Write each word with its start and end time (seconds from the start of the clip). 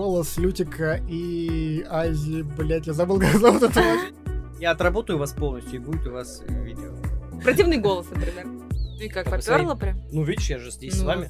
голос 0.00 0.38
Лютика 0.38 0.98
и 1.10 1.84
Ази, 1.90 2.40
блять, 2.40 2.86
я 2.86 2.94
забыл, 2.94 3.20
как 3.20 3.36
зовут 3.38 3.62
этого. 3.64 3.84
Я 4.58 4.70
отработаю 4.70 5.18
вас 5.18 5.32
полностью, 5.34 5.74
и 5.74 5.78
будет 5.78 6.06
у 6.06 6.12
вас 6.12 6.42
видео. 6.48 6.94
Противный 7.44 7.76
голос, 7.76 8.06
например. 8.10 8.46
Ну 8.46 8.98
и 9.02 9.08
как, 9.08 9.28
поперла 9.28 9.74
прям? 9.74 10.00
Ну, 10.10 10.22
видишь, 10.22 10.48
я 10.48 10.58
же 10.58 10.70
здесь 10.70 10.94
с 10.94 11.00
Ну. 11.00 11.06
вами. 11.06 11.28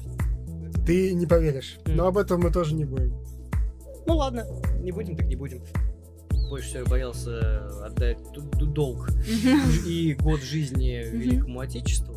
Ты 0.85 1.13
не 1.13 1.25
поверишь, 1.25 1.79
но 1.85 2.07
об 2.07 2.17
этом 2.17 2.39
мы 2.39 2.49
тоже 2.49 2.73
не 2.73 2.85
будем. 2.85 3.13
Ну 4.07 4.15
ладно, 4.15 4.45
не 4.79 4.93
будем, 4.93 5.17
так 5.17 5.27
не 5.27 5.35
будем. 5.35 5.61
Больше 6.49 6.69
всего 6.69 6.83
я 6.83 6.85
боялся 6.85 7.85
отдать 7.85 8.19
д- 8.33 8.39
д- 8.57 8.65
долг 8.67 9.09
и 9.85 10.15
год 10.17 10.41
жизни. 10.41 11.03
Великому 11.11 11.59
Отечеству. 11.59 12.15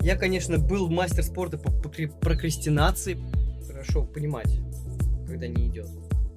Я, 0.00 0.14
конечно, 0.16 0.58
был 0.58 0.88
мастер 0.88 1.24
спорта 1.24 1.58
по 1.58 1.72
прокрастинации. 1.72 3.18
Хорошо 3.66 4.04
понимать, 4.04 4.60
когда 5.34 5.48
не 5.48 5.68
идет. 5.68 5.86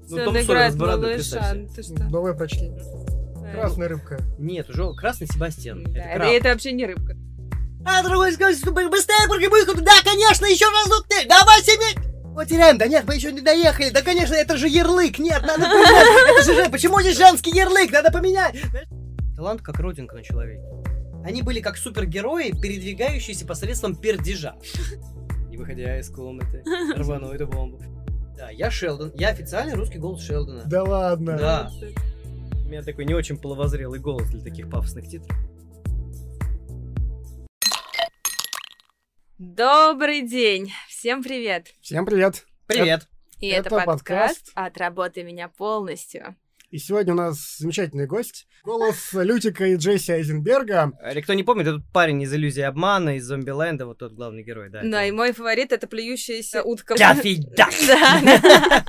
Ну, 0.09 0.25
Том 0.25 0.33
Сойер 0.43 0.71
с 0.71 0.75
бородой, 0.75 1.13
представь 1.15 1.55
ну 1.55 1.67
ты 1.67 1.83
что? 1.83 1.93
Давай 2.09 2.33
прочли. 2.33 2.71
Да. 2.71 3.51
Красная 3.53 3.89
рыбка. 3.89 4.19
Нет, 4.39 4.69
уже 4.69 4.91
красный 4.95 5.27
Себастьян. 5.27 5.83
Да, 5.83 5.91
это 5.91 5.99
это, 5.99 6.15
краб. 6.17 6.29
это 6.31 6.49
вообще 6.49 6.71
не 6.71 6.85
рыбка. 6.85 7.15
А 7.85 8.03
другой 8.03 8.33
скажет, 8.33 8.59
что 8.59 8.71
быстрее 8.71 9.27
прогибайку. 9.29 9.79
Да, 9.81 9.93
конечно, 10.03 10.45
еще 10.45 10.65
разок 10.65 11.07
ты. 11.07 11.27
Давай 11.27 11.61
себе. 11.61 12.01
Потеряем. 12.35 12.77
Да 12.77 12.87
нет, 12.87 13.05
мы 13.07 13.15
еще 13.15 13.31
не 13.31 13.41
доехали. 13.41 13.89
Да, 13.91 14.01
конечно, 14.01 14.33
это 14.33 14.57
же 14.57 14.67
ярлык. 14.67 15.19
Нет, 15.19 15.41
надо 15.43 15.65
поменять. 15.65 16.39
Это 16.39 16.43
же 16.43 16.63
же- 16.65 16.71
Почему 16.71 16.99
здесь 17.01 17.17
женский 17.17 17.51
ярлык? 17.51 17.91
Надо 17.91 18.11
поменять. 18.11 18.55
Талант 19.35 19.61
как 19.61 19.79
родинка 19.79 20.15
на 20.15 20.23
человеке. 20.23 20.63
Они 21.23 21.41
были 21.43 21.59
как 21.59 21.77
супергерои, 21.77 22.51
передвигающиеся 22.59 23.45
посредством 23.45 23.95
пердежа. 23.95 24.55
Не 25.49 25.57
выходя 25.57 25.99
из 25.99 26.09
комнаты, 26.09 26.63
рвану 26.95 27.31
эту 27.31 27.47
бомбу. 27.47 27.79
Да, 28.37 28.51
я 28.51 28.69
Шелдон. 28.69 29.11
Я 29.15 29.29
официальный 29.29 29.73
русский 29.73 29.97
голос 29.97 30.21
Шелдона. 30.21 30.61
Да 30.67 30.83
ладно. 30.83 31.37
Да. 31.39 31.71
У 32.63 32.69
меня 32.69 32.83
такой 32.83 33.05
не 33.05 33.15
очень 33.15 33.35
половозрелый 33.35 33.99
голос 33.99 34.29
для 34.29 34.43
таких 34.43 34.69
пафосных 34.69 35.07
титров. 35.07 35.35
Добрый 39.39 40.21
день! 40.21 40.71
Всем 40.87 41.23
привет! 41.23 41.73
Всем 41.81 42.05
привет. 42.05 42.45
Привет. 42.67 43.07
И 43.39 43.47
Это 43.47 43.69
это, 43.69 43.69
подкаст 43.71 44.05
подкаст. 44.05 44.51
«Отработай 44.53 45.23
меня 45.23 45.47
полностью». 45.47 46.35
И 46.69 46.79
сегодня 46.79 47.13
у 47.13 47.15
нас 47.15 47.57
замечательный 47.59 48.07
гость. 48.07 48.45
Голос 48.63 49.13
Лютика 49.13 49.65
и 49.65 49.77
Джесси 49.77 50.11
Айзенберга. 50.11 50.91
Или 51.11 51.21
кто 51.21 51.33
не 51.33 51.43
помнит, 51.43 51.65
этот 51.65 51.89
парень 51.93 52.21
из 52.21 52.33
иллюзии 52.33 52.61
обмана, 52.61 53.15
из 53.15 53.23
Зомбиленда, 53.23 53.85
вот 53.85 53.99
тот 53.99 54.11
главный 54.11 54.43
герой, 54.43 54.69
да. 54.69 54.81
Да, 54.83 55.05
и 55.05 55.11
мой 55.11 55.31
фаворит— 55.31 55.71
это 55.73 55.87
плюющаяся 55.87 56.63
утка. 56.63 56.95
Да, 57.57 57.69
да. 57.87 58.83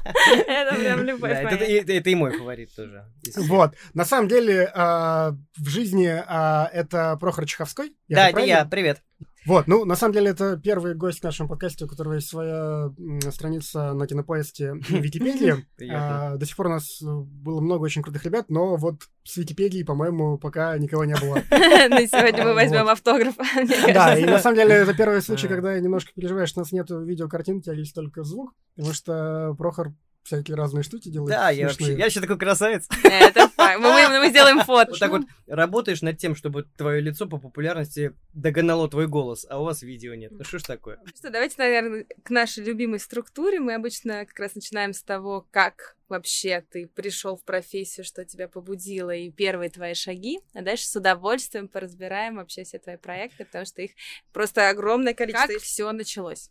Это 0.46 0.74
прям 0.74 1.04
любовь 1.04 1.30
это, 1.30 2.10
и 2.10 2.14
мой 2.16 2.36
фаворит 2.36 2.74
тоже. 2.74 3.04
Вот. 3.36 3.74
На 3.94 4.04
самом 4.04 4.28
деле, 4.28 4.70
а, 4.74 5.36
в 5.56 5.68
жизни 5.68 6.08
а, 6.26 6.68
это 6.72 7.16
Прохор 7.20 7.46
Чеховской. 7.46 7.94
Да, 8.08 8.30
это 8.30 8.40
я, 8.40 8.64
привет. 8.64 9.02
Вот, 9.48 9.66
ну, 9.66 9.86
на 9.86 9.96
самом 9.96 10.12
деле, 10.12 10.28
это 10.32 10.58
первый 10.62 10.94
гость 10.94 11.20
в 11.20 11.22
нашем 11.22 11.48
подкасте, 11.48 11.86
у 11.86 11.88
которого 11.88 12.12
есть 12.12 12.28
своя 12.28 12.92
страница 13.30 13.94
на 13.94 14.06
кинопоиске 14.06 14.74
в 14.74 14.90
Википедии. 14.90 15.66
А, 15.90 16.36
До 16.36 16.44
сих 16.44 16.54
пор 16.54 16.66
у 16.66 16.70
нас 16.70 17.00
э, 17.00 17.06
было 17.06 17.60
много 17.60 17.84
очень 17.84 18.02
крутых 18.02 18.24
ребят, 18.24 18.50
но 18.50 18.76
вот 18.76 19.04
с 19.24 19.38
Википедией, 19.38 19.86
по-моему, 19.86 20.36
пока 20.36 20.76
никого 20.76 21.06
не 21.06 21.14
было. 21.14 21.36
Ну, 21.50 21.96
сегодня 22.06 22.44
мы 22.44 22.52
возьмем 22.52 22.88
автограф, 22.88 23.36
Да, 23.94 24.18
и 24.18 24.26
на 24.26 24.38
самом 24.38 24.56
деле 24.56 24.74
это 24.74 24.92
первый 24.92 25.22
случай, 25.22 25.48
когда 25.48 25.78
немножко 25.80 26.12
переживаешь, 26.14 26.52
у 26.54 26.58
нас 26.58 26.72
нету 26.72 27.00
видеокартинки, 27.02 27.70
а 27.70 27.74
есть 27.74 27.94
только 27.94 28.24
звук, 28.24 28.52
потому 28.76 28.94
что 28.94 29.54
Прохор 29.56 29.94
всякие 30.28 30.56
разные 30.56 30.82
штуки 30.82 31.08
делает. 31.08 31.30
Да, 31.30 31.50
я 31.50 31.68
вообще, 31.68 31.94
я 31.94 32.04
вообще 32.04 32.20
такой 32.20 32.38
красавец. 32.38 32.86
Это 33.02 33.48
факт. 33.48 33.80
Мы, 33.80 34.18
мы- 34.20 34.28
сделаем 34.28 34.60
фото. 34.60 34.90
Вот 34.90 34.98
так 35.00 35.10
вот 35.10 35.22
работаешь 35.46 36.02
над 36.02 36.18
тем, 36.18 36.36
чтобы 36.36 36.64
твое 36.76 37.00
лицо 37.00 37.26
по 37.26 37.38
популярности 37.38 38.14
догнало 38.34 38.88
твой 38.88 39.06
голос, 39.08 39.46
а 39.48 39.60
у 39.60 39.64
вас 39.64 39.82
видео 39.82 40.14
нет. 40.14 40.32
Ну 40.32 40.44
что 40.44 40.58
ж 40.58 40.62
такое? 40.62 41.00
Что, 41.16 41.30
давайте, 41.30 41.56
наверное, 41.58 42.06
к 42.22 42.30
нашей 42.30 42.64
любимой 42.64 43.00
структуре. 43.00 43.58
Мы 43.58 43.74
обычно 43.74 44.26
как 44.26 44.38
раз 44.38 44.54
начинаем 44.54 44.92
с 44.92 45.02
того, 45.02 45.46
как 45.50 45.96
вообще 46.08 46.64
ты 46.70 46.86
пришел 46.86 47.36
в 47.36 47.44
профессию, 47.44 48.04
что 48.04 48.24
тебя 48.24 48.48
побудило, 48.48 49.14
и 49.14 49.30
первые 49.30 49.70
твои 49.70 49.94
шаги. 49.94 50.40
А 50.54 50.62
дальше 50.62 50.86
с 50.86 50.96
удовольствием 50.96 51.68
поразбираем 51.68 52.36
вообще 52.36 52.64
все 52.64 52.78
твои 52.78 52.96
проекты, 52.96 53.44
потому 53.44 53.64
что 53.64 53.82
их 53.82 53.92
просто 54.32 54.68
огромное 54.68 55.14
количество. 55.14 55.54
Как 55.54 55.62
все 55.62 55.90
началось? 55.92 56.50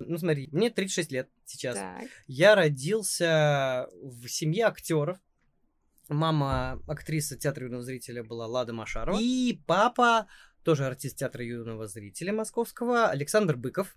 Ну 0.00 0.18
смотри, 0.18 0.48
мне 0.52 0.70
36 0.70 1.12
лет 1.12 1.30
сейчас. 1.44 1.76
Так. 1.76 2.04
Я 2.26 2.54
родился 2.54 3.88
в 4.02 4.26
семье 4.28 4.64
актеров. 4.66 5.18
Мама 6.08 6.82
актриса 6.88 7.36
театра 7.36 7.66
юного 7.66 7.82
зрителя 7.82 8.24
была 8.24 8.46
Лада 8.46 8.72
Машарова. 8.72 9.18
И 9.20 9.60
папа 9.66 10.26
тоже 10.64 10.86
артист 10.86 11.18
театра 11.18 11.44
юного 11.44 11.86
зрителя 11.86 12.32
московского 12.32 13.08
Александр 13.08 13.56
Быков. 13.56 13.96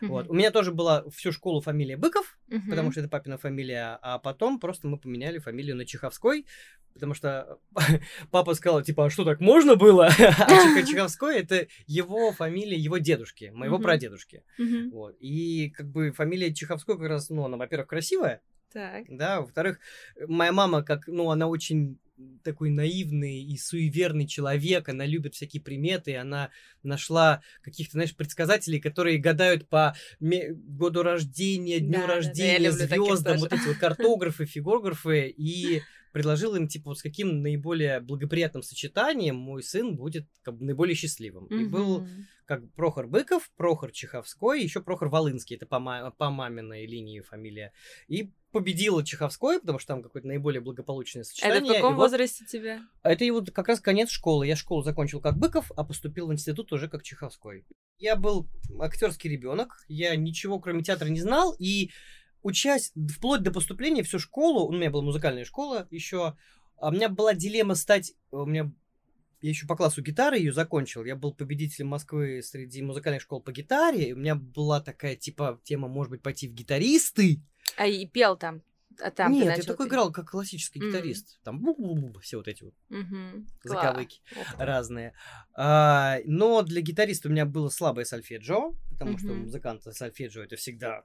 Вот. 0.00 0.28
У 0.28 0.34
меня 0.34 0.50
тоже 0.50 0.72
была 0.72 1.04
всю 1.10 1.32
школу 1.32 1.60
фамилия 1.60 1.96
Быков, 1.96 2.38
потому 2.70 2.90
что 2.92 3.00
это 3.00 3.08
папина 3.08 3.36
фамилия, 3.38 3.98
а 4.02 4.18
потом 4.18 4.60
просто 4.60 4.86
мы 4.88 4.98
поменяли 4.98 5.38
фамилию 5.38 5.76
на 5.76 5.84
Чеховской, 5.84 6.46
потому 6.94 7.14
что 7.14 7.58
папа 8.30 8.54
сказал, 8.54 8.82
типа, 8.82 9.06
а 9.06 9.10
что 9.10 9.24
так 9.24 9.40
можно 9.40 9.76
было? 9.76 10.06
А 10.18 10.48
Чех- 10.80 10.86
Чеховской 10.88 11.38
это 11.40 11.66
его 11.86 12.32
фамилия, 12.32 12.76
его 12.76 12.98
дедушки, 12.98 13.50
моего 13.54 13.78
прадедушки. 13.78 14.44
Вот. 14.92 15.16
И 15.20 15.70
как 15.70 15.88
бы 15.88 16.12
фамилия 16.12 16.52
Чеховской 16.54 16.96
как 16.96 17.08
раз, 17.08 17.30
ну, 17.30 17.44
она, 17.44 17.56
во-первых, 17.56 17.88
красивая, 17.88 18.40
Так. 18.72 19.04
да, 19.08 19.40
во-вторых, 19.40 19.78
моя 20.26 20.52
мама, 20.52 20.82
как, 20.82 21.06
ну, 21.08 21.30
она 21.30 21.46
очень 21.48 21.98
такой 22.42 22.70
наивный 22.70 23.42
и 23.42 23.56
суеверный 23.56 24.26
человек, 24.26 24.88
она 24.88 25.06
любит 25.06 25.34
всякие 25.34 25.62
приметы, 25.62 26.16
она 26.16 26.50
нашла 26.82 27.42
каких-то, 27.62 27.92
знаешь, 27.92 28.14
предсказателей, 28.14 28.80
которые 28.80 29.18
гадают 29.18 29.68
по 29.68 29.94
году 30.20 31.02
рождения, 31.02 31.80
дню 31.80 31.92
Да, 31.92 32.00
да, 32.00 32.06
да, 32.06 32.14
рождения, 32.14 32.72
таких 32.72 32.88
звездам, 32.88 33.38
вот 33.38 33.52
эти 33.52 33.66
вот 33.66 33.76
картографы, 33.76 34.46
фигурграфы, 34.46 35.28
и 35.28 35.82
предложил 36.12 36.54
им, 36.54 36.68
типа, 36.68 36.90
вот 36.90 36.98
с 36.98 37.02
каким 37.02 37.42
наиболее 37.42 38.00
благоприятным 38.00 38.62
сочетанием 38.62 39.36
мой 39.36 39.62
сын 39.62 39.96
будет 39.96 40.26
как 40.42 40.56
бы 40.56 40.64
наиболее 40.64 40.94
счастливым. 40.94 41.46
И 41.46 41.64
был 41.64 42.06
как 42.46 42.62
Прохор 42.72 43.06
Быков, 43.06 43.50
Прохор 43.56 43.92
Чеховской, 43.92 44.62
еще 44.62 44.80
Прохор 44.80 45.08
Волынский, 45.08 45.56
это 45.56 45.66
по, 45.66 45.78
ма- 45.78 46.10
по 46.16 46.30
маминой 46.30 46.86
линии 46.86 47.20
фамилия. 47.20 47.72
И 48.06 48.32
победила 48.52 49.04
Чеховской, 49.04 49.60
потому 49.60 49.78
что 49.78 49.88
там 49.88 50.02
какое-то 50.02 50.26
наиболее 50.28 50.62
благополучное 50.62 51.20
Это 51.20 51.28
сочетание. 51.30 51.72
в 51.72 51.74
каком 51.76 51.92
И 51.92 51.96
вот- 51.96 52.02
возрасте 52.04 52.46
тебе? 52.46 52.80
а 53.02 53.12
Это 53.12 53.24
и 53.26 53.30
вот 53.30 53.50
как 53.50 53.68
раз 53.68 53.80
конец 53.80 54.08
школы. 54.10 54.46
Я 54.46 54.56
школу 54.56 54.82
закончил 54.82 55.20
как 55.20 55.36
Быков, 55.36 55.70
а 55.76 55.84
поступил 55.84 56.28
в 56.28 56.32
институт 56.32 56.72
уже 56.72 56.88
как 56.88 57.02
Чеховской. 57.02 57.66
Я 57.98 58.16
был 58.16 58.48
актерский 58.80 59.28
ребенок, 59.28 59.84
я 59.88 60.16
ничего 60.16 60.58
кроме 60.58 60.82
театра 60.82 61.08
не 61.08 61.20
знал, 61.20 61.54
и 61.58 61.90
учась 62.42 62.92
вплоть 63.16 63.42
до 63.42 63.50
поступления 63.50 64.02
всю 64.02 64.18
школу, 64.18 64.66
у 64.66 64.72
меня 64.72 64.90
была 64.90 65.02
музыкальная 65.02 65.44
школа 65.44 65.86
еще, 65.90 66.36
а 66.76 66.88
у 66.88 66.92
меня 66.92 67.08
была 67.08 67.34
дилемма 67.34 67.74
стать, 67.74 68.14
у 68.30 68.44
меня 68.44 68.72
я 69.40 69.50
еще 69.50 69.66
по 69.66 69.76
классу 69.76 70.02
гитары 70.02 70.38
ее 70.38 70.52
закончил. 70.52 71.04
Я 71.04 71.14
был 71.14 71.32
победителем 71.32 71.88
Москвы 71.88 72.42
среди 72.42 72.82
музыкальных 72.82 73.22
школ 73.22 73.40
по 73.40 73.52
гитаре. 73.52 74.08
И 74.08 74.12
у 74.12 74.16
меня 74.16 74.34
была 74.34 74.80
такая, 74.80 75.14
типа, 75.14 75.60
тема, 75.62 75.86
может 75.86 76.10
быть, 76.10 76.22
пойти 76.22 76.48
в 76.48 76.54
гитаристы. 76.54 77.40
А 77.76 77.86
и 77.86 78.04
пел 78.06 78.36
там? 78.36 78.62
А 79.00 79.12
там 79.12 79.30
Нет, 79.30 79.56
я 79.56 79.62
такой 79.62 79.86
играл, 79.86 80.10
как 80.10 80.30
классический 80.30 80.80
М. 80.80 80.88
гитарист. 80.88 81.40
Там 81.44 81.64
все 82.20 82.38
вот 82.38 82.48
эти 82.48 82.64
вот 82.64 82.74
Мгм. 82.88 83.46
заковыки 83.62 84.20
Класс. 84.32 84.48
разные. 84.58 85.14
А, 85.54 86.18
но 86.24 86.62
для 86.62 86.80
гитариста 86.80 87.28
у 87.28 87.30
меня 87.30 87.46
было 87.46 87.68
слабое 87.68 88.04
сольфеджио, 88.04 88.74
потому 88.90 89.18
что 89.18 89.32
у 89.32 89.34
Мгм. 89.36 89.44
музыканта 89.44 89.92
сольфеджио 89.92 90.42
это 90.42 90.56
всегда 90.56 91.04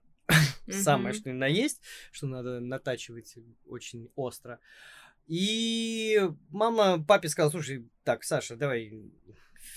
Мгм. 0.65 0.77
самое, 0.83 1.13
что 1.13 1.29
ни 1.29 1.33
на 1.33 1.47
есть, 1.47 1.81
что 2.11 2.27
надо 2.27 2.59
натачивать 2.59 3.35
очень 3.65 4.09
остро. 4.15 4.59
И 5.27 6.19
мама 6.49 7.03
папе 7.03 7.29
сказала, 7.29 7.51
слушай, 7.51 7.87
так, 8.03 8.23
Саша, 8.23 8.55
давай 8.55 9.11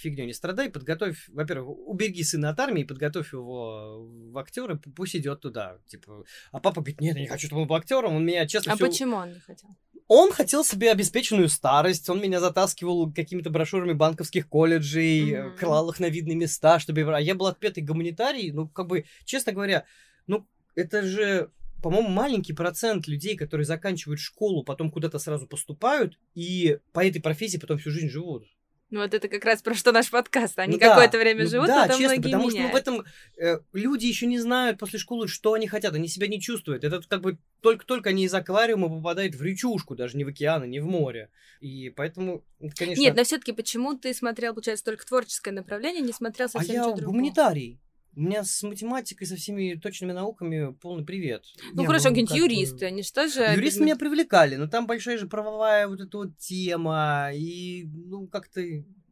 фигню 0.00 0.24
не 0.24 0.32
страдай, 0.32 0.68
подготовь, 0.68 1.28
во-первых, 1.28 1.78
убереги 1.86 2.24
сына 2.24 2.50
от 2.50 2.58
армии, 2.58 2.82
подготовь 2.82 3.32
его 3.32 4.04
в 4.32 4.38
актеры, 4.38 4.74
пу- 4.74 4.92
пусть 4.92 5.14
идет 5.14 5.40
туда, 5.40 5.78
типа. 5.86 6.24
А 6.50 6.58
папа 6.60 6.80
говорит, 6.80 7.00
нет, 7.00 7.14
я 7.16 7.22
не 7.22 7.28
хочу, 7.28 7.46
чтобы 7.46 7.62
он 7.62 7.68
был 7.68 7.76
актером, 7.76 8.16
он 8.16 8.26
меня, 8.26 8.46
честно, 8.46 8.72
А 8.72 8.76
всё- 8.76 8.88
почему 8.88 9.16
он 9.16 9.32
не 9.32 9.40
хотел? 9.40 9.70
он 10.08 10.32
хотел 10.32 10.64
себе 10.64 10.90
обеспеченную 10.92 11.48
старость, 11.48 12.08
он 12.08 12.20
меня 12.20 12.40
затаскивал 12.40 13.12
какими-то 13.12 13.50
брошюрами 13.50 13.92
банковских 13.92 14.48
колледжей, 14.48 15.36
Мгм. 15.36 15.56
клал 15.58 15.90
их 15.90 16.00
на 16.00 16.08
видные 16.08 16.36
места, 16.36 16.78
чтобы... 16.80 17.00
А 17.14 17.20
я 17.20 17.34
был 17.34 17.46
отпетый 17.46 17.82
гуманитарий, 17.84 18.50
ну, 18.52 18.68
как 18.68 18.86
бы, 18.88 19.04
честно 19.24 19.52
говоря, 19.52 19.84
ну, 20.26 20.46
это 20.76 21.02
же, 21.02 21.50
по-моему, 21.82 22.08
маленький 22.08 22.52
процент 22.52 23.08
людей, 23.08 23.36
которые 23.36 23.64
заканчивают 23.64 24.20
школу, 24.20 24.62
потом 24.62 24.90
куда-то 24.90 25.18
сразу 25.18 25.48
поступают, 25.48 26.18
и 26.34 26.78
по 26.92 27.04
этой 27.04 27.20
профессии 27.20 27.58
потом 27.58 27.78
всю 27.78 27.90
жизнь 27.90 28.10
живут. 28.10 28.46
Ну 28.88 29.00
вот 29.00 29.12
это 29.12 29.28
как 29.28 29.44
раз 29.44 29.62
про 29.62 29.74
что 29.74 29.90
наш 29.90 30.10
подкаст. 30.10 30.56
Они 30.60 30.74
Ну 30.74 30.78
да, 30.78 30.90
какое-то 30.90 31.18
время 31.18 31.42
ну 31.42 31.50
живут, 31.50 31.66
да, 31.66 31.82
потом 31.82 31.98
честно, 31.98 32.14
многие 32.14 32.22
потому 32.22 32.50
что 32.50 32.58
ну, 32.58 32.62
в 32.62 32.68
меняют. 32.68 32.82
этом 32.82 33.04
э, 33.36 33.58
люди 33.72 34.06
еще 34.06 34.26
не 34.26 34.38
знают 34.38 34.78
после 34.78 35.00
школы, 35.00 35.26
что 35.26 35.54
они 35.54 35.66
хотят, 35.66 35.94
они 35.94 36.06
себя 36.06 36.28
не 36.28 36.40
чувствуют. 36.40 36.84
Это 36.84 37.02
как 37.02 37.20
бы 37.20 37.38
только-только 37.62 38.10
они 38.10 38.24
из 38.24 38.34
аквариума 38.34 38.88
попадают 38.88 39.34
в 39.34 39.42
речушку, 39.42 39.96
даже 39.96 40.16
не 40.16 40.24
в 40.24 40.28
океан, 40.28 40.62
и 40.64 40.68
не 40.68 40.78
в 40.78 40.86
море. 40.86 41.30
И 41.60 41.90
поэтому, 41.90 42.44
это, 42.60 42.76
конечно... 42.76 43.00
Нет, 43.00 43.16
но 43.16 43.24
все-таки 43.24 43.50
почему 43.50 43.98
ты 43.98 44.14
смотрел, 44.14 44.54
получается, 44.54 44.84
только 44.84 45.04
творческое 45.04 45.50
направление, 45.50 46.02
не 46.02 46.12
смотрел 46.12 46.46
а 46.46 46.50
совсем 46.50 46.74
я 46.74 46.80
ничего 46.82 46.96
другого? 46.96 47.16
гуманитарий. 47.16 47.80
У 48.16 48.20
меня 48.22 48.44
с 48.44 48.62
математикой, 48.62 49.26
со 49.26 49.36
всеми 49.36 49.74
точными 49.74 50.12
науками 50.12 50.72
полный 50.72 51.04
привет. 51.04 51.44
Ну 51.74 51.82
Не, 51.82 51.86
хорошо, 51.86 52.08
ну, 52.08 52.14
какие-нибудь 52.14 52.34
юристы, 52.34 52.86
они 52.86 53.02
что 53.02 53.28
же... 53.28 53.42
Юристы 53.42 53.82
меня 53.82 53.94
привлекали, 53.94 54.56
но 54.56 54.68
там 54.68 54.86
большая 54.86 55.18
же 55.18 55.28
правовая 55.28 55.86
вот 55.86 56.00
эта 56.00 56.16
вот 56.16 56.38
тема, 56.38 57.28
и, 57.34 57.84
ну, 57.84 58.26
как-то 58.26 58.62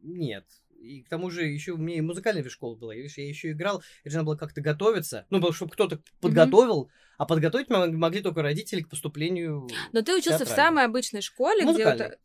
нет. 0.01 0.45
И 0.81 1.03
к 1.03 1.09
тому 1.09 1.29
же 1.29 1.45
еще 1.45 1.73
у 1.73 1.77
меня 1.77 1.97
и 1.97 2.01
музыкальная 2.01 2.47
школа 2.49 2.75
была, 2.75 2.95
видишь, 2.95 3.17
я 3.19 3.27
еще 3.27 3.51
играл, 3.51 3.83
и 4.03 4.09
надо 4.09 4.23
было 4.23 4.35
как-то 4.35 4.61
готовиться, 4.61 5.27
ну, 5.29 5.51
чтобы 5.51 5.71
кто-то 5.71 6.01
подготовил, 6.19 6.89
а 7.19 7.25
подготовить 7.25 7.69
мо- 7.69 7.87
могли 7.87 8.21
только 8.21 8.41
родители 8.41 8.81
к 8.81 8.89
поступлению 8.89 9.69
Но 9.93 10.01
ты 10.01 10.15
учился 10.17 10.45
в 10.45 10.49
самой 10.49 10.85
обычной 10.85 11.21
школе, 11.21 11.63
где... 11.71 12.17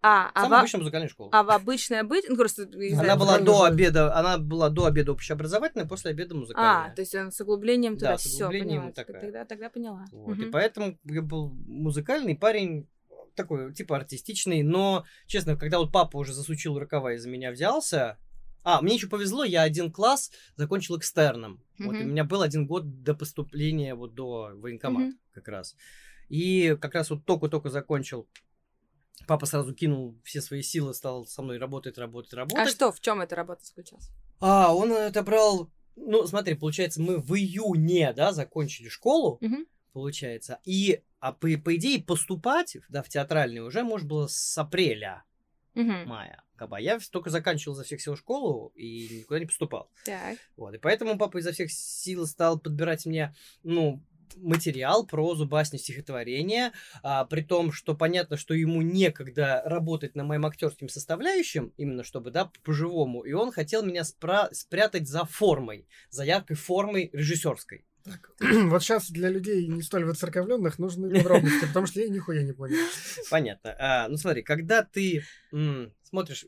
Музыкальной. 0.00 0.02
вот- 0.02 0.02
А, 0.02 0.30
а, 0.34 0.42
Самая 0.42 0.50
во- 0.50 0.58
обычная 0.60 0.78
музыкальная 0.80 1.08
школа. 1.08 1.30
а 1.32 1.42
в 1.42 1.50
обычной 1.50 2.00
обычной... 2.00 2.30
Ну, 2.30 2.36
просто... 2.36 2.62
Она 2.98 3.16
была 3.16 3.38
до 3.38 3.64
обеда, 3.64 4.14
она 4.16 4.38
была 4.38 4.68
до 4.70 4.86
обеда 4.86 5.12
общеобразовательная, 5.12 5.86
после 5.86 6.10
обеда 6.12 6.34
музыкальная. 6.34 6.90
А, 6.92 6.94
то 6.94 7.02
есть 7.02 7.14
он 7.14 7.30
с 7.32 7.40
углублением 7.40 7.94
туда. 7.96 8.12
Да, 8.12 8.18
с 8.18 8.22
Все, 8.22 8.44
углублением 8.46 8.80
поняла. 8.80 8.92
такая. 8.92 9.20
Тогда, 9.20 9.44
тогда 9.44 9.68
поняла. 9.70 10.04
Вот, 10.12 10.38
и 10.38 10.46
поэтому 10.50 10.98
я 11.04 11.22
был 11.22 11.50
музыкальный 11.66 12.34
парень, 12.36 12.88
такой, 13.34 13.72
типа, 13.74 13.96
артистичный, 13.96 14.62
но, 14.62 15.04
честно, 15.26 15.56
когда 15.56 15.78
вот 15.78 15.92
папа 15.92 16.16
уже 16.16 16.32
засучил 16.32 16.78
рукава 16.78 17.12
и 17.14 17.16
за 17.18 17.28
меня 17.28 17.50
взялся, 17.52 18.18
а, 18.62 18.82
мне 18.82 18.94
еще 18.94 19.06
повезло, 19.08 19.44
я 19.44 19.62
один 19.62 19.90
класс 19.92 20.30
закончил 20.56 20.98
экстерном. 20.98 21.62
Вот, 21.78 21.94
и 21.94 22.02
у 22.04 22.06
меня 22.08 22.24
был 22.24 22.42
один 22.42 22.66
год 22.66 23.02
до 23.02 23.14
поступления 23.14 23.94
вот 23.94 24.14
до 24.14 24.50
военкомата 24.54 25.06
Мгм. 25.08 25.18
как 25.32 25.48
раз. 25.48 25.76
И 26.28 26.76
как 26.80 26.94
раз 26.94 27.08
вот 27.10 27.24
только-только 27.24 27.70
закончил, 27.70 28.28
папа 29.26 29.46
сразу 29.46 29.74
кинул 29.74 30.16
все 30.24 30.40
свои 30.40 30.62
силы, 30.62 30.94
стал 30.94 31.26
со 31.26 31.42
мной 31.42 31.58
работать, 31.58 31.98
работать, 31.98 32.32
работать. 32.32 32.66
А 32.66 32.70
что, 32.70 32.92
в 32.92 33.00
чем 33.00 33.20
эта 33.20 33.36
работа 33.36 33.64
заключалась? 33.64 34.10
А, 34.40 34.74
он 34.74 34.92
отобрал... 34.92 35.70
Ну, 35.96 36.26
смотри, 36.26 36.54
получается, 36.54 37.02
мы 37.02 37.18
в 37.18 37.34
июне, 37.34 38.12
да, 38.14 38.32
закончили 38.32 38.88
школу, 38.88 39.38
Мгм. 39.40 39.66
получается. 39.92 40.58
И, 40.64 41.02
а 41.18 41.32
по, 41.32 41.48
по 41.62 41.76
идее, 41.76 42.02
поступать, 42.02 42.76
да, 42.88 43.02
в 43.02 43.08
театральный 43.08 43.60
уже 43.60 43.82
можно 43.82 44.08
было 44.08 44.26
с 44.28 44.56
апреля, 44.56 45.24
Мгм. 45.74 46.08
мая. 46.08 46.42
Как 46.56 46.68
бы, 46.68 46.76
а 46.76 46.80
я 46.80 46.98
только 47.10 47.30
заканчивал 47.30 47.74
за 47.74 47.84
всех 47.84 48.00
сил 48.00 48.16
школу 48.16 48.72
и 48.74 49.20
никуда 49.20 49.40
не 49.40 49.46
поступал. 49.46 49.90
Так. 50.04 50.38
Вот, 50.56 50.74
и 50.74 50.78
поэтому 50.78 51.16
папа 51.18 51.38
изо 51.38 51.52
всех 51.52 51.70
сил 51.72 52.26
стал 52.26 52.58
подбирать 52.58 53.06
мне, 53.06 53.34
ну, 53.62 54.02
материал, 54.36 55.06
прозу, 55.06 55.46
басни, 55.46 55.78
стихотворения, 55.78 56.72
а, 57.02 57.24
при 57.24 57.42
том, 57.42 57.72
что 57.72 57.94
понятно, 57.94 58.36
что 58.36 58.54
ему 58.54 58.82
некогда 58.82 59.62
работать 59.64 60.14
на 60.14 60.24
моим 60.24 60.46
актерским 60.46 60.88
составляющим, 60.88 61.72
именно 61.76 62.04
чтобы, 62.04 62.30
да, 62.30 62.50
по-живому, 62.64 63.22
и 63.22 63.32
он 63.32 63.52
хотел 63.52 63.82
меня 63.84 64.02
спра- 64.02 64.52
спрятать 64.52 65.08
за 65.08 65.24
формой, 65.24 65.86
за 66.10 66.24
яркой 66.24 66.56
формой 66.56 67.10
режиссерской. 67.12 67.84
Так, 68.04 68.30
вот 68.40 68.82
сейчас 68.82 69.10
для 69.10 69.28
людей 69.28 69.66
не 69.66 69.82
столь 69.82 70.04
выцерковленных 70.04 70.78
нужны 70.78 71.10
подробности, 71.14 71.66
потому 71.66 71.86
что 71.86 72.00
я 72.00 72.08
нихуя 72.08 72.42
не 72.42 72.52
понял. 72.52 72.76
Понятно. 73.30 73.76
А, 73.78 74.08
ну 74.08 74.16
смотри, 74.16 74.42
когда 74.42 74.82
ты 74.82 75.22
м, 75.52 75.92
смотришь, 76.02 76.46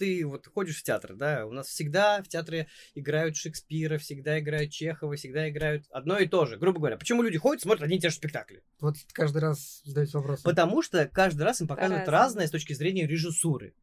ты 0.00 0.26
вот 0.26 0.46
ходишь 0.46 0.78
в 0.78 0.82
театр, 0.82 1.14
да, 1.14 1.46
у 1.46 1.52
нас 1.52 1.68
всегда 1.68 2.22
в 2.22 2.28
театре 2.28 2.68
играют 2.94 3.36
Шекспира, 3.36 3.98
всегда 3.98 4.40
играют 4.40 4.72
Чехова, 4.72 5.14
всегда 5.14 5.50
играют 5.50 5.84
одно 5.90 6.18
и 6.18 6.26
то 6.26 6.46
же. 6.46 6.56
Грубо 6.56 6.78
говоря, 6.78 6.96
почему 6.96 7.22
люди 7.22 7.36
ходят, 7.36 7.62
смотрят 7.62 7.84
одни 7.84 7.98
и 7.98 8.00
те 8.00 8.08
же 8.08 8.16
спектакли? 8.16 8.64
Вот 8.80 8.96
каждый 9.12 9.42
раз 9.42 9.82
задаюсь 9.84 10.14
вопросом. 10.14 10.44
Потому 10.44 10.82
что 10.82 11.06
каждый 11.06 11.42
раз 11.42 11.60
им 11.60 11.68
показывают 11.68 12.06
По-разному. 12.06 12.24
разное 12.24 12.46
с 12.46 12.50
точки 12.50 12.72
зрения 12.72 13.06
режиссуры. 13.06 13.74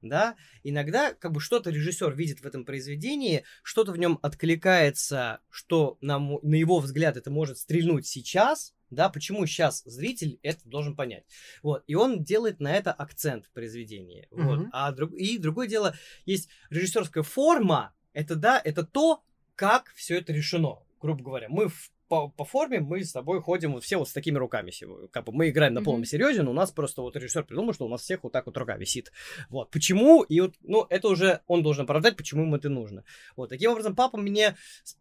Да, 0.00 0.36
иногда 0.62 1.12
как 1.12 1.32
бы 1.32 1.40
что-то 1.40 1.70
режиссер 1.70 2.14
видит 2.14 2.40
в 2.40 2.46
этом 2.46 2.64
произведении, 2.64 3.44
что-то 3.64 3.90
в 3.90 3.98
нем 3.98 4.20
откликается, 4.22 5.40
что 5.50 5.98
на, 6.00 6.20
мо- 6.20 6.38
на 6.42 6.54
его 6.54 6.78
взгляд 6.78 7.16
это 7.16 7.30
может 7.32 7.58
стрельнуть 7.58 8.06
сейчас, 8.06 8.74
да, 8.90 9.08
почему 9.08 9.44
сейчас 9.46 9.82
зритель 9.84 10.38
это 10.42 10.60
должен 10.68 10.96
понять. 10.96 11.24
Вот, 11.62 11.84
и 11.86 11.94
он 11.94 12.22
делает 12.22 12.60
на 12.60 12.74
это 12.74 12.92
акцент 12.92 13.46
в 13.46 13.50
произведении. 13.52 14.28
Вот. 14.30 14.58
Мгм. 14.58 14.70
А 14.72 14.92
друг, 14.92 15.12
и 15.12 15.38
другое 15.38 15.68
дело, 15.68 15.94
есть 16.26 16.48
режиссерская 16.70 17.22
форма, 17.22 17.94
это 18.12 18.36
да, 18.36 18.60
это 18.62 18.84
то, 18.84 19.22
как 19.54 19.92
все 19.94 20.18
это 20.18 20.32
решено, 20.32 20.78
грубо 21.00 21.22
говоря. 21.22 21.48
Мы 21.48 21.68
в- 21.68 21.92
по, 22.08 22.28
по 22.28 22.44
форме 22.44 22.80
мы 22.80 23.04
с 23.04 23.12
тобой 23.12 23.40
ходим 23.40 23.72
вот 23.72 23.84
все 23.84 23.98
вот 23.98 24.08
с 24.08 24.12
такими 24.12 24.38
руками. 24.38 24.72
Как 25.10 25.24
бы 25.24 25.32
мы 25.32 25.50
играем 25.50 25.74
на 25.74 25.82
полном 25.82 26.04
серьезе, 26.04 26.42
но 26.42 26.50
у 26.50 26.54
нас 26.54 26.70
просто 26.70 27.02
вот 27.02 27.16
режиссер 27.16 27.44
придумал, 27.44 27.74
что 27.74 27.86
у 27.86 27.88
нас 27.88 28.02
всех 28.02 28.24
вот 28.24 28.32
так 28.32 28.46
вот 28.46 28.56
рука 28.56 28.76
висит. 28.76 29.12
Вот. 29.50 29.70
Почему? 29.70 30.22
И 30.22 30.40
вот, 30.40 30.54
ну, 30.62 30.86
это 30.88 31.08
уже 31.08 31.40
он 31.46 31.62
должен 31.62 31.84
оправдать, 31.84 32.16
почему 32.16 32.42
ему 32.42 32.56
это 32.56 32.68
нужно. 32.68 33.04
Вот. 33.36 33.50
Таким 33.50 33.72
образом, 33.72 33.94
папа 33.94 34.16
меня 34.16 34.56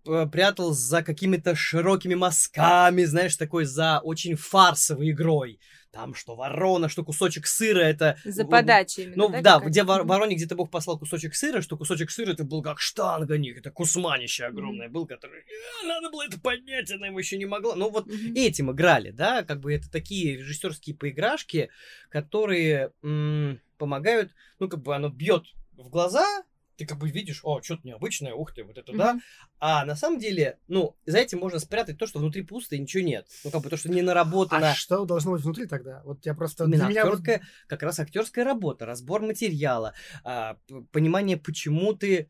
э, 0.06 0.28
прятал 0.32 0.74
за 0.74 1.02
какими-то 1.04 1.56
широкими 1.56 2.16
мазками, 2.16 3.04
знаешь, 3.06 3.36
такой 3.36 3.66
за 3.66 4.00
очень 4.04 4.36
фарсовой 4.36 5.12
игрой. 5.12 5.60
Там 5.98 6.14
что 6.14 6.36
ворона, 6.36 6.90
что 6.90 7.04
кусочек 7.04 7.48
сыра, 7.48 7.80
это... 7.80 8.20
За 8.24 8.46
подачей 8.46 9.06
именно, 9.06 9.16
ну 9.18 9.30
да? 9.30 9.60
да, 9.60 9.66
где 9.66 9.84
вор- 9.84 10.04
вороне 10.04 10.36
где-то 10.36 10.54
Бог 10.56 10.70
послал 10.70 11.00
кусочек 11.00 11.34
сыра, 11.34 11.60
что 11.62 11.76
кусочек 11.76 12.12
сыра 12.12 12.34
это 12.34 12.44
был 12.44 12.62
как 12.62 12.80
штанга 12.80 13.40
них, 13.40 13.58
это 13.58 13.72
кусманище 13.72 14.46
огромное 14.46 14.90
был, 14.90 15.08
который 15.08 15.42
«А, 15.82 15.88
надо 15.88 16.12
было 16.12 16.24
это 16.28 16.40
поднять, 16.40 16.92
она 16.92 17.08
его 17.08 17.18
еще 17.18 17.36
не 17.36 17.48
могла. 17.48 17.74
Ну 17.76 17.90
вот 17.90 18.06
Мгм. 18.06 18.34
этим 18.36 18.72
играли, 18.72 19.10
да, 19.10 19.44
как 19.44 19.60
бы 19.60 19.74
это 19.74 19.90
такие 19.90 20.38
режиссерские 20.38 20.96
поиграшки, 20.96 21.70
которые 22.10 22.92
м, 23.02 23.60
помогают, 23.80 24.32
ну 24.60 24.70
как 24.70 24.84
бы 24.84 24.96
оно 24.96 25.10
бьет 25.10 25.46
в 25.78 25.90
глаза, 25.90 26.44
ты 26.78 26.86
как 26.86 26.98
бы 27.00 27.10
видишь, 27.10 27.42
о, 27.44 27.62
что-то 27.62 27.82
необычное, 27.88 28.34
ух 28.34 28.54
ты, 28.54 28.64
вот 28.64 28.78
это 28.78 28.94
да, 28.94 29.14
Мгм. 29.14 29.22
а 29.60 29.84
на 29.86 29.96
самом 29.96 30.20
деле, 30.20 30.60
ну, 30.68 30.96
за 31.06 31.18
этим 31.18 31.40
можно 31.40 31.60
спрятать 31.60 31.98
то, 31.98 32.06
что 32.08 32.20
внутри 32.20 32.44
пусто 32.44 32.76
и 32.76 32.80
ничего 32.80 33.04
нет. 33.04 33.28
Ну, 33.44 33.52
как 33.52 33.62
бы 33.64 33.70
то, 33.70 33.78
что 33.78 33.90
не 33.90 34.02
наработано. 34.02 34.72
А 34.72 34.76
что 34.76 35.06
должно 35.06 35.32
быть 35.32 35.42
внутри 35.44 35.66
тогда? 35.66 36.02
Вот 36.06 36.26
я 36.26 36.34
просто... 36.34 36.66
Именно 36.66 36.88
меня 36.90 37.04
вот- 37.06 37.16
актерская, 37.20 37.42
как 37.68 37.84
раз 37.84 38.00
актерская 38.00 38.46
работа, 38.46 38.86
разбор 38.86 39.22
материала, 39.22 39.94
а, 40.24 40.58
понимание, 40.92 41.38
почему 41.38 41.94
ты. 41.94 42.30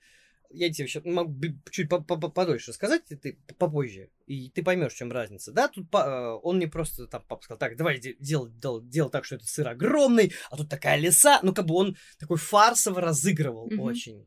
Я 0.49 0.71
тебе 0.71 0.87
сейчас 0.87 1.03
могу 1.03 1.35
чуть 1.71 1.89
по- 1.89 1.99
по- 1.99 2.15
по- 2.17 2.29
подольше 2.29 2.71
рассказать, 2.71 3.01
и 3.09 3.17
ты 3.17 3.37
попозже, 3.57 4.11
и 4.27 4.49
ты 4.49 4.63
поймешь, 4.63 4.93
в 4.93 4.95
чем 4.95 5.11
разница. 5.11 5.51
Да, 5.51 5.67
тут 5.67 5.93
э, 5.93 6.39
он 6.41 6.55
мне 6.55 6.67
просто 6.69 7.05
там 7.07 7.21
папа 7.27 7.43
сказал, 7.43 7.57
так, 7.59 7.75
давай 7.75 7.99
де- 7.99 8.15
делай, 8.17 8.49
дел- 8.53 8.81
делай 8.81 9.11
так, 9.11 9.25
что 9.25 9.35
этот 9.35 9.49
сыр 9.49 9.67
огромный, 9.67 10.31
а 10.49 10.55
тут 10.55 10.69
такая 10.69 10.95
леса. 10.97 11.41
Ну, 11.43 11.53
как 11.53 11.65
бы 11.65 11.75
он 11.75 11.97
такой 12.17 12.37
фарсово 12.37 13.01
разыгрывал 13.01 13.65
Мгм. 13.65 13.81
очень. 13.81 14.25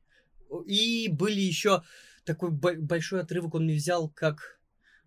И 0.66 1.08
были 1.08 1.40
еще 1.40 1.82
такой 2.24 2.50
бо- 2.50 2.76
большой 2.76 3.20
отрывок 3.20 3.54
он 3.54 3.64
мне 3.64 3.74
взял, 3.74 4.08
как 4.08 4.60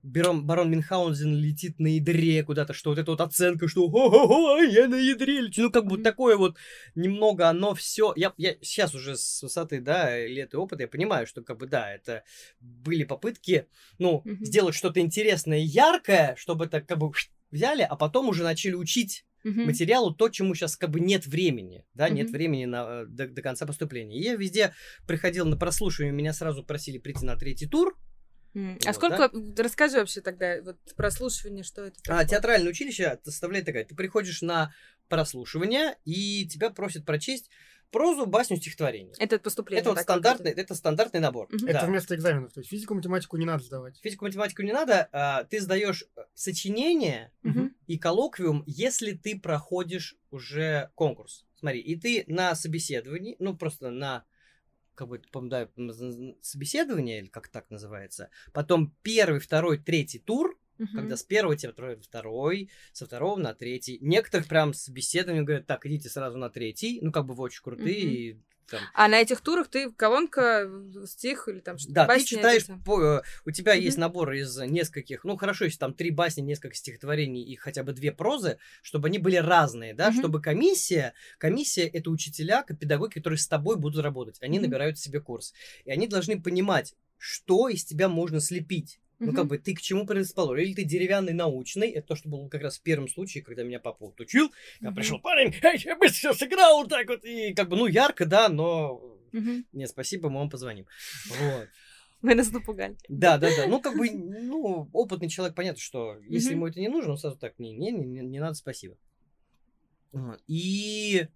Барон, 0.03 0.45
барон 0.45 0.69
Мюнхгаузен 0.69 1.33
летит 1.33 1.79
на 1.79 1.95
ядре 1.95 2.43
куда-то, 2.43 2.73
что 2.73 2.89
вот 2.89 2.99
эта 2.99 3.11
вот 3.11 3.21
оценка, 3.21 3.69
что 3.69 3.89
«Хо-хо-хо, 3.89 4.57
я 4.59 4.89
на 4.89 4.95
ядре 4.95 5.39
лечу». 5.39 5.61
Ну, 5.61 5.71
как 5.71 5.85
бы 5.85 5.97
такое 5.97 6.35
вот 6.35 6.57
немного 6.93 7.47
оно 7.47 7.73
все. 7.73 8.11
Я, 8.17 8.33
я 8.35 8.57
сейчас 8.61 8.93
уже 8.95 9.15
с 9.15 9.41
высоты, 9.41 9.79
да, 9.79 10.19
лет 10.19 10.53
и 10.53 10.57
опыта, 10.57 10.83
я 10.83 10.87
понимаю, 10.89 11.25
что 11.25 11.41
как 11.41 11.57
бы, 11.57 11.67
да, 11.67 11.89
это 11.89 12.25
были 12.59 13.05
попытки, 13.05 13.67
ну, 13.97 14.23
Мгм. 14.25 14.43
сделать 14.43 14.75
что-то 14.75 14.99
интересное, 14.99 15.59
яркое, 15.59 16.35
чтобы 16.37 16.65
это 16.65 16.81
как 16.81 16.97
бы 16.97 17.09
взяли, 17.49 17.83
а 17.83 17.95
потом 17.95 18.27
уже 18.27 18.43
начали 18.43 18.73
учить 18.73 19.25
Мгм. 19.43 19.65
материалу 19.65 20.13
то, 20.13 20.29
чему 20.29 20.55
сейчас 20.55 20.77
как 20.77 20.89
бы 20.89 20.99
нет 20.99 21.25
времени, 21.27 21.85
да, 21.93 22.09
нет 22.09 22.27
Мгм. 22.27 22.33
времени 22.33 22.65
на, 22.65 23.01
э, 23.03 23.05
до, 23.07 23.27
до 23.27 23.41
конца 23.41 23.65
поступления. 23.65 24.17
И 24.17 24.23
я 24.23 24.35
везде 24.35 24.73
приходил 25.07 25.45
на 25.45 25.57
прослушивание, 25.57 26.13
меня 26.13 26.33
сразу 26.33 26.63
просили 26.63 26.97
прийти 26.97 27.25
на 27.25 27.35
третий 27.35 27.67
тур. 27.67 27.97
М, 28.55 28.73
Вот, 28.75 28.87
А 28.87 28.93
сколько... 28.93 29.31
Расскажи 29.57 29.97
вообще 29.97 30.21
тогда, 30.21 30.61
вот 30.61 30.77
прослушивание, 30.95 31.63
что 31.63 31.85
это 31.85 31.97
А 32.07 32.19
такое? 32.19 32.25
театральное 32.27 32.69
училище 32.69 33.19
составляет 33.23 33.65
такая, 33.65 33.83
ты 33.83 33.95
приходишь 33.95 34.41
на 34.41 34.73
прослушивание, 35.09 35.97
и 36.05 36.47
тебя 36.47 36.69
просят 36.69 37.05
прочесть 37.05 37.49
прозу, 37.93 38.25
басню, 38.25 38.57
стихотворение. 38.57 39.13
Это 39.19 39.39
поступление. 39.39 39.81
Это 39.81 39.91
вот 39.91 39.99
стандартный, 39.99 40.51
это 40.51 40.75
стандартный 40.75 41.21
набор. 41.21 41.47
Мгм. 41.49 41.67
Это 41.67 41.81
Да. 41.81 41.85
вместо 41.85 42.15
экзаменов. 42.15 42.51
То 42.51 42.59
есть 42.59 42.69
физику, 42.69 42.95
математику 42.95 43.37
не 43.37 43.45
надо 43.45 43.63
сдавать. 43.63 43.97
Физику, 44.03 44.25
математику 44.25 44.63
не 44.63 44.73
надо, 44.73 45.07
а, 45.13 45.43
ты 45.45 45.61
сдаешь 45.61 46.03
э, 46.17 46.21
сочинение 46.33 47.31
Мгм. 47.43 47.73
и 47.87 47.97
коллоквиум, 47.97 48.63
если 48.67 49.11
ты 49.13 49.39
проходишь 49.39 50.17
уже 50.31 50.89
конкурс. 50.95 51.45
Смотри, 51.59 51.79
и 51.79 51.95
ты 51.95 52.25
на 52.27 52.55
собеседовании, 52.55 53.37
ну 53.39 53.55
просто 53.55 53.91
на 53.91 54.25
как 54.95 55.07
бы, 55.07 55.21
да, 55.33 55.69
собеседование, 56.41 57.19
или 57.19 57.27
как 57.27 57.47
так 57.47 57.69
называется, 57.69 58.29
потом 58.53 58.93
первый, 59.01 59.39
второй, 59.39 59.77
третий 59.79 60.19
тур, 60.19 60.59
Мгм. 60.77 60.95
Когда 60.95 61.17
с 61.17 61.23
первого 61.23 61.55
тебя 61.55 61.69
отправляют 61.69 62.03
второй, 62.03 62.69
со 62.91 63.05
второго 63.05 63.37
на 63.39 63.53
третий. 63.53 63.97
Некоторых 64.01 64.47
прям 64.47 64.73
с 64.73 64.89
беседами 64.89 65.41
говорят, 65.41 65.65
так, 65.67 65.85
идите 65.85 66.09
сразу 66.09 66.37
на 66.37 66.49
третий. 66.49 66.99
Ну, 67.01 67.11
как 67.11 67.25
бы 67.25 67.33
вы 67.35 67.43
очень 67.43 67.61
крутые. 67.61 68.03
Мгм. 68.05 68.11
и 68.15 68.37
там 68.65 68.81
А 68.93 69.07
на 69.09 69.19
этих 69.19 69.41
турах 69.41 69.67
ты 69.67 69.91
колонка, 69.91 70.71
стих 71.05 71.49
или 71.49 71.59
там 71.59 71.77
что-то 71.77 71.93
Да, 71.93 72.01
ты 72.03 72.07
басня, 72.07 72.25
читаешь, 72.25 72.63
это- 72.63 72.77
по- 72.85 73.01
э, 73.17 73.21
у 73.45 73.51
тебя 73.51 73.75
Мгм. 73.75 73.83
есть 73.83 73.97
набор 73.97 74.31
из 74.31 74.57
нескольких, 74.57 75.25
ну 75.25 75.35
хорошо, 75.35 75.65
если 75.65 75.77
там 75.77 75.93
три 75.93 76.11
басни, 76.11 76.41
несколько 76.41 76.73
стихотворений 76.75 77.43
и 77.43 77.55
хотя 77.57 77.83
бы 77.83 77.91
две 77.91 78.13
прозы, 78.13 78.57
чтобы 78.81 79.09
они 79.09 79.19
были 79.19 79.35
разные, 79.35 79.93
да, 79.93 80.09
Мгм. 80.11 80.19
чтобы 80.19 80.41
комиссия, 80.41 81.13
комиссия 81.39 81.83
это 81.87 82.09
учителя, 82.09 82.63
педагоги, 82.63 83.15
которые 83.15 83.37
с 83.37 83.47
тобой 83.47 83.75
будут 83.75 84.01
работать, 84.01 84.37
они 84.41 84.59
Мгм. 84.59 84.67
набирают 84.69 84.97
себе 84.97 85.19
курс, 85.19 85.53
и 85.83 85.91
они 85.91 86.07
должны 86.07 86.41
понимать, 86.41 86.95
что 87.17 87.67
из 87.67 87.83
тебя 87.83 88.07
можно 88.07 88.39
слепить. 88.39 88.99
Ну, 89.19 89.31
как 89.33 89.47
бы 89.47 89.57
ты 89.57 89.73
к 89.73 89.81
чему 89.81 90.05
предрасположен? 90.05 90.63
Или 90.65 90.73
ты 90.73 90.83
деревянный 90.83 91.33
научный, 91.33 91.89
это 91.91 92.07
то, 92.09 92.15
что 92.15 92.29
было 92.29 92.47
как 92.49 92.61
раз 92.61 92.77
в 92.77 92.81
первом 92.81 93.07
случае, 93.07 93.43
когда 93.43 93.63
меня 93.63 93.79
папа 93.79 94.05
вот 94.07 94.19
учил, 94.19 94.51
я 94.81 94.91
пришел, 94.91 95.19
парень, 95.19 95.53
эй, 95.61 95.79
я 95.85 95.95
быстро 95.95 96.33
сыграл 96.33 96.79
вот 96.79 96.89
так 96.89 97.07
вот, 97.07 97.23
и 97.23 97.53
как 97.53 97.69
бы, 97.69 97.77
ну, 97.77 97.87
ярко, 97.87 98.25
да, 98.25 98.49
но 98.49 99.01
нет, 99.71 99.89
спасибо, 99.89 100.29
мы 100.29 100.39
вам 100.39 100.49
позвоним. 100.49 100.85
Вот. 101.29 101.67
Вы 102.21 102.35
нас 102.35 102.51
напугали. 102.51 102.95
Да, 103.09 103.37
да, 103.37 103.49
да. 103.55 103.67
Ну, 103.67 103.81
как 103.81 103.97
бы, 103.97 104.09
ну, 104.09 104.89
опытный 104.93 105.27
человек, 105.27 105.55
понятно, 105.55 105.81
что 105.81 106.17
если 106.21 106.51
ему 106.51 106.67
это 106.67 106.79
не 106.79 106.87
нужно, 106.87 107.11
он 107.11 107.17
сразу 107.17 107.37
так, 107.37 107.59
не, 107.59 107.73
не, 107.73 107.91
не, 107.91 108.21
не- 108.21 108.39
надо, 108.39 108.53
спасибо. 108.53 108.97
И 110.47 111.27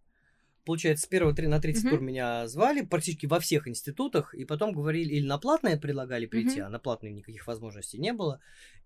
получается, 0.68 1.06
с 1.06 1.10
первого 1.10 1.34
три- 1.34 1.48
на 1.48 1.60
третий 1.60 1.80
Мгм. 1.82 1.90
тур 1.90 2.02
меня 2.02 2.48
звали 2.48 2.82
практически 2.82 3.26
во 3.26 3.40
всех 3.40 3.68
институтах, 3.68 4.36
и 4.36 4.46
потом 4.46 4.74
говорили, 4.74 5.16
или 5.16 5.26
на 5.26 5.40
платное 5.40 5.78
предлагали 5.80 6.28
прийти, 6.28 6.58
Мгм. 6.60 6.68
а 6.68 6.70
на 6.70 6.78
платное 6.80 7.10
никаких 7.12 7.48
возможностей 7.48 7.98
не 7.98 8.14
было, 8.14 8.40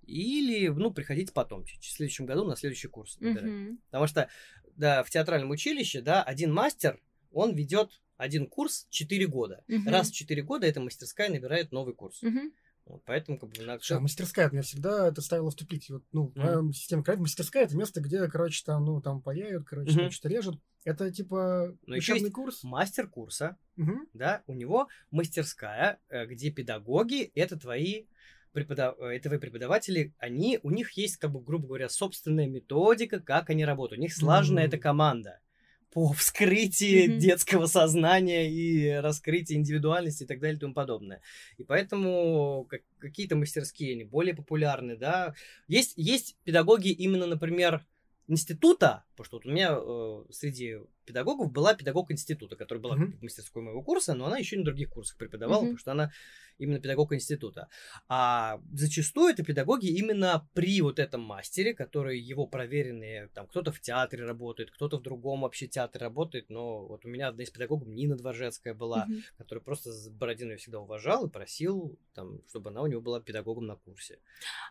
или, 0.03 0.67
ну, 0.69 0.91
приходите 0.91 1.33
потом, 1.33 1.63
в 1.65 1.83
следующем 1.85 2.25
году 2.25 2.45
на 2.45 2.55
следующий 2.55 2.87
курс. 2.87 3.17
Мгм. 3.19 3.79
Потому 3.89 4.07
что, 4.07 4.29
да, 4.77 5.03
в 5.03 5.09
театральном 5.09 5.49
училище, 5.49 6.01
да, 6.01 6.23
один 6.23 6.53
мастер, 6.53 6.99
он 7.33 7.53
ведет 7.55 8.01
один 8.17 8.45
курс 8.47 8.87
4 8.89 9.25
года. 9.27 9.63
Мгм. 9.67 9.87
Раз 9.89 10.09
в 10.11 10.13
4 10.13 10.41
года 10.43 10.67
эта 10.67 10.79
мастерская 10.79 11.29
набирает 11.29 11.71
новый 11.71 11.95
курс. 11.95 12.21
Мгм. 12.21 12.51
Вот, 12.85 13.03
поэтому, 13.05 13.37
как 13.39 13.49
бы, 13.51 13.63
на- 13.63 13.73
Слушай, 13.79 13.97
а 13.97 13.99
мастерская 13.99 14.49
меня 14.51 14.63
всегда 14.63 15.07
это 15.07 15.21
ставило 15.21 15.49
в 15.51 15.55
тупик. 15.55 15.83
Вот, 15.89 16.03
ну, 16.11 16.31
системе 16.73 17.03
кредит 17.03 17.21
мастерская 17.21 17.63
это 17.65 17.77
место, 17.77 18.01
где, 18.01 18.27
короче, 18.27 18.63
там, 18.65 18.83
ну, 18.85 19.01
там 19.01 19.21
паяют, 19.21 19.65
короче, 19.67 19.91
Мгм. 19.91 19.99
там 20.01 20.11
что-то 20.11 20.29
режут. 20.29 20.59
Это 20.83 21.11
типа 21.11 21.75
Но 21.85 21.95
еще 21.95 22.13
есть 22.17 22.31
курс. 22.31 22.63
мастер 22.63 23.07
курса, 23.07 23.57
Мгм. 23.75 24.07
да, 24.13 24.41
у 24.47 24.53
него 24.53 24.87
мастерская, 25.11 25.99
э, 26.09 26.25
где 26.25 26.49
педагоги 26.49 27.31
это 27.35 27.57
твои 27.59 28.05
препода- 28.53 28.95
э, 28.99 29.15
это 29.15 29.29
твои 29.29 29.39
преподаватели, 29.39 30.13
они, 30.17 30.59
у 30.63 30.71
них 30.71 30.91
есть, 30.93 31.17
как 31.17 31.31
бы, 31.31 31.39
грубо 31.41 31.67
говоря, 31.67 31.87
собственная 31.87 32.47
методика, 32.47 33.19
как 33.19 33.49
они 33.49 33.63
работают. 33.63 33.99
У 33.99 34.01
них 34.01 34.13
слаженная 34.13 34.65
эта 34.65 34.77
команда 34.77 35.39
по 35.93 36.13
вскрытии 36.13 37.07
Мгм. 37.07 37.19
детского 37.19 37.65
сознания 37.67 38.49
и 38.51 38.89
раскрытии 38.91 39.55
индивидуальности 39.55 40.23
и 40.23 40.25
так 40.25 40.39
далее 40.39 40.57
и 40.57 40.59
тому 40.59 40.73
подобное. 40.73 41.21
И 41.57 41.63
поэтому 41.63 42.65
как- 42.69 42.81
какие-то 42.97 43.35
мастерские, 43.35 43.93
они 43.93 44.05
более 44.05 44.33
популярны, 44.33 44.97
да. 44.97 45.35
Есть, 45.67 45.93
есть 45.97 46.37
педагоги 46.43 46.89
именно, 46.89 47.27
например, 47.27 47.85
института, 48.27 49.03
потому 49.11 49.25
что 49.25 49.37
вот 49.37 49.45
у 49.45 49.49
меня 49.49 49.75
э, 49.77 50.23
среди 50.31 50.77
педагогов 51.05 51.51
была 51.51 51.73
педагог 51.73 52.11
института, 52.11 52.55
которая 52.55 52.81
была 52.81 52.95
Мгм. 52.95 53.17
в 53.17 53.23
мастерской 53.23 53.61
моего 53.61 53.81
курса, 53.83 54.13
но 54.13 54.25
она 54.25 54.37
еще 54.37 54.55
и 54.55 54.59
на 54.59 54.65
других 54.65 54.89
курсах 54.89 55.17
преподавала, 55.17 55.61
Мгм. 55.61 55.67
потому 55.71 55.77
что 55.79 55.91
она 55.91 56.11
именно 56.61 56.79
педагог 56.79 57.13
института. 57.13 57.67
А 58.07 58.59
зачастую 58.73 59.33
это 59.33 59.43
педагоги 59.43 59.87
именно 59.87 60.47
при 60.53 60.81
вот 60.81 60.99
этом 60.99 61.21
мастере, 61.21 61.73
которые 61.73 62.19
его 62.19 62.47
проверенные, 62.47 63.29
там 63.33 63.47
кто-то 63.47 63.71
в 63.71 63.79
театре 63.81 64.25
работает, 64.25 64.71
кто-то 64.71 64.97
в 64.97 65.01
другом 65.01 65.41
вообще 65.41 65.67
театре 65.67 66.05
работает, 66.05 66.49
но 66.49 66.85
вот 66.85 67.05
у 67.05 67.07
меня 67.07 67.27
одна 67.29 67.43
из 67.43 67.49
педагогов, 67.49 67.87
Нина 67.87 68.15
Дворжецкая 68.15 68.73
была, 68.73 69.05
Мгм. 69.07 69.21
который 69.37 69.59
просто 69.59 69.91
с 69.91 70.09
Бородиной 70.09 70.57
всегда 70.57 70.79
уважал 70.79 71.25
и 71.25 71.29
просил, 71.29 71.97
там, 72.13 72.41
чтобы 72.47 72.69
она 72.69 72.81
у 72.81 72.87
него 72.87 73.01
была 73.01 73.19
педагогом 73.19 73.65
на 73.65 73.75
курсе. 73.75 74.19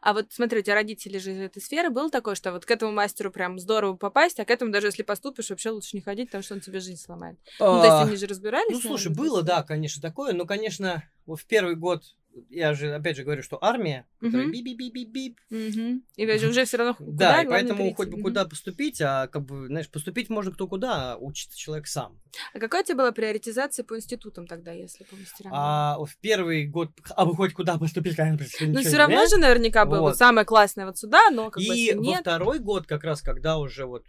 А 0.03 0.13
вот 0.13 0.27
смотри, 0.31 0.61
у 0.61 0.63
тебя 0.63 0.75
родители 0.75 1.19
же 1.19 1.33
из 1.33 1.41
этой 1.41 1.61
сферы. 1.63 1.91
Было 1.91 2.11
такое, 2.11 2.35
что 2.35 2.53
вот 2.53 2.65
к 2.65 2.71
этому 2.71 2.93
мастеру 2.93 3.31
прям 3.31 3.59
здорово 3.59 3.97
попасть, 3.97 4.41
а 4.41 4.45
к 4.45 4.51
этому 4.51 4.73
даже 4.73 4.87
если 4.89 5.03
поступишь, 5.03 5.51
вообще 5.51 5.71
лучше 5.71 5.97
не 5.97 6.01
ходить, 6.03 6.29
потому 6.29 6.43
что 6.43 6.55
он 6.55 6.61
тебе 6.61 6.81
жизнь 6.81 7.01
сломает. 7.01 7.39
Ну, 7.59 7.81
то 7.81 7.85
есть 7.85 8.09
они 8.09 8.17
же 8.17 8.27
разбирались. 8.27 8.73
Ну, 8.73 8.81
слушай, 8.81 9.13
было, 9.13 9.43
да, 9.43 9.63
конечно, 9.63 10.01
такое, 10.01 10.33
но, 10.33 10.47
конечно, 10.47 11.03
в 11.27 11.45
первый 11.47 11.77
год, 11.77 12.05
я 12.49 12.75
же, 12.75 12.95
опять 12.95 13.17
же, 13.17 13.25
говорю, 13.25 13.43
что 13.43 13.59
армия, 13.63 14.07
которая 14.21 14.47
Мгм. 14.47 14.53
би-би-би-би-бип, 14.53 15.37
Мгм. 15.51 16.05
И 16.17 16.25
ведь 16.25 16.45
уже 16.45 16.65
все 16.65 16.77
равно 16.77 16.95
куда, 16.99 17.37
да, 17.37 17.43
и 17.43 17.47
поэтому 17.47 17.79
перейти. 17.79 17.97
хоть 17.97 18.09
бы 18.09 18.15
Мгм. 18.15 18.23
куда 18.23 18.45
поступить, 18.45 19.01
а 19.01 19.27
как 19.29 19.45
бы, 19.45 19.67
знаешь, 19.67 19.89
поступить 19.91 20.31
можно 20.31 20.53
кто 20.53 20.69
куда, 20.69 21.13
а 21.13 21.17
учится 21.17 21.59
человек 21.59 21.87
сам. 21.87 22.21
А 22.55 22.59
какая 22.61 22.83
у 22.83 22.85
тебя 22.85 22.97
была 22.99 23.13
приоритизация 23.13 23.85
по 23.85 23.97
институтам 23.97 24.47
тогда, 24.47 24.73
если 24.73 25.05
по 25.05 25.17
мастерам? 25.17 25.53
А 25.55 25.99
в 26.05 26.17
первый 26.19 26.67
год, 26.67 26.91
а 27.17 27.25
бы 27.27 27.35
хоть 27.35 27.53
куда 27.53 27.79
поступить, 27.79 28.15
конечно, 28.17 28.47
Ну, 28.61 28.81
все 28.81 28.97
равно 28.97 29.15
меняется. 29.15 29.37
же 29.37 29.43
наверняка 29.43 29.85
было 29.85 30.01
вот 30.01 30.17
самое 30.17 30.47
классное 30.47 30.87
вот 30.87 30.99
сюда, 30.99 31.31
но 31.31 31.51
как 31.51 31.63
бы 31.63 31.75
И 31.77 31.93
во 31.95 32.03
нет. 32.03 32.21
второй 32.21 32.59
год, 32.61 32.87
как 32.87 33.03
раз, 33.05 33.21
когда 33.23 33.59
уже 33.59 33.87
вот 33.87 34.05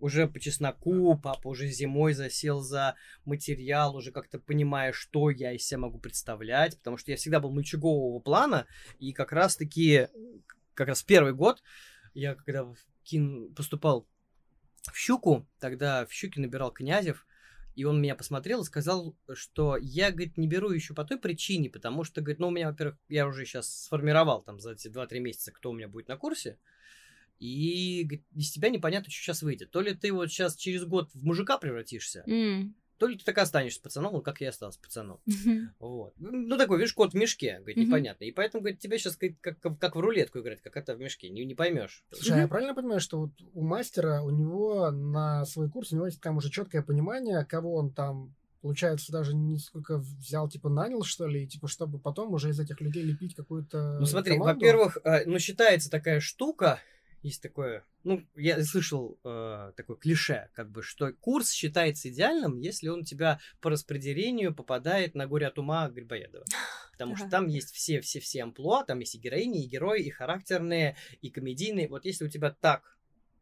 уже 0.00 0.26
по 0.28 0.40
чесноку, 0.40 1.18
папа 1.18 1.48
уже 1.48 1.66
зимой 1.68 2.12
засел 2.12 2.60
за 2.60 2.94
материал, 3.24 3.96
уже 3.96 4.12
как-то 4.12 4.38
понимая, 4.38 4.92
что 4.92 5.30
я 5.30 5.52
из 5.52 5.66
себя 5.66 5.80
могу 5.80 5.98
представлять, 5.98 6.78
потому 6.78 6.96
что 6.96 7.10
я 7.10 7.16
всегда 7.16 7.40
был 7.40 7.50
мальчугового 7.50 8.20
плана, 8.20 8.66
и 8.98 9.12
как 9.12 9.32
раз-таки, 9.32 10.08
как 10.74 10.88
раз 10.88 11.02
первый 11.02 11.34
год, 11.34 11.62
я 12.14 12.34
когда 12.34 12.64
в 12.64 12.76
кин... 13.02 13.54
поступал 13.54 14.08
в 14.92 14.96
Щуку, 14.96 15.46
тогда 15.58 16.06
в 16.06 16.12
Щуке 16.12 16.40
набирал 16.40 16.72
Князев, 16.72 17.26
и 17.74 17.84
он 17.84 18.02
меня 18.02 18.16
посмотрел 18.16 18.62
и 18.62 18.66
сказал, 18.66 19.16
что 19.34 19.76
я, 19.76 20.10
говорит, 20.10 20.36
не 20.36 20.48
беру 20.48 20.70
еще 20.70 20.94
по 20.94 21.04
той 21.04 21.18
причине, 21.18 21.70
потому 21.70 22.02
что, 22.02 22.20
говорит, 22.20 22.40
ну, 22.40 22.48
у 22.48 22.50
меня, 22.50 22.70
во-первых, 22.70 22.98
я 23.08 23.26
уже 23.26 23.44
сейчас 23.44 23.84
сформировал 23.84 24.42
там 24.42 24.58
за 24.58 24.72
эти 24.72 24.88
2-3 24.88 25.20
месяца, 25.20 25.52
кто 25.52 25.70
у 25.70 25.74
меня 25.74 25.86
будет 25.86 26.08
на 26.08 26.16
курсе, 26.16 26.58
и 27.38 28.22
из 28.34 28.50
тебя 28.50 28.68
непонятно, 28.70 29.10
что 29.10 29.20
сейчас 29.22 29.42
выйдет. 29.42 29.70
То 29.70 29.80
ли 29.80 29.94
ты 29.94 30.12
вот 30.12 30.28
сейчас 30.30 30.56
через 30.56 30.84
год 30.84 31.10
в 31.14 31.24
мужика 31.24 31.58
превратишься, 31.58 32.24
М. 32.26 32.74
то 32.98 33.06
ли 33.06 33.16
ты 33.16 33.24
так 33.24 33.38
и 33.38 33.40
останешься 33.40 33.80
пацаном, 33.80 34.12
вот 34.12 34.24
как 34.24 34.40
я 34.40 34.48
остался 34.48 34.80
пацаном. 34.80 35.20
Мгм. 35.26 35.70
Вот. 35.78 36.12
Ну, 36.18 36.56
такой, 36.56 36.78
видишь, 36.78 36.92
кот 36.94 37.12
в 37.12 37.16
мешке, 37.16 37.58
говорит, 37.58 37.76
Мгм. 37.76 37.86
непонятно. 37.86 38.24
И 38.24 38.32
поэтому, 38.32 38.62
говорит, 38.62 38.80
тебе 38.80 38.98
сейчас 38.98 39.16
как, 39.16 39.38
как, 39.40 39.78
как 39.78 39.94
в 39.94 40.00
рулетку 40.00 40.40
играть, 40.40 40.60
как 40.60 40.76
это 40.76 40.96
в 40.96 41.00
мешке, 41.00 41.28
не, 41.30 41.44
не 41.44 41.54
поймешь. 41.54 42.04
Слушай, 42.12 42.38
а 42.38 42.40
я 42.40 42.48
правильно 42.48 42.74
понимаю, 42.74 42.98
что 43.00 43.20
вот 43.20 43.30
у 43.54 43.62
мастера, 43.62 44.22
у 44.22 44.30
него 44.30 44.90
на 44.90 45.44
свой 45.44 45.70
курс, 45.70 45.92
у 45.92 45.96
него 45.96 46.06
есть 46.06 46.20
там 46.20 46.36
уже 46.38 46.50
четкое 46.50 46.82
понимание, 46.82 47.44
кого 47.44 47.74
он 47.76 47.92
там, 47.92 48.34
получается, 48.60 49.12
даже 49.12 49.36
не 49.36 49.58
сколько 49.58 49.98
взял, 49.98 50.48
типа, 50.48 50.68
нанял, 50.68 51.04
что 51.04 51.28
ли, 51.28 51.46
типа, 51.46 51.68
чтобы 51.68 52.00
потом 52.00 52.34
уже 52.34 52.50
из 52.50 52.58
этих 52.58 52.80
людей 52.80 53.04
лепить 53.04 53.36
какую-то 53.36 53.98
Ну, 54.00 54.06
смотри, 54.06 54.32
команду? 54.36 54.54
во-первых, 54.60 54.98
э, 55.04 55.24
ну, 55.26 55.38
считается 55.38 55.88
такая 55.90 56.18
штука, 56.18 56.80
есть 57.22 57.42
такое, 57.42 57.84
ну, 58.04 58.24
я 58.36 58.62
слышал 58.64 59.18
э, 59.24 59.72
такое 59.76 59.96
клише, 59.96 60.50
как 60.54 60.70
бы, 60.70 60.82
что 60.82 61.12
курс 61.12 61.50
считается 61.50 62.08
идеальным, 62.08 62.58
если 62.58 62.88
он 62.88 63.00
у 63.00 63.04
тебя 63.04 63.40
по 63.60 63.70
распределению 63.70 64.54
попадает 64.54 65.14
на 65.14 65.26
горе 65.26 65.46
от 65.46 65.58
ума 65.58 65.88
Грибоедова. 65.88 66.44
Потому 66.92 67.16
что 67.16 67.28
там 67.28 67.46
есть 67.46 67.72
все-все-все 67.72 68.42
амплуа, 68.42 68.84
там 68.84 68.98
есть 69.00 69.14
и 69.14 69.18
героини, 69.18 69.64
и 69.64 69.68
герои, 69.68 70.02
и 70.02 70.10
характерные, 70.10 70.96
и 71.20 71.30
комедийные. 71.30 71.88
Вот 71.88 72.04
если 72.04 72.24
у 72.24 72.28
тебя 72.28 72.50
так, 72.50 72.97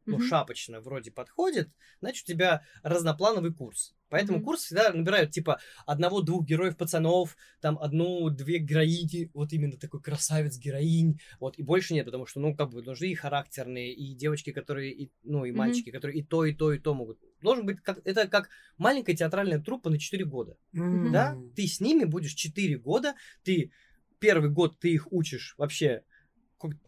ну, 0.06 0.18
шапочно 0.20 0.80
вроде 0.80 1.10
подходит, 1.10 1.70
значит, 2.00 2.28
у 2.28 2.32
тебя 2.32 2.62
разноплановый 2.82 3.52
курс. 3.52 3.94
Поэтому 4.08 4.38
Мгм. 4.38 4.44
курс 4.44 4.62
всегда 4.62 4.92
набирают, 4.92 5.32
типа, 5.32 5.58
одного-двух 5.84 6.44
героев-пацанов, 6.46 7.36
там, 7.60 7.76
одну-две 7.78 8.58
героини, 8.58 9.30
вот 9.34 9.52
именно 9.52 9.76
такой 9.78 10.00
красавец-героинь, 10.00 11.18
вот, 11.40 11.58
и 11.58 11.62
больше 11.62 11.92
нет, 11.94 12.06
потому 12.06 12.24
что, 12.26 12.38
ну, 12.40 12.54
как 12.54 12.70
бы, 12.70 12.82
нужны 12.82 13.06
и 13.06 13.14
характерные, 13.14 13.92
и 13.92 14.14
девочки, 14.14 14.52
которые, 14.52 14.92
и, 14.92 15.10
ну, 15.24 15.44
и 15.44 15.50
мальчики, 15.52 15.90
которые 15.90 16.18
и 16.20 16.22
то, 16.24 16.44
и 16.44 16.52
то, 16.54 16.72
и 16.72 16.78
то 16.78 16.94
могут. 16.94 17.18
Должен 17.42 17.66
быть, 17.66 17.80
как, 17.82 18.00
это 18.04 18.28
как 18.28 18.48
маленькая 18.78 19.16
театральная 19.16 19.58
труппа 19.60 19.90
на 19.90 19.98
4 19.98 20.24
года, 20.24 20.56
М. 20.74 21.10
да? 21.10 21.40
Ты 21.56 21.66
с 21.66 21.80
ними 21.80 22.04
будешь 22.04 22.34
4 22.34 22.78
года, 22.78 23.14
ты 23.42 23.72
первый 24.18 24.50
год 24.50 24.78
ты 24.78 24.92
их 24.92 25.12
учишь 25.12 25.54
вообще 25.58 26.04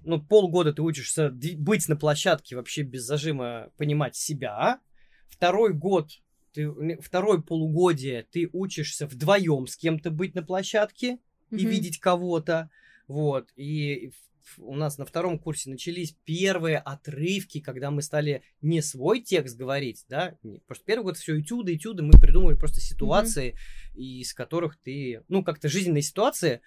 ну, 0.03 0.23
полгода 0.23 0.73
ты 0.73 0.83
учишься 0.83 1.31
быть 1.31 1.89
на 1.89 1.97
площадке 1.97 2.57
вообще 2.57 2.83
без 2.83 3.03
зажима, 3.03 3.71
понимать 3.77 4.17
себя. 4.17 4.81
Второй 5.29 5.73
год, 5.73 6.11
ты, 6.53 6.71
второй 7.01 7.43
полугодие 7.43 8.27
ты 8.31 8.49
учишься 8.53 9.07
вдвоем 9.07 9.67
с 9.67 9.77
кем-то 9.77 10.11
быть 10.11 10.35
на 10.35 10.43
площадке 10.43 11.19
и 11.51 11.57
Мгм. 11.57 11.69
видеть 11.69 11.99
кого-то. 11.99 12.71
Вот. 13.07 13.51
И 13.57 14.13
у 14.57 14.75
нас 14.75 14.99
на 14.99 15.05
втором 15.05 15.39
курсе 15.39 15.71
начались 15.71 16.17
первые 16.25 16.79
отрывки, 16.79 17.61
когда 17.61 17.91
мы 17.91 18.03
стали 18.03 18.43
не 18.63 18.81
свой 18.81 19.21
текст 19.21 19.57
говорить, 19.57 20.05
да, 20.09 20.37
потому 20.43 20.75
что 20.75 20.85
первый 20.85 21.05
год 21.05 21.17
все 21.19 21.39
этюды, 21.39 21.77
этюды, 21.77 22.03
мы 22.03 22.13
придумывали 22.13 22.57
просто 22.57 22.81
ситуации, 22.81 23.57
из 23.95 24.33
которых 24.33 24.79
ты, 24.81 25.23
ну, 25.29 25.45
как-то 25.45 25.69
жизненные 25.69 26.03
ситуации, 26.03 26.61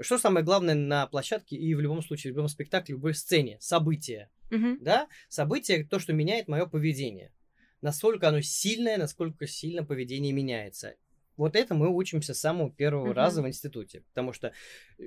что 0.00 0.18
самое 0.18 0.44
главное 0.44 0.74
на 0.74 1.06
площадке 1.06 1.56
и 1.56 1.74
в 1.74 1.80
любом 1.80 2.02
случае, 2.02 2.32
в 2.32 2.36
любом 2.36 2.48
спектакле, 2.48 2.94
в 2.94 2.98
любой 2.98 3.14
сцене? 3.14 3.58
Событие. 3.60 4.30
Мгм. 4.50 4.78
Да? 4.80 5.08
Событие, 5.28 5.84
то, 5.84 5.98
что 5.98 6.12
меняет 6.12 6.48
мое 6.48 6.66
поведение. 6.66 7.32
Насколько 7.80 8.28
оно 8.28 8.40
сильное, 8.40 8.96
насколько 8.96 9.46
сильно 9.46 9.84
поведение 9.84 10.32
меняется. 10.32 10.94
Вот 11.36 11.56
это 11.56 11.74
мы 11.74 11.88
учимся 11.88 12.34
с 12.34 12.40
самого 12.40 12.70
первого 12.70 13.06
Мгм. 13.06 13.14
раза 13.14 13.42
в 13.42 13.48
институте. 13.48 14.02
Потому 14.08 14.32
что 14.32 14.52
э, 14.98 15.04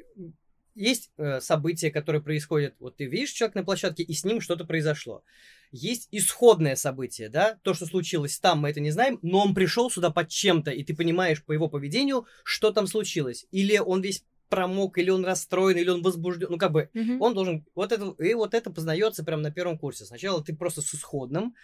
есть 0.76 1.12
э, 1.18 1.42
события, 1.42 1.90
которые 1.90 2.22
происходят, 2.22 2.76
вот 2.80 2.98
ты 2.98 3.06
видишь 3.06 3.32
человека 3.32 3.60
на 3.60 3.66
площадке, 3.66 4.04
и 4.04 4.14
с 4.14 4.24
ним 4.24 4.42
что-то 4.42 4.64
произошло. 4.64 5.24
Есть 5.72 6.08
исходное 6.12 6.76
событие, 6.76 7.30
да, 7.30 7.58
то, 7.64 7.74
что 7.74 7.86
случилось 7.88 8.40
там, 8.40 8.60
мы 8.60 8.70
это 8.70 8.80
не 8.80 8.92
знаем, 8.92 9.18
но 9.22 9.40
он 9.40 9.56
пришел 9.56 9.90
сюда 9.90 10.12
под 10.12 10.30
чем-то, 10.30 10.72
и 10.72 10.84
ты 10.84 10.96
понимаешь 10.96 11.44
по 11.44 11.52
его 11.52 11.68
поведению, 11.68 12.28
что 12.44 12.72
там 12.72 12.86
случилось. 12.88 13.48
Или 13.52 13.78
он 13.80 14.02
весь 14.02 14.24
промок, 14.50 14.98
или 14.98 15.10
он 15.10 15.26
расстроен, 15.26 15.78
или 15.78 15.90
он 15.90 16.02
возбужден, 16.04 16.48
ну 16.50 16.58
как 16.58 16.72
бы 16.72 16.90
Мгм. 16.94 17.20
он 17.20 17.34
должен, 17.34 17.66
вот 17.76 17.92
это, 17.92 18.16
и 18.24 18.34
вот 18.34 18.54
это 18.54 18.72
познается 18.72 19.24
прямо 19.24 19.42
на 19.44 19.52
первом 19.52 19.78
курсе. 19.78 20.06
Сначала 20.06 20.44
ты 20.44 20.56
просто 20.56 20.82
с 20.82 20.94
исходным 20.96 21.56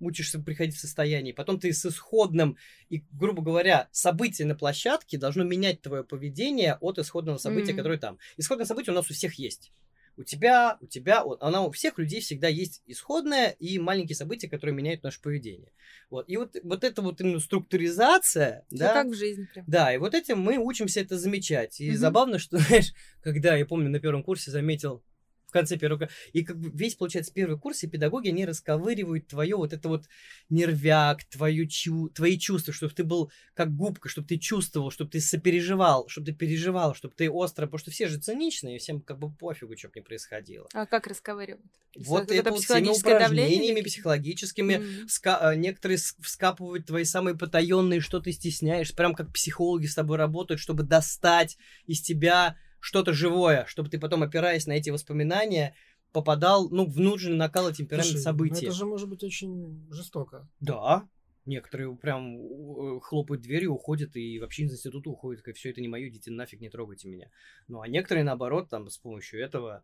учишься 0.00 0.40
приходить 0.40 0.76
в 0.76 0.80
состояние, 0.80 1.34
потом 1.34 1.60
ты 1.60 1.72
с 1.72 1.84
исходным, 1.86 2.56
и, 2.90 3.04
грубо 3.12 3.42
говоря, 3.42 3.88
событие 3.92 4.46
на 4.46 4.54
площадке 4.56 5.18
должно 5.18 5.44
менять 5.44 5.82
твое 5.82 6.04
поведение 6.04 6.76
от 6.80 6.98
исходного 6.98 7.38
события, 7.38 7.72
Мгм. 7.72 7.76
которое 7.76 7.98
там. 7.98 8.18
Исходное 8.36 8.66
событие 8.66 8.92
у 8.92 8.96
нас 8.96 9.10
у 9.10 9.14
всех 9.14 9.34
есть. 9.34 9.72
У 10.18 10.24
тебя, 10.24 10.76
у 10.80 10.86
тебя, 10.88 11.22
вот, 11.22 11.40
она 11.42 11.62
у 11.64 11.70
всех 11.70 11.96
людей 11.96 12.20
всегда 12.20 12.48
есть 12.48 12.82
исходное 12.86 13.50
и 13.60 13.78
маленькие 13.78 14.16
события, 14.16 14.48
которые 14.48 14.74
меняют 14.74 15.04
наше 15.04 15.22
поведение. 15.22 15.70
Вот. 16.10 16.28
И 16.28 16.36
вот, 16.36 16.56
вот 16.64 16.82
эта 16.82 17.02
вот 17.02 17.20
именно 17.20 17.38
структуризация, 17.38 18.64
Всё 18.66 18.78
да, 18.78 18.92
как 18.94 19.06
в 19.06 19.14
жизни 19.14 19.46
прям. 19.46 19.64
да, 19.68 19.94
и 19.94 19.98
вот 19.98 20.14
этим 20.14 20.40
мы 20.40 20.58
учимся 20.58 21.00
это 21.00 21.16
замечать. 21.16 21.80
И 21.80 21.90
Мгм. 21.90 21.98
забавно, 21.98 22.38
что, 22.40 22.58
знаешь, 22.58 22.92
когда 23.22 23.54
я 23.54 23.64
помню 23.64 23.90
на 23.90 24.00
первом 24.00 24.24
курсе 24.24 24.50
заметил 24.50 25.04
в 25.48 25.50
конце 25.50 25.76
первого 25.78 26.08
и 26.32 26.44
как 26.44 26.58
бы 26.58 26.70
весь, 26.72 26.94
получается, 26.94 27.32
первый 27.32 27.58
курс, 27.58 27.82
и 27.82 27.88
педагоги, 27.88 28.28
они 28.28 28.44
расковыривают 28.44 29.26
твое 29.28 29.56
вот 29.56 29.72
это 29.72 29.88
вот 29.88 30.04
нервяк, 30.50 31.24
твою 31.24 31.66
чу... 31.66 32.08
твои 32.10 32.38
чувства, 32.38 32.72
чтобы 32.72 32.92
ты 32.94 33.02
был 33.04 33.32
как 33.54 33.74
губка, 33.74 34.08
чтобы 34.08 34.28
ты 34.28 34.38
чувствовал, 34.38 34.90
чтобы 34.90 35.10
ты 35.10 35.20
сопереживал, 35.20 36.06
чтобы 36.08 36.26
ты 36.26 36.32
переживал, 36.32 36.94
чтобы 36.94 37.14
ты 37.14 37.30
остро, 37.30 37.66
потому 37.66 37.78
что 37.78 37.90
все 37.90 38.08
же 38.08 38.18
циничные, 38.18 38.76
и 38.76 38.78
всем 38.78 39.00
как 39.00 39.18
бы 39.18 39.32
пофигу, 39.32 39.76
что 39.76 39.88
бы 39.88 39.94
ни 39.96 40.00
происходило. 40.02 40.68
А 40.74 40.86
как 40.86 41.06
расковыривают? 41.06 41.64
Вот 41.96 42.24
Это 42.24 42.34
это 42.34 42.50
вот 42.50 42.62
всеми 42.62 42.84
давление 42.84 43.00
упражнениями 43.00 43.78
или- 43.80 43.88
психологическими, 43.88 44.74
М. 44.74 44.82
ска- 45.06 45.38
а, 45.40 45.54
некоторые 45.56 45.98
вскапывают 46.20 46.86
твои 46.86 47.04
самые 47.04 47.36
потаенные, 47.36 48.00
что 48.00 48.20
ты 48.20 48.32
стесняешь, 48.32 48.94
прям 48.94 49.14
как 49.14 49.32
психологи 49.32 49.86
с 49.86 49.94
тобой 49.94 50.18
работают, 50.18 50.60
чтобы 50.60 50.82
достать 50.82 51.56
из 51.86 52.02
тебя 52.02 52.56
что-то 52.80 53.12
живое, 53.12 53.64
чтобы 53.66 53.88
ты 53.88 53.98
потом, 53.98 54.22
опираясь 54.22 54.66
на 54.66 54.72
эти 54.72 54.90
воспоминания, 54.90 55.74
попадал, 56.12 56.68
ну, 56.70 56.86
в 56.86 56.98
нужный 56.98 57.36
накал 57.36 57.68
и 57.68 57.74
темперамент 57.74 58.06
Слушай, 58.06 58.18
ну 58.18 58.22
событий. 58.22 58.66
это 58.66 58.74
же 58.74 58.86
может 58.86 59.08
быть 59.08 59.22
очень 59.22 59.86
жестоко. 59.90 60.48
Да, 60.60 61.08
некоторые 61.48 61.94
прям 61.96 62.36
э, 62.36 63.00
хлопают 63.00 63.42
дверью, 63.42 63.74
уходят 63.74 64.14
и 64.16 64.38
вообще 64.38 64.64
из 64.64 64.72
института 64.72 65.10
уходят, 65.10 65.42
как 65.42 65.56
все 65.56 65.70
это 65.70 65.80
не 65.80 65.88
мое, 65.88 66.08
идите 66.08 66.30
нафиг, 66.30 66.60
не 66.60 66.70
трогайте 66.70 67.08
меня. 67.08 67.30
Ну, 67.66 67.80
а 67.80 67.88
некоторые, 67.88 68.24
наоборот, 68.24 68.68
там, 68.68 68.88
с 68.88 68.98
помощью 68.98 69.42
этого 69.42 69.82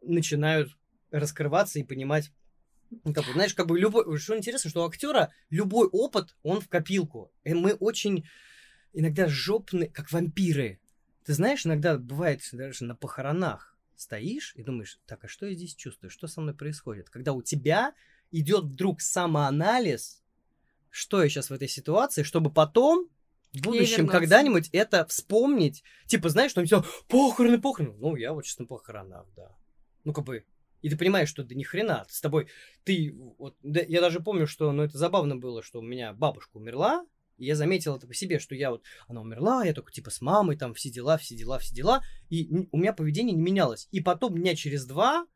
начинают 0.00 0.70
раскрываться 1.10 1.78
и 1.78 1.84
понимать, 1.84 2.32
ну, 3.04 3.12
как 3.12 3.26
бы, 3.26 3.32
знаешь, 3.32 3.54
как 3.54 3.66
бы 3.66 3.78
любой... 3.78 4.18
Что 4.18 4.36
интересно, 4.36 4.70
что 4.70 4.82
у 4.82 4.86
актера 4.86 5.32
любой 5.50 5.88
опыт, 5.88 6.36
он 6.42 6.60
в 6.60 6.68
копилку. 6.68 7.32
И 7.44 7.54
мы 7.54 7.74
очень 7.74 8.24
иногда 8.92 9.28
жопны, 9.28 9.88
как 9.88 10.12
вампиры. 10.12 10.78
Ты 11.24 11.34
знаешь, 11.34 11.66
иногда 11.66 11.98
бывает 11.98 12.42
даже 12.52 12.84
на 12.84 12.96
похоронах 12.96 13.76
стоишь 13.96 14.52
и 14.56 14.62
думаешь, 14.62 14.98
так, 15.06 15.24
а 15.24 15.28
что 15.28 15.46
я 15.46 15.54
здесь 15.54 15.74
чувствую? 15.74 16.10
Что 16.10 16.26
со 16.26 16.40
мной 16.40 16.54
происходит? 16.54 17.10
Когда 17.10 17.32
у 17.32 17.42
тебя 17.42 17.94
идет 18.30 18.64
вдруг 18.64 19.00
самоанализ, 19.00 20.22
что 20.90 21.22
я 21.22 21.28
сейчас 21.28 21.50
в 21.50 21.52
этой 21.52 21.68
ситуации, 21.68 22.22
чтобы 22.22 22.52
потом 22.52 23.08
в 23.52 23.60
будущем 23.60 24.06
когда-нибудь 24.08 24.70
это 24.72 25.04
вспомнить. 25.06 25.84
Типа, 26.06 26.28
знаешь, 26.28 26.50
что 26.50 26.64
все, 26.64 26.84
похороны, 27.08 27.60
похороны. 27.60 27.96
Ну, 27.98 28.16
я 28.16 28.32
вот 28.32 28.46
сейчас 28.46 28.58
на 28.58 28.66
похоронах, 28.66 29.26
да. 29.36 29.54
Ну, 30.04 30.12
как 30.12 30.24
бы, 30.24 30.44
и 30.80 30.88
ты 30.88 30.96
понимаешь, 30.96 31.28
что 31.28 31.44
да 31.44 31.54
ни 31.54 31.62
хрена, 31.62 32.06
с 32.08 32.20
тобой, 32.20 32.48
ты, 32.84 33.14
вот, 33.38 33.56
да, 33.62 33.80
я 33.86 34.00
даже 34.00 34.20
помню, 34.20 34.46
что, 34.46 34.72
ну, 34.72 34.82
это 34.82 34.96
забавно 34.96 35.36
было, 35.36 35.62
что 35.62 35.80
у 35.80 35.82
меня 35.82 36.12
бабушка 36.12 36.56
умерла, 36.56 37.06
и 37.38 37.46
я 37.46 37.56
заметил 37.56 37.96
это 37.96 38.06
по 38.06 38.14
себе, 38.14 38.38
что 38.38 38.54
я 38.54 38.70
вот, 38.70 38.82
она 39.08 39.20
умерла, 39.20 39.64
я 39.64 39.72
только 39.72 39.92
типа 39.92 40.10
с 40.10 40.20
мамой, 40.20 40.56
там, 40.56 40.74
все 40.74 40.90
дела, 40.90 41.18
все 41.18 41.34
дела, 41.34 41.58
все 41.58 41.74
дела, 41.74 42.02
и 42.30 42.68
у 42.70 42.78
меня 42.78 42.92
поведение 42.92 43.34
не 43.34 43.42
менялось. 43.42 43.88
И 43.90 44.00
потом 44.00 44.36
дня 44.38 44.54
через 44.54 44.84
два 44.86 45.26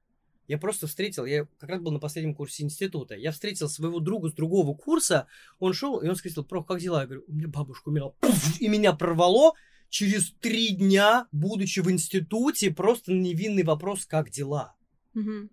я 0.46 0.58
просто 0.58 0.86
встретил, 0.86 1.24
я 1.24 1.46
как 1.58 1.70
раз 1.70 1.80
был 1.80 1.90
на 1.90 1.98
последнем 1.98 2.34
курсе 2.34 2.62
института, 2.62 3.14
я 3.14 3.32
встретил 3.32 3.68
своего 3.68 3.98
друга 3.98 4.28
с 4.28 4.32
другого 4.32 4.76
курса, 4.76 5.26
он 5.58 5.72
шел, 5.72 6.00
и 6.00 6.08
он 6.08 6.16
сказал, 6.16 6.44
про, 6.44 6.62
как 6.62 6.80
дела? 6.80 7.00
Я 7.00 7.06
говорю, 7.06 7.24
у 7.26 7.32
меня 7.32 7.48
бабушка 7.48 7.88
умерла. 7.88 8.10
Пуф, 8.20 8.60
и 8.60 8.68
меня 8.68 8.92
прорвало 8.92 9.54
через 9.88 10.32
три 10.40 10.70
дня, 10.70 11.26
будучи 11.32 11.80
в 11.80 11.90
институте, 11.90 12.70
просто 12.70 13.12
невинный 13.12 13.64
вопрос, 13.64 14.06
как 14.06 14.30
дела? 14.30 14.76
Мгм. 15.14 15.50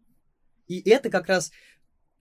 И 0.67 0.79
это 0.89 1.09
как 1.09 1.27
раз 1.27 1.51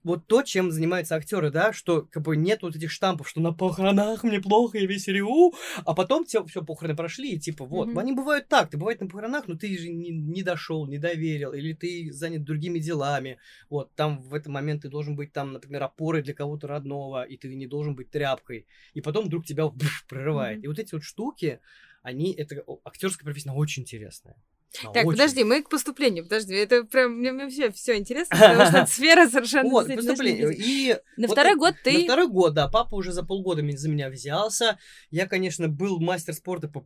вот 0.03 0.27
то, 0.27 0.41
чем 0.43 0.71
занимаются 0.71 1.15
актеры, 1.15 1.49
да, 1.51 1.73
что 1.73 2.03
как 2.03 2.23
бы 2.23 2.35
нет 2.37 2.61
вот 2.61 2.75
этих 2.75 2.91
штампов, 2.91 3.29
что 3.29 3.41
на 3.41 3.53
похоронах 3.53 4.23
мне 4.23 4.39
плохо, 4.41 4.77
я 4.77 4.85
весь 4.87 5.07
реву, 5.07 5.53
а 5.85 5.93
потом 5.93 6.25
все, 6.25 6.43
все 6.45 6.63
похороны 6.63 6.95
прошли, 6.95 7.33
и 7.33 7.39
типа 7.39 7.65
вот, 7.65 7.89
Мгм. 7.89 7.99
они 7.99 8.13
бывают 8.13 8.47
так, 8.47 8.69
ты 8.69 8.77
бывает 8.77 9.01
на 9.01 9.07
похоронах, 9.07 9.47
но 9.47 9.55
ты 9.55 9.77
же 9.77 9.89
не, 9.89 10.11
не 10.11 10.43
дошел, 10.43 10.85
не 10.87 10.97
доверил, 10.97 11.53
или 11.53 11.73
ты 11.73 12.11
занят 12.11 12.43
другими 12.43 12.79
делами, 12.79 13.39
вот, 13.69 13.93
там 13.95 14.19
в 14.19 14.33
этот 14.33 14.47
момент 14.49 14.81
ты 14.83 14.89
должен 14.89 15.15
быть 15.15 15.31
там, 15.33 15.53
например, 15.53 15.83
опорой 15.83 16.21
для 16.21 16.33
кого-то 16.33 16.67
родного, 16.67 17.23
и 17.23 17.37
ты 17.37 17.53
не 17.55 17.67
должен 17.67 17.95
быть 17.95 18.09
тряпкой, 18.09 18.67
и 18.93 19.01
потом 19.01 19.25
вдруг 19.25 19.45
тебя 19.45 19.67
бф, 19.69 20.05
прорывает. 20.07 20.59
Мгм. 20.59 20.63
И 20.63 20.67
вот 20.67 20.79
эти 20.79 20.93
вот 20.93 21.03
штуки, 21.03 21.59
они, 22.01 22.33
это 22.33 22.63
актерская 22.83 23.25
профессия, 23.25 23.49
она 23.49 23.57
очень 23.57 23.83
интересная. 23.83 24.35
Так, 24.81 25.05
очень. 25.05 25.11
подожди, 25.11 25.43
мы 25.43 25.61
к 25.61 25.69
поступлению, 25.69 26.23
подожди, 26.23 26.55
это 26.55 26.83
прям, 26.83 27.19
мне, 27.19 27.31
вообще 27.31 27.71
все 27.71 27.97
интересно, 27.97 28.35
потому 28.35 28.65
что 28.65 28.77
это 28.79 28.85
сфера 28.91 29.29
совершенно 29.29 29.69
Вот, 29.69 29.87
поступление. 29.87 30.51
И 30.55 30.97
На 31.15 31.27
вот 31.27 31.33
второй 31.33 31.55
год 31.55 31.75
На 31.75 31.79
ты... 31.83 32.03
второй 32.05 32.27
год, 32.27 32.53
да, 32.55 32.67
папа 32.67 32.95
уже 32.95 33.11
за 33.11 33.23
полгода 33.23 33.61
за 33.77 33.89
меня 33.89 34.09
взялся. 34.09 34.79
Я, 35.11 35.27
конечно, 35.27 35.67
был 35.67 35.99
мастер 35.99 36.33
спорта 36.33 36.67
по 36.67 36.81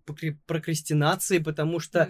прокрастинации, 0.45 1.37
потому 1.39 1.79
что, 1.79 2.09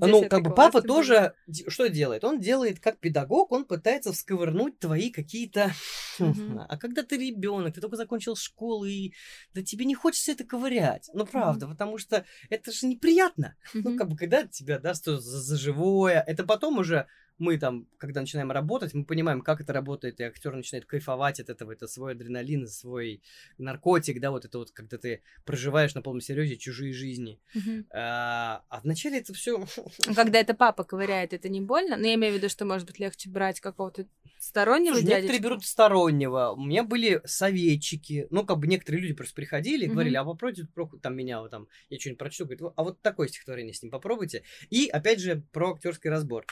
Ну, 0.00 0.06
ну, 0.06 0.18
10 0.20 0.28
как 0.30 0.42
бы 0.42 0.54
папа 0.54 0.80
тоже 0.80 1.34
д- 1.46 1.68
что 1.68 1.88
делает? 1.88 2.24
Он 2.24 2.40
делает 2.40 2.80
как 2.80 2.98
педагог, 2.98 3.52
он 3.52 3.64
пытается 3.64 4.12
всковырнуть 4.12 4.78
твои 4.78 5.10
какие-то... 5.10 5.72
Мгм. 6.18 6.60
А 6.68 6.78
когда 6.78 7.02
ты 7.02 7.16
ребенок, 7.16 7.74
ты 7.74 7.80
только 7.80 7.96
закончил 7.96 8.36
школу, 8.36 8.84
и 8.84 9.12
да 9.52 9.62
тебе 9.62 9.84
не 9.84 9.94
хочется 9.94 10.32
это 10.32 10.44
ковырять. 10.44 11.10
Ну, 11.12 11.26
правда, 11.26 11.66
потому 11.66 11.98
что 11.98 12.24
это 12.50 12.70
же 12.72 12.86
неприятно. 12.86 13.56
Ну, 13.74 13.90
Мгм. 13.90 13.98
как 13.98 14.08
бы, 14.08 14.16
когда 14.16 14.44
тебя 14.46 14.78
даст 15.02 15.22
за, 15.22 15.40
за 15.40 15.56
живое, 15.56 16.22
это 16.26 16.44
потом 16.44 16.78
уже 16.78 17.06
мы 17.38 17.58
там, 17.58 17.86
когда 17.98 18.20
начинаем 18.20 18.50
работать, 18.52 18.94
мы 18.94 19.04
понимаем, 19.04 19.40
как 19.40 19.60
это 19.60 19.72
работает, 19.72 20.20
и 20.20 20.24
актер 20.24 20.54
начинает 20.54 20.86
кайфовать 20.86 21.40
от 21.40 21.48
этого, 21.50 21.72
это 21.72 21.86
свой 21.88 22.12
адреналин, 22.12 22.66
свой 22.68 23.22
наркотик, 23.58 24.20
да, 24.20 24.30
вот 24.30 24.44
это 24.44 24.58
вот, 24.58 24.70
когда 24.70 24.98
ты 24.98 25.22
проживаешь 25.44 25.94
на 25.94 26.02
полном 26.02 26.20
серьезе 26.20 26.56
чужие 26.56 26.92
жизни. 26.92 27.40
Мгм. 27.54 27.86
А, 27.90 28.64
а 28.68 28.80
вначале 28.80 29.18
это 29.18 29.32
все... 29.34 29.64
А 30.06 30.14
Когда 30.14 30.38
это 30.38 30.54
папа 30.54 30.84
ковыряет, 30.84 31.32
это 31.32 31.48
не 31.48 31.60
больно? 31.60 31.96
Ну, 31.96 32.04
я 32.06 32.14
имею 32.14 32.34
в 32.34 32.36
виду, 32.36 32.48
что, 32.48 32.64
может 32.64 32.86
быть, 32.86 32.98
легче 32.98 33.28
брать 33.30 33.60
какого-то 33.60 34.06
стороннего 34.38 34.94
некоторые 34.96 35.22
дядечку. 35.22 35.42
берут 35.44 35.64
стороннего. 35.64 36.50
У 36.56 36.64
меня 36.64 36.84
были 36.84 37.20
советчики. 37.24 38.26
Ну, 38.30 38.44
как 38.44 38.58
бы 38.58 38.66
некоторые 38.66 39.00
люди 39.02 39.14
просто 39.14 39.34
приходили 39.34 39.84
и 39.84 39.86
Мгм. 39.86 39.94
говорили, 39.94 40.16
а 40.16 40.24
попробуйте, 40.24 40.66
про- 40.72 40.90
там 41.02 41.16
меня 41.16 41.40
вот 41.40 41.50
там, 41.50 41.66
я 41.88 41.98
что-нибудь 41.98 42.18
прочту, 42.18 42.44
говорит, 42.44 42.62
а 42.76 42.84
вот 42.84 43.00
такое 43.00 43.28
стихотворение 43.28 43.74
с 43.74 43.82
ним 43.82 43.90
попробуйте. 43.90 44.44
И, 44.70 44.86
опять 44.88 45.20
же, 45.20 45.42
про 45.52 45.72
актерский 45.72 46.10
разбор. 46.10 46.46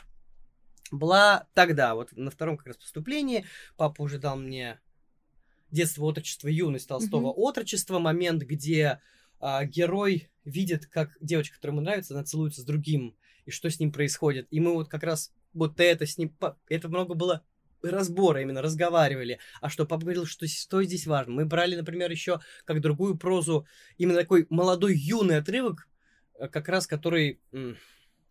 Была 0.92 1.48
тогда, 1.54 1.94
вот 1.94 2.12
на 2.12 2.30
втором 2.30 2.56
как 2.56 2.68
раз 2.68 2.76
поступлении, 2.76 3.44
папа 3.76 4.02
уже 4.02 4.18
дал 4.18 4.36
мне 4.36 4.78
детство, 5.70 6.04
отрочество, 6.04 6.48
юность 6.48 6.86
Толстого, 6.86 7.30
Мгм. 7.32 7.38
отрочество, 7.38 7.98
момент, 7.98 8.42
где 8.42 9.00
а, 9.40 9.64
герой 9.64 10.30
видит, 10.44 10.86
как 10.86 11.16
девочка, 11.20 11.56
которая 11.56 11.76
ему 11.76 11.84
нравится, 11.84 12.14
она 12.14 12.22
целуется 12.24 12.60
с 12.60 12.64
другим, 12.64 13.16
и 13.44 13.50
что 13.50 13.68
с 13.70 13.80
ним 13.80 13.90
происходит. 13.90 14.46
И 14.50 14.60
мы 14.60 14.74
вот 14.74 14.88
как 14.88 15.02
раз 15.02 15.32
вот 15.52 15.80
это 15.80 16.06
с 16.06 16.18
ним, 16.18 16.36
это 16.68 16.88
много 16.88 17.14
было 17.14 17.42
разбора 17.82 18.42
именно, 18.42 18.62
разговаривали. 18.62 19.40
А 19.60 19.68
что, 19.68 19.86
папа 19.86 20.02
говорил, 20.02 20.26
что, 20.26 20.46
что 20.46 20.82
здесь 20.84 21.06
важно. 21.06 21.32
Мы 21.32 21.46
брали, 21.46 21.74
например, 21.74 22.10
еще 22.10 22.40
как 22.64 22.80
другую 22.80 23.16
прозу, 23.16 23.66
именно 23.96 24.20
такой 24.20 24.46
молодой 24.50 24.96
юный 24.96 25.38
отрывок, 25.38 25.88
э, 26.38 26.48
как 26.48 26.68
раз 26.68 26.86
который 26.86 27.40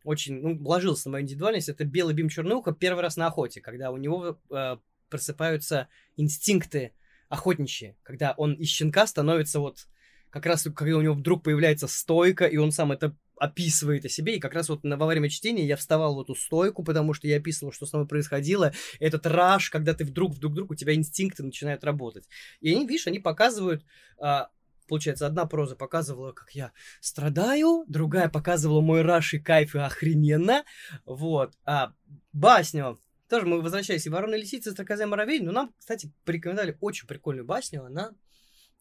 очень, 0.04 0.42
ну, 0.42 0.58
ложился 0.64 1.08
на 1.08 1.14
мою 1.14 1.24
индивидуальность. 1.24 1.70
Это 1.70 1.86
«Белый 1.86 2.14
бим 2.14 2.30
черное 2.30 2.58
ухо» 2.58 2.72
первый 2.74 3.02
раз 3.02 3.18
на 3.18 3.28
охоте, 3.28 3.62
когда 3.62 3.92
у 3.92 3.98
него 3.98 4.40
э, 4.50 4.78
просыпаются 5.10 5.88
инстинкты 6.18 6.94
охотничьи, 7.30 7.96
когда 8.04 8.34
он 8.38 8.54
из 8.54 8.68
щенка 8.70 9.08
становится 9.08 9.60
вот 9.60 9.88
как 10.30 10.46
раз, 10.46 10.68
когда 10.76 10.98
у 10.98 11.02
него 11.02 11.14
вдруг 11.14 11.44
появляется 11.44 11.88
стойка, 11.88 12.46
и 12.46 12.58
он 12.58 12.72
сам 12.72 12.92
это 12.92 13.16
описывает 13.42 14.06
о 14.06 14.10
себе, 14.10 14.36
и 14.36 14.40
как 14.40 14.54
раз 14.54 14.70
вот 14.70 14.84
на, 14.84 14.98
во 14.98 15.08
время 15.08 15.28
чтения 15.30 15.66
я 15.66 15.76
вставал 15.76 16.16
в 16.16 16.22
эту 16.22 16.36
стойку, 16.36 16.84
потому 16.84 17.14
что 17.14 17.28
я 17.28 17.38
описывал, 17.38 17.74
что 17.74 17.88
с 17.88 17.92
нами 17.92 18.06
происходило, 18.06 18.72
этот 19.00 19.26
раш, 19.26 19.72
когда 19.72 19.94
ты 19.94 20.06
вдруг, 20.06 20.36
вдруг, 20.36 20.52
вдруг, 20.54 20.72
у 20.72 20.76
тебя 20.76 20.94
инстинкты 20.94 21.42
начинают 21.44 21.84
работать. 21.84 22.28
И 22.60 22.72
они, 22.72 22.88
видишь, 22.88 23.08
они 23.08 23.20
показывают 23.20 23.84
а, 24.20 24.50
получается, 24.91 25.25
одна 25.25 25.45
проза 25.45 25.77
показывала, 25.77 26.34
как 26.34 26.51
я 26.51 26.73
страдаю, 26.99 27.86
другая 27.88 28.27
показывала 28.27 28.82
мой 28.82 29.04
раш 29.04 29.34
и 29.34 29.39
кайф 29.39 29.73
и 29.73 29.80
охрененно, 29.80 30.65
вот, 31.06 31.54
а 31.63 31.93
басню 32.34 32.99
тоже 33.30 33.45
мы 33.45 33.62
возвращались 33.62 34.06
и 34.06 34.10
«Ворона, 34.10 34.36
лисица, 34.36 34.73
стрекоза 34.73 35.08
муравей», 35.08 35.39
но 35.39 35.54
нам, 35.54 35.73
кстати, 35.80 36.12
порекомендовали 36.25 36.77
очень 36.82 37.08
прикольную 37.08 37.45
басню, 37.45 37.86
она 37.86 38.12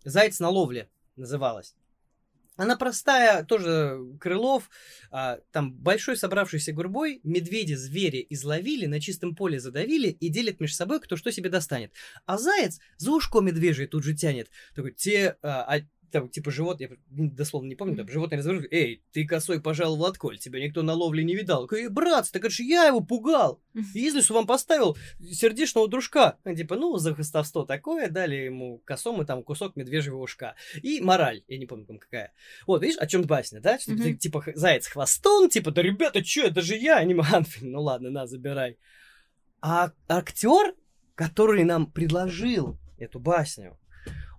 «Заяц 0.05 0.40
на 0.40 0.49
ловле» 0.49 0.90
называлась. 1.14 1.77
Она 2.61 2.77
простая, 2.77 3.42
тоже 3.42 3.99
Крылов, 4.20 4.68
а, 5.11 5.38
там 5.51 5.73
большой 5.73 6.18
собравшийся 6.18 6.75
гурбой, 6.75 7.20
медведи, 7.23 7.73
звери 7.73 8.27
изловили, 8.29 8.85
на 8.85 9.01
чистом 9.01 9.35
поле 9.35 9.59
задавили 9.59 10.09
и 10.09 10.29
делят 10.29 10.61
между 10.61 10.77
собой, 10.77 11.01
кто 11.01 11.16
что 11.16 11.33
себе 11.33 11.49
достанет. 11.49 11.94
А 12.27 12.37
заяц 12.37 12.79
за 12.99 13.12
ушко 13.12 13.40
медвежье 13.40 13.87
тут 13.87 14.05
же 14.05 14.14
тянет. 14.14 14.51
Такой, 14.75 14.92
те, 14.92 15.37
а, 15.40 15.62
а 15.62 15.81
там, 16.11 16.29
типа, 16.29 16.51
живот, 16.51 16.81
я 16.81 16.88
дословно 17.09 17.68
не 17.68 17.75
помню, 17.75 17.96
там, 17.96 18.09
животное 18.09 18.38
разворот, 18.38 18.64
эй, 18.70 19.03
ты 19.12 19.27
косой 19.27 19.61
пожаловал 19.61 20.07
от 20.07 20.18
коль, 20.18 20.38
тебя 20.38 20.61
никто 20.61 20.83
на 20.83 20.94
ловле 20.94 21.25
не 21.25 21.35
видал. 21.35 21.68
Эй, 21.73 21.88
брат, 21.88 22.31
так 22.31 22.44
это 22.44 22.55
же 22.55 22.62
я 22.62 22.85
его 22.85 23.01
пугал. 23.01 23.61
Если 23.94 24.20
что 24.20 24.35
вам 24.35 24.46
поставил 24.46 24.96
сердечного 25.31 25.88
дружка. 25.88 26.38
Типа, 26.44 26.77
ну, 26.77 26.96
за 26.99 27.14
хостовство 27.14 27.64
такое, 27.64 28.09
дали 28.09 28.37
ему 28.37 28.83
косому 28.85 29.25
там 29.25 29.42
кусок 29.42 29.77
медвежьего 29.77 30.18
ушка. 30.18 30.57
И 30.83 31.01
мораль, 31.01 31.42
я 31.49 31.59
не 31.59 31.66
помню, 31.66 31.87
там 31.87 31.99
какая. 31.99 32.33
Вот, 32.66 32.83
видишь, 32.83 32.99
о 32.99 33.07
чем 33.07 33.23
басня, 33.23 33.61
да? 33.61 33.79
Что 33.79 33.96
ты, 33.96 34.14
типа, 34.14 34.44
заяц 34.55 34.87
хвостон, 34.87 35.49
типа, 35.49 35.70
да, 35.70 35.83
ребята, 35.83 36.25
что, 36.25 36.42
это 36.42 36.61
же 36.61 36.77
я, 36.77 36.96
а 36.96 37.05
не 37.05 37.14
Ну 37.61 37.83
ладно, 37.83 38.11
на, 38.11 38.27
забирай. 38.27 38.79
А 39.61 39.92
актер, 40.09 40.75
который 41.14 41.64
нам 41.64 41.90
предложил 41.90 42.79
эту 42.99 43.18
басню, 43.18 43.79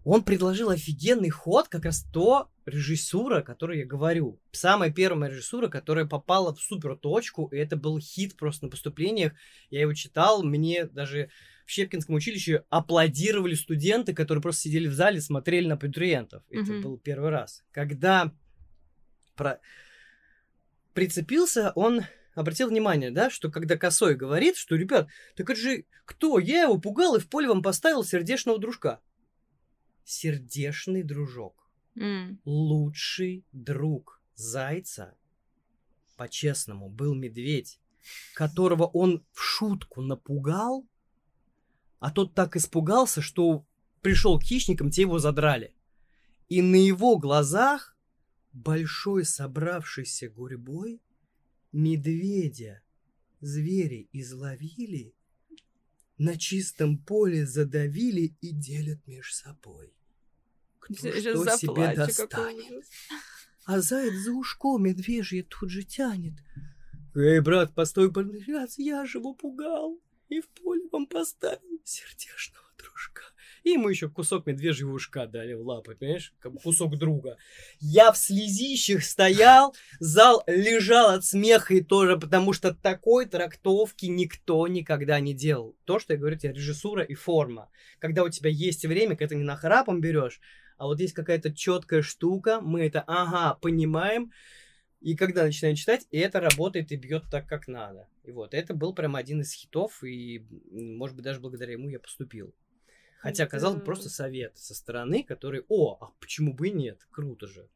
он 0.04 0.24
предложил 0.24 0.70
офигенный 0.70 1.30
ход, 1.30 1.68
как 1.68 1.86
раз 1.86 2.06
то 2.12 2.50
режиссура, 2.66 3.40
о 3.40 3.44
которой 3.44 3.80
я 3.80 3.86
говорю. 3.86 4.40
Самая 4.52 4.92
первая 4.92 5.30
режиссура, 5.30 5.68
которая 5.68 6.06
попала 6.06 6.54
в 6.54 6.60
супер 6.60 6.96
точку, 6.96 7.48
и 7.48 7.58
это 7.58 7.76
был 7.76 8.00
хит 8.00 8.36
просто 8.36 8.66
на 8.66 8.72
поступлениях. 8.72 9.34
Я 9.70 9.82
его 9.82 9.94
читал, 9.94 10.44
мне 10.44 10.86
даже 10.86 11.30
в 11.66 11.72
Щепкинском 11.72 12.16
училище 12.16 12.64
аплодировали 12.70 13.54
студенты, 13.54 14.14
которые 14.14 14.42
просто 14.42 14.62
сидели 14.62 14.88
в 14.88 14.94
зале, 14.94 15.22
смотрели 15.22 15.68
на 15.68 15.76
абитуриентов. 15.76 16.44
Mm-hmm. 16.50 16.62
Это 16.62 16.74
был 16.82 16.98
первый 16.98 17.30
раз. 17.30 17.64
Когда 17.72 18.34
про... 19.36 19.60
прицепился, 20.94 21.72
он 21.76 22.02
обратил 22.34 22.70
внимание, 22.70 23.12
да, 23.12 23.30
что 23.30 23.52
когда 23.52 23.78
Косой 23.78 24.16
говорит, 24.16 24.58
что, 24.58 24.76
ребят, 24.76 25.08
так 25.36 25.50
это 25.50 25.60
же 25.60 25.86
кто? 26.06 26.40
Я 26.40 26.64
его 26.64 26.80
пугал 26.80 27.16
и 27.16 27.20
в 27.20 27.30
поле 27.30 27.48
вам 27.48 27.62
поставил 27.62 28.04
сердечного 28.04 28.58
дружка 28.58 29.00
сердечный 30.04 31.04
дружок. 31.04 31.70
Mm. 31.96 32.38
Лучший 32.46 33.46
друг 33.52 34.22
зайца, 34.36 35.16
по-честному, 36.16 36.90
был 36.90 37.16
медведь, 37.16 37.80
которого 38.34 38.86
он 38.86 39.26
в 39.32 39.42
шутку 39.42 40.02
напугал, 40.02 40.88
а 42.00 42.12
тот 42.12 42.34
так 42.34 42.56
испугался, 42.56 43.22
что 43.22 43.66
пришел 44.02 44.40
к 44.40 44.44
хищникам, 44.44 44.90
те 44.90 45.02
его 45.02 45.20
задрали. 45.20 45.76
И 46.50 46.62
на 46.62 46.76
его 46.76 47.18
глазах 47.18 47.96
большой 48.52 49.26
собравшийся 49.26 50.30
гурьбой 50.30 51.02
медведя 51.72 52.82
звери 53.40 54.10
изловили, 54.12 55.16
на 56.22 56.38
чистом 56.38 56.98
поле 56.98 57.46
задавили 57.46 58.36
и 58.42 58.52
делят 58.52 59.06
между 59.08 59.34
собой 59.34 59.94
кто 60.82 60.96
что 60.96 61.58
себе 61.58 61.94
достанет. 61.96 62.86
А 63.66 63.80
заяц 63.80 64.14
за 64.14 64.32
ушко 64.32 64.78
медвежье 64.78 65.44
тут 65.44 65.70
же 65.70 65.84
тянет. 65.84 66.34
Эй, 67.16 67.40
брат, 67.40 67.74
постой, 67.76 68.12
поднажаться, 68.12 68.82
я 68.82 69.06
же 69.06 69.20
его 69.20 69.34
пугал. 69.34 70.00
И 70.30 70.42
в 70.42 70.48
поле 70.50 70.82
вам 70.92 71.06
поставил 71.08 71.82
сердечного 71.84 72.66
дружка. 72.78 73.24
И 73.64 73.72
ему 73.72 73.90
еще 73.90 74.10
кусок 74.10 74.48
медвежьего 74.48 74.92
ушка 74.92 75.28
дали 75.28 75.54
в 75.54 75.62
лапы, 75.62 75.96
понимаешь? 75.96 76.34
Как 76.40 76.54
кусок 76.62 76.98
друга. 76.98 77.38
Я 77.80 78.12
в 78.12 78.18
слезищах 78.18 79.04
стоял, 79.04 79.76
зал 80.00 80.44
лежал 80.48 81.12
от 81.12 81.24
смеха 81.24 81.76
и 81.76 81.82
тоже, 81.82 82.18
потому 82.18 82.54
что 82.54 82.74
такой 82.74 83.28
трактовки 83.28 84.08
никто 84.08 84.68
никогда 84.68 85.20
не 85.20 85.34
делал. 85.34 85.76
То, 85.86 86.00
что 86.00 86.14
я 86.14 86.20
говорю 86.20 86.38
тебе, 86.38 86.54
режиссура 86.54 87.04
и 87.04 87.14
форма. 87.14 87.70
Когда 88.00 88.24
у 88.24 88.30
тебя 88.30 88.50
есть 88.50 88.84
время, 88.86 89.16
когда 89.16 89.30
ты 89.30 89.36
не 89.36 89.44
нахрапом 89.44 90.02
берешь, 90.02 90.40
а 90.78 90.88
вот 90.88 91.00
есть 91.00 91.14
какая-то 91.14 91.54
четкая 91.54 92.02
штука, 92.02 92.60
мы 92.62 92.82
это, 92.88 93.04
ага, 93.06 93.60
понимаем, 93.62 94.32
и 95.02 95.16
когда 95.16 95.44
начинаем 95.44 95.76
читать, 95.76 96.08
и 96.10 96.18
это 96.18 96.40
работает 96.40 96.92
и 96.92 96.96
бьет 96.96 97.26
так, 97.30 97.48
как 97.48 97.68
надо. 97.68 98.08
И 98.24 98.32
вот, 98.32 98.56
это 98.56 98.74
был 98.74 98.94
прям 98.96 99.16
один 99.16 99.42
из 99.42 99.54
хитов, 99.54 100.04
и, 100.04 100.44
может 100.72 101.16
быть, 101.16 101.26
даже 101.26 101.40
благодаря 101.40 101.74
ему 101.74 101.90
я 101.90 102.00
поступил. 102.00 102.56
Хотя, 103.22 103.46
казалось 103.46 103.78
бы, 103.78 103.86
просто 103.86 104.10
совет 104.10 104.58
со 104.58 104.74
стороны, 104.74 105.24
который, 105.24 105.64
о, 105.70 105.98
а 106.02 106.10
почему 106.20 106.54
бы 106.54 106.70
и 106.70 106.72
нет, 106.72 107.00
круто 107.12 107.46
же. 107.46 107.70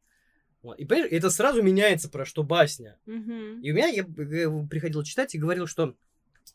Вот. 0.62 0.78
И 0.80 0.84
понимаешь, 0.84 1.12
это 1.12 1.30
сразу 1.30 1.62
меняется 1.62 2.08
про 2.08 2.24
что 2.24 2.42
басня. 2.42 2.98
Угу. 3.06 3.60
И 3.62 3.70
у 3.70 3.74
меня, 3.74 3.86
я, 3.86 4.04
я 4.04 4.66
приходил 4.68 5.04
читать 5.04 5.34
и 5.34 5.38
говорил, 5.38 5.68
что 5.68 5.94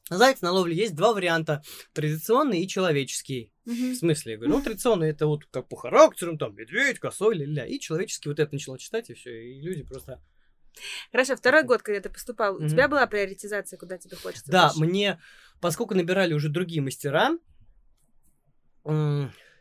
Заяц 0.09 0.41
на 0.41 0.51
ловле 0.51 0.75
есть 0.75 0.95
два 0.95 1.13
варианта. 1.13 1.63
Традиционный 1.93 2.61
и 2.61 2.67
человеческий. 2.67 3.51
Mm-hmm. 3.65 3.91
В 3.93 3.95
смысле? 3.95 4.31
Я 4.33 4.37
говорю, 4.37 4.57
ну, 4.57 4.61
традиционный 4.61 5.09
это 5.09 5.27
вот 5.27 5.45
как 5.45 5.69
по 5.69 5.77
характеру, 5.77 6.37
там, 6.37 6.55
медведь, 6.55 6.99
косой, 6.99 7.35
ля-ля. 7.35 7.65
И 7.65 7.79
человеческий 7.79 8.27
вот 8.27 8.39
это 8.39 8.53
начала 8.53 8.77
читать, 8.77 9.09
и 9.09 9.13
все. 9.13 9.31
И 9.31 9.61
люди 9.61 9.83
просто... 9.83 10.21
Хорошо, 11.11 11.35
второй 11.35 11.63
год, 11.63 11.81
когда 11.81 12.01
ты 12.01 12.09
поступал, 12.09 12.59
mm-hmm. 12.59 12.65
у 12.65 12.69
тебя 12.69 12.87
была 12.87 13.05
приоритизация, 13.07 13.77
куда 13.77 13.97
тебе 13.97 14.17
хочется 14.17 14.51
Да, 14.51 14.67
дальше? 14.67 14.79
мне, 14.79 15.21
поскольку 15.59 15.95
набирали 15.95 16.33
уже 16.33 16.49
другие 16.49 16.81
мастера, 16.81 17.37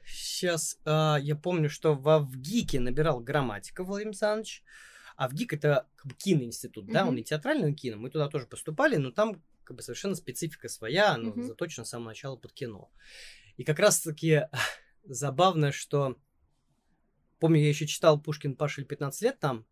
сейчас 0.04 0.78
а, 0.84 1.18
я 1.20 1.36
помню, 1.36 1.70
что 1.70 1.94
во 1.94 2.20
ВГИКе 2.20 2.80
набирал 2.80 3.20
грамматика 3.20 3.84
Владимир 3.84 4.10
Александрович, 4.10 4.62
а 5.16 5.28
ВГИК 5.28 5.54
это 5.54 5.86
как 5.96 6.06
бы 6.06 6.14
киноинститут, 6.14 6.88
mm-hmm. 6.88 6.92
да, 6.92 7.06
он 7.06 7.14
не 7.14 7.24
театральный, 7.24 7.68
но 7.68 7.74
кино. 7.74 7.98
Мы 7.98 8.10
туда 8.10 8.28
тоже 8.28 8.46
поступали, 8.46 8.96
но 8.96 9.10
там 9.10 9.42
как 9.64 9.76
бы 9.76 9.82
совершенно 9.82 10.14
специфика 10.14 10.68
своя, 10.68 11.12
оно 11.12 11.30
mm-hmm. 11.30 11.42
заточено 11.42 11.84
с 11.84 11.90
самого 11.90 12.08
начала 12.08 12.36
под 12.36 12.52
кино. 12.52 12.90
И 13.56 13.64
как 13.64 13.78
раз-таки 13.78 14.42
забавно, 15.04 15.72
что 15.72 16.16
помню, 17.40 17.60
я 17.60 17.68
еще 17.68 17.86
читал 17.86 18.20
Пушкин 18.20 18.54
Пашель 18.54 18.84
15 18.84 19.22
лет 19.22 19.38
там, 19.40 19.66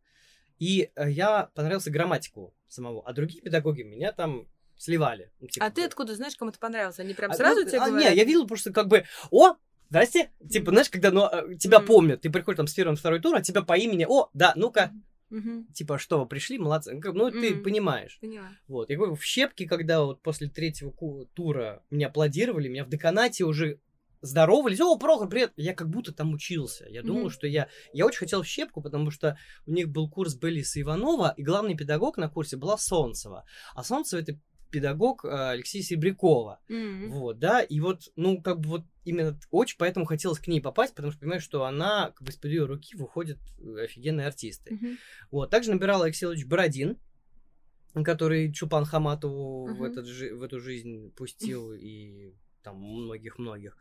и 0.59 0.91
э, 0.97 1.11
я 1.11 1.51
понравился 1.55 1.91
грамматику 1.91 2.55
самого, 2.67 3.07
а 3.07 3.13
другие 3.13 3.43
педагоги 3.43 3.83
меня 3.83 4.13
там 4.13 4.49
сливали. 4.79 5.31
Ну, 5.41 5.49
типа, 5.49 5.67
а 5.67 5.71
ты 5.71 5.85
откуда 5.85 6.15
знаешь, 6.15 6.37
кому 6.37 6.51
это 6.51 6.59
понравилось? 6.59 6.99
Они 6.99 7.13
прям 7.13 7.33
а, 7.33 7.35
сразу 7.35 7.61
ну, 7.61 7.67
тебе 7.67 7.81
а, 7.81 7.87
говорят? 7.89 8.11
Не, 8.11 8.17
я 8.17 8.25
видел 8.25 8.47
просто 8.47 8.73
как 8.73 8.89
бы, 8.89 9.05
о, 9.31 9.57
здрасте, 9.91 10.31
типа, 10.49 10.71
знаешь, 10.71 10.89
когда 10.89 11.11
ну, 11.11 11.27
э, 11.27 11.57
тебя 11.57 11.79
mm-hmm. 11.79 11.87
помнят, 11.87 12.21
ты 12.23 12.31
приходишь 12.31 12.57
там 12.57 12.67
с 12.67 12.75
первым, 12.75 12.97
второй 12.97 13.21
тур, 13.21 13.37
а 13.37 13.43
тебя 13.43 13.63
по 13.63 13.77
имени, 13.77 14.07
о, 14.09 14.31
да, 14.33 14.53
ну-ка, 14.57 14.93
Угу. 15.31 15.67
Типа, 15.75 15.99
что 15.99 16.21
вы 16.21 16.27
пришли, 16.27 16.59
молодцы. 16.59 16.95
Ну, 16.95 17.13
ну 17.13 17.31
ты 17.31 17.55
понимаешь. 17.55 18.19
Поняла. 18.19 18.49
Вот. 18.67 18.89
Я 18.89 18.97
говорю, 18.97 19.15
в 19.15 19.23
щепке, 19.23 19.67
когда 19.67 20.03
вот 20.03 20.23
после 20.23 20.49
третьего 20.49 20.91
тура 21.35 21.83
меня 21.91 22.07
аплодировали, 22.07 22.69
меня 22.69 22.87
в 22.87 22.89
деканате 22.89 23.45
уже 23.45 23.79
здоровались. 24.21 24.81
О, 24.81 24.97
Прохор, 24.97 25.29
привет! 25.29 25.53
Я 25.57 25.75
как 25.75 25.89
будто 25.89 26.13
там 26.13 26.33
учился. 26.33 26.87
Я 26.89 27.03
думал, 27.03 27.27
mm-hmm. 27.27 27.33
что 27.33 27.47
я... 27.47 27.69
Я 27.93 28.07
очень 28.07 28.21
хотел 28.21 28.43
в 28.43 28.47
щепку, 28.47 28.81
потому 28.81 29.11
что 29.11 29.39
у 29.67 29.73
них 29.73 29.89
был 29.89 30.09
курс 30.09 30.35
Белиса 30.35 30.81
Иванова, 30.81 31.35
и 31.37 31.43
главный 31.43 31.77
педагог 31.77 32.17
на 32.17 32.29
курсе 32.29 32.57
была 32.57 32.79
Солнцева. 32.79 33.45
А 33.75 33.85
Солнцева 33.85 34.21
это 34.21 34.39
педагог 34.71 35.25
э, 35.25 35.29
Алексея 35.29 35.83
Серебрякова. 35.83 36.61
Mm-hmm. 36.69 37.09
Вот, 37.09 37.39
да, 37.39 37.61
и 37.63 37.81
вот, 37.81 38.11
ну, 38.17 38.41
как 38.43 38.61
бы 38.61 38.69
вот 38.69 38.83
именно 39.05 39.39
очень 39.51 39.77
поэтому 39.79 40.07
хотелось 40.07 40.39
к 40.39 40.47
ней 40.47 40.61
попасть, 40.61 40.95
потому 40.95 41.13
что 41.13 41.21
понимаю, 41.21 41.41
что 41.41 41.65
она, 41.65 42.13
как 42.13 42.23
бы 42.23 42.31
из-под 42.31 42.51
ее 42.51 42.65
руки 42.67 42.97
выходят 42.97 43.39
э, 43.59 43.85
офигенные 43.85 44.27
артисты. 44.27 44.75
Mm-hmm. 44.75 44.97
Вот, 45.31 45.51
также 45.51 45.73
набирал 45.73 46.03
Алексей 46.03 46.27
Ильич 46.27 46.47
Бородин, 46.47 46.99
который 48.05 48.53
Чупан 48.53 48.85
Хаматову 48.85 49.69
mm-hmm. 49.69 49.75
в, 49.75 49.83
этот, 49.83 50.07
в 50.07 50.43
эту 50.43 50.61
жизнь 50.61 51.11
пустил, 51.13 51.73
mm-hmm. 51.73 51.79
и 51.81 52.35
там 52.63 52.77
многих-многих, 52.77 53.77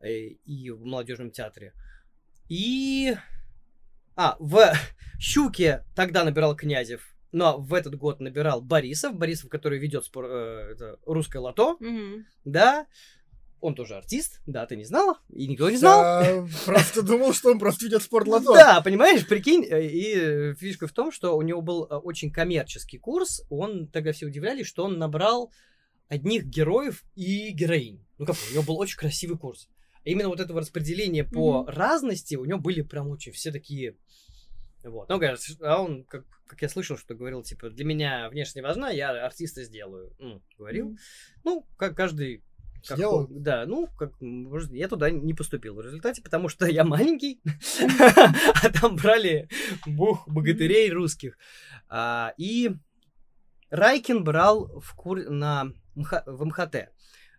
э, 0.00 0.10
и 0.10 0.70
в 0.70 0.84
молодежном 0.84 1.30
театре. 1.30 1.72
И... 2.48 3.14
А, 4.16 4.36
в 4.38 4.74
Щуке 5.18 5.84
тогда 5.94 6.24
набирал 6.24 6.54
Князев 6.56 7.14
но 7.32 7.58
в 7.58 7.74
этот 7.74 7.96
год 7.96 8.20
набирал 8.20 8.60
Борисов, 8.60 9.14
Борисов, 9.14 9.50
который 9.50 9.78
ведет 9.78 10.04
спор, 10.04 10.26
э, 10.28 10.72
это, 10.72 10.98
русское 11.06 11.38
лото, 11.38 11.76
mm-hmm. 11.80 12.24
да, 12.44 12.86
он 13.60 13.74
тоже 13.74 13.96
артист, 13.96 14.40
да, 14.46 14.66
ты 14.66 14.76
не 14.76 14.84
знала, 14.84 15.18
и 15.28 15.46
никто 15.46 15.70
не 15.70 15.76
знал. 15.76 16.22
Я 16.22 16.48
просто 16.64 17.02
думал, 17.02 17.34
что 17.34 17.50
он 17.50 17.58
просто 17.58 17.84
ведет 17.84 18.02
спортлото. 18.02 18.54
Да, 18.54 18.80
понимаешь, 18.80 19.26
прикинь, 19.26 19.64
э, 19.64 19.86
и 19.86 20.54
фишка 20.54 20.86
в 20.86 20.92
том, 20.92 21.12
что 21.12 21.36
у 21.36 21.42
него 21.42 21.60
был 21.60 21.84
э, 21.84 21.94
очень 21.96 22.32
коммерческий 22.32 22.98
курс, 22.98 23.42
он 23.50 23.86
тогда 23.86 24.12
все 24.12 24.26
удивлялись, 24.26 24.66
что 24.66 24.84
он 24.84 24.98
набрал 24.98 25.52
одних 26.08 26.44
героев 26.44 27.04
и 27.14 27.50
героинь. 27.50 28.04
Ну 28.18 28.26
как, 28.26 28.36
у 28.50 28.52
него 28.52 28.62
был 28.62 28.78
очень 28.78 28.98
красивый 28.98 29.38
курс. 29.38 29.68
А 30.04 30.08
именно 30.08 30.28
вот 30.28 30.40
этого 30.40 30.60
распределения 30.60 31.24
по 31.24 31.64
разности 31.66 32.34
у 32.34 32.44
него 32.44 32.58
были 32.58 32.82
прям 32.82 33.08
очень 33.08 33.32
все 33.32 33.52
такие... 33.52 33.96
Вот. 34.82 35.08
Ну, 35.08 35.16
говорят, 35.16 35.40
а 35.60 35.82
он, 35.82 36.04
как, 36.04 36.24
как 36.46 36.62
я 36.62 36.68
слышал, 36.68 36.96
что 36.96 37.14
говорил, 37.14 37.42
типа, 37.42 37.70
для 37.70 37.84
меня 37.84 38.28
внешне 38.30 38.62
важна, 38.62 38.90
я 38.90 39.10
артиста 39.24 39.62
сделаю. 39.64 40.14
Ну, 40.18 40.42
говорил. 40.58 40.96
Ну, 41.44 41.66
как 41.76 41.96
каждый... 41.96 42.42
как 42.86 42.96
Сделал? 42.96 43.26
да, 43.30 43.66
ну, 43.66 43.88
как, 43.98 44.18
может, 44.20 44.72
я 44.72 44.88
туда 44.88 45.10
не 45.10 45.34
поступил 45.34 45.74
в 45.74 45.80
результате, 45.80 46.22
потому 46.22 46.48
что 46.48 46.66
я 46.66 46.84
маленький, 46.84 47.40
а 48.62 48.70
там 48.70 48.96
брали 48.96 49.48
бух 49.86 50.26
богатырей 50.26 50.90
русских. 50.90 51.36
А, 51.88 52.32
И 52.38 52.70
Райкин 53.70 54.24
брал 54.24 54.80
в 54.80 54.94
кур... 54.94 55.28
на 55.28 55.72
в 55.94 56.44
МХТ 56.44 56.90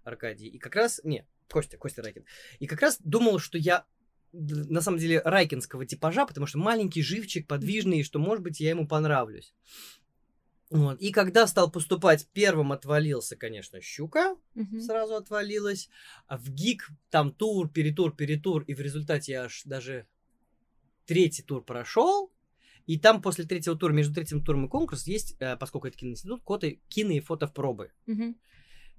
Аркадий. 0.04 0.48
И 0.48 0.60
как 0.60 0.76
раз... 0.76 1.02
Не, 1.04 1.26
Костя, 1.50 1.78
Костя 1.78 2.02
Райкин. 2.02 2.26
И 2.60 2.68
как 2.68 2.82
раз 2.82 2.98
думал, 3.00 3.40
что 3.40 3.58
я 3.58 3.86
на 4.34 4.82
самом 4.82 5.00
деле 5.00 5.22
райкинского 5.24 5.86
типажа, 5.86 6.26
потому 6.26 6.48
что 6.48 6.58
маленький, 6.58 7.02
живчик, 7.02 7.48
подвижный, 7.48 8.00
и 8.00 8.04
что, 8.04 8.20
может 8.20 8.44
быть, 8.44 8.60
я 8.60 8.70
ему 8.70 8.88
понравлюсь. 8.88 9.54
Вот. 10.70 11.02
И 11.02 11.12
когда 11.12 11.48
стал 11.48 11.70
поступать, 11.70 12.28
первым 12.32 12.72
отвалился, 12.72 13.36
конечно, 13.36 13.82
Щука, 13.82 14.38
Мгм. 14.56 14.80
сразу 14.80 15.16
отвалилась. 15.16 15.90
А 16.28 16.38
в 16.38 16.50
ГИК 16.50 16.90
там 17.10 17.34
тур, 17.34 17.70
перетур, 17.70 18.16
перетур, 18.16 18.64
и 18.64 18.74
в 18.74 18.80
результате 18.80 19.34
я 19.34 19.44
аж 19.44 19.64
даже 19.66 20.08
третий 21.06 21.44
тур 21.44 21.62
прошел. 21.62 22.32
И 22.88 22.98
там 22.98 23.22
после 23.22 23.46
третьего 23.46 23.78
тура, 23.78 23.92
между 23.92 24.14
третьим 24.14 24.44
туром 24.44 24.66
и 24.66 24.70
конкурс, 24.70 25.08
есть, 25.08 25.36
э, 25.40 25.58
поскольку 25.58 25.88
это 25.88 25.98
киноинститут, 25.98 26.42
коты, 26.44 26.80
кино 26.88 27.12
и 27.12 27.20
фотопробы. 27.20 27.92
Мгм. 28.06 28.38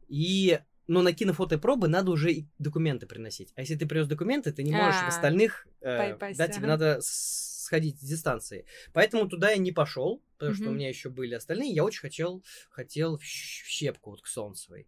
И 0.09 0.61
но 0.93 1.03
на 1.03 1.13
кинофото 1.13 1.55
и 1.55 1.59
пробы 1.59 1.89
надо 1.89 2.11
уже 2.11 2.33
и 2.33 2.47
документы 2.59 3.07
приносить. 3.07 3.53
А 3.57 3.63
если 3.63 3.77
ты 3.77 3.87
привез 3.87 4.07
документы, 4.09 4.53
ты 4.53 4.63
не 4.63 4.73
можешь 4.73 5.01
в 5.01 5.05
А, 5.05 5.09
остальных... 5.09 5.67
э, 5.81 6.13
попасть, 6.13 6.39
да, 6.39 6.49
тебе 6.49 6.67
надо 6.67 6.99
сходить 7.03 7.99
с 7.99 8.05
дистанции. 8.05 8.67
Поэтому 8.93 9.27
туда 9.29 9.51
я 9.51 9.57
не 9.57 9.73
пошел, 9.73 10.23
потому 10.37 10.55
что 10.55 10.69
у 10.69 10.73
меня 10.73 10.89
еще 10.89 11.09
были 11.09 11.35
остальные. 11.35 11.73
Я 11.73 11.85
очень 11.85 12.01
хотел, 12.01 12.43
хотел 12.71 13.17
в 13.17 13.25
щепку 13.25 14.11
вот 14.11 14.21
к 14.23 14.27
Солнцевой. 14.27 14.87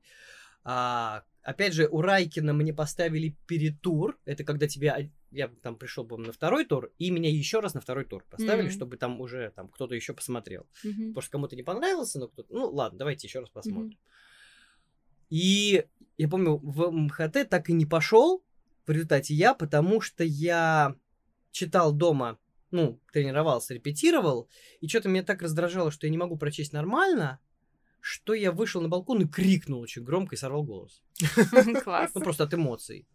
А, 0.62 1.24
опять 1.42 1.72
же, 1.72 1.88
у 1.90 2.00
Райкина 2.02 2.52
мне 2.52 2.72
поставили 2.74 3.34
перетур. 3.46 4.18
Это 4.26 4.44
когда 4.44 4.66
тебя... 4.68 4.96
о- 4.96 5.10
Я 5.30 5.48
там 5.62 5.76
пришел, 5.76 6.06
по 6.06 6.16
на 6.18 6.32
второй 6.32 6.64
тур, 6.66 6.92
и 6.98 7.10
меня 7.10 7.30
еще 7.30 7.60
раз 7.60 7.74
на 7.74 7.80
второй 7.80 8.04
тур 8.04 8.24
поставили, 8.30 8.66
М. 8.66 8.72
чтобы 8.72 8.96
там 8.98 9.20
уже 9.20 9.52
там 9.56 9.68
кто-то 9.68 9.94
еще 9.94 10.12
посмотрел. 10.12 10.66
Мгм. 10.84 11.08
Потому 11.08 11.22
что 11.22 11.30
кому-то 11.32 11.56
не 11.56 11.62
понравился, 11.62 12.18
но 12.18 12.28
кто-то... 12.28 12.52
Ну, 12.54 12.70
ладно, 12.70 12.98
давайте 12.98 13.26
еще 13.26 13.40
раз 13.40 13.48
посмотрим. 13.50 13.98
И 15.30 15.84
я 16.16 16.28
помню, 16.28 16.56
в 16.58 16.90
МХТ 16.90 17.48
так 17.48 17.68
и 17.68 17.72
не 17.72 17.86
пошел 17.86 18.44
в 18.86 18.90
результате 18.90 19.34
я, 19.34 19.54
потому 19.54 20.00
что 20.00 20.24
я 20.24 20.94
читал 21.50 21.92
дома, 21.92 22.38
ну, 22.70 23.00
тренировался, 23.12 23.74
репетировал, 23.74 24.48
и 24.80 24.88
что-то 24.88 25.08
меня 25.08 25.22
так 25.22 25.40
раздражало, 25.42 25.90
что 25.90 26.06
я 26.06 26.10
не 26.10 26.18
могу 26.18 26.36
прочесть 26.36 26.72
нормально, 26.72 27.38
что 28.00 28.34
я 28.34 28.52
вышел 28.52 28.82
на 28.82 28.88
балкон 28.88 29.22
и 29.22 29.26
крикнул 29.28 29.80
очень 29.80 30.02
громко 30.04 30.34
и 30.34 30.38
сорвал 30.38 30.64
голос. 30.64 31.02
Класс. 31.84 32.10
Ну, 32.14 32.20
просто 32.20 32.44
от 32.44 32.52
эмоций. 32.52 33.08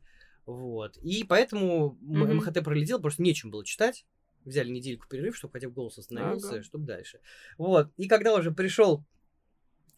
Вот. 0.46 0.98
И 0.98 1.24
поэтому 1.24 1.98
Мгм. 2.02 2.38
МХТ 2.38 2.64
пролетел, 2.64 3.00
просто 3.00 3.22
нечем 3.22 3.52
было 3.52 3.64
читать. 3.64 4.06
Взяли 4.46 4.72
недельку 4.72 5.08
перерыв, 5.08 5.36
чтобы 5.38 5.52
хотя 5.54 5.68
бы 5.68 5.76
голос 5.76 6.00
остановился, 6.00 6.54
Ага. 6.54 6.64
чтобы 6.64 6.86
дальше. 6.86 7.20
Вот. 7.60 7.92
И 7.98 8.08
когда 8.08 8.34
уже 8.34 8.52
пришел 8.52 9.06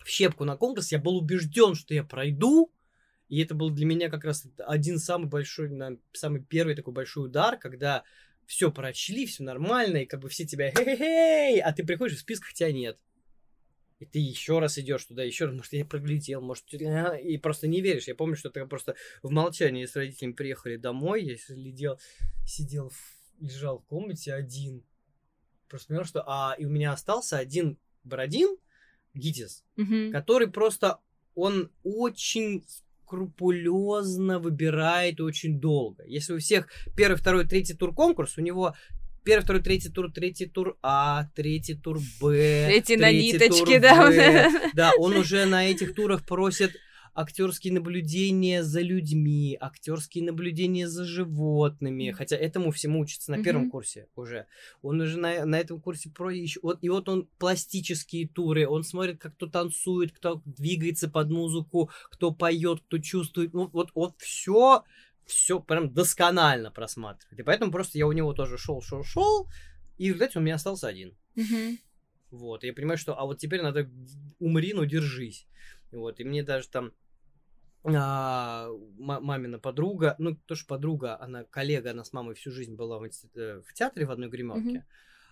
в 0.03 0.07
щепку 0.09 0.43
на 0.43 0.57
конкурс, 0.57 0.91
я 0.91 0.99
был 0.99 1.15
убежден, 1.15 1.75
что 1.75 1.93
я 1.93 2.03
пройду. 2.03 2.73
И 3.31 3.41
это 3.41 3.55
был 3.55 3.69
для 3.69 3.85
меня 3.85 4.09
как 4.09 4.25
раз 4.25 4.45
один 4.57 4.99
самый 4.99 5.29
большой, 5.29 5.71
самый 6.11 6.41
первый 6.43 6.75
такой 6.75 6.93
большой 6.93 7.27
удар, 7.27 7.57
когда 7.57 8.03
все 8.45 8.69
прочли, 8.73 9.25
все 9.25 9.43
нормально, 9.43 9.99
и 9.99 10.05
как 10.05 10.19
бы 10.19 10.27
все 10.27 10.45
тебя 10.45 10.69
хей-хей, 10.69 11.61
а 11.61 11.71
ты 11.71 11.85
приходишь, 11.85 12.17
в 12.17 12.19
списках 12.19 12.51
тебя 12.51 12.73
нет. 12.73 12.99
И 13.99 14.05
ты 14.05 14.19
еще 14.19 14.59
раз 14.59 14.77
идешь 14.77 15.05
туда, 15.05 15.23
еще 15.23 15.45
раз, 15.45 15.55
может, 15.55 15.71
я 15.71 15.85
проглядел, 15.85 16.41
может, 16.41 16.65
а, 16.73 17.15
и 17.15 17.37
просто 17.37 17.67
не 17.67 17.79
веришь. 17.79 18.09
Я 18.09 18.15
помню, 18.15 18.35
что 18.35 18.49
это 18.49 18.65
просто 18.65 18.95
в 19.23 19.31
молчании 19.31 19.85
с 19.85 19.95
родителями 19.95 20.33
приехали 20.33 20.75
домой, 20.75 21.23
я 21.23 21.37
сидел, 22.45 22.89
в- 22.89 23.17
лежал 23.39 23.79
в 23.79 23.85
комнате 23.85 24.33
один. 24.33 24.83
Просто 25.69 25.87
понял, 25.87 26.03
что... 26.03 26.23
А, 26.27 26.53
и 26.59 26.65
у 26.65 26.69
меня 26.69 26.91
остался 26.91 27.37
один 27.37 27.77
Бородин, 28.03 28.57
Гитис, 29.13 29.63
Мгм. 29.77 30.11
который 30.11 30.49
просто, 30.51 30.99
он 31.33 31.71
очень 31.83 32.65
скрупулезно 33.11 34.39
выбирает 34.39 35.19
очень 35.19 35.59
долго. 35.59 36.03
Если 36.07 36.33
у 36.33 36.39
всех 36.39 36.67
первый, 36.95 37.17
второй, 37.17 37.45
третий 37.45 37.73
тур 37.73 37.93
конкурс, 37.93 38.37
у 38.37 38.41
него 38.41 38.73
первый, 39.25 39.43
второй, 39.43 39.61
третий 39.61 39.89
тур, 39.89 40.11
третий 40.11 40.45
тур 40.45 40.77
А, 40.81 41.25
третий 41.35 41.75
тур 41.75 41.99
Б, 42.21 42.67
на 42.95 43.09
третий 43.09 43.33
ниточке, 43.33 43.79
тур 43.79 43.81
да. 43.81 44.09
В. 44.09 44.75
Да, 44.75 44.91
он 44.97 45.17
уже 45.17 45.45
на 45.45 45.69
этих 45.69 45.93
турах 45.93 46.25
просит 46.25 46.71
актерские 47.13 47.73
наблюдения 47.73 48.63
за 48.63 48.81
людьми, 48.81 49.57
актерские 49.59 50.23
наблюдения 50.23 50.87
за 50.87 51.05
животными, 51.05 52.11
хотя 52.11 52.37
этому 52.37 52.71
всему 52.71 52.99
учится 52.99 53.31
на 53.31 53.43
первом 53.43 53.63
Мгм. 53.63 53.71
курсе 53.71 54.07
уже. 54.15 54.47
Он 54.81 55.01
уже 55.01 55.17
на, 55.17 55.45
на 55.45 55.59
этом 55.59 55.81
курсе 55.81 56.09
про 56.09 56.31
еще, 56.31 56.59
вот, 56.63 56.79
и 56.81 56.89
вот 56.89 57.09
он 57.09 57.27
пластические 57.37 58.27
туры, 58.27 58.67
он 58.67 58.83
смотрит, 58.83 59.19
как 59.19 59.35
кто 59.35 59.47
танцует, 59.47 60.11
кто 60.11 60.41
двигается 60.45 61.09
под 61.09 61.29
музыку, 61.29 61.89
кто 62.09 62.31
поет, 62.31 62.81
кто 62.81 62.97
чувствует, 62.99 63.53
ну 63.53 63.69
вот, 63.73 63.91
вот 63.93 64.15
все, 64.17 64.83
все 65.25 65.59
прям 65.59 65.93
досконально 65.93 66.71
просматривает. 66.71 67.39
И 67.39 67.43
поэтому 67.43 67.71
просто 67.71 67.97
я 67.97 68.07
у 68.07 68.11
него 68.11 68.33
тоже 68.33 68.57
шел, 68.57 68.81
шел, 68.81 69.03
шел, 69.03 69.47
и 69.97 70.05
в 70.05 70.15
результате 70.15 70.39
у 70.39 70.41
меня 70.41 70.55
остался 70.55 70.87
один. 70.87 71.15
Мгм. 71.35 71.77
Вот, 72.31 72.63
и 72.63 72.67
я 72.67 72.73
понимаю, 72.73 72.97
что, 72.97 73.19
а 73.19 73.25
вот 73.25 73.39
теперь 73.39 73.61
надо 73.61 73.89
умри, 74.39 74.73
но 74.73 74.85
держись. 74.85 75.45
Вот, 75.91 76.19
и 76.19 76.23
мне 76.23 76.43
даже 76.43 76.69
там 76.69 76.93
а, 77.83 78.69
ма- 78.97 79.19
мамина 79.19 79.59
подруга, 79.59 80.15
ну, 80.19 80.35
тоже 80.35 80.65
подруга, 80.65 81.19
она 81.19 81.43
коллега, 81.43 81.91
она 81.91 82.03
с 82.03 82.13
мамой 82.13 82.35
всю 82.35 82.51
жизнь 82.51 82.75
была 82.75 82.99
в, 82.99 83.03
э, 83.03 83.61
в 83.65 83.73
театре 83.73 84.05
в 84.05 84.11
одной 84.11 84.29
гримерке, 84.29 84.69
Мгм. 84.69 84.85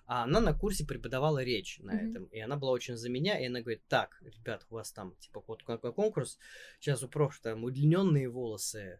а 0.07 0.23
она 0.23 0.41
на 0.41 0.53
курсе 0.53 0.85
преподавала 0.85 1.43
речь 1.43 1.79
на 1.79 1.91
Мгм. 1.93 2.09
этом, 2.09 2.25
и 2.25 2.39
она 2.39 2.55
была 2.55 2.71
очень 2.71 2.97
за 2.97 3.09
меня, 3.09 3.39
и 3.39 3.45
она 3.45 3.61
говорит, 3.61 3.83
так, 3.87 4.17
ребят, 4.21 4.65
у 4.69 4.75
вас 4.75 4.91
там, 4.91 5.15
типа, 5.17 5.43
вот 5.45 5.63
какой 5.63 5.93
конкурс, 5.93 6.39
сейчас 6.79 7.03
у 7.03 7.07
проф 7.07 7.39
там 7.39 7.63
удлиненные 7.63 8.29
волосы, 8.29 8.99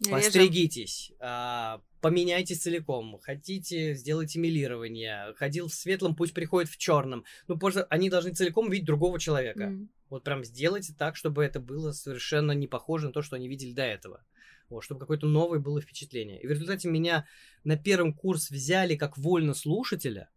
Режем. 0.00 0.12
Постригитесь, 0.12 1.12
а, 1.20 1.80
поменяйтесь 2.00 2.62
целиком. 2.62 3.18
Хотите, 3.22 3.94
сделайте 3.94 4.38
милирование. 4.40 5.34
Ходил 5.36 5.68
в 5.68 5.74
светлом, 5.74 6.16
пусть 6.16 6.34
приходит 6.34 6.68
в 6.70 6.76
черном. 6.76 7.24
Ну, 7.46 7.56
просто 7.58 7.84
они 7.84 8.10
должны 8.10 8.32
целиком 8.34 8.70
видеть 8.70 8.86
другого 8.86 9.20
человека. 9.20 9.64
М. 9.64 9.90
Вот 10.10 10.24
прям 10.24 10.44
сделайте 10.44 10.94
так, 10.98 11.16
чтобы 11.16 11.44
это 11.44 11.60
было 11.60 11.92
совершенно 11.92 12.52
не 12.52 12.66
похоже 12.66 13.06
на 13.06 13.12
то, 13.12 13.22
что 13.22 13.36
они 13.36 13.48
видели 13.48 13.72
до 13.72 13.82
этого. 13.82 14.24
Вот, 14.68 14.82
чтобы 14.82 15.00
какое-то 15.00 15.26
новое 15.26 15.60
было 15.60 15.80
впечатление. 15.80 16.40
И 16.40 16.46
в 16.46 16.50
результате 16.50 16.88
меня 16.88 17.26
на 17.62 17.76
первый 17.76 18.12
курс 18.12 18.50
взяли 18.50 18.96
как 18.96 19.16
вольнослушателя. 19.16 20.28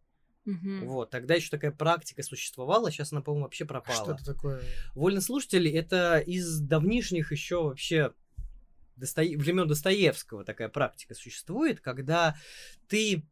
Мгм. 0.46 0.88
Вот, 0.88 1.10
тогда 1.10 1.34
еще 1.36 1.50
такая 1.50 1.72
практика 1.72 2.24
существовала, 2.24 2.90
сейчас 2.90 3.12
она, 3.12 3.22
по-моему, 3.22 3.46
вообще 3.46 3.66
Что 3.66 3.74
пропала. 3.74 4.14
это 4.14 4.24
такое? 4.24 4.62
Вольнослушатели 4.96 5.70
это 5.72 6.20
из 6.20 6.60
давнишних 6.60 7.32
еще 7.32 7.64
вообще 7.64 8.14
Достое... 8.98 9.38
времен 9.38 9.68
Достоевского 9.68 10.44
такая 10.44 10.70
практика 10.70 11.14
существует, 11.14 11.80
когда 11.80 12.36
ты 12.88 13.24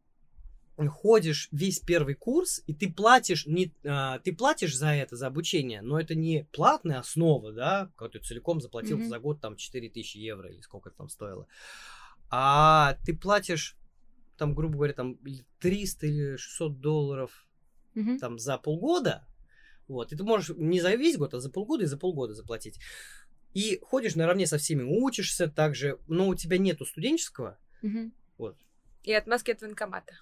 ходишь 0.76 1.48
весь 1.52 1.80
первый 1.80 2.14
курс, 2.14 2.62
и 2.66 2.74
ты 2.74 2.92
платишь, 2.92 3.46
не, 3.46 3.72
а, 3.84 4.18
ты 4.18 4.34
платишь 4.34 4.76
за 4.76 4.88
это, 4.88 5.16
за 5.16 5.26
обучение, 5.26 5.80
но 5.80 5.98
это 5.98 6.14
не 6.14 6.46
платная 6.52 6.98
основа, 6.98 7.52
да, 7.52 7.90
когда 7.96 8.18
ты 8.18 8.24
целиком 8.24 8.60
заплатил 8.60 8.98
Мгм. 8.98 9.08
за 9.08 9.18
год 9.18 9.40
там 9.40 9.56
4000 9.56 10.18
евро 10.18 10.50
или 10.50 10.60
сколько 10.60 10.90
это 10.90 10.98
там 10.98 11.08
стоило, 11.08 11.46
а 12.30 12.98
ты 13.06 13.16
платишь 13.16 13.76
там, 14.36 14.54
грубо 14.54 14.74
говоря, 14.74 14.92
там 14.92 15.14
или 15.24 15.46
300 15.60 16.06
или 16.06 16.36
600 16.36 16.80
долларов 16.80 17.46
Мгм. 17.94 18.18
там 18.18 18.38
за 18.38 18.58
полгода, 18.58 19.26
вот, 19.88 20.12
и 20.12 20.16
ты 20.16 20.24
можешь 20.24 20.54
не 20.56 20.80
за 20.80 20.94
весь 20.94 21.16
год, 21.16 21.32
а 21.32 21.40
за 21.40 21.50
полгода 21.50 21.84
и 21.84 21.86
за 21.86 21.96
полгода 21.96 22.34
заплатить. 22.34 22.78
И 23.56 23.78
ходишь 23.82 24.16
наравне 24.16 24.46
со 24.46 24.58
всеми, 24.58 24.82
учишься 24.82 25.48
также, 25.48 25.98
но 26.08 26.28
у 26.28 26.34
тебя 26.34 26.58
нету 26.58 26.84
студенческого, 26.84 27.58
Мгм. 27.80 28.12
вот. 28.36 28.56
И 29.02 29.12
отмазки 29.14 29.50
от 29.52 29.62
военкомата. 29.62 30.12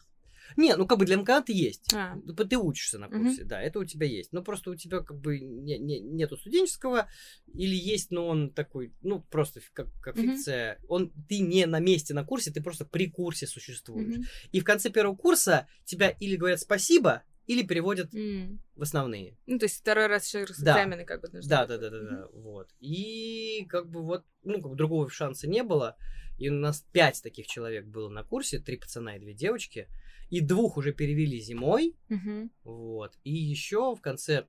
Не, 0.56 0.76
ну 0.76 0.86
как 0.86 0.98
бы 0.98 1.06
для 1.06 1.16
МКАДа 1.16 1.52
есть. 1.52 1.92
А. 1.94 2.16
Ты- 2.48 2.58
учишься 2.58 2.98
на 2.98 3.08
курсе, 3.08 3.42
да, 3.44 3.60
это 3.60 3.78
у 3.80 3.84
тебя 3.84 4.06
есть. 4.06 4.32
Но 4.32 4.42
просто 4.42 4.70
у 4.70 4.76
тебя 4.76 5.00
как 5.00 5.18
бы 5.18 5.40
не- 5.40 5.78
не- 5.78 6.00
нету 6.00 6.36
студенческого, 6.36 7.08
или 7.54 7.74
есть, 7.74 8.10
но 8.12 8.28
он 8.28 8.50
такой, 8.52 8.92
ну, 9.02 9.20
просто 9.30 9.60
как, 9.72 9.88
как 10.00 10.16
фикция. 10.16 10.78
Он, 10.86 11.10
ты 11.28 11.38
не 11.40 11.66
на 11.66 11.80
месте 11.80 12.14
на 12.14 12.24
курсе, 12.24 12.52
ты 12.52 12.62
просто 12.62 12.84
при 12.84 13.10
курсе 13.10 13.46
существуешь. 13.46 14.16
Мгм. 14.18 14.24
И 14.52 14.60
в 14.60 14.64
конце 14.64 14.90
первого 14.90 15.16
курса 15.16 15.66
тебя 15.86 16.10
или 16.10 16.36
говорят 16.36 16.60
спасибо, 16.60 17.22
или 17.46 17.62
переводят 17.62 18.14
М. 18.14 18.60
в 18.74 18.82
основные. 18.82 19.36
Ну, 19.46 19.58
то 19.58 19.66
есть 19.66 19.78
второй 19.80 20.06
раз 20.06 20.26
еще 20.26 20.46
Да. 20.46 20.72
экзамены 20.72 21.04
как 21.04 21.20
бы 21.20 21.28
нужно. 21.32 21.48
Да, 21.48 21.66
да, 21.66 21.78
да, 21.78 21.90
да, 21.90 22.00
да, 22.00 22.28
вот. 22.32 22.70
И 22.80 23.66
как 23.68 23.88
бы 23.88 24.02
вот, 24.02 24.24
ну, 24.42 24.60
как 24.60 24.70
бы 24.70 24.76
другого 24.76 25.08
шанса 25.10 25.48
не 25.48 25.62
было. 25.62 25.96
И 26.38 26.48
у 26.48 26.54
нас 26.54 26.84
пять 26.92 27.22
таких 27.22 27.46
человек 27.46 27.86
было 27.86 28.08
на 28.08 28.24
курсе, 28.24 28.58
три 28.58 28.76
пацана 28.76 29.16
и 29.16 29.20
две 29.20 29.34
девочки. 29.34 29.88
И 30.30 30.40
двух 30.40 30.76
уже 30.76 30.92
перевели 30.92 31.38
зимой, 31.38 31.94
Мгм. 32.08 32.50
вот. 32.64 33.16
И 33.24 33.32
еще 33.32 33.94
в 33.94 34.00
конце 34.00 34.46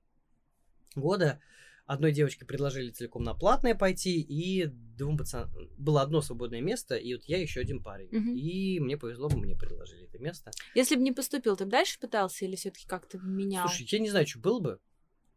года 0.94 1.40
одной 1.86 2.12
девочке 2.12 2.44
предложили 2.44 2.90
целиком 2.90 3.22
на 3.22 3.34
платное 3.34 3.74
пойти, 3.74 4.20
и 4.20 4.66
двум 4.66 5.16
пацанам... 5.16 5.50
Было 5.78 6.02
одно 6.02 6.20
свободное 6.20 6.60
место, 6.60 6.96
и 6.96 7.14
вот 7.14 7.24
я 7.24 7.40
еще 7.40 7.60
один 7.60 7.82
парень. 7.82 8.08
Мгм. 8.10 8.34
И 8.34 8.80
мне 8.80 8.96
повезло, 8.96 9.28
мне 9.28 9.56
предложили 9.56 10.04
это 10.04 10.18
место. 10.18 10.50
Если 10.74 10.96
бы 10.96 11.02
не 11.02 11.12
поступил, 11.12 11.56
ты 11.56 11.64
бы 11.64 11.70
дальше 11.70 11.98
пытался 11.98 12.44
или 12.44 12.56
все-таки 12.56 12.86
как-то 12.86 13.18
менял? 13.18 13.68
Слушай, 13.68 13.86
я 13.90 13.98
не 13.98 14.10
знаю, 14.10 14.26
что 14.26 14.38
было 14.40 14.60
бы. 14.60 14.80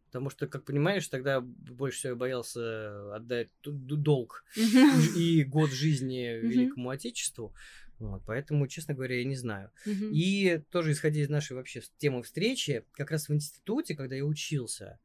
Потому 0.08 0.32
что, 0.32 0.48
как 0.48 0.66
понимаешь, 0.66 1.08
тогда 1.08 1.40
больше 1.40 2.00
всего 2.00 2.14
я 2.14 2.16
боялся 2.16 3.16
отдать 3.16 3.50
долг 3.64 4.44
и 5.16 5.44
год 5.44 5.70
жизни. 5.70 6.40
Великому 6.42 6.90
Отечеству. 6.90 7.54
Вот, 8.00 8.24
поэтому, 8.26 8.66
честно 8.68 8.96
говоря, 8.96 9.20
я 9.20 9.26
не 9.26 9.36
знаю. 9.36 9.70
И 9.86 10.64
тоже 10.72 10.94
исходя 10.94 11.22
из 11.22 11.30
нашей 11.30 11.54
вообще 11.54 11.84
темы 11.98 12.24
встречи, 12.24 12.86
как 12.94 13.12
раз 13.12 13.30
в 13.30 13.34
институте, 13.36 13.96
когда 13.96 14.16
я 14.16 14.26
учился, 14.26 15.00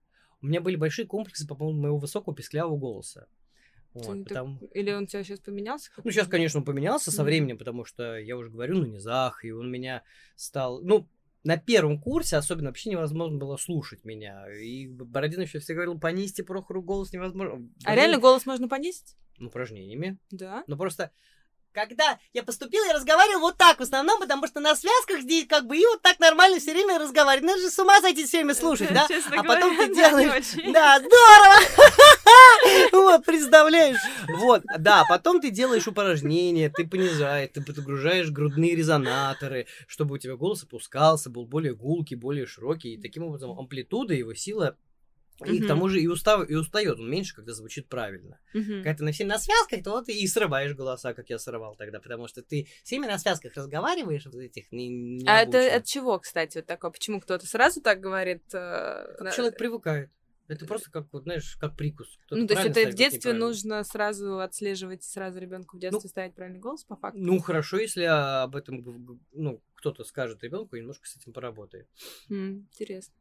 у 0.45 0.47
меня 0.47 0.61
были 0.61 0.77
большие 0.77 1.07
комплексы 1.07 1.47
по 1.47 1.55
поводу 1.55 1.79
моего 1.79 1.97
высокого 1.97 2.37
песклявого 2.37 2.77
голоса. 2.77 3.27
Вот, 3.95 4.03
Ты 4.03 4.09
так- 4.25 4.29
потому- 4.29 4.59
Или 4.75 4.93
он 4.93 5.05
у 5.05 5.07
тебя 5.07 5.25
сейчас 5.25 5.41
поменялся? 5.41 5.91
Ну, 6.03 6.11
сейчас, 6.11 6.29
конечно, 6.29 6.59
он 6.61 6.67
поменялся 6.67 7.11
со 7.11 7.23
Мгм. 7.23 7.27
временем, 7.27 7.59
потому 7.59 7.85
что 7.87 8.19
я 8.19 8.37
уже 8.37 8.51
говорю 8.51 8.79
на 8.79 8.87
низах, 8.87 9.45
и 9.45 9.53
он 9.53 9.71
меня 9.71 10.03
стал... 10.37 10.83
Ну, 10.83 11.09
на 11.45 11.57
первом 11.57 11.99
курсе 12.01 12.37
особенно 12.37 12.69
вообще 12.71 12.91
невозможно 12.91 13.39
было 13.39 13.57
слушать 13.57 14.05
меня. 14.05 14.47
И 14.53 14.87
Бородин 14.89 15.41
еще 15.43 15.61
все 15.61 15.73
говорил, 15.75 15.99
понизьте 15.99 16.43
Прохору 16.43 16.83
голос 16.83 17.13
невозможно. 17.13 17.55
А 17.55 17.57
Блин, 17.93 17.97
реально 17.97 18.19
голос 18.19 18.45
можно 18.47 18.69
понизить? 18.69 19.17
ну, 19.39 19.49
Упражнениями. 19.49 20.19
Да. 20.31 20.65
Ну, 20.67 20.77
просто... 20.77 21.11
Когда 21.75 22.21
я 22.33 22.45
поступил, 22.45 22.85
я 22.85 22.95
разговаривал 22.95 23.41
вот 23.41 23.59
так 23.59 23.81
в 23.81 23.83
основном, 23.83 24.21
потому 24.21 24.47
что 24.47 24.61
на 24.61 24.77
связках 24.77 25.23
здесь 25.23 25.45
как 25.49 25.67
бы 25.67 25.77
и 25.77 25.85
вот 25.85 26.01
так 26.03 26.21
нормально 26.21 26.61
все 26.61 26.73
время 26.73 27.01
разговаривать. 27.01 27.49
Надо 27.49 27.63
же 27.63 27.69
с 27.69 27.77
ума 27.81 28.01
сойти 28.01 28.25
все 28.25 28.39
время 28.39 28.55
слушать, 28.55 28.95
да? 28.95 29.07
Честно 29.09 29.41
А 29.41 29.43
потом 29.43 29.75
говоря, 29.75 29.89
ты 29.89 29.95
да, 29.97 30.11
не 30.13 30.25
делаешь... 30.25 30.73
Да, 30.73 30.99
здорово! 31.01 31.55
Вот, 32.93 33.25
представляешь? 33.25 33.99
Вот, 34.29 34.63
да, 34.79 35.05
потом 35.09 35.41
ты 35.41 35.51
делаешь 35.51 35.87
упражнения, 35.87 36.71
ты 36.71 36.87
понижаешь, 36.87 37.51
ты 37.53 37.61
подгружаешь 37.61 38.31
грудные 38.31 38.77
резонаторы, 38.77 39.67
чтобы 39.87 40.15
у 40.15 40.19
тебя 40.19 40.37
голос 40.37 40.63
опускался, 40.63 41.29
был 41.29 41.45
более 41.45 41.75
гулкий, 41.75 42.17
более 42.17 42.47
широкий. 42.47 42.95
И 42.95 43.03
таким 43.03 43.25
образом 43.25 43.59
амплитуда, 43.59 44.15
его 44.15 44.33
сила 44.35 44.77
и 45.40 45.59
к 45.59 45.61
Мгм. 45.61 45.66
тому 45.66 45.88
же 45.88 46.01
и, 46.01 46.07
устав, 46.07 46.49
и 46.49 46.55
устает 46.55 46.99
он 46.99 47.11
меньше, 47.11 47.35
когда 47.35 47.53
звучит 47.53 47.88
правильно. 47.88 48.38
Мгм. 48.53 48.83
Когда 48.83 48.94
ты 48.94 49.05
на 49.05 49.12
все 49.12 49.25
на 49.25 49.38
связках, 49.38 49.83
то 49.83 49.90
вот 49.90 50.09
и 50.09 50.27
срываешь 50.27 50.75
голоса, 50.75 51.12
как 51.12 51.29
я 51.31 51.38
срывал 51.38 51.75
тогда, 51.77 52.01
потому 52.01 52.29
что 52.29 52.42
ты 52.42 52.68
всеми 52.85 53.07
на 53.07 53.18
связках 53.18 53.55
разговариваешь, 53.55 54.27
вот 54.27 54.37
этих 54.37 54.70
не, 54.70 54.88
не 54.88 55.29
А 55.29 55.42
это 55.42 55.75
от 55.75 55.85
чего, 55.87 56.18
кстати, 56.20 56.59
вот 56.59 56.66
такое? 56.66 56.90
Почему 56.92 57.20
кто-то 57.20 57.47
сразу 57.47 57.81
так 57.81 58.01
говорит? 58.01 58.42
э, 58.53 59.16
на- 59.20 59.33
человек 59.33 59.57
привыкает. 59.59 60.11
Это 60.47 60.66
просто 60.66 60.90
как, 60.90 61.11
вот, 61.11 61.23
знаешь, 61.23 61.57
как 61.59 61.75
прикус. 61.75 62.18
Кто-то 62.27 62.42
Ну, 62.42 62.47
то 62.47 62.55
есть 62.55 62.77
это 62.77 62.90
в 62.90 62.94
детстве 62.94 63.33
нужно 63.33 63.83
сразу 63.83 64.40
отслеживать, 64.40 65.03
сразу 65.03 65.38
ребенку 65.40 65.79
в 65.79 65.81
детстве 65.81 66.09
ставить 66.11 66.35
правильный 66.35 66.61
голос 66.61 66.85
по 66.85 66.97
факту? 66.97 67.18
Ну, 67.18 67.38
хорошо, 67.40 67.79
если 67.79 68.03
об 68.05 68.55
этом 68.55 69.18
ну, 69.33 69.62
кто-то 69.75 70.05
скажет 70.05 70.42
ребенку 70.44 70.77
и 70.77 70.81
немножко 70.81 71.07
с 71.07 71.16
этим 71.16 71.33
поработает. 71.33 71.88
М, 72.31 72.68
Интересно. 72.73 73.14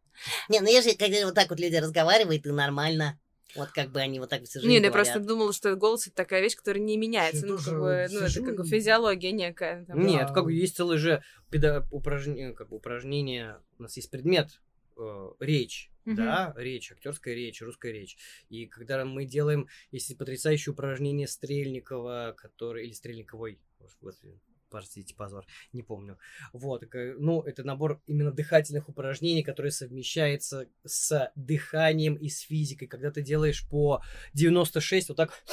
Не, 0.49 0.59
ну 0.61 0.67
если 0.67 0.93
когда 0.95 1.25
вот 1.25 1.35
так 1.35 1.49
вот 1.49 1.59
люди 1.59 1.75
разговаривают, 1.75 2.45
и 2.45 2.49
нормально. 2.51 3.19
Вот 3.55 3.69
как 3.69 3.91
бы 3.91 3.99
они 3.99 4.19
вот 4.19 4.29
так 4.31 4.43
всю 4.45 4.59
жизнь 4.59 4.67
Не, 4.71 4.79
ну 4.79 4.85
я 4.85 4.89
говорят. 4.89 5.13
просто 5.13 5.27
думала, 5.27 5.53
что 5.53 5.75
голос 5.75 6.07
это 6.07 6.15
такая 6.15 6.41
вещь, 6.41 6.55
которая 6.55 6.81
не 6.83 6.97
меняется. 6.97 7.45
Я 7.45 7.51
Ну, 7.51 7.57
как 7.59 7.73
бы, 7.79 8.07
ну, 8.09 8.19
это 8.21 8.41
как 8.41 8.55
бы 8.55 8.65
физиология 8.65 9.31
некая. 9.31 9.85
там. 9.85 10.03
Нет, 10.03 10.27
Да. 10.29 10.33
как 10.33 10.45
бы 10.45 10.53
есть 10.53 10.75
целое 10.75 10.97
же 10.97 11.21
педа- 11.51 11.85
упражнение, 11.91 12.53
как 12.53 12.69
бы 12.69 12.77
упражнение, 12.77 13.57
у 13.77 13.83
нас 13.83 13.95
есть 13.95 14.09
предмет 14.09 14.59
э, 14.97 15.29
речь, 15.39 15.91
Мгм. 16.05 16.15
да, 16.17 16.53
речь, 16.55 16.91
актерская 16.91 17.33
речь, 17.35 17.61
русская 17.61 17.91
речь. 17.91 18.15
И 18.49 18.65
когда 18.67 19.03
мы 19.05 19.25
делаем, 19.25 19.67
если 19.91 20.13
потрясающее 20.15 20.71
упражнение 20.73 21.27
Стрельникова, 21.27 22.35
который, 22.37 22.85
или 22.85 22.93
Стрельниковой, 22.93 23.59
господи, 24.01 24.39
простите, 24.73 25.13
позор, 25.13 25.45
не 25.71 25.83
помню. 25.83 26.17
Вот, 26.51 26.79
такая- 26.79 27.15
ну, 27.19 27.43
это 27.43 27.63
набор 27.63 28.01
именно 28.07 28.31
дыхательных 28.31 28.89
упражнений, 28.89 29.43
который 29.43 29.69
совмещается 29.71 30.67
с 30.83 31.31
дыханием 31.35 32.15
и 32.15 32.27
с 32.27 32.39
физикой. 32.39 32.87
Когда 32.87 33.11
ты 33.11 33.21
делаешь 33.21 33.63
по 33.69 34.01
96, 34.33 35.09
вот 35.09 35.17
так 35.17 35.43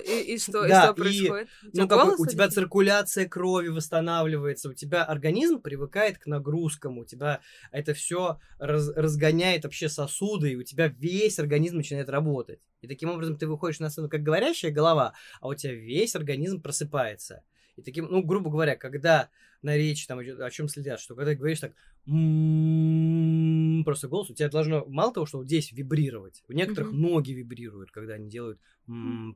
И, 0.00 0.34
и 0.34 0.38
что, 0.38 0.64
и 0.64 0.68
и, 0.68 0.94
происходит? 0.94 1.48
У 1.62 1.70
тебя 1.70 1.82
Ну, 1.82 1.88
как 1.88 2.06
бы 2.06 2.14
у 2.18 2.26
тебя 2.26 2.48
циркуляция 2.48 3.28
крови 3.28 3.68
восстанавливается, 3.68 4.68
у 4.68 4.74
тебя 4.74 5.04
организм 5.04 5.60
привыкает 5.60 6.18
к 6.18 6.26
нагрузкам, 6.26 6.98
у 6.98 7.04
тебя 7.04 7.40
это 7.70 7.94
все 7.94 8.38
разгоняет 8.58 9.64
вообще 9.64 9.88
сосуды, 9.88 10.52
и 10.52 10.56
у 10.56 10.62
тебя 10.62 10.88
весь 10.88 11.38
организм 11.38 11.76
начинает 11.76 12.08
работать. 12.08 12.60
И 12.80 12.88
таким 12.88 13.10
образом 13.10 13.36
ты 13.36 13.46
выходишь 13.46 13.80
на 13.80 13.90
сцену 13.90 14.08
как 14.08 14.22
говорящая 14.22 14.70
голова, 14.70 15.14
а 15.40 15.48
у 15.48 15.54
тебя 15.54 15.74
весь 15.74 16.14
организм 16.14 16.60
просыпается. 16.60 17.42
И 17.76 17.82
таким, 17.82 18.06
ну, 18.06 18.22
грубо 18.22 18.50
говоря, 18.50 18.76
когда 18.76 19.30
на 19.62 19.76
речи 19.76 20.06
там 20.06 20.18
о 20.18 20.50
чем 20.50 20.68
следят, 20.68 21.00
что 21.00 21.14
когда 21.14 21.32
ты 21.32 21.38
говоришь 21.38 21.60
так, 21.60 21.72
просто 22.06 24.08
голос, 24.08 24.28
у 24.28 24.34
тебя 24.34 24.50
должно 24.50 24.84
мало 24.86 25.12
того, 25.12 25.24
что 25.24 25.38
вот 25.38 25.46
здесь 25.46 25.72
вибрировать, 25.72 26.42
у 26.48 26.52
некоторых 26.52 26.92
ноги 26.92 27.32
вибрируют, 27.32 27.90
когда 27.90 28.14
они 28.14 28.28
делают 28.28 28.60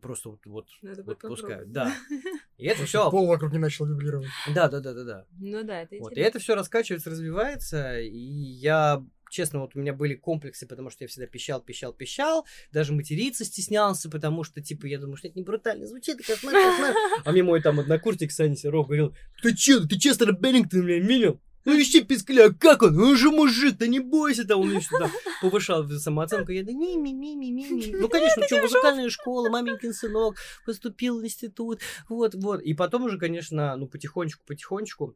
просто 0.02 0.30
вот, 0.30 0.40
вот, 0.44 0.68
Надо 0.82 1.02
вот 1.02 1.18
пускают, 1.18 1.72
да. 1.72 1.94
И 2.58 2.66
это 2.66 2.84
все, 2.84 3.10
Пол 3.10 3.26
вокруг 3.26 3.52
не 3.52 3.58
начал 3.58 3.86
вибрировать. 3.86 4.28
да, 4.54 4.68
да, 4.68 4.80
да, 4.80 4.92
да, 4.92 5.04
да. 5.04 5.26
Ну 5.38 5.64
да, 5.64 5.82
это 5.82 5.96
Вот, 5.98 6.12
и 6.12 6.20
это 6.20 6.38
все 6.40 6.54
раскачивается, 6.54 7.08
развивается, 7.08 8.00
и 8.00 8.10
я, 8.10 9.02
честно, 9.30 9.60
вот 9.60 9.74
у 9.74 9.78
меня 9.78 9.94
были 9.94 10.14
комплексы, 10.14 10.66
потому 10.66 10.90
что 10.90 11.04
я 11.04 11.08
всегда 11.08 11.26
пищал, 11.26 11.62
пищал, 11.62 11.94
пищал, 11.94 12.44
даже 12.70 12.92
материться 12.92 13.46
стеснялся, 13.46 14.10
потому 14.10 14.44
что, 14.44 14.60
типа, 14.60 14.84
я 14.84 14.98
думаю, 14.98 15.16
что 15.16 15.28
это 15.28 15.38
не 15.38 15.44
брутально 15.44 15.86
звучит, 15.86 16.18
кошмар, 16.18 16.52
кошмар. 16.52 16.94
А 17.24 17.32
мне 17.32 17.42
мой 17.42 17.62
там 17.62 17.80
однокурсник 17.80 18.30
Саня 18.30 18.56
Серов 18.56 18.88
говорил, 18.88 19.14
ты 19.42 19.56
че, 19.56 19.80
ты 19.86 19.98
Честера 19.98 20.32
Беннингтон, 20.32 20.82
блин, 20.82 21.06
видел? 21.06 21.40
Ну 21.68 21.78
ищи 21.78 22.02
пискля, 22.02 22.50
как 22.50 22.82
он? 22.82 22.98
Он 22.98 23.14
же 23.16 23.30
мужик, 23.30 23.76
да 23.76 23.86
не 23.86 24.00
бойся 24.00 24.46
там, 24.46 24.60
он 24.60 24.76
еще 24.76 24.98
там 24.98 25.10
повышал 25.42 25.86
самооценку. 25.88 26.50
Я 26.52 26.64
да 26.64 26.72
ми 26.72 26.96
ми 26.96 27.12
ми 27.12 27.36
ми 27.36 27.50
ми 27.52 27.66
ми 27.70 27.92
Ну, 28.00 28.08
конечно, 28.14 28.42
что, 28.46 28.56
музыкальная 28.62 29.10
школа, 29.10 29.50
маменькин 29.50 29.92
сынок, 29.92 30.36
поступил 30.64 31.20
в 31.20 31.24
институт, 31.24 31.80
вот, 32.08 32.34
вот. 32.34 32.62
И 32.62 32.74
потом 32.74 33.04
уже, 33.04 33.18
конечно, 33.18 33.76
ну, 33.76 33.86
потихонечку, 33.86 34.42
потихонечку, 34.46 35.14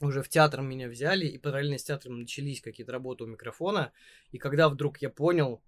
уже 0.00 0.22
в 0.22 0.28
театр 0.30 0.62
меня 0.62 0.88
взяли, 0.88 1.26
и 1.26 1.36
параллельно 1.38 1.76
с 1.78 1.84
театром 1.84 2.20
начались 2.20 2.62
какие-то 2.62 2.92
работы 2.92 3.24
у 3.24 3.26
микрофона. 3.26 3.92
И 4.32 4.38
когда 4.38 4.70
вдруг 4.70 5.02
я 5.02 5.10
понял, 5.10 5.60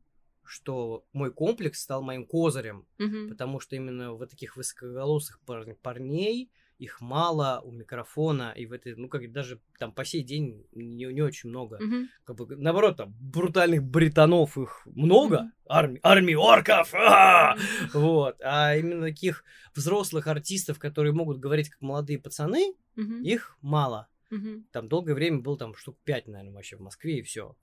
что 0.44 1.04
мой 1.12 1.30
комплекс 1.30 1.80
стал 1.82 2.02
моим 2.02 2.24
козырем, 2.26 2.86
Мгм. 2.98 3.28
потому 3.28 3.60
что 3.60 3.76
именно 3.76 4.12
вот 4.12 4.30
таких 4.30 4.56
высокоголосых 4.56 5.38
пар- 5.46 5.76
парней 5.82 6.50
их 6.82 7.00
мало 7.00 7.60
у 7.64 7.70
микрофона, 7.70 8.52
и 8.56 8.66
в 8.66 8.72
этой, 8.72 8.96
ну, 8.96 9.08
как 9.08 9.30
даже 9.30 9.60
там 9.78 9.92
по 9.92 10.04
сей 10.04 10.22
день 10.24 10.66
не, 10.72 11.04
не 11.04 11.22
очень 11.22 11.48
много. 11.48 11.78
Мгм. 11.80 12.08
Как 12.24 12.36
бы, 12.36 12.56
наоборот, 12.56 12.96
там 12.96 13.14
брутальных 13.20 13.84
британов 13.84 14.58
их 14.58 14.82
много, 14.86 15.42
Мгм. 15.42 15.52
армии, 15.68 16.00
армии 16.02 16.34
орков, 16.34 16.92
а! 16.94 17.56
вот, 17.92 18.36
а 18.42 18.74
именно 18.76 19.02
таких 19.02 19.44
взрослых 19.76 20.26
артистов, 20.26 20.80
которые 20.80 21.12
могут 21.12 21.38
говорить 21.38 21.68
как 21.70 21.80
молодые 21.80 22.18
пацаны, 22.18 22.74
Мгм. 22.96 23.22
их 23.22 23.56
мало. 23.60 24.08
Мгм. 24.30 24.66
Там 24.72 24.88
долгое 24.88 25.14
время 25.14 25.38
был 25.38 25.56
там 25.56 25.76
штук 25.76 25.96
5, 26.02 26.26
наверное, 26.26 26.54
вообще 26.54 26.76
в 26.76 26.80
Москве, 26.80 27.18
и 27.18 27.22
все. 27.22 27.56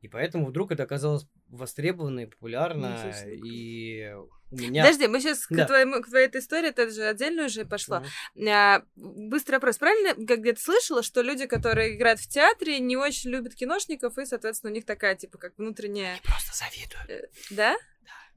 И 0.00 0.08
поэтому 0.08 0.46
вдруг 0.46 0.72
это 0.72 0.84
оказалось 0.84 1.26
востребовано 1.48 2.20
и 2.20 2.26
популярно, 2.26 2.96
Ничего 2.96 3.12
себе. 3.12 3.36
и 3.36 4.12
у 4.50 4.56
меня... 4.56 4.84
Подожди, 4.84 5.06
мы 5.08 5.20
сейчас 5.20 5.46
Да. 5.50 5.64
к, 5.64 5.66
твоему, 5.66 6.00
к 6.02 6.08
твоей 6.08 6.26
этой 6.26 6.40
истории, 6.40 6.68
это 6.68 6.88
же 6.90 7.02
отдельно 7.04 7.46
уже 7.46 7.64
пошло. 7.64 8.02
Мгм. 8.34 8.48
А, 8.48 8.82
быстрый 8.96 9.56
вопрос. 9.56 9.78
Правильно, 9.78 10.14
как 10.26 10.40
где-то 10.40 10.60
слышала, 10.60 11.02
что 11.02 11.22
люди, 11.22 11.46
которые 11.46 11.96
играют 11.96 12.20
в 12.20 12.28
театре, 12.28 12.78
не 12.78 12.96
очень 12.96 13.30
любят 13.30 13.54
киношников, 13.54 14.18
и, 14.18 14.26
соответственно, 14.26 14.70
у 14.72 14.74
них 14.74 14.84
такая, 14.84 15.14
типа, 15.16 15.38
как 15.38 15.56
внутренняя... 15.58 16.18
Просто 16.22 16.52
завидую. 16.54 17.28
Да? 17.50 17.76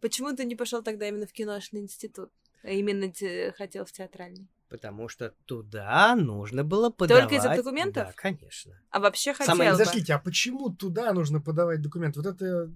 Почему 0.01 0.35
ты 0.35 0.45
не 0.45 0.55
пошел 0.55 0.81
тогда 0.81 1.07
именно 1.07 1.27
в 1.27 1.31
киношный 1.33 1.81
институт? 1.81 2.31
А 2.63 2.69
именно 2.69 3.11
те- 3.11 3.53
хотел 3.57 3.85
в 3.85 3.91
театральный? 3.91 4.47
Потому 4.69 5.09
что 5.09 5.33
туда 5.45 6.15
нужно 6.15 6.63
было 6.63 6.89
подавать... 6.89 7.23
Только 7.23 7.35
из-за 7.37 7.55
документов? 7.55 8.07
Да, 8.07 8.13
конечно. 8.15 8.79
А 8.91 8.99
вообще 8.99 9.33
хотел 9.33 9.53
Самое- 9.55 9.71
бы. 9.71 9.77
Подождите, 9.79 10.13
а 10.13 10.19
почему 10.19 10.69
туда 10.69 11.11
нужно 11.13 11.41
подавать 11.41 11.81
документы? 11.81 12.21
Вот 12.21 12.35
это 12.35 12.71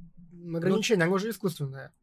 ограничение, 0.55 1.05
оно 1.05 1.17
же 1.17 1.29
искусственное. 1.29 1.93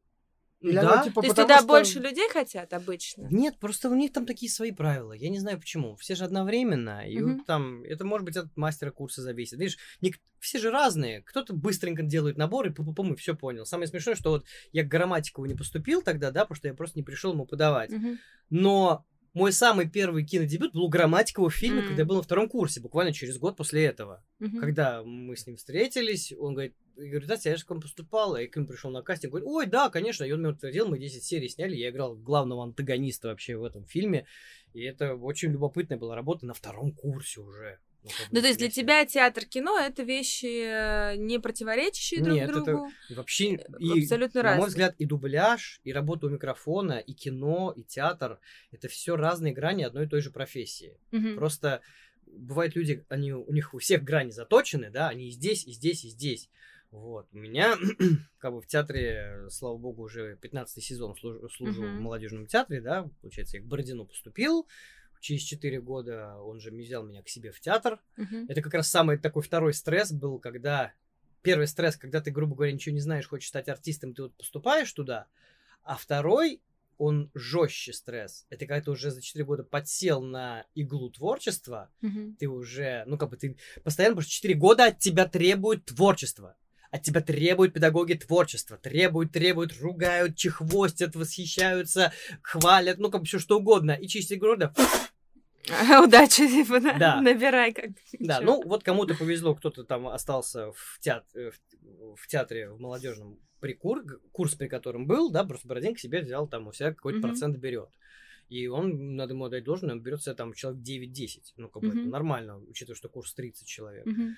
Или 0.60 0.74
да? 0.74 0.92
оно, 0.92 1.04
типа, 1.04 1.22
То 1.22 1.26
есть 1.28 1.36
туда 1.36 1.58
что- 1.58 1.66
больше 1.66 2.00
людей 2.00 2.28
хотят 2.28 2.74
обычно? 2.74 3.28
Нет, 3.30 3.58
просто 3.58 3.88
у 3.88 3.94
них 3.94 4.12
там 4.12 4.26
такие 4.26 4.52
свои 4.52 4.72
правила. 4.72 5.12
Я 5.14 5.30
не 5.30 5.38
знаю 5.38 5.58
почему. 5.58 5.96
Все 5.96 6.14
же 6.14 6.24
одновременно. 6.24 7.08
И 7.08 7.18
Мгм. 7.18 7.36
вот 7.38 7.46
там, 7.46 7.82
это 7.84 8.04
может 8.04 8.26
быть 8.26 8.36
от 8.36 8.54
мастера 8.58 8.90
курса 8.90 9.22
зависит. 9.22 9.58
Видишь, 9.58 9.78
ник- 10.02 10.20
все 10.38 10.58
же 10.58 10.70
разные. 10.70 11.22
Кто-то 11.22 11.54
быстренько 11.54 12.02
делает 12.02 12.36
набор 12.36 12.66
и 12.66 12.70
пу-пу-пум, 12.70 13.14
и 13.14 13.16
все 13.16 13.34
понял. 13.34 13.64
Самое 13.64 13.88
смешное, 13.88 14.14
что 14.16 14.30
вот 14.32 14.44
я 14.72 14.84
к 14.84 14.88
Грамматикову 14.88 15.46
не 15.46 15.54
поступил 15.54 16.02
тогда, 16.02 16.30
да, 16.30 16.42
потому 16.44 16.56
что 16.56 16.68
я 16.68 16.74
просто 16.74 16.98
не 16.98 17.04
пришел 17.04 17.32
ему 17.32 17.46
подавать. 17.46 17.90
Мгм. 17.90 18.18
Но 18.50 19.06
мой 19.32 19.52
самый 19.52 19.88
первый 19.88 20.26
кинодебют 20.26 20.74
был 20.74 20.82
у 20.84 20.88
Грамматикова 20.88 21.48
в 21.48 21.54
фильме, 21.54 21.82
когда 21.82 22.02
я 22.02 22.06
был 22.06 22.16
на 22.16 22.22
втором 22.22 22.50
курсе, 22.50 22.80
буквально 22.80 23.14
через 23.14 23.38
год 23.38 23.56
после 23.56 23.84
этого. 23.86 24.22
Мгм. 24.40 24.60
Когда 24.60 25.02
мы 25.04 25.36
с 25.36 25.46
ним 25.46 25.56
встретились, 25.56 26.34
он 26.38 26.52
говорит, 26.52 26.74
я 27.00 27.10
говорю, 27.10 27.26
Настя, 27.26 27.50
я 27.50 27.56
же 27.56 27.64
к 27.64 27.70
вам 27.70 27.80
поступал, 27.80 28.36
и 28.36 28.46
к 28.46 28.56
ним 28.56 28.66
пришел 28.66 28.90
на 28.90 29.02
кастинг, 29.02 29.32
говорит, 29.32 29.48
ой, 29.48 29.66
да, 29.66 29.88
конечно, 29.88 30.24
и 30.24 30.32
он 30.32 30.40
мне 30.40 30.50
утвердил, 30.50 30.88
мы 30.88 30.98
10 30.98 31.22
серий 31.22 31.48
сняли, 31.48 31.76
я 31.76 31.90
играл 31.90 32.14
главного 32.16 32.62
антагониста 32.64 33.28
вообще 33.28 33.56
в 33.56 33.64
этом 33.64 33.84
фильме, 33.86 34.26
и 34.74 34.82
это 34.82 35.14
очень 35.14 35.50
любопытная 35.50 35.98
была 35.98 36.14
работа 36.14 36.46
на 36.46 36.54
втором 36.54 36.92
курсе 36.92 37.40
уже. 37.40 37.78
Ну, 38.02 38.10
Ну, 38.30 38.40
то 38.40 38.46
есть 38.46 38.58
для 38.58 38.70
тебя 38.70 39.04
театр, 39.04 39.44
кино— 39.44 39.78
это 39.80 40.02
вещи 40.02 40.64
э, 40.64 41.16
не 41.16 41.38
противоречащие 41.38 42.22
друг 42.22 42.34
Нет, 42.34 42.48
это 42.48 42.62
другу? 42.62 42.90
И 43.10 43.14
вообще, 43.14 43.44
и, 43.78 43.98
Э, 43.98 44.02
абсолютно 44.02 44.42
на 44.42 44.48
мой 44.48 44.56
разные. 44.56 44.68
взгляд, 44.68 44.94
и 44.98 45.04
дубляж, 45.04 45.80
и 45.84 45.92
работа 45.92 46.26
у 46.26 46.30
микрофона, 46.30 46.98
и 46.98 47.12
кино, 47.12 47.74
и 47.76 47.82
театр, 47.82 48.40
это 48.70 48.88
все 48.88 49.16
разные 49.16 49.52
грани 49.52 49.82
одной 49.82 50.06
и 50.06 50.08
той 50.08 50.22
же 50.22 50.30
профессии. 50.30 50.98
Мгм. 51.10 51.36
Просто 51.36 51.82
бывают 52.26 52.74
люди, 52.74 53.04
они, 53.08 53.32
у 53.32 53.52
них 53.52 53.74
у 53.74 53.78
всех 53.78 54.02
грани 54.02 54.30
заточены, 54.30 54.90
да, 54.90 55.08
они 55.08 55.28
и 55.28 55.30
здесь, 55.30 55.66
и 55.66 55.72
здесь, 55.72 56.04
и 56.04 56.08
здесь. 56.08 56.48
Вот. 56.90 57.28
У 57.32 57.38
меня, 57.38 57.76
как 58.38 58.52
бы 58.52 58.60
в 58.60 58.66
театре, 58.66 59.46
слава 59.50 59.76
богу, 59.76 60.02
уже 60.02 60.36
15 60.36 60.82
сезон 60.82 61.14
служу, 61.16 61.48
служу 61.48 61.82
в 61.82 61.84
Мгм. 61.92 62.02
молодежном 62.02 62.46
театре, 62.46 62.80
да, 62.80 63.08
получается, 63.20 63.58
я 63.58 63.62
к 63.62 63.66
Бородину 63.66 64.06
поступил, 64.06 64.66
через 65.20 65.42
4 65.42 65.80
года 65.80 66.36
он 66.38 66.60
же 66.60 66.70
взял 66.70 67.04
меня 67.04 67.22
к 67.22 67.28
себе 67.28 67.52
в 67.52 67.60
театр. 67.60 68.00
Мгм. 68.16 68.46
Это 68.48 68.62
как 68.62 68.74
раз 68.74 68.88
самый 68.88 69.18
такой 69.18 69.42
второй 69.42 69.74
стресс 69.74 70.12
был, 70.12 70.38
когда... 70.38 70.92
Первый 71.42 71.66
стресс, 71.68 71.96
когда 71.96 72.20
ты, 72.20 72.30
грубо 72.30 72.54
говоря, 72.54 72.72
ничего 72.72 72.94
не 72.94 73.00
знаешь, 73.00 73.26
хочешь 73.26 73.48
стать 73.48 73.70
артистом, 73.70 74.12
ты 74.12 74.24
вот 74.24 74.34
поступаешь 74.34 74.92
туда, 74.92 75.26
а 75.82 75.96
второй, 75.96 76.60
он 76.98 77.30
жестче 77.32 77.94
стресс. 77.94 78.44
Это 78.50 78.66
когда 78.66 78.84
ты 78.84 78.90
уже 78.90 79.10
за 79.10 79.22
4 79.22 79.46
года 79.46 79.64
подсел 79.64 80.20
на 80.20 80.66
иглу 80.74 81.08
творчества, 81.08 81.90
Мгм. 82.02 82.36
ты 82.38 82.46
уже, 82.46 83.04
ну, 83.06 83.16
как 83.16 83.30
бы 83.30 83.38
ты 83.38 83.56
постоянно, 83.82 84.16
потому 84.16 84.24
что 84.24 84.32
4 84.32 84.54
года 84.54 84.84
от 84.84 84.98
тебя 84.98 85.26
требуют 85.26 85.86
творчества. 85.86 86.56
От 86.90 87.02
тебя 87.02 87.20
требуют 87.20 87.72
педагоги 87.74 88.14
творчества. 88.14 88.76
Требуют, 88.76 89.32
требуют, 89.32 89.78
ругают, 89.80 90.36
чехвостят, 90.36 91.14
восхищаются, 91.14 92.12
хвалят, 92.42 92.98
ну, 92.98 93.10
как 93.10 93.20
бы 93.20 93.26
все 93.26 93.38
что 93.38 93.58
угодно. 93.58 93.92
И 93.92 94.08
4 94.08 94.40
года, 94.40 94.74
Удачи, 96.04 96.48
типа, 96.48 96.80
да? 96.80 96.98
Да. 96.98 97.20
Набирай 97.20 97.72
как. 97.72 97.90
да, 98.18 98.40
ну, 98.40 98.62
вот 98.64 98.82
кому-то 98.82 99.14
повезло, 99.14 99.54
кто-то 99.54 99.84
там 99.84 100.08
остался 100.08 100.72
в, 100.72 100.98
теат- 101.04 101.26
э, 101.34 101.50
в, 101.82 102.16
в 102.16 102.26
театре, 102.26 102.70
в 102.70 102.80
молодежном 102.80 103.38
при 103.60 103.74
кур- 103.74 104.20
курс, 104.32 104.54
при 104.54 104.68
котором 104.68 105.06
был, 105.06 105.30
да, 105.30 105.44
просто 105.44 105.68
Бородин 105.68 105.94
к 105.94 105.98
себе 105.98 106.22
взял, 106.22 106.48
там 106.48 106.66
у 106.66 106.72
себя 106.72 106.92
какой-то 106.94 107.18
Мгм. 107.18 107.28
процент 107.28 107.56
берет. 107.58 107.90
И 108.48 108.66
он, 108.66 109.14
надо 109.16 109.34
ему 109.34 109.44
отдать 109.44 109.62
должное, 109.64 109.92
он 109.92 110.02
берет 110.02 110.22
себе 110.22 110.34
там 110.34 110.54
человек 110.54 110.82
9-10. 110.82 111.40
Ну, 111.56 111.68
как 111.68 111.82
бы 111.82 111.88
это 111.90 111.98
Мгм. 111.98 112.10
нормально, 112.10 112.58
учитывая, 112.58 112.96
что 112.96 113.08
курс 113.08 113.32
30 113.34 113.66
человек. 113.68 114.06
Мгм. 114.06 114.36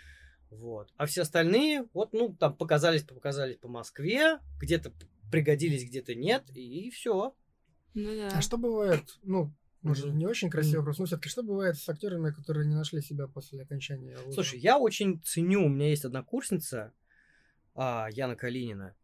Вот. 0.59 0.93
А 0.97 1.07
все 1.07 1.23
остальные, 1.23 1.89
вот, 1.95 2.13
ну, 2.13 2.35
там 2.35 2.55
показались, 2.55 3.03
показались 3.03 3.57
по 3.57 3.69
Москве, 3.69 4.39
где-то 4.61 4.93
пригодились, 5.31 5.85
где-то 5.85 6.15
нет, 6.15 6.45
и 6.55 6.91
все. 6.91 7.35
Ну 7.95 8.17
да. 8.17 8.29
А 8.35 8.43
что 8.43 8.59
бывает, 8.59 9.03
ну, 9.23 9.53
может, 9.83 10.13
не 10.13 10.27
очень 10.27 10.51
красивый 10.51 10.79
вопрос, 10.79 10.99
но 10.99 11.07
все-таки 11.07 11.29
что 11.29 11.43
бывает 11.43 11.77
с 11.77 11.89
актерами, 11.89 12.31
которые 12.31 12.67
не 12.67 12.75
нашли 12.75 13.01
себя 13.01 13.27
после 13.27 13.63
окончания 13.63 14.17
вуза? 14.17 14.33
Слушай, 14.33 14.61
я 14.61 14.79
очень 14.79 15.21
ценю, 15.23 15.65
у 15.65 15.69
меня 15.69 15.89
есть 15.89 16.05
одна 16.05 16.23
курсница, 16.23 16.93
а, 17.75 18.09
Яна 18.13 18.37
Калинина. 18.37 18.95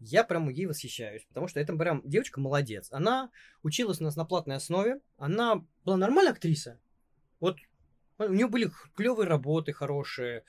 Я 0.00 0.24
прям 0.24 0.48
ей 0.48 0.66
восхищаюсь, 0.66 1.24
потому 1.24 1.48
что 1.48 1.60
это 1.60 1.74
прям 1.74 2.02
девочка 2.04 2.40
молодец. 2.40 2.88
Она 2.92 3.30
училась 3.62 4.00
у 4.00 4.04
нас 4.04 4.16
на 4.16 4.24
платной 4.24 4.56
основе, 4.56 5.00
она 5.16 5.64
была 5.84 5.96
нормальная 5.96 6.32
актриса. 6.32 6.78
Вот 7.40 7.56
у 8.18 8.32
нее 8.32 8.48
были 8.48 8.70
клевые 8.96 9.28
работы, 9.28 9.72
хорошие. 9.72 10.44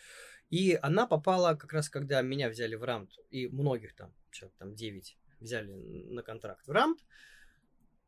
И 0.50 0.78
она 0.82 1.06
попала 1.08 1.56
как 1.56 1.74
раз, 1.74 1.89
когда 1.89 2.22
меня 2.22 2.50
взяли 2.50 2.76
в 2.76 2.84
рамт, 2.84 3.12
и 3.30 3.47
многих 3.47 3.95
там, 3.95 4.14
человек 4.32 4.56
там 4.58 4.74
9 4.76 5.18
взяли 5.39 5.72
на 5.72 6.24
контракт 6.24 6.68
в 6.68 6.72
рамт, 6.72 7.00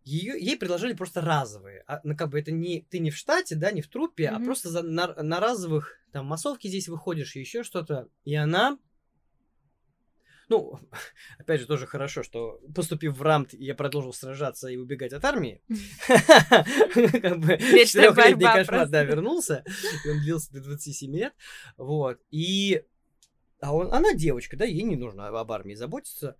ее, 0.04 0.34
ей 0.39 0.58
предложили 0.58 0.94
просто 0.94 1.22
разовые. 1.22 1.84
А, 1.86 2.02
ну, 2.04 2.18
как 2.18 2.30
бы 2.30 2.39
это 2.39 2.52
не 2.52 2.82
ты 2.89 2.98
не 3.00 3.12
в 3.12 3.16
штате, 3.18 3.56
да, 3.56 3.72
не 3.72 3.82
в 3.82 3.88
труппе, 3.88 4.28
а 4.30 4.36
Мгм. 4.38 4.46
просто 4.46 4.70
за- 4.70 4.82
на, 4.82 5.14
на 5.22 5.39
разовых 5.39 5.98
там 6.12 6.26
массовки 6.26 6.68
здесь 6.68 6.89
выходишь 6.89 7.36
и 7.36 7.39
еще 7.39 7.64
что-то. 7.64 8.10
И 8.26 8.34
она. 8.34 8.80
Ну, 10.52 10.78
опять 11.39 11.62
же, 11.62 11.66
тоже 11.66 11.88
хорошо, 11.88 12.24
что 12.24 12.60
поступив 12.76 13.18
в 13.18 13.22
рамт, 13.22 13.54
я 13.54 13.74
продолжил 13.74 14.12
сражаться 14.12 14.68
и 14.68 14.76
убегать 14.76 15.14
от 15.14 15.24
армии. 15.24 15.62
Как 16.10 17.39
бы 17.39 17.58
четырехлетний 17.58 18.45
кошмар, 18.45 18.89
да, 18.89 19.04
вернулся. 19.06 19.64
И 20.04 20.10
он 20.10 20.20
длился 20.20 20.52
до 20.52 20.60
27 20.62 21.16
лет. 21.16 21.34
Вот. 21.78 22.20
И 22.32 22.84
а 23.62 23.74
он, 23.74 23.93
она 23.93 24.14
девочка, 24.14 24.58
да, 24.58 24.66
ей 24.66 24.84
не 24.84 24.97
нужно 24.97 25.30
об 25.30 25.52
армии 25.54 25.74
заботиться. 25.74 26.36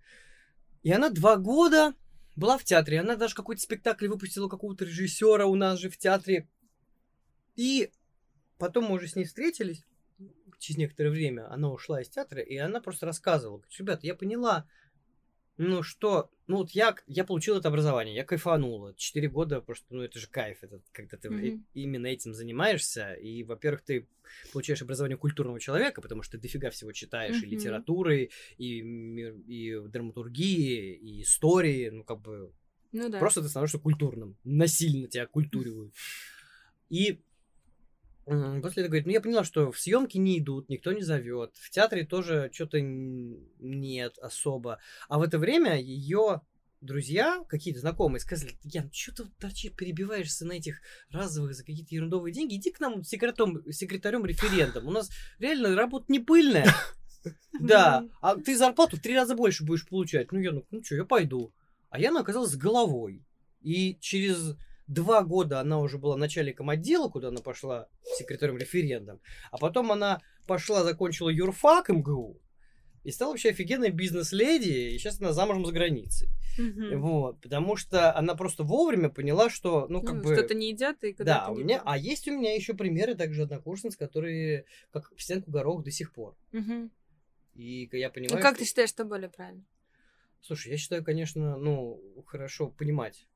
И 0.82 0.92
она 0.92 1.08
два 1.08 1.36
года 1.36 1.94
была 2.36 2.58
в 2.58 2.64
театре. 2.64 3.00
Она 3.00 3.16
даже 3.16 3.34
какой-то 3.34 3.62
спектакль 3.62 4.08
выпустила 4.08 4.50
какого-то 4.50 4.84
режиссера 4.84 5.46
у 5.46 5.54
нас 5.54 5.78
же 5.78 5.88
в 5.88 5.96
театре. 5.96 6.50
И 7.56 7.90
потом 8.58 8.84
мы 8.84 8.96
уже 8.96 9.08
с 9.08 9.16
ней 9.16 9.24
встретились. 9.24 9.86
Через 10.62 10.78
некоторое 10.78 11.10
время 11.10 11.52
она 11.52 11.72
ушла 11.72 12.00
из 12.00 12.08
театра, 12.08 12.40
и 12.40 12.56
она 12.56 12.80
просто 12.80 13.04
рассказывала. 13.04 13.60
Ребята, 13.76 14.06
я 14.06 14.14
поняла, 14.14 14.64
ну 15.56 15.82
что, 15.82 16.30
ну 16.46 16.58
вот 16.58 16.70
я, 16.70 16.94
я 17.08 17.24
получил 17.24 17.56
это 17.56 17.66
образование, 17.66 18.14
я 18.14 18.24
кайфанула. 18.24 18.94
Четыре 18.94 19.28
года 19.28 19.60
просто, 19.60 19.86
ну 19.90 20.02
это 20.02 20.20
же 20.20 20.28
кайф, 20.28 20.58
это 20.62 20.80
когда 20.92 21.16
ты 21.16 21.28
э- 21.28 21.58
именно 21.74 22.06
этим 22.06 22.32
занимаешься. 22.32 23.14
И, 23.14 23.42
во-первых, 23.42 23.82
ты 23.82 24.06
получаешь 24.52 24.80
образование 24.82 25.18
культурного 25.18 25.58
человека, 25.58 26.00
потому 26.00 26.22
что 26.22 26.38
ты 26.38 26.42
дофига 26.42 26.70
всего 26.70 26.92
читаешь, 26.92 27.42
и 27.42 27.46
Мгм. 27.46 27.56
литературы, 27.56 28.30
и, 28.56 28.78
и 28.78 29.80
драматургии, 29.88 30.94
и 30.94 31.22
истории, 31.22 31.88
ну 31.88 32.04
как 32.04 32.20
бы 32.20 32.52
Ну 32.92 33.08
да. 33.08 33.18
Просто 33.18 33.42
ты 33.42 33.48
становишься 33.48 33.80
культурным. 33.80 34.36
Насильно 34.44 35.08
тебя 35.08 35.26
культуривают. 35.26 35.92
И 36.88 37.20
после 38.24 38.82
этого 38.82 38.88
говорит, 38.88 39.06
ну 39.06 39.12
я 39.12 39.20
поняла, 39.20 39.44
что 39.44 39.72
в 39.72 39.78
съемки 39.78 40.18
не 40.18 40.38
идут, 40.38 40.68
никто 40.68 40.92
не 40.92 41.02
зовет. 41.02 41.54
В 41.56 41.70
театре 41.70 42.06
тоже 42.06 42.50
что-то 42.52 42.80
нет 42.80 44.18
особо. 44.18 44.78
А 45.08 45.18
в 45.18 45.22
это 45.22 45.38
время 45.38 45.80
ее 45.80 46.42
друзья, 46.82 47.44
какие-то 47.48 47.80
знакомые, 47.80 48.20
сказали, 48.20 48.58
Ян, 48.64 48.90
что 48.92 49.24
ты 49.24 49.30
торчишь, 49.40 49.72
перебиваешься 49.72 50.44
на 50.44 50.52
этих 50.52 50.80
разовых 51.10 51.54
за 51.54 51.64
какие-то 51.64 51.94
ерундовые 51.94 52.34
деньги, 52.34 52.56
иди 52.56 52.70
к 52.70 52.80
нам 52.80 53.02
секретарем, 53.04 53.62
секретарем 53.72 54.26
референтом. 54.26 54.86
У 54.86 54.90
нас 54.90 55.08
реально 55.38 55.74
работа 55.74 56.06
не 56.08 56.18
пыльная. 56.18 56.66
Да, 57.60 58.04
а 58.20 58.34
ты 58.34 58.56
зарплату 58.56 58.96
в 58.96 59.00
три 59.00 59.14
раза 59.14 59.36
больше 59.36 59.64
будешь 59.64 59.86
получать. 59.86 60.32
Ну, 60.32 60.40
я, 60.40 60.50
ну, 60.50 60.66
ну 60.72 60.82
что, 60.82 60.96
я 60.96 61.04
пойду. 61.04 61.54
А 61.88 62.00
Яна 62.00 62.20
оказалась 62.20 62.50
с 62.50 62.56
головой. 62.56 63.24
И 63.60 63.96
через 64.00 64.56
два 64.92 65.22
года 65.22 65.60
она 65.60 65.78
уже 65.80 65.98
была 65.98 66.16
начальником 66.16 66.70
отдела, 66.70 67.08
куда 67.08 67.28
она 67.28 67.40
пошла 67.40 67.88
секретарем 68.18 68.58
референдом. 68.58 69.20
А 69.50 69.58
потом 69.58 69.92
она 69.92 70.20
пошла, 70.46 70.82
закончила 70.84 71.28
юрфак 71.28 71.88
МГУ. 71.88 72.38
И 73.04 73.10
стала 73.10 73.30
вообще 73.30 73.50
офигенной 73.50 73.90
бизнес-леди. 73.90 74.94
И 74.94 74.98
сейчас 74.98 75.20
она 75.20 75.32
замужем 75.32 75.66
за 75.66 75.72
границей. 75.72 76.28
Мгм. 76.56 77.00
Вот. 77.00 77.40
Потому 77.40 77.74
что 77.76 78.16
она 78.16 78.36
просто 78.36 78.62
вовремя 78.62 79.08
поняла, 79.08 79.50
что, 79.50 79.86
ну, 79.88 80.02
как 80.02 80.16
Ну, 80.16 80.22
бы... 80.22 80.34
Что-то 80.36 80.54
не 80.54 80.70
идет, 80.70 81.02
и 81.02 81.12
Да, 81.12 81.16
куда-то 81.16 81.50
у 81.50 81.56
меня, 81.56 81.78
то. 81.78 81.84
а 81.86 81.98
есть 81.98 82.28
у 82.28 82.32
меня 82.32 82.54
еще 82.54 82.74
примеры 82.74 83.16
также 83.16 83.42
однокурсниц, 83.42 83.96
которые 83.96 84.66
как 84.92 85.12
в 85.16 85.20
стенку 85.20 85.50
горох 85.50 85.82
до 85.82 85.90
сих 85.90 86.12
пор. 86.12 86.36
Мгм. 86.52 86.92
И 87.54 87.88
я 87.92 88.08
понимаю, 88.10 88.36
Ну 88.36 88.40
как 88.42 88.54
что- 88.54 88.60
ты 88.64 88.68
считаешь, 88.68 88.90
что 88.90 89.04
более 89.04 89.30
правильно? 89.30 89.64
Слушай, 90.40 90.72
я 90.72 90.76
считаю, 90.76 91.02
конечно, 91.04 91.56
ну, 91.56 92.00
хорошо 92.26 92.68
понимать, 92.68 93.26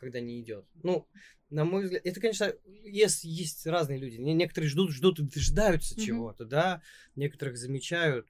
когда 0.00 0.20
не 0.20 0.40
идет. 0.40 0.66
Ну, 0.82 1.06
на 1.50 1.64
мой 1.64 1.84
взгляд, 1.84 2.02
это, 2.04 2.20
конечно, 2.20 2.52
есть, 2.84 3.24
есть 3.24 3.66
разные 3.66 3.98
люди. 3.98 4.16
Не- 4.16 4.34
Некоторые 4.34 4.70
ждут, 4.70 4.90
ждут 4.92 5.20
и 5.20 5.22
дожидаются 5.22 5.94
Мгм. 5.94 6.04
чего-то, 6.04 6.44
да, 6.44 6.82
некоторых 7.14 7.56
замечают. 7.56 8.26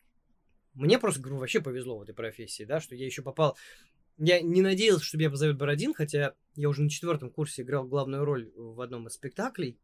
Мне 0.74 0.98
просто, 0.98 1.20
говорю, 1.20 1.38
вообще 1.38 1.60
повезло 1.60 1.98
в 1.98 2.02
этой 2.02 2.14
профессии, 2.14 2.64
да, 2.64 2.80
что 2.80 2.94
я 2.94 3.06
еще 3.06 3.22
попал 3.22 3.56
Я 4.22 4.42
не 4.42 4.60
надеялся, 4.60 5.02
что 5.04 5.16
меня 5.16 5.30
позовет 5.30 5.56
Бородин, 5.56 5.94
хотя 5.94 6.34
я 6.54 6.68
уже 6.68 6.82
на 6.82 6.90
четвертом 6.90 7.30
курсе 7.30 7.62
играл 7.62 7.88
главную 7.88 8.22
роль 8.26 8.50
в 8.54 8.78
одном 8.82 9.06
из 9.06 9.14
спектаклей. 9.14 9.78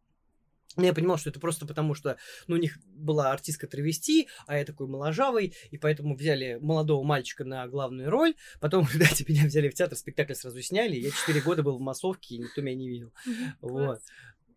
Но 0.77 0.85
я 0.85 0.93
понимал, 0.93 1.17
что 1.17 1.31
это 1.31 1.41
просто 1.41 1.67
потому, 1.67 1.95
что 1.95 2.19
ну, 2.49 2.57
у 2.57 2.59
них 2.59 2.79
была 2.85 3.33
артистка 3.33 3.67
травести, 3.67 4.29
а 4.47 4.59
я 4.59 4.65
такой 4.65 4.87
моложавый, 4.87 5.55
и 5.71 5.79
поэтому 5.79 6.17
взяли 6.17 6.59
молодого 6.61 7.03
мальчика 7.03 7.45
на 7.45 7.67
главную 7.67 8.11
роль. 8.11 8.35
Потом, 8.61 8.85
кстати, 8.87 9.25
меня 9.27 9.47
взяли 9.47 9.69
в 9.69 9.75
театр, 9.75 9.97
спектакль 9.97 10.35
сразу 10.35 10.61
сняли. 10.61 10.97
Я 10.97 11.11
четыре 11.11 11.41
года 11.41 11.63
был 11.63 11.79
в 11.79 11.81
массовке, 11.81 12.35
и 12.35 12.39
никто 12.39 12.61
меня 12.61 12.77
не 12.77 12.89
видел. 12.89 13.13
Вот. 13.61 14.01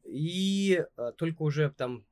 И 0.04 0.84
а, 0.98 1.12
только 1.12 1.44
уже 1.44 1.70
там 1.70 2.06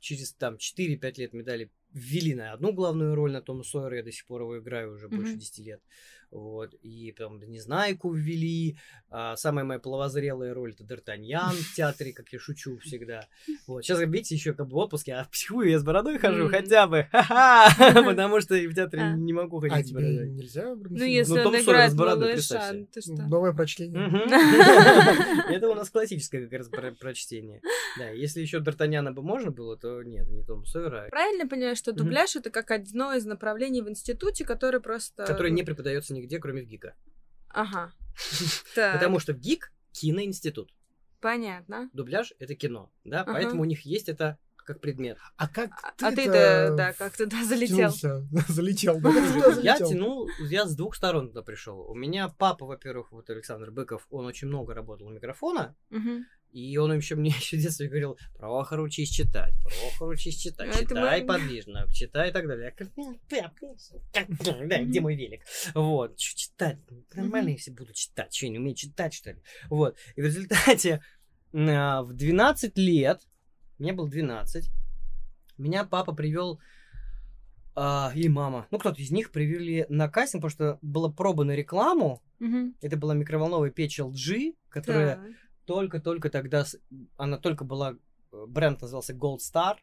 через 0.00 0.32
там 0.32 0.56
4-5 0.56 1.14
лет 1.16 1.32
мне 1.32 1.42
дали 1.42 1.70
ввели 1.92 2.34
на 2.34 2.52
одну 2.52 2.72
главную 2.72 3.14
роль 3.14 3.32
на 3.32 3.40
Тома 3.40 3.62
Сойера, 3.62 3.96
я 3.96 4.02
до 4.02 4.12
сих 4.12 4.26
пор 4.26 4.42
его 4.42 4.58
играю 4.58 4.94
уже 4.94 5.08
больше 5.08 5.32
Мгм. 5.32 5.38
10 5.38 5.58
лет. 5.58 5.82
Вот. 6.30 6.74
И 6.82 7.12
прям 7.16 7.40
Незнайку 7.48 8.12
ввели. 8.12 8.76
А, 9.10 9.36
самая 9.36 9.64
моя 9.64 9.80
половозрелая 9.80 10.52
роль 10.52 10.72
это 10.78 10.84
Д'Артаньян 10.84 11.52
в 11.54 11.74
театре, 11.74 12.12
как 12.12 12.28
я 12.32 12.38
шучу 12.38 12.78
всегда. 12.78 13.26
Вот. 13.66 13.82
Сейчас, 13.84 13.98
видите, 14.00 14.34
еще 14.34 14.52
как 14.52 14.66
бы 14.68 14.74
в 14.74 14.76
отпуске, 14.76 15.14
а 15.14 15.24
в 15.24 15.30
психую 15.30 15.70
я 15.70 15.78
с 15.78 15.82
бородой 15.84 16.18
хожу, 16.18 16.48
хотя 16.48 16.86
бы. 16.86 17.06
Ха-ха! 17.10 17.68
Потому 18.04 18.40
что 18.42 18.54
в 18.54 18.74
театре 18.74 19.02
А. 19.02 19.12
не 19.16 19.32
могу 19.32 19.58
А 19.58 19.68
ходить 19.68 19.88
с 19.88 19.92
бородой. 19.92 20.28
нельзя? 20.28 20.74
Ну, 20.74 21.04
если 21.04 21.32
Ну, 21.40 21.48
он 21.48 21.56
играет 21.60 21.92
с 21.92 21.94
бородой, 21.94 22.32
малыша, 22.32 22.74
ты 22.92 23.00
что? 23.00 23.12
Новое 23.14 23.52
прочтение. 23.52 23.98
Это 25.50 25.68
у 25.68 25.74
нас 25.74 25.90
классическое 25.90 26.44
как 26.46 26.58
раз 26.58 26.68
про- 26.68 26.92
прочтение. 26.92 27.60
Да, 27.98 28.10
если 28.10 28.40
еще 28.40 28.58
Д'Артаньяна 28.58 29.12
бы 29.12 29.22
можно 29.22 29.50
было, 29.50 29.76
то 29.76 30.02
нет, 30.02 30.28
не 30.28 30.42
Том 30.44 30.64
Сойера, 30.66 31.08
Правильно 31.10 31.48
понимаю, 31.48 31.76
что 31.76 31.92
дубляж 31.92 32.36
это 32.36 32.50
как 32.50 32.70
одно 32.70 33.14
из 33.14 33.24
направлений 33.24 33.82
в 33.82 33.88
институте, 33.88 34.44
который 34.44 34.80
просто... 34.80 35.24
который 35.24 35.50
не 35.50 35.62
преподается 35.62 36.12
нигде, 36.18 36.38
кроме 36.38 36.62
в 36.62 36.66
ГИКа. 36.66 36.94
Ага. 37.48 37.92
Потому 38.74 39.18
что 39.20 39.32
в 39.32 39.38
ГИК 39.38 39.72
киноинститут. 39.92 40.70
понятно. 41.20 41.88
Дубляж 41.92 42.32
это 42.38 42.54
кино, 42.54 42.92
да, 43.04 43.22
Ага. 43.22 43.32
поэтому 43.32 43.62
у 43.62 43.64
них 43.64 43.82
есть 43.82 44.08
это 44.08 44.38
как 44.56 44.80
предмет. 44.82 45.16
А 45.36 45.48
как 45.48 45.70
А 45.82 45.92
ты 45.92 46.06
а 46.06 46.10
ты-то, 46.12 46.74
да, 46.76 46.92
как 46.92 47.16
туда 47.16 47.42
залетел? 47.42 47.90
Залетел. 48.48 49.00
Да, 49.00 49.10
ты 49.54 49.62
Я 49.62 49.78
тянул, 49.78 50.28
я 50.40 50.66
с 50.66 50.76
двух 50.76 50.94
сторон 50.94 51.28
туда 51.28 51.40
пришел. 51.42 51.80
У 51.90 51.94
меня 51.94 52.28
папа, 52.28 52.66
во-первых, 52.66 53.10
вот 53.10 53.30
Александр 53.30 53.70
Быков, 53.70 54.06
он 54.10 54.26
очень 54.26 54.46
много 54.48 54.74
работал 54.74 55.06
у 55.06 55.10
микрофона. 55.10 55.74
И 56.52 56.76
он 56.76 56.92
еще 56.94 57.14
мне 57.14 57.30
еще 57.38 57.56
в 57.56 57.60
детстве 57.60 57.88
говорил, 57.88 58.18
Прохор, 58.38 58.80
учись 58.80 59.10
читать, 59.10 59.54
Прохор, 59.62 60.08
учись 60.08 60.36
читать, 60.36 60.68
читай 60.80 61.20
подвижно, 61.26 61.86
читай 61.92 62.30
и 62.30 62.32
так 62.32 62.46
далее. 62.46 62.74
Я 62.78 62.86
говорю, 62.86 63.18
«Пап, 63.28 63.52
как- 64.12 64.68
да, 64.68 64.82
где 64.82 65.00
мой 65.00 65.14
велик? 65.14 65.42
Вот, 65.74 66.16
чё 66.16 66.36
читать, 66.36 66.78
нормально, 67.14 67.50
если 67.50 67.70
буду 67.70 67.92
читать, 67.92 68.34
что, 68.34 68.46
я 68.46 68.52
не 68.52 68.58
умею 68.58 68.74
читать, 68.76 69.14
что 69.14 69.30
ли? 69.32 69.42
Вот, 69.68 69.96
и 70.16 70.20
в 70.22 70.24
результате 70.24 71.02
а, 71.54 72.02
в 72.02 72.12
12 72.14 72.76
лет, 72.78 73.22
мне 73.78 73.92
было 73.92 74.08
12, 74.08 74.70
меня 75.56 75.84
папа 75.84 76.12
привел 76.14 76.60
а, 77.74 78.10
или 78.14 78.28
мама, 78.28 78.66
ну 78.70 78.78
кто-то 78.78 79.00
из 79.00 79.10
них 79.10 79.30
привели 79.30 79.86
на 79.88 80.08
кастинг, 80.08 80.42
потому 80.42 80.50
что 80.50 80.78
была 80.82 81.10
проба 81.12 81.44
на 81.44 81.52
рекламу, 81.54 82.22
это 82.80 82.96
была 82.96 83.14
микроволновая 83.14 83.70
печь 83.70 84.00
LG, 84.00 84.54
которая. 84.68 85.16
Только-только 85.68 86.30
тогда, 86.30 86.64
она 87.18 87.36
только 87.36 87.64
была, 87.64 87.98
э, 88.32 88.46
бренд 88.48 88.80
назывался 88.80 89.12
Gold 89.12 89.40
Star. 89.40 89.76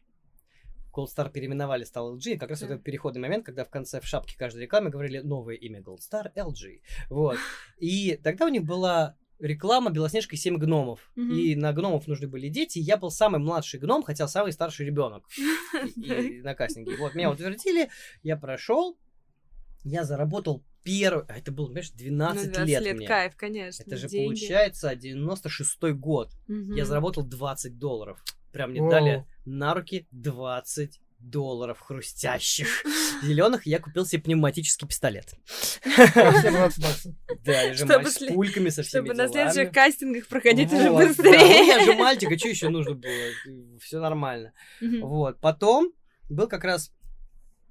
Gold 0.92 1.06
Star 1.16 1.30
переименовали, 1.30 1.84
стал 1.84 2.16
LG. 2.16 2.32
И 2.32 2.38
как 2.38 2.50
раз 2.50 2.62
вот 2.62 2.72
этот 2.72 2.82
переходный 2.82 3.20
момент, 3.20 3.46
когда 3.46 3.64
в 3.64 3.70
конце 3.70 4.00
в 4.00 4.04
шапке 4.04 4.36
каждой 4.36 4.62
рекламы 4.62 4.90
говорили 4.90 5.20
новое 5.20 5.54
имя 5.54 5.80
Gold 5.80 6.00
Star 6.00 6.32
LG. 6.34 6.80
Вот. 7.08 7.38
И 7.78 8.18
тогда 8.24 8.46
у 8.46 8.48
них 8.48 8.64
была 8.64 9.16
реклама 9.38 9.90
Белоснежка 9.90 10.34
и 10.34 10.38
семь 10.38 10.56
гномов. 10.56 11.12
Мгм. 11.14 11.34
И 11.36 11.54
на 11.54 11.72
гномов 11.72 12.08
нужны 12.08 12.26
были 12.26 12.48
дети. 12.48 12.78
И 12.78 12.82
я 12.82 12.96
был 12.96 13.12
самый 13.12 13.38
младший 13.38 13.78
гном, 13.78 14.02
хотя 14.02 14.26
самый 14.26 14.52
старший 14.52 14.86
ребенок 14.86 15.24
на 16.42 16.54
кастинге. 16.54 16.96
Вот 16.96 17.14
меня 17.14 17.30
утвердили, 17.30 17.90
я 18.24 18.36
прошел, 18.36 18.98
я 19.88 20.04
заработал 20.04 20.64
первый, 20.82 21.24
а 21.28 21.38
это 21.38 21.52
было, 21.52 21.66
понимаешь, 21.66 21.90
Ну, 21.92 21.98
12 21.98 22.52
20 22.52 22.68
лет, 22.68 22.82
лет, 22.82 22.96
мне. 22.96 23.06
кайф, 23.06 23.36
конечно. 23.36 23.82
Это 23.82 23.96
же 23.96 24.08
деньги. 24.08 24.26
получается 24.26 24.92
96-й 24.92 25.92
год. 25.92 26.32
Мгм. 26.48 26.74
Я 26.74 26.84
заработал 26.84 27.24
20 27.24 27.78
долларов. 27.78 28.22
Прям 28.52 28.70
мне 28.70 28.80
Воу. 28.80 28.90
дали 28.90 29.26
на 29.44 29.74
руки 29.74 30.06
20 30.10 31.00
долларов 31.18 31.78
хрустящих 31.80 32.82
зеленых, 33.22 33.66
и 33.66 33.70
я 33.70 33.78
купил 33.78 34.04
себе 34.04 34.22
пневматический 34.22 34.86
пистолет. 34.86 35.34
Все 35.80 36.50
20 36.50 36.82
баксов. 36.82 37.12
Да, 37.44 37.70
и 37.70 37.74
же 37.74 37.86
с 37.86 38.18
пульками 38.32 38.68
со 38.70 38.82
всеми 38.82 39.04
Чтобы 39.06 39.14
на 39.14 39.28
следующих 39.28 39.72
кастингах 39.72 40.26
проходить 40.26 40.72
уже 40.72 40.90
быстрее. 40.90 41.38
Ну, 41.38 41.66
я 41.66 41.84
же 41.84 41.94
мальчик, 41.94 42.32
а 42.32 42.38
что 42.38 42.48
еще 42.48 42.68
нужно 42.68 42.94
было? 42.94 43.78
Все 43.80 44.00
нормально. 44.00 44.52
Вот. 44.80 45.40
Потом 45.40 45.92
был 46.28 46.48
как 46.48 46.64
раз 46.64 46.92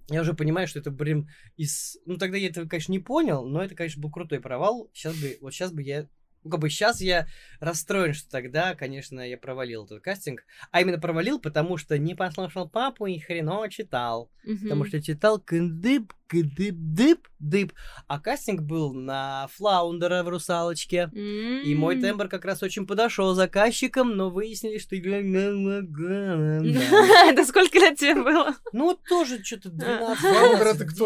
я 0.10 0.22
уже 0.22 0.34
понимаю, 0.34 0.68
что 0.68 0.80
это, 0.80 0.92
блин, 0.92 1.30
из... 1.58 1.98
Ну, 2.06 2.18
тогда 2.18 2.38
я 2.38 2.50
этого, 2.50 2.68
конечно, 2.68 2.92
не 2.92 3.00
понял, 3.00 3.46
но 3.46 3.64
это, 3.64 3.76
конечно, 3.76 4.02
был 4.02 4.12
крутой 4.12 4.40
провал. 4.40 4.90
Сейчас 4.94 5.16
бы... 5.20 5.38
Вот 5.42 5.54
сейчас 5.54 5.72
бы 5.72 5.82
я... 5.82 6.08
Ну, 6.44 6.52
как 6.52 6.60
бы 6.60 6.70
сейчас 6.70 7.02
я 7.02 7.28
расстроен, 7.60 8.14
что 8.14 8.30
тогда, 8.30 8.76
конечно, 8.76 9.20
я 9.20 9.36
провалил 9.36 9.86
этот 9.86 10.04
кастинг. 10.04 10.44
А 10.72 10.80
именно 10.80 11.00
провалил, 11.00 11.40
потому 11.40 11.78
что 11.78 11.98
не 11.98 12.14
послушал 12.14 12.70
папу 12.70 13.08
и 13.08 13.18
хреново 13.18 13.68
читал. 13.70 14.30
Потому 14.44 14.82
Мгм. 14.82 14.88
что 14.90 15.02
читал 15.02 15.40
кындып, 15.42 16.14
дып, 16.32 17.28
дып. 17.40 17.72
А 18.08 18.20
кастинг 18.20 18.62
был 18.62 18.94
на 18.94 19.48
Флаундера 19.56 20.24
в 20.24 20.30
«Русалочке». 20.30 21.10
И 21.14 21.76
мой 21.76 22.02
тембр 22.02 22.28
как 22.28 22.46
раз 22.46 22.64
очень 22.64 22.88
подошел 22.88 23.34
заказчикам, 23.34 24.16
но 24.16 24.30
выяснили, 24.30 24.78
что... 24.78 24.96
Да 27.36 27.46
сколько 27.46 27.80
лет 27.80 27.98
тебе 27.98 28.16
было? 28.16 28.56
Ну, 28.74 28.86
вот 28.86 29.00
тоже 29.08 29.44
что-то 29.44 29.70
12 29.70 30.20
Флаундер 30.20 30.68
это 30.68 30.86
кто? 30.86 31.06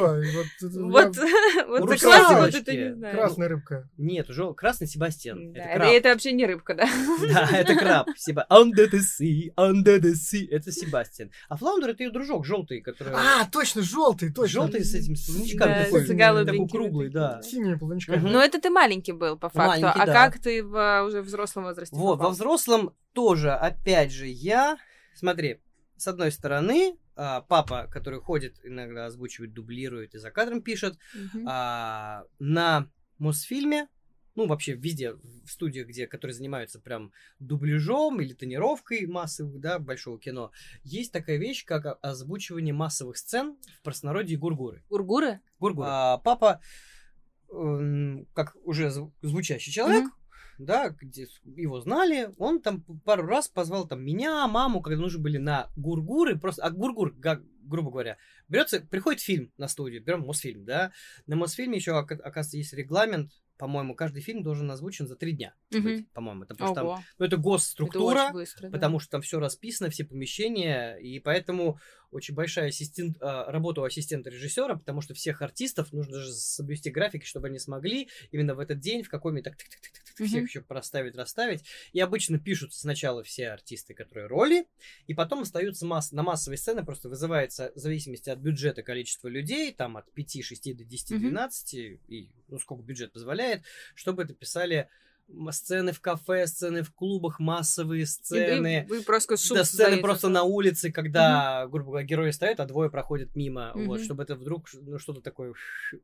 Вот, 0.86 1.18
Вот, 1.68 2.56
это 2.56 2.76
не 2.76 2.96
знаю. 2.96 3.16
Красная 3.16 3.50
рыбка. 3.50 3.90
Нет, 3.98 4.28
жел... 4.30 4.54
красный 4.54 4.88
Себастьян. 4.88 5.54
Да, 5.54 5.62
это 5.62 6.10
вообще 6.10 6.32
не 6.32 6.46
рыбка, 6.46 6.76
да? 6.76 6.88
Да, 7.30 7.50
это 7.52 7.76
краб. 7.76 8.08
Себа... 8.18 8.46
Under 8.50 8.90
the 8.90 9.00
sea, 9.00 9.54
under 9.56 10.00
the 10.00 10.14
sea. 10.14 10.48
Это 10.50 10.72
Себастьян. 10.72 11.32
А 11.48 11.58
Флаундер 11.58 11.92
это 11.92 12.04
ее 12.04 12.12
дружок, 12.12 12.46
желтый, 12.46 12.82
который... 12.82 13.14
А, 13.14 13.46
точно, 13.52 13.82
желтый, 13.82 14.32
точно. 14.32 14.62
желтый 14.62 14.84
с 14.84 15.09
этими 15.10 15.26
плавничками 15.26 15.70
Да, 15.70 15.84
такой, 15.86 16.06
с 16.06 16.46
такой 16.46 16.68
круглый, 16.68 17.10
да. 17.10 17.42
Синими 17.42 17.76
плавничками. 17.76 18.18
Мгм. 18.18 18.32
Ну, 18.32 18.40
это 18.40 18.62
ты 18.62 18.70
маленький 18.70 19.12
был, 19.12 19.38
по 19.38 19.50
факту. 19.50 19.82
Маленький, 19.82 20.02
а 20.02 20.06
да. 20.06 20.14
как 20.14 20.40
ты 20.40 20.64
в 20.64 20.76
а, 20.76 21.04
уже 21.04 21.22
взрослом 21.22 21.66
возрасте 21.66 21.96
Вот, 21.96 22.12
во 22.12 22.18
попал? 22.18 22.32
взрослом 22.32 22.96
тоже, 23.14 23.52
опять 23.52 24.12
же, 24.12 24.28
я... 24.28 24.78
Смотри, 25.16 25.62
с 25.98 26.08
одной 26.08 26.32
стороны, 26.32 26.98
а, 27.16 27.42
папа, 27.42 27.88
который 27.92 28.20
ходит, 28.20 28.60
иногда 28.64 29.06
озвучивает, 29.08 29.54
дублирует 29.54 30.16
и 30.16 30.18
за 30.18 30.32
кадром 30.32 30.62
пишет, 30.62 30.98
а, 31.46 32.24
на 32.40 32.88
Мосфильме, 33.18 33.88
ну, 34.40 34.48
вообще 34.48 34.74
везде, 34.74 35.16
в 35.16 35.48
студиях, 35.50 35.88
где, 35.88 36.08
которые 36.08 36.34
занимаются 36.34 36.80
прям 36.80 37.12
дубляжом 37.40 38.22
или 38.22 38.32
тонировкой 38.34 39.06
массовых, 39.06 39.60
да, 39.60 39.80
большого 39.80 40.18
кино, 40.18 40.52
есть 40.84 41.12
такая 41.12 41.36
вещь, 41.36 41.66
как 41.66 42.00
озвучивание 42.02 42.74
массовых 42.74 43.18
сцен 43.18 43.58
в 43.80 43.84
простонародье 43.84 44.38
гургуры. 44.38 44.82
Гургуры? 44.90 45.42
Гургуры. 45.60 45.90
А, 45.92 46.18
папа, 46.20 46.62
эм, 47.52 48.28
как 48.34 48.56
уже 48.64 48.88
зв- 48.88 49.12
звучащий 49.22 49.74
человек, 49.74 50.06
да, 50.58 50.90
где 50.90 51.28
его 51.44 51.82
знали, 51.82 52.34
он 52.38 52.62
там 52.62 52.84
пару 53.04 53.26
раз 53.26 53.50
позвал 53.50 53.88
там 53.90 54.02
меня, 54.02 54.48
маму, 54.48 54.82
когда 54.82 55.02
нужны 55.02 55.20
были 55.20 55.38
на 55.38 55.70
гургуры, 55.76 56.40
просто, 56.40 56.64
а 56.64 56.70
гургур, 56.70 57.14
как, 57.22 57.44
грубо 57.64 57.92
говоря, 57.92 58.18
берется, 58.48 58.80
приходит 58.80 59.20
фильм 59.20 59.52
на 59.58 59.68
студию, 59.68 60.02
берем 60.02 60.22
Мосфильм, 60.22 60.64
да, 60.64 60.94
на 61.28 61.36
Мосфильме 61.36 61.76
еще, 61.78 61.92
ока- 61.92 62.16
оказывается, 62.16 62.56
есть 62.56 62.72
регламент, 62.74 63.34
по-моему, 63.60 63.94
каждый 63.94 64.22
фильм 64.22 64.42
должен 64.42 64.72
озвучен 64.72 65.06
за 65.06 65.18
три 65.18 65.34
дня, 65.34 65.54
Мгм. 65.72 65.84
быть, 65.84 66.10
по-моему, 66.14 66.44
это 66.46 66.56
потому 66.56 66.74
что 66.74 66.76
там, 66.76 67.04
ну, 67.20 67.26
это 67.26 67.36
это 67.36 67.38
госструктура, 67.38 68.24
очень 68.24 68.34
быстро. 68.34 68.70
да. 68.70 68.72
потому 68.72 69.00
что 69.00 69.12
там 69.12 69.22
все 69.22 69.38
расписано, 69.40 69.90
все 69.90 70.06
помещения, 70.06 70.96
и 70.96 71.20
поэтому 71.20 71.78
очень 72.10 72.34
большая 72.34 72.70
ассистент, 72.70 73.18
а, 73.22 73.52
работа 73.52 73.82
у 73.82 73.84
ассистента 73.84 74.30
режиссера, 74.30 74.76
потому 74.78 75.02
что 75.02 75.14
всех 75.14 75.42
артистов 75.42 75.92
нужно 75.92 76.20
же 76.20 76.32
соблюсти 76.32 76.90
графики, 76.90 77.26
чтобы 77.26 77.48
они 77.48 77.60
смогли 77.60 78.08
именно 78.32 78.56
в 78.56 78.60
этот 78.60 78.80
день 78.80 79.04
в 79.04 79.10
какой-нибудь 79.10 79.44
так 79.44 79.58
всех 80.28 80.48
еще 80.48 80.62
проставить, 80.62 81.16
расставить. 81.16 81.64
И 81.94 82.00
обычно 82.00 82.40
пишут 82.40 82.74
сначала 82.74 83.24
все 83.24 83.50
артисты, 83.50 83.94
которые 83.94 84.28
роли, 84.28 84.68
и 85.08 85.14
потом 85.14 85.42
остаются 85.42 85.86
масс... 85.86 86.12
на 86.12 86.24
массовые 86.24 86.58
сцены, 86.58 86.84
просто 86.84 87.10
вызывается 87.10 87.72
в 87.76 87.80
зависимости 87.80 88.30
от 88.30 88.40
бюджета 88.40 88.84
количество 88.84 89.28
людей, 89.28 89.74
там 89.74 89.98
от 89.98 90.12
5, 90.14 90.44
6 90.44 90.76
до 90.78 90.84
10, 90.84 91.12
Мгм. 91.12 91.20
12, 91.22 91.74
и 91.74 92.30
ну, 92.48 92.60
сколько 92.60 92.84
бюджет 92.84 93.12
позволяет, 93.14 93.64
чтобы 93.96 94.24
это 94.24 94.34
писали 94.34 94.90
сцены 95.52 95.92
в 95.92 96.02
кафе, 96.02 96.48
сцены 96.48 96.82
в 96.82 96.92
клубах, 96.92 97.40
массовые 97.40 98.00
И- 98.00 98.04
и- 98.04 98.06
сцены. 98.08 98.86
Вы 98.90 99.04
просто 99.04 99.38
Да, 99.54 99.64
сцены 99.64 100.02
просто 100.02 100.28
на 100.30 100.44
улице, 100.44 100.92
когда, 100.92 101.68
грубо 101.68 101.92
говоря, 101.92 102.06
герои 102.08 102.32
стоят, 102.32 102.60
а 102.60 102.66
двое 102.66 102.90
проходят 102.90 103.36
мимо. 103.36 103.72
Вот, 103.76 103.98
Мгм. 104.00 104.04
чтобы 104.04 104.24
это 104.24 104.36
вдруг, 104.36 104.68
ну, 104.74 104.98
что-то 104.98 105.22
такое, 105.22 105.54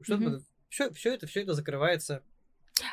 что-то, 0.02 0.30
Мгм. 0.30 0.46
все, 0.70 0.92
все 0.94 1.14
это, 1.16 1.26
все 1.26 1.42
это 1.42 1.54
закрывается 1.54 2.22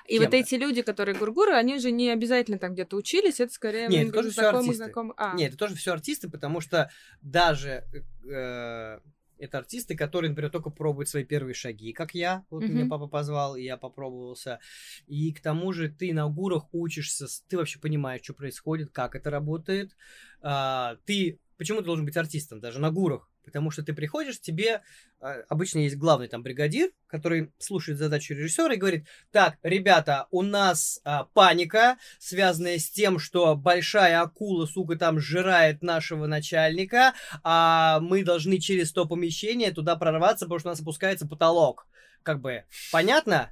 И 0.07 0.18
вот 0.18 0.33
эти 0.33 0.55
люди, 0.55 0.83
которые 0.83 1.16
гургуры, 1.18 1.53
они 1.53 1.78
же 1.78 1.91
не 1.91 2.11
обязательно 2.11 2.59
там 2.59 2.74
где-то 2.74 2.97
учились, 2.97 3.41
это 3.41 3.53
скорее 3.53 3.89
Нет, 3.89 4.09
это 4.09 4.18
тоже 4.18 4.30
знакомых, 4.30 4.62
артисты. 4.62 4.85
знакомых. 4.85 5.14
А, 5.18 5.37
Нет, 5.37 5.49
это 5.49 5.59
тоже 5.59 5.74
все 5.74 5.93
артисты, 5.93 6.30
потому 6.30 6.61
что 6.61 6.91
даже 7.20 7.85
э, 8.28 8.99
это 9.39 9.59
артисты, 9.59 9.97
которые, 9.97 10.30
например, 10.30 10.53
только 10.53 10.70
пробуют 10.70 11.09
свои 11.09 11.24
первые 11.24 11.55
шаги, 11.55 11.93
как 11.93 12.14
я. 12.14 12.45
Вот 12.49 12.62
Мгм. 12.62 12.74
меня 12.74 12.87
папа 12.87 13.09
позвал, 13.09 13.57
и 13.57 13.62
я 13.64 13.76
попробовался. 13.76 14.61
И 15.09 15.33
к 15.33 15.41
тому 15.41 15.72
же 15.72 15.89
ты 15.89 16.12
на 16.14 16.28
гурах 16.28 16.72
учишься, 16.72 17.26
ты 17.49 17.57
вообще 17.57 17.80
понимаешь, 17.80 18.22
что 18.22 18.35
происходит, 18.35 18.91
как 18.93 19.16
это 19.16 19.30
работает. 19.30 19.97
А, 20.43 20.97
ты 21.07 21.41
почему 21.57 21.78
ты 21.80 21.87
должен 21.87 22.05
быть 22.05 22.16
артистом 22.16 22.61
даже 22.61 22.78
на 22.78 22.91
гурах? 22.91 23.32
Потому 23.45 23.70
что 23.70 23.82
ты 23.82 23.93
приходишь, 23.93 24.40
тебе 24.40 24.82
а, 25.20 25.43
обычно 25.49 25.80
есть 25.80 25.97
главный 25.97 26.28
там 26.28 26.43
бригадир, 26.43 26.90
который 27.07 27.53
слушает 27.59 27.99
задачу 27.99 28.34
режиссера 28.34 28.72
и 28.72 28.76
говорит, 28.76 29.07
так, 29.30 29.59
ребята, 29.62 30.26
у 30.30 30.43
нас 30.43 31.01
а, 31.05 31.24
паника, 31.24 31.97
связанная 32.18 32.78
с 32.78 32.90
тем, 32.90 33.18
что 33.18 33.57
большая 33.57 34.20
акула, 34.20 34.66
сука, 34.66 34.97
там 34.97 35.18
сжирает 35.18 35.82
нашего 35.82 36.26
начальника, 36.26 37.14
а 37.43 38.01
мы 38.01 38.24
должны 38.24 38.59
через 38.59 38.93
то 38.93 39.07
помещение 39.07 39.72
туда 39.72 39.97
прорваться, 39.97 40.47
потому 40.47 40.61
что 40.61 40.68
у 40.68 40.72
нас 40.72 40.80
опускается 40.80 41.26
потолок. 41.26 41.86
Как 42.22 42.40
бы, 42.40 42.64
понятно? 42.93 43.51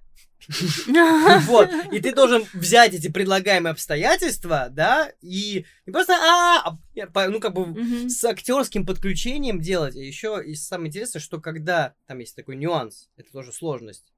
Вот, 1.47 1.70
и 1.93 2.01
ты 2.01 2.14
должен 2.14 2.45
взять 2.53 2.95
эти 2.95 3.09
предлагаемые 3.09 3.72
обстоятельства, 3.72 4.68
да, 4.70 5.12
и 5.20 5.64
не 5.86 5.93
просто, 5.93 6.14
а, 6.14 6.78
а, 7.14 7.28
ну, 7.28 7.41
как 7.41 7.55
бы, 7.55 8.09
с 8.09 8.24
актерским 8.24 8.86
подключением 8.86 9.61
делать. 9.61 9.97
И 9.97 10.07
еще 10.07 10.43
и 10.45 10.55
самое 10.55 10.88
интересное, 10.88 11.20
что 11.20 11.41
когда, 11.41 11.95
там 12.07 12.18
есть 12.18 12.36
такой 12.36 12.57
нюанс, 12.57 13.09
это 13.16 13.30
тоже 13.32 13.53
сложность, 13.53 14.12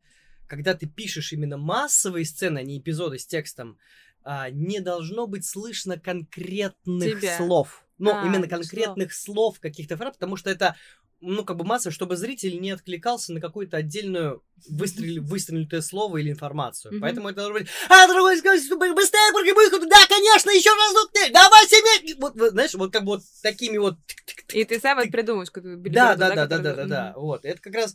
когда 0.46 0.74
ты 0.74 0.86
пишешь 0.86 1.32
именно 1.32 1.56
массовые 1.56 2.24
сцены, 2.24 2.58
а 2.58 2.62
не 2.62 2.78
эпизоды 2.78 3.18
с 3.18 3.26
текстом, 3.26 3.78
а, 4.24 4.50
не 4.50 4.80
должно 4.80 5.26
быть 5.26 5.44
слышно 5.44 5.98
конкретных 5.98 7.22
слов. 7.36 7.84
Ну, 7.98 8.10
А, 8.12 8.26
именно 8.26 8.46
слов. 8.46 8.50
конкретных 8.50 9.12
слов, 9.14 9.60
каких-то 9.60 9.96
фраз, 9.96 10.14
потому 10.14 10.36
что 10.36 10.50
это 10.50 10.76
ну, 11.22 11.44
как 11.44 11.56
бы 11.56 11.64
масса, 11.64 11.90
чтобы 11.90 12.16
зритель 12.16 12.60
не 12.60 12.72
откликался 12.72 13.32
на 13.32 13.40
какую-то 13.40 13.76
отдельную 13.76 14.42
выстрел... 14.68 15.22
выстрелитое 15.22 15.80
слово 15.80 16.18
или 16.18 16.30
информацию. 16.30 16.92
Мгм. 16.92 17.00
Поэтому 17.00 17.28
это 17.28 17.36
должно 17.36 17.60
быть 17.60 17.68
«А, 17.88 18.06
другой 18.08 18.36
что 18.38 18.76
быстрее, 18.76 19.32
прыгай, 19.32 19.52
выход! 19.54 19.88
Да, 19.88 20.06
конечно, 20.08 20.50
еще 20.50 20.70
разок 20.70 21.12
ты! 21.12 21.32
Давай, 21.32 21.66
семей!» 21.66 22.14
Вот, 22.18 22.34
вот, 22.34 22.50
знаешь, 22.50 22.74
вот 22.74 22.92
как 22.92 23.02
бы 23.02 23.12
вот 23.12 23.22
такими 23.42 23.78
вот... 23.78 23.96
И 24.52 24.64
ты 24.64 24.80
сам 24.80 24.98
это 24.98 25.10
придумаешь, 25.10 25.50
какую-то 25.50 25.90
Да, 25.90 26.16
да, 26.16 26.34
да, 26.34 26.46
да, 26.46 26.58
да, 26.58 26.74
да, 26.74 26.84
да. 26.84 27.14
Вот. 27.16 27.44
Это 27.44 27.60
как 27.60 27.74
раз 27.74 27.94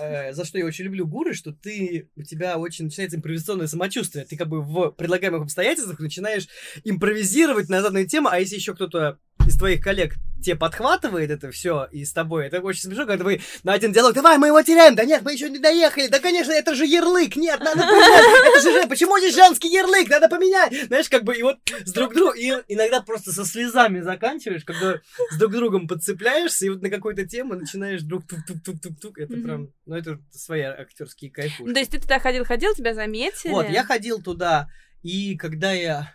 э, 0.00 0.32
за 0.32 0.44
что 0.44 0.58
я 0.58 0.64
очень 0.64 0.86
люблю 0.86 1.06
гуры, 1.06 1.34
что 1.34 1.52
ты, 1.52 2.08
у 2.16 2.22
тебя 2.22 2.58
очень 2.58 2.86
начинается 2.86 3.18
импровизационное 3.18 3.66
самочувствие. 3.66 4.24
Ты 4.24 4.36
как 4.36 4.48
бы 4.48 4.62
в 4.62 4.90
предлагаемых 4.90 5.42
обстоятельствах 5.42 6.00
начинаешь 6.00 6.48
импровизировать 6.82 7.68
на 7.68 7.82
заданную 7.82 8.08
тему, 8.08 8.28
а 8.30 8.40
если 8.40 8.56
еще 8.56 8.74
кто-то 8.74 9.18
из 9.46 9.56
твоих 9.56 9.82
коллег 9.82 10.14
тебе 10.44 10.56
подхватывает 10.56 11.30
это 11.30 11.50
все 11.50 11.88
и 11.90 12.04
с 12.04 12.12
тобой, 12.12 12.46
это 12.46 12.60
очень 12.60 12.82
смешно, 12.82 13.06
когда 13.06 13.24
вы 13.24 13.40
на 13.62 13.72
один 13.72 13.92
диалог, 13.92 14.12
давай, 14.12 14.36
мы 14.36 14.48
его 14.48 14.62
теряем, 14.62 14.94
да 14.94 15.04
нет, 15.04 15.22
мы 15.22 15.32
еще 15.32 15.48
не 15.48 15.58
доехали, 15.58 16.08
да, 16.08 16.20
конечно, 16.20 16.52
это 16.52 16.74
же 16.74 16.84
ярлык, 16.84 17.36
нет, 17.36 17.60
надо 17.60 17.80
поменять, 17.80 18.58
это 18.58 18.60
же, 18.82 18.88
почему 18.88 19.18
здесь 19.18 19.34
женский 19.34 19.68
ярлык, 19.68 20.08
надо 20.08 20.28
поменять, 20.28 20.86
знаешь, 20.86 21.08
как 21.08 21.24
бы, 21.24 21.34
и 21.34 21.42
вот 21.42 21.56
с 21.84 21.92
друг 21.92 22.14
другом, 22.14 22.36
и 22.36 22.52
иногда 22.68 23.00
просто 23.00 23.32
со 23.32 23.44
слезами 23.46 24.00
заканчиваешь, 24.00 24.64
когда 24.64 25.00
с 25.30 25.38
друг 25.38 25.52
другом 25.52 25.88
подцепляешься, 25.88 26.66
и 26.66 26.68
вот 26.68 26.82
на 26.82 26.90
какую-то 26.90 27.26
тему 27.26 27.54
начинаешь 27.54 28.02
друг 28.02 28.26
тук-тук-тук-тук-тук, 28.26 29.18
это 29.18 29.32
прям, 29.34 29.70
ну, 29.86 29.96
это 29.96 30.18
свои 30.30 30.60
актерские 30.60 31.30
кайфушки. 31.30 31.62
Ну, 31.62 31.72
То 31.72 31.78
есть 31.78 31.90
ты 31.90 32.00
туда 32.00 32.18
ходил-ходил, 32.18 32.74
тебя 32.74 32.92
заметили? 32.92 33.50
Вот, 33.50 33.68
я 33.70 33.82
ходил 33.82 34.20
туда, 34.20 34.68
и 35.02 35.36
когда 35.36 35.72
я 35.72 36.12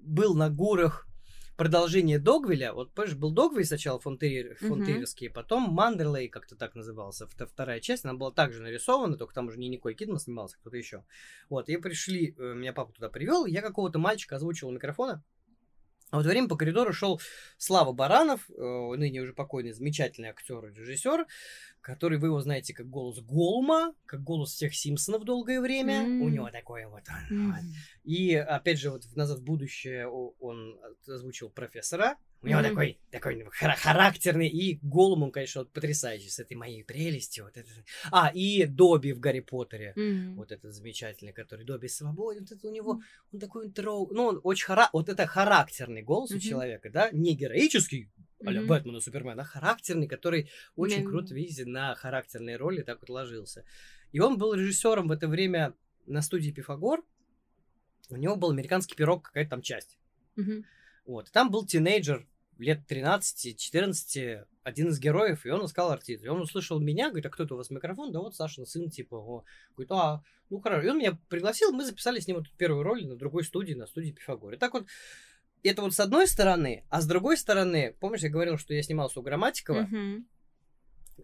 был 0.00 0.34
на 0.34 0.50
гурах 0.50 1.06
продолжение 1.60 2.18
Догвиля, 2.18 2.72
вот, 2.72 2.94
помнишь, 2.94 3.14
был 3.16 3.32
Догвиль 3.32 3.66
сначала 3.66 4.00
фонтейр, 4.00 4.56
Мгм. 4.62 4.68
фонтейрский, 4.68 5.28
потом 5.28 5.64
Мандерлей, 5.64 6.26
как-то 6.28 6.56
так 6.56 6.74
назывался, 6.74 7.26
вто- 7.26 7.44
вторая 7.44 7.80
часть, 7.80 8.06
она 8.06 8.14
была 8.14 8.30
также 8.30 8.62
нарисована, 8.62 9.18
только 9.18 9.34
там 9.34 9.48
уже 9.48 9.58
не 9.58 9.68
Николь 9.68 9.94
Кидман 9.94 10.18
снимался, 10.18 10.56
кто-то 10.56 10.78
еще. 10.78 11.04
Вот, 11.50 11.68
и 11.68 11.76
пришли, 11.76 12.34
э, 12.38 12.54
меня 12.54 12.72
папа 12.72 12.94
туда 12.94 13.10
привел, 13.10 13.44
я 13.44 13.60
какого-то 13.60 13.98
мальчика 13.98 14.36
озвучивал 14.36 14.70
у 14.70 14.74
микрофона, 14.74 15.22
а 16.08 16.16
в 16.16 16.20
это 16.20 16.30
время 16.30 16.48
по 16.48 16.56
коридору 16.56 16.94
шел 16.94 17.20
Слава 17.58 17.92
Баранов, 17.92 18.48
э, 18.48 18.94
ныне 18.96 19.20
уже 19.20 19.34
покойный, 19.34 19.72
замечательный 19.72 20.30
актер 20.30 20.64
и 20.64 20.72
режиссер, 20.74 21.26
который 21.80 22.18
вы 22.18 22.28
его 22.28 22.40
знаете 22.40 22.74
как 22.74 22.88
голос 22.88 23.20
Голума, 23.20 23.94
как 24.06 24.22
голос 24.22 24.52
всех 24.52 24.74
Симпсонов 24.74 25.24
долгое 25.24 25.60
время. 25.60 26.02
У 26.02 26.28
М. 26.28 26.32
него 26.32 26.50
такое 26.50 26.88
вот. 26.88 27.02
Мгм. 27.30 27.54
И 28.04 28.34
опять 28.34 28.78
же, 28.78 28.90
вот 28.90 29.04
в 29.04 29.16
«Назад 29.16 29.38
в 29.38 29.44
будущее» 29.44 30.06
он 30.08 30.78
озвучил 31.06 31.50
профессора. 31.50 32.16
У 32.42 32.46
него 32.46 32.60
Мгм. 32.60 32.68
такой, 32.70 32.98
такой 33.10 33.44
хара- 33.50 33.76
характерный, 33.76 34.48
и 34.48 34.78
Голум 34.82 35.24
он, 35.24 35.30
конечно, 35.30 35.60
вот 35.60 35.72
потрясающий 35.72 36.30
с 36.30 36.38
этой 36.38 36.56
моей 36.56 36.82
прелестью. 36.82 37.44
Вот 37.44 37.56
это. 37.58 37.68
А, 38.10 38.30
и 38.32 38.64
Добби 38.64 39.12
в 39.12 39.20
«Гарри 39.20 39.40
Поттере». 39.40 39.92
Мгм. 39.94 40.36
Вот 40.36 40.50
этот 40.50 40.72
замечательный, 40.72 41.32
который 41.34 41.66
Добби 41.66 41.88
свободен, 41.88 42.40
вот 42.48 42.52
это 42.52 42.66
у 42.66 42.72
него, 42.72 43.02
он 43.32 43.40
такой 43.40 43.66
он 43.66 43.72
трог- 43.72 44.10
ну, 44.12 44.24
он 44.28 44.40
очень 44.42 44.64
хара... 44.66 44.88
вот 44.94 45.08
это 45.10 45.26
характерный 45.26 46.02
голос 46.02 46.30
у 46.30 46.34
Мгм. 46.34 46.40
человека, 46.40 46.88
да, 46.90 47.10
не 47.12 47.34
героический, 47.36 48.08
и 48.40 49.00
Супермен, 49.00 49.38
а 49.38 49.44
характерный, 49.44 50.08
который 50.08 50.50
очень 50.76 51.00
Именно. 51.00 51.10
круто, 51.10 51.34
видите, 51.34 51.64
на 51.64 51.94
характерные 51.94 52.56
роли 52.56 52.82
так 52.82 53.00
вот 53.00 53.10
ложился. 53.10 53.64
И 54.12 54.20
он 54.20 54.38
был 54.38 54.54
режиссером 54.54 55.08
в 55.08 55.12
это 55.12 55.28
время 55.28 55.74
на 56.06 56.22
студии 56.22 56.50
Пифагор, 56.50 57.02
у 58.10 58.16
него 58.16 58.36
был 58.36 58.50
американский 58.50 58.96
пирог, 58.96 59.24
какая-то 59.24 59.50
там 59.50 59.62
часть. 59.62 59.98
Мгм. 60.36 60.64
Вот. 61.06 61.28
И 61.28 61.32
там 61.32 61.50
был 61.50 61.64
тинейджер 61.64 62.26
лет 62.58 62.80
13-14, 62.88 64.44
один 64.62 64.88
из 64.88 64.98
героев, 64.98 65.46
и 65.46 65.50
он 65.50 65.64
искал 65.64 65.90
артиста. 65.90 66.26
И 66.26 66.28
он 66.28 66.40
услышал 66.40 66.78
меня, 66.78 67.08
говорит, 67.08 67.26
а 67.26 67.30
кто 67.30 67.44
это 67.44 67.54
у 67.54 67.56
вас 67.56 67.70
микрофон? 67.70 68.12
Да 68.12 68.20
вот 68.20 68.34
Сашин 68.34 68.66
сын, 68.66 68.90
типа, 68.90 69.14
о. 69.14 69.44
Говорит, 69.74 69.92
а, 69.92 70.22
ну 70.50 70.60
хорошо. 70.60 70.86
И 70.86 70.90
он 70.90 70.98
меня 70.98 71.18
пригласил, 71.28 71.72
мы 71.72 71.84
записали 71.84 72.20
с 72.20 72.26
ним 72.26 72.36
вот 72.36 72.50
первую 72.56 72.82
роль 72.82 73.06
на 73.06 73.16
другой 73.16 73.44
студии, 73.44 73.74
на 73.74 73.86
студии 73.86 74.10
Пифагор. 74.10 74.54
И 74.54 74.56
так 74.56 74.74
вот, 74.74 74.86
это 75.62 75.82
вот 75.82 75.94
с 75.94 76.00
одной 76.00 76.26
стороны, 76.26 76.84
а 76.90 77.00
с 77.00 77.06
другой 77.06 77.36
стороны, 77.36 77.94
помнишь, 78.00 78.22
я 78.22 78.28
говорил, 78.30 78.58
что 78.58 78.74
я 78.74 78.82
снимался 78.82 79.20
у 79.20 79.22
Грамматикова, 79.22 79.82
Мгм. 79.82 80.26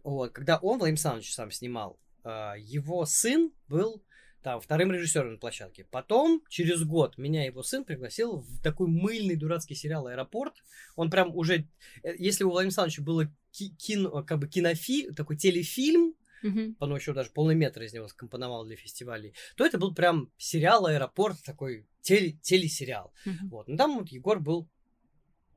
вот, 0.03 0.33
когда 0.33 0.59
он, 0.59 0.79
Владимир 0.79 0.95
Александрович, 0.99 1.33
сам 1.35 1.51
снимал, 1.51 1.99
а, 2.25 2.55
его 2.57 3.05
сын 3.07 3.53
был 3.69 4.03
там 4.43 4.61
вторым 4.61 4.93
режиссером 4.93 5.33
на 5.33 5.39
площадке. 5.39 5.85
Потом, 5.91 6.43
через 6.49 6.85
год, 6.85 7.19
меня 7.19 7.45
его 7.45 7.63
сын 7.65 7.85
пригласил 7.85 8.37
в 8.41 8.63
такой 8.63 8.87
мыльный 8.87 9.35
дурацкий 9.35 9.75
сериал 9.75 10.07
«Аэропорт». 10.07 10.55
Он 10.95 11.11
прям 11.11 11.35
уже... 11.35 11.67
э, 12.05 12.15
Если 12.19 12.45
у 12.45 12.51
Владимира 12.51 12.69
Александровича 12.69 13.03
было 13.03 13.27
ки- 13.51 13.75
кино, 13.77 14.23
как 14.23 14.39
бы 14.39 14.47
кинофильм, 14.47 15.15
такой 15.17 15.37
телефильм, 15.37 16.15
Мгм. 16.43 16.77
он 16.79 16.95
еще 16.95 17.13
даже 17.13 17.31
полный 17.31 17.57
метр 17.57 17.83
из 17.83 17.93
него 17.93 18.07
скомпоновал 18.07 18.65
для 18.65 18.77
фестивалей, 18.77 19.35
то 19.57 19.67
это 19.67 19.79
был 19.79 19.93
прям 19.95 20.31
сериал 20.37 20.87
«Аэропорт», 20.87 21.43
такой 21.43 21.89
теле, 22.07 22.33
телесериал. 22.43 23.13
Мгм. 23.25 23.49
Вот. 23.49 23.69
Ну, 23.69 23.77
там 23.77 23.99
вот 23.99 24.09
Егор 24.09 24.41
был 24.41 24.69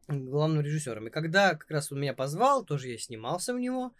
главным 0.07 0.61
режиссером. 0.61 1.07
И 1.07 1.11
когда 1.11 1.55
как 1.55 1.69
раз 1.69 1.91
он 1.91 2.01
меня 2.01 2.13
позвал, 2.13 2.65
тоже 2.65 2.89
я 2.89 2.97
снимался 2.97 3.53
в 3.53 3.59
него, 3.59 3.93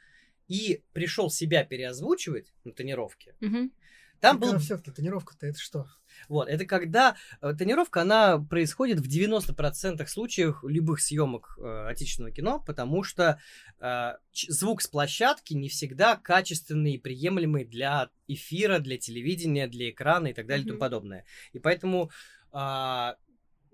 и 0.47 0.83
пришел 0.93 1.29
себя 1.29 1.63
переозвучивать 1.63 2.51
на 2.63 2.73
тонировке. 2.73 3.35
Мгм. 3.39 3.71
Там 4.19 4.39
был... 4.39 4.57
все-таки 4.59 4.91
тонировка-то 4.91 5.47
это 5.47 5.59
что? 5.59 5.87
Вот, 6.27 6.49
это 6.49 6.65
когда 6.65 7.15
э, 7.41 7.53
тонировка, 7.57 8.01
она 8.01 8.37
происходит 8.39 8.99
в 8.99 9.07
90% 9.07 10.05
случаев 10.07 10.63
любых 10.63 10.99
съемок 10.99 11.57
э, 11.57 11.87
отечественного 11.87 12.33
кино, 12.33 12.63
потому 12.65 13.03
что 13.03 13.39
э, 13.79 14.13
ч- 14.31 14.51
звук 14.51 14.81
с 14.81 14.87
площадки 14.87 15.53
не 15.53 15.69
всегда 15.69 16.17
качественный 16.17 16.93
и 16.93 16.97
приемлемый 16.97 17.63
для 17.63 18.09
эфира, 18.27 18.79
для 18.79 18.97
телевидения, 18.97 19.67
для 19.67 19.89
экрана 19.89 20.27
и 20.27 20.33
так 20.33 20.47
далее 20.47 20.65
и 20.65 20.67
тому 20.67 20.79
подобное. 20.79 21.25
И 21.53 21.59
поэтому 21.59 22.11
а, 22.51 23.15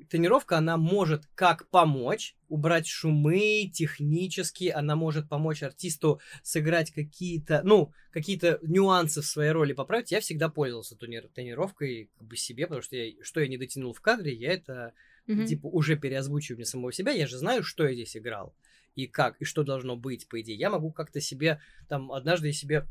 тренировка, 0.09 0.57
она 0.57 0.78
может 0.78 1.26
как 1.36 1.67
помочь 1.69 2.36
убрать 2.49 2.88
шумы 2.88 3.69
технически, 3.73 4.69
она 4.69 4.95
может 4.95 5.30
помочь 5.30 5.63
артисту 5.63 6.19
сыграть 6.43 6.91
какие-то, 6.91 7.61
ну, 7.63 7.91
какие-то 8.11 8.59
нюансы 8.61 9.21
в 9.21 9.26
своей 9.26 9.51
роли 9.51 9.73
поправить. 9.73 10.11
Я 10.11 10.19
всегда 10.19 10.49
пользовался 10.49 10.95
трени- 10.95 11.28
тренировкой 11.34 12.09
как 12.17 12.28
бы 12.28 12.38
себе, 12.38 12.65
потому 12.65 12.82
что 12.82 12.95
я, 12.95 13.11
что 13.23 13.39
я 13.39 13.47
не 13.47 13.57
дотянул 13.57 13.93
в 13.93 14.01
кадре, 14.01 14.34
я 14.34 14.53
это 14.53 14.93
Мгм. 15.28 15.45
типа 15.47 15.67
уже 15.67 15.95
переозвучиваю 15.95 16.57
мне 16.57 16.65
самого 16.65 16.91
себя, 16.91 17.11
я 17.11 17.26
же 17.26 17.38
знаю, 17.38 17.63
что 17.63 17.88
я 17.88 17.93
здесь 17.93 18.15
играл 18.15 18.53
и 18.95 19.07
как, 19.07 19.41
и 19.41 19.45
что 19.45 19.63
должно 19.63 19.95
быть, 19.95 20.28
по 20.28 20.39
идее. 20.39 20.55
Я 20.55 20.69
могу 20.69 20.91
как-то 20.91 21.19
себе, 21.19 21.59
там, 21.89 22.11
однажды 22.11 22.47
я 22.47 22.53
себе, 22.53 22.88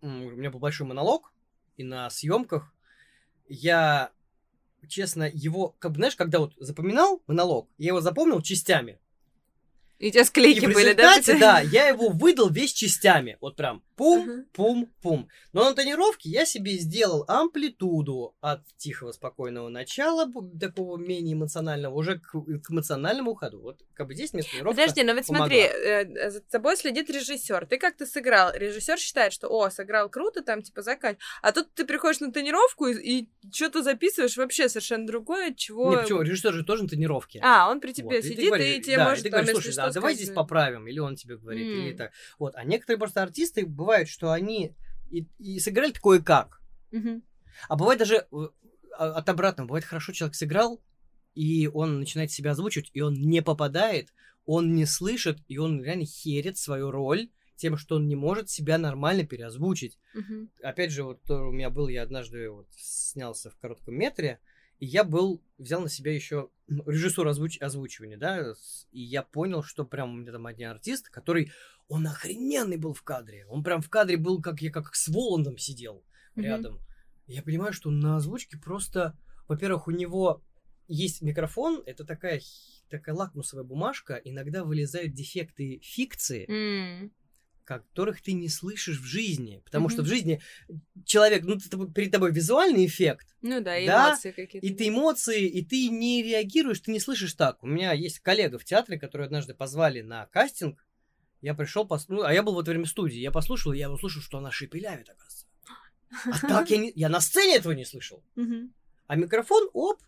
у 0.00 0.06
меня 0.06 0.50
был 0.50 0.60
большой 0.60 0.86
монолог, 0.86 1.32
и 1.76 1.84
на 1.84 2.08
съемках 2.10 2.74
я, 3.48 4.12
честно, 4.88 5.30
его, 5.32 5.74
как 5.78 5.92
бы, 5.92 5.96
знаешь, 5.98 6.16
когда 6.16 6.38
вот 6.38 6.54
запоминал 6.58 7.22
монолог, 7.26 7.68
я 7.78 7.88
его 7.88 8.00
запомнил 8.00 8.42
частями. 8.42 8.98
И 9.98 10.08
у 10.08 10.10
тебя 10.10 10.22
И 10.22 10.24
склейки 10.24 10.66
в 10.66 10.74
были, 10.74 10.94
да? 10.94 11.20
да, 11.38 11.60
я 11.60 11.86
его 11.88 12.08
выдал 12.08 12.50
весь 12.50 12.72
частями. 12.72 13.38
Вот 13.40 13.54
прям 13.54 13.82
пум, 13.96 14.22
Ага. 14.22 14.44
пум, 14.52 14.92
пум. 15.02 15.28
Но 15.52 15.64
на 15.64 15.74
тренировке 15.74 16.28
я 16.30 16.44
себе 16.44 16.72
сделал 16.78 17.24
амплитуду 17.28 18.34
от 18.40 18.62
тихого, 18.76 19.12
спокойного 19.12 19.68
начала, 19.68 20.30
такого 20.60 20.96
менее 20.96 21.34
эмоционального, 21.34 21.94
уже 21.94 22.18
к, 22.18 22.32
к 22.32 22.70
эмоциональному 22.70 23.32
уходу. 23.32 23.60
Вот 23.60 23.80
как 23.94 24.06
бы 24.08 24.14
здесь 24.14 24.32
мне 24.32 24.42
тренировка 24.42 24.80
Подожди, 24.80 25.02
но 25.02 25.12
ведь 25.12 25.26
смотри, 25.26 25.62
помогла. 25.68 25.90
э, 25.90 26.30
за 26.30 26.40
тобой 26.40 26.76
следит 26.76 27.10
режиссер. 27.10 27.66
Ты 27.66 27.78
как-то 27.78 28.06
сыграл. 28.06 28.52
Режиссер 28.54 28.98
считает, 28.98 29.32
что 29.32 29.48
о, 29.48 29.70
сыграл 29.70 30.08
круто, 30.08 30.42
там 30.42 30.62
типа 30.62 30.82
закать. 30.82 31.18
А 31.42 31.52
тут 31.52 31.72
ты 31.74 31.84
приходишь 31.84 32.20
на 32.20 32.32
тренировку 32.32 32.86
и, 32.86 33.26
что-то 33.52 33.82
записываешь 33.82 34.36
вообще 34.36 34.68
совершенно 34.68 35.06
другое, 35.06 35.54
чего. 35.54 35.90
Не, 35.90 36.02
почему? 36.02 36.22
Режиссер 36.22 36.52
же 36.54 36.64
тоже 36.64 36.84
на 36.84 36.88
тренировке. 36.88 37.40
А, 37.42 37.70
он 37.70 37.80
при 37.80 37.92
тебе 37.92 38.06
Вот, 38.06 38.14
и 38.16 38.22
ты 38.22 38.28
сидит, 38.28 38.46
говоришь, 38.48 38.78
и 38.78 38.80
тебе 38.82 38.96
да, 38.96 39.04
может 39.08 39.20
и 39.20 39.22
ты 39.24 39.30
говоришь, 39.30 39.50
слушай, 39.52 39.74
да, 39.74 39.82
давай 39.82 39.92
сказать, 39.92 40.16
здесь 40.16 40.28
да. 40.28 40.34
поправим, 40.34 40.86
или 40.86 40.98
он 40.98 41.16
тебе 41.16 41.36
говорит, 41.36 41.66
или 41.66 41.90
М. 41.90 41.96
так. 41.96 42.12
Вот, 42.38 42.54
а 42.56 42.64
некоторые 42.64 42.98
просто 42.98 43.22
артисты 43.22 43.66
бывают, 43.82 44.08
что 44.08 44.32
они 44.32 44.74
и, 45.10 45.26
и 45.38 45.58
сыграли 45.58 45.92
такое 45.92 46.20
как. 46.20 46.60
Мгм. 46.90 47.22
А 47.68 47.76
бывает 47.76 47.98
даже 47.98 48.26
а- 48.30 49.18
от 49.18 49.28
обратного, 49.28 49.68
бывает 49.68 49.84
хорошо 49.84 50.12
человек 50.12 50.34
сыграл, 50.34 50.82
и 51.34 51.68
он 51.72 51.98
начинает 52.00 52.30
себя 52.30 52.52
озвучивать, 52.52 52.90
и 52.92 53.00
он 53.00 53.14
не 53.14 53.42
попадает, 53.42 54.12
он 54.44 54.74
не 54.74 54.86
слышит, 54.86 55.38
и 55.48 55.58
он 55.58 55.82
реально 55.82 56.04
херит 56.04 56.58
свою 56.58 56.90
роль 56.90 57.28
тем, 57.56 57.76
что 57.76 57.96
он 57.96 58.08
не 58.08 58.16
может 58.16 58.50
себя 58.50 58.76
нормально 58.78 59.24
переозвучить. 59.24 59.98
Мгм. 60.14 60.50
Опять 60.62 60.90
же, 60.90 61.04
вот 61.04 61.22
то 61.22 61.48
у 61.48 61.52
меня 61.52 61.70
был, 61.70 61.88
я 61.88 62.02
однажды 62.02 62.50
вот 62.50 62.66
снялся 62.76 63.50
в 63.50 63.56
коротком 63.56 63.94
метре, 63.94 64.40
и 64.78 64.86
я 64.86 65.04
был, 65.04 65.40
взял 65.58 65.80
на 65.80 65.88
себя 65.88 66.12
еще 66.12 66.50
режиссуру 66.66 67.30
озвуч- 67.30 67.60
озвучивания, 67.60 68.16
да, 68.16 68.54
и 68.90 69.00
я 69.00 69.22
понял, 69.22 69.62
что 69.62 69.84
прям 69.84 70.10
у 70.10 70.16
меня 70.16 70.32
там 70.32 70.46
один 70.46 70.70
артист, 70.70 71.08
который, 71.08 71.52
он 71.92 72.06
охрененный 72.06 72.78
был 72.78 72.94
в 72.94 73.02
кадре, 73.02 73.44
он 73.46 73.62
прям 73.62 73.82
в 73.82 73.90
кадре 73.90 74.16
был, 74.16 74.40
как 74.40 74.62
я 74.62 74.70
как 74.70 74.94
с 74.94 75.08
Воландом 75.08 75.58
сидел 75.58 76.02
Мгм. 76.34 76.44
рядом. 76.44 76.80
Я 77.26 77.42
понимаю, 77.42 77.74
что 77.74 77.90
на 77.90 78.16
озвучке 78.16 78.56
просто, 78.56 79.14
во-первых, 79.46 79.88
у 79.88 79.90
него 79.90 80.42
есть 80.88 81.20
микрофон, 81.20 81.82
это 81.84 82.04
такая, 82.06 82.40
такая 82.88 83.14
лакмусовая 83.14 83.64
бумажка, 83.64 84.14
иногда 84.24 84.64
вылезают 84.64 85.12
дефекты 85.12 85.80
фикции, 85.82 86.46
М. 86.50 87.12
которых 87.64 88.22
ты 88.22 88.32
не 88.32 88.48
слышишь 88.48 88.98
в 88.98 89.04
жизни. 89.04 89.60
Потому 89.64 89.90
что 89.90 90.00
Мгм. 90.00 90.06
в 90.06 90.08
жизни 90.08 90.40
человек, 91.04 91.44
ну, 91.44 91.56
ты- 91.58 91.92
перед 91.92 92.10
тобой 92.10 92.32
визуальный 92.32 92.86
эффект, 92.86 93.36
Ну 93.42 93.60
да, 93.60 93.76
и 93.78 93.86
Да, 93.86 94.08
эмоции 94.12 94.30
какие-то. 94.32 94.66
и 94.66 94.70
ты 94.74 94.88
эмоции, 94.88 95.46
и 95.46 95.62
ты 95.64 95.88
не 95.90 96.22
реагируешь, 96.22 96.80
ты 96.80 96.90
не 96.90 97.00
слышишь 97.00 97.34
так. 97.34 97.62
У 97.62 97.66
меня 97.66 97.92
есть 97.92 98.18
коллега 98.20 98.58
в 98.58 98.64
театре, 98.64 98.98
который 98.98 99.26
однажды 99.26 99.52
позвали 99.54 100.00
на 100.00 100.24
кастинг. 100.26 100.82
Я 101.42 101.54
пришел, 101.54 101.86
пос... 101.86 102.08
ну, 102.08 102.22
а 102.22 102.32
я 102.32 102.42
был 102.42 102.54
в 102.54 102.58
это 102.60 102.70
время 102.70 102.84
в 102.86 102.88
студии. 102.88 103.18
Я 103.18 103.30
послушал, 103.32 103.72
и 103.72 103.78
я 103.78 103.90
услышал, 103.90 104.22
что 104.22 104.38
она 104.38 104.50
шепелявит, 104.50 105.10
оказывается. 105.10 105.46
А 106.24 106.46
так 106.46 106.70
я, 106.70 106.78
не... 106.78 106.92
я 106.94 107.08
на 107.08 107.20
сцене 107.20 107.56
этого 107.56 107.72
не 107.72 107.84
слышал. 107.84 108.22
А 109.08 109.16
микрофон, 109.16 109.68
оп, 109.74 110.00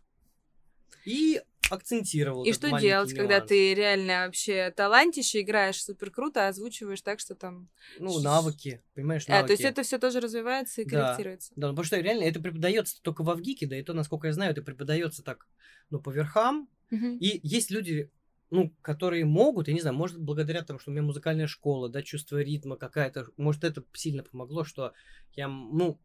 и 1.04 1.42
акцентировал. 1.70 2.44
И 2.44 2.52
что 2.52 2.78
делать, 2.78 3.14
когда 3.14 3.38
нюанс. 3.38 3.48
ты 3.48 3.74
реально 3.74 4.26
вообще 4.26 4.70
талантище, 4.70 5.40
играешь 5.40 5.82
супер 5.82 6.10
круто, 6.10 6.46
а 6.46 6.48
озвучиваешь 6.48 7.00
так, 7.02 7.20
что 7.20 7.34
там... 7.34 7.68
Ну, 7.98 8.20
навыки, 8.20 8.82
понимаешь, 8.94 9.24
А, 9.28 9.32
навыки. 9.32 9.46
то 9.46 9.52
есть 9.54 9.64
это 9.64 9.82
все 9.82 9.98
тоже 9.98 10.20
развивается 10.20 10.82
и 10.82 10.84
Да. 10.84 11.06
корректируется. 11.08 11.52
Да, 11.56 11.68
ну, 11.68 11.72
потому 11.72 11.84
что 11.84 11.98
реально 11.98 12.24
это 12.24 12.40
преподается 12.40 13.00
только 13.02 13.22
в 13.22 13.30
Авгике, 13.30 13.66
да 13.66 13.78
и 13.78 13.82
то, 13.82 13.92
насколько 13.92 14.26
я 14.26 14.32
знаю, 14.32 14.52
это 14.52 14.62
преподается 14.62 15.22
так, 15.22 15.46
ну, 15.90 16.00
по 16.00 16.10
верхам. 16.10 16.68
Мгм. 16.90 17.16
И 17.16 17.40
есть 17.42 17.70
люди, 17.70 18.10
ну, 18.50 18.74
которые 18.82 19.24
могут, 19.24 19.68
я 19.68 19.74
не 19.74 19.80
знаю, 19.80 19.96
может, 19.96 20.20
благодаря 20.20 20.62
тому, 20.62 20.78
что 20.78 20.90
у 20.90 20.94
меня 20.94 21.02
музыкальная 21.02 21.46
школа, 21.46 21.88
да, 21.88 22.02
чувство 22.02 22.40
ритма 22.40 22.76
какая-то, 22.76 23.28
может, 23.36 23.64
это 23.64 23.84
сильно 23.92 24.22
помогло, 24.22 24.64
что 24.64 24.92
я, 25.34 25.48
ну, 25.48 26.00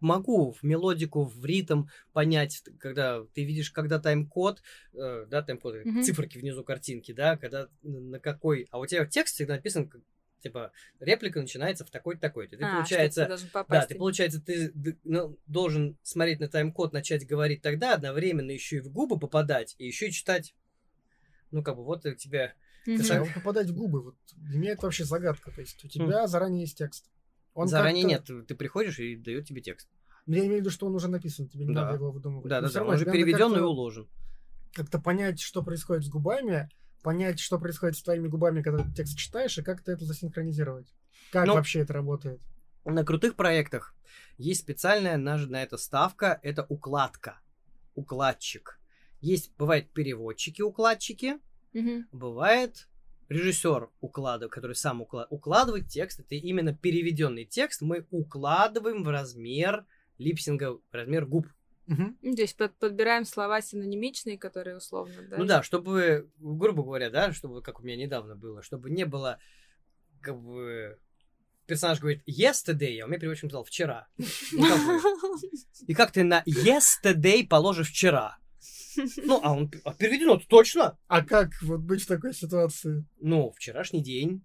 могу 0.00 0.52
в 0.52 0.62
мелодику, 0.62 1.24
в 1.24 1.44
ритм 1.44 1.86
понять, 2.12 2.62
когда 2.78 3.24
ты 3.34 3.44
видишь, 3.44 3.70
когда 3.70 3.98
тайм-код, 3.98 4.62
э, 4.94 5.26
да, 5.28 5.42
тайм-код, 5.42 5.74
Мгм. 5.84 6.02
циферки 6.02 6.38
внизу 6.38 6.64
картинки, 6.64 7.12
да, 7.12 7.36
когда 7.36 7.68
на 7.82 8.20
какой, 8.20 8.68
а 8.70 8.78
у 8.78 8.86
тебя 8.86 9.06
текст 9.06 9.34
всегда 9.36 9.54
написан, 9.54 9.90
типа, 10.40 10.72
реплика 11.00 11.40
начинается 11.40 11.84
в 11.84 11.90
такой-то, 11.90 12.20
такой-то. 12.20 12.56
Ты, 12.56 12.64
А, 12.64 12.76
получается, 12.76 13.22
ты 13.22 13.28
должен 13.28 13.48
да, 13.68 13.86
ты, 13.86 13.94
получается, 13.96 14.40
ты 14.40 14.72
ну, 15.04 15.38
должен 15.46 15.96
смотреть 16.02 16.40
на 16.40 16.48
тайм-код, 16.48 16.92
начать 16.92 17.26
говорить 17.26 17.62
тогда, 17.62 17.94
одновременно 17.94 18.50
еще 18.50 18.76
и 18.76 18.80
в 18.80 18.90
губы 18.90 19.18
попадать, 19.18 19.74
и 19.78 19.86
еще 19.86 20.08
и 20.08 20.12
читать. 20.12 20.54
Ну, 21.50 21.62
как 21.62 21.76
бы, 21.76 21.84
вот 21.84 22.04
у 22.06 22.14
тебя... 22.14 22.54
Мгм. 22.86 23.02
шаг- 23.02 23.18
А 23.18 23.24
вот 23.24 23.34
попадать 23.34 23.68
в 23.68 23.74
губы, 23.74 24.00
вот 24.02 24.16
для 24.36 24.58
меня 24.58 24.72
это 24.72 24.82
вообще 24.86 25.04
загадка. 25.04 25.50
То 25.50 25.60
есть 25.60 25.84
у 25.84 25.88
тебя 25.88 26.26
заранее 26.26 26.62
есть 26.62 26.78
текст. 26.78 27.10
Он 27.54 27.68
Заранее 27.68 28.04
как-то- 28.16 28.32
нет, 28.34 28.46
ты 28.48 28.54
приходишь 28.54 28.98
и 28.98 29.16
дает 29.16 29.46
тебе 29.46 29.60
текст. 29.60 29.88
Я 30.26 30.40
имею 30.40 30.54
в 30.54 30.60
виду, 30.60 30.70
что 30.70 30.86
он 30.86 30.94
уже 30.94 31.08
написан, 31.08 31.48
тебе 31.48 31.64
не 31.64 31.74
Да. 31.74 31.84
надо 31.84 31.96
его 31.96 32.10
выдумывать. 32.10 32.48
Да, 32.48 32.60
Но 32.60 32.68
да, 32.68 32.72
да, 32.74 32.84
он 32.84 32.94
уже 32.94 33.04
переведен 33.06 33.54
и 33.56 33.60
уложен. 33.60 34.08
Как-то 34.74 35.00
понять, 35.00 35.40
что 35.40 35.62
происходит 35.62 36.04
с 36.04 36.08
губами, 36.08 36.68
понять, 37.02 37.38
что 37.40 37.58
происходит 37.58 37.96
с 37.96 38.02
твоими 38.02 38.28
губами, 38.28 38.62
когда 38.62 38.82
ты 38.84 38.92
текст 38.92 39.16
читаешь, 39.16 39.56
и 39.58 39.62
как 39.62 39.82
ты 39.82 39.92
это 39.92 40.04
засинхронизировать. 40.04 40.92
Как 41.32 41.46
Ну, 41.46 41.54
вообще 41.54 41.80
это 41.80 41.92
работает? 41.94 42.40
На 42.84 43.04
крутых 43.04 43.36
проектах 43.36 43.94
есть 44.36 44.60
специальная 44.60 45.16
на, 45.16 45.36
на 45.38 45.62
это 45.62 45.76
ставка, 45.76 46.38
это 46.42 46.66
укладка, 46.68 47.40
укладчик. 47.94 48.78
Есть, 49.26 49.52
бывает 49.58 49.90
переводчики-укладчики, 49.92 51.40
Мгм. 51.72 52.06
бывает 52.12 52.88
режиссер 53.28 53.90
укладывает, 54.00 54.52
который 54.52 54.76
сам 54.76 55.02
укла- 55.02 55.26
укладывает 55.30 55.88
текст. 55.88 56.20
Это 56.20 56.36
именно 56.36 56.72
переведенный 56.72 57.44
текст 57.44 57.82
мы 57.82 58.06
укладываем 58.10 59.02
в 59.02 59.08
размер 59.08 59.84
липсинга, 60.18 60.74
в 60.74 60.80
размер 60.92 61.26
губ. 61.26 61.46
Ну, 61.88 62.34
То 62.34 62.42
есть 62.42 62.56
под- 62.56 62.76
подбираем 62.78 63.24
слова 63.24 63.60
синонимичные, 63.60 64.38
которые 64.38 64.76
условно, 64.76 65.14
да? 65.30 65.36
Ну 65.38 65.44
да, 65.44 65.62
чтобы, 65.62 66.28
грубо 66.38 66.82
говоря, 66.84 67.10
да, 67.10 67.32
чтобы, 67.32 67.62
как 67.62 67.80
у 67.80 67.82
меня 67.84 67.96
недавно 67.96 68.34
было, 68.36 68.62
чтобы 68.62 68.90
не 68.90 69.04
было, 69.06 69.38
как 70.20 70.40
бы, 70.40 70.98
персонаж 71.66 71.98
говорит 72.00 72.22
yesterday, 72.28 73.00
а 73.00 73.04
у 73.04 73.08
меня 73.08 73.18
переводчик 73.18 73.50
сказал 73.50 73.64
вчера. 73.64 74.06
Ну, 74.52 75.00
И 75.88 75.94
как 75.94 76.10
ты 76.12 76.22
на 76.24 76.42
yesterday 76.46 77.46
положишь 77.46 77.90
вчера? 77.90 78.38
Ну, 79.24 79.40
а 79.42 79.52
он 79.52 79.70
а 79.84 79.94
переведено 79.94 80.38
точно. 80.48 80.98
А 81.08 81.22
как 81.22 81.50
вот 81.62 81.80
быть 81.80 82.02
в 82.02 82.06
такой 82.06 82.34
ситуации? 82.34 83.04
Ну, 83.20 83.52
вчерашний 83.52 84.02
день. 84.02 84.44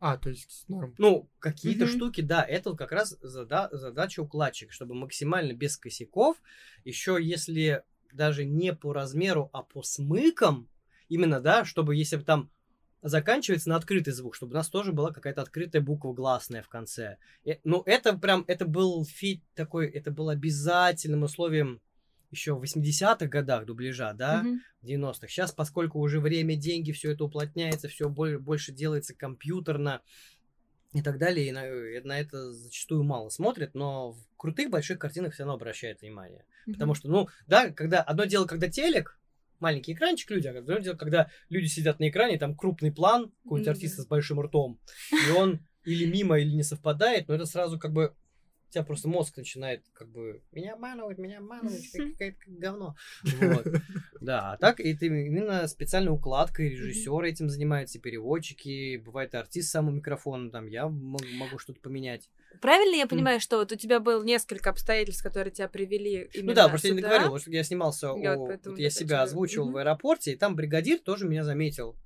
А, 0.00 0.16
то 0.16 0.30
есть 0.30 0.64
норм. 0.68 0.94
Ну, 0.98 1.28
какие-то 1.40 1.84
Мгм. 1.86 1.94
штуки, 1.94 2.20
да, 2.20 2.42
это 2.42 2.74
как 2.74 2.92
раз 2.92 3.16
зада- 3.20 3.68
задача 3.72 4.20
укладчика, 4.20 4.72
чтобы 4.72 4.94
максимально 4.94 5.54
без 5.54 5.76
косяков, 5.76 6.36
еще 6.84 7.18
если 7.20 7.82
даже 8.12 8.44
не 8.44 8.72
по 8.72 8.92
размеру, 8.92 9.50
а 9.52 9.62
по 9.62 9.82
смыкам, 9.82 10.68
именно, 11.08 11.40
да, 11.40 11.64
чтобы 11.64 11.96
если 11.96 12.16
бы 12.16 12.22
там 12.22 12.50
заканчивается 13.02 13.68
на 13.68 13.76
открытый 13.76 14.12
звук, 14.12 14.34
чтобы 14.34 14.52
у 14.52 14.54
нас 14.54 14.68
тоже 14.68 14.92
была 14.92 15.12
какая-то 15.12 15.42
открытая 15.42 15.82
буква 15.82 16.12
гласная 16.12 16.62
в 16.62 16.68
конце. 16.68 17.16
Э, 17.44 17.56
Ну, 17.64 17.82
это 17.86 18.16
прям, 18.16 18.44
это 18.46 18.66
был 18.66 19.04
фит 19.04 19.42
такой, 19.54 19.88
это 19.88 20.10
было 20.10 20.32
обязательным 20.32 21.22
условием 21.22 21.80
еще 22.30 22.54
в 22.54 22.62
80-х 22.62 23.26
годах 23.26 23.64
дубляжа, 23.64 24.12
да, 24.12 24.42
Мгм. 24.42 24.60
в 24.82 24.86
90-х. 24.86 25.28
Сейчас, 25.28 25.52
поскольку 25.52 25.98
уже 25.98 26.20
время, 26.20 26.56
деньги, 26.56 26.92
все 26.92 27.12
это 27.12 27.24
уплотняется, 27.24 27.88
все 27.88 28.08
больше 28.08 28.72
делается 28.72 29.14
компьютерно 29.14 30.02
и 30.94 31.02
так 31.02 31.18
далее, 31.18 31.48
и 31.48 31.52
на, 31.52 31.66
и 31.66 32.00
на 32.00 32.18
это 32.18 32.52
зачастую 32.52 33.04
мало 33.04 33.28
смотрят, 33.28 33.74
но 33.74 34.12
в 34.12 34.18
крутых 34.36 34.70
больших 34.70 34.98
картинах 34.98 35.34
все 35.34 35.42
равно 35.42 35.54
обращают 35.54 36.00
внимание. 36.00 36.44
Потому 36.66 36.92
Мгм. 36.92 36.94
что, 36.94 37.08
ну, 37.08 37.28
да, 37.46 37.70
когда 37.70 38.02
одно 38.02 38.24
дело, 38.24 38.46
когда 38.46 38.68
телек, 38.68 39.20
маленький 39.60 39.92
экранчик 39.92 40.30
люди, 40.30 40.46
а 40.46 40.54
другое 40.54 40.80
дело, 40.80 40.96
когда 40.96 41.30
люди 41.50 41.66
сидят 41.66 42.00
на 42.00 42.08
экране, 42.08 42.38
там 42.38 42.56
крупный 42.56 42.92
план, 42.92 43.32
какой-нибудь 43.42 43.68
Мгм. 43.68 43.76
артиста 43.76 44.02
с 44.02 44.06
большим 44.06 44.40
ртом, 44.40 44.80
и 45.26 45.30
он 45.30 45.60
или 45.84 46.06
мимо, 46.06 46.38
или 46.38 46.50
не 46.50 46.62
совпадает, 46.62 47.28
но 47.28 47.34
это 47.34 47.46
сразу 47.46 47.78
как 47.78 47.92
бы 47.92 48.14
у 48.68 48.72
тебя 48.72 48.84
просто 48.84 49.08
мозг 49.08 49.36
начинает 49.36 49.82
как 49.94 50.08
бы 50.10 50.42
меня 50.52 50.74
обманывать, 50.74 51.16
меня 51.18 51.38
обманывать, 51.38 51.90
как, 51.90 52.02
какое-то 52.12 52.36
как 52.44 52.54
говно. 52.58 52.96
Вот. 53.24 53.66
Да, 54.20 54.52
а 54.52 54.56
так 54.56 54.80
это 54.80 55.06
именно 55.06 55.68
специальная 55.68 56.10
укладка, 56.12 56.64
и 56.64 56.70
режиссеры 56.70 57.28
этим 57.30 57.48
занимаются, 57.48 57.98
и 57.98 58.00
переводчики, 58.00 58.96
бывает 58.96 59.32
и 59.32 59.36
артист 59.36 59.70
сам 59.70 59.86
у 59.86 59.92
микрофона, 59.92 60.50
там 60.50 60.66
я 60.66 60.88
мо- 60.88 61.18
могу 61.34 61.58
что-то 61.58 61.80
поменять. 61.80 62.28
Правильно 62.60 62.96
я 62.96 63.06
понимаю, 63.06 63.38
что 63.38 63.58
вот 63.58 63.70
у 63.70 63.76
тебя 63.76 64.00
было 64.00 64.22
несколько 64.24 64.70
обстоятельств, 64.70 65.22
которые 65.22 65.52
тебя 65.52 65.68
привели 65.68 66.28
именно 66.34 66.48
Ну 66.48 66.54
да, 66.54 66.68
просто 66.68 66.88
я 66.88 66.94
не 66.94 67.00
говорил, 67.02 67.38
что 67.38 67.50
я 67.52 67.62
снимался, 67.62 68.08
Я 68.16 68.36
вот 68.36 68.60
вот 68.66 68.76
себя 68.92 69.18
же- 69.18 69.22
озвучивал 69.22 69.70
в 69.70 69.76
аэропорте, 69.76 70.32
и 70.32 70.36
там 70.36 70.56
бригадир 70.56 70.98
тоже 70.98 71.28
меня 71.28 71.44
заметил 71.44 71.96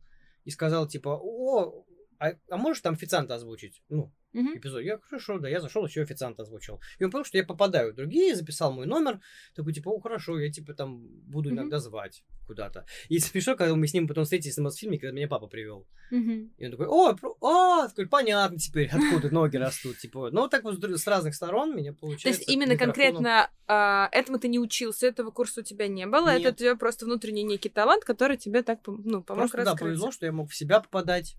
и 0.44 0.50
сказал, 0.50 0.86
типа, 0.86 1.18
о, 1.18 1.86
а, 2.18 2.32
а 2.50 2.56
можешь 2.58 2.82
там 2.82 2.92
официанта 2.92 3.36
озвучить? 3.36 3.82
Ну, 3.88 4.12
Мгм. 4.32 4.56
эпизод. 4.56 4.82
Я, 4.82 4.98
хорошо, 4.98 5.38
да, 5.38 5.48
я 5.48 5.60
зашел, 5.60 5.84
еще 5.84 6.02
официанта 6.02 6.42
озвучил. 6.42 6.80
И 6.98 7.04
он 7.04 7.10
понял, 7.10 7.24
что 7.24 7.38
я 7.38 7.44
попадаю 7.44 7.92
в 7.92 7.96
другие, 7.96 8.34
записал 8.34 8.72
мой 8.72 8.86
номер, 8.86 9.20
такой, 9.54 9.72
типа, 9.72 9.90
о, 9.90 10.00
хорошо, 10.00 10.38
я, 10.38 10.50
типа, 10.50 10.74
там 10.74 11.06
буду 11.06 11.50
Мгм. 11.50 11.58
иногда 11.58 11.78
звать 11.78 12.22
куда-то. 12.46 12.86
И 13.08 13.18
смешно, 13.18 13.56
когда 13.56 13.74
мы 13.74 13.86
с 13.86 13.94
ним 13.94 14.08
потом 14.08 14.24
встретились 14.24 14.56
на 14.56 14.64
Мосфильме, 14.64 14.98
когда 14.98 15.14
меня 15.14 15.28
папа 15.28 15.46
привел. 15.46 15.86
Мгм. 16.10 16.52
И 16.56 16.64
он 16.64 16.70
такой, 16.70 16.86
о, 16.86 17.14
про- 17.14 17.36
а, 17.40 17.88
такой, 17.88 18.08
понятно 18.08 18.58
теперь, 18.58 18.88
откуда 18.92 19.30
ноги 19.30 19.56
растут, 19.56 19.98
типа, 19.98 20.30
ну, 20.30 20.42
вот 20.42 20.50
так 20.50 20.64
вот 20.64 20.82
с 20.82 21.06
разных 21.06 21.34
сторон 21.34 21.74
меня 21.76 21.92
То 21.92 22.00
получается. 22.00 22.40
есть 22.40 22.48
именно 22.48 22.76
конкретно 22.76 23.50
а, 23.66 24.08
этому 24.12 24.38
ты 24.38 24.48
не 24.48 24.58
учился, 24.58 25.06
этого 25.06 25.30
курса 25.30 25.60
у 25.60 25.64
тебя 25.64 25.88
не 25.88 26.06
было, 26.06 26.28
это 26.28 26.50
у 26.50 26.52
тебя 26.52 26.76
просто 26.76 27.06
внутренний 27.06 27.42
некий 27.42 27.68
талант, 27.68 28.04
который 28.04 28.36
тебе 28.36 28.62
так 28.62 28.80
ну, 28.86 29.22
помог 29.22 29.50
Просто, 29.50 29.64
да, 29.64 29.74
повезло, 29.76 30.10
что 30.10 30.26
я 30.26 30.32
мог 30.32 30.50
в 30.50 30.54
себя 30.54 30.80
попадать. 30.80 31.36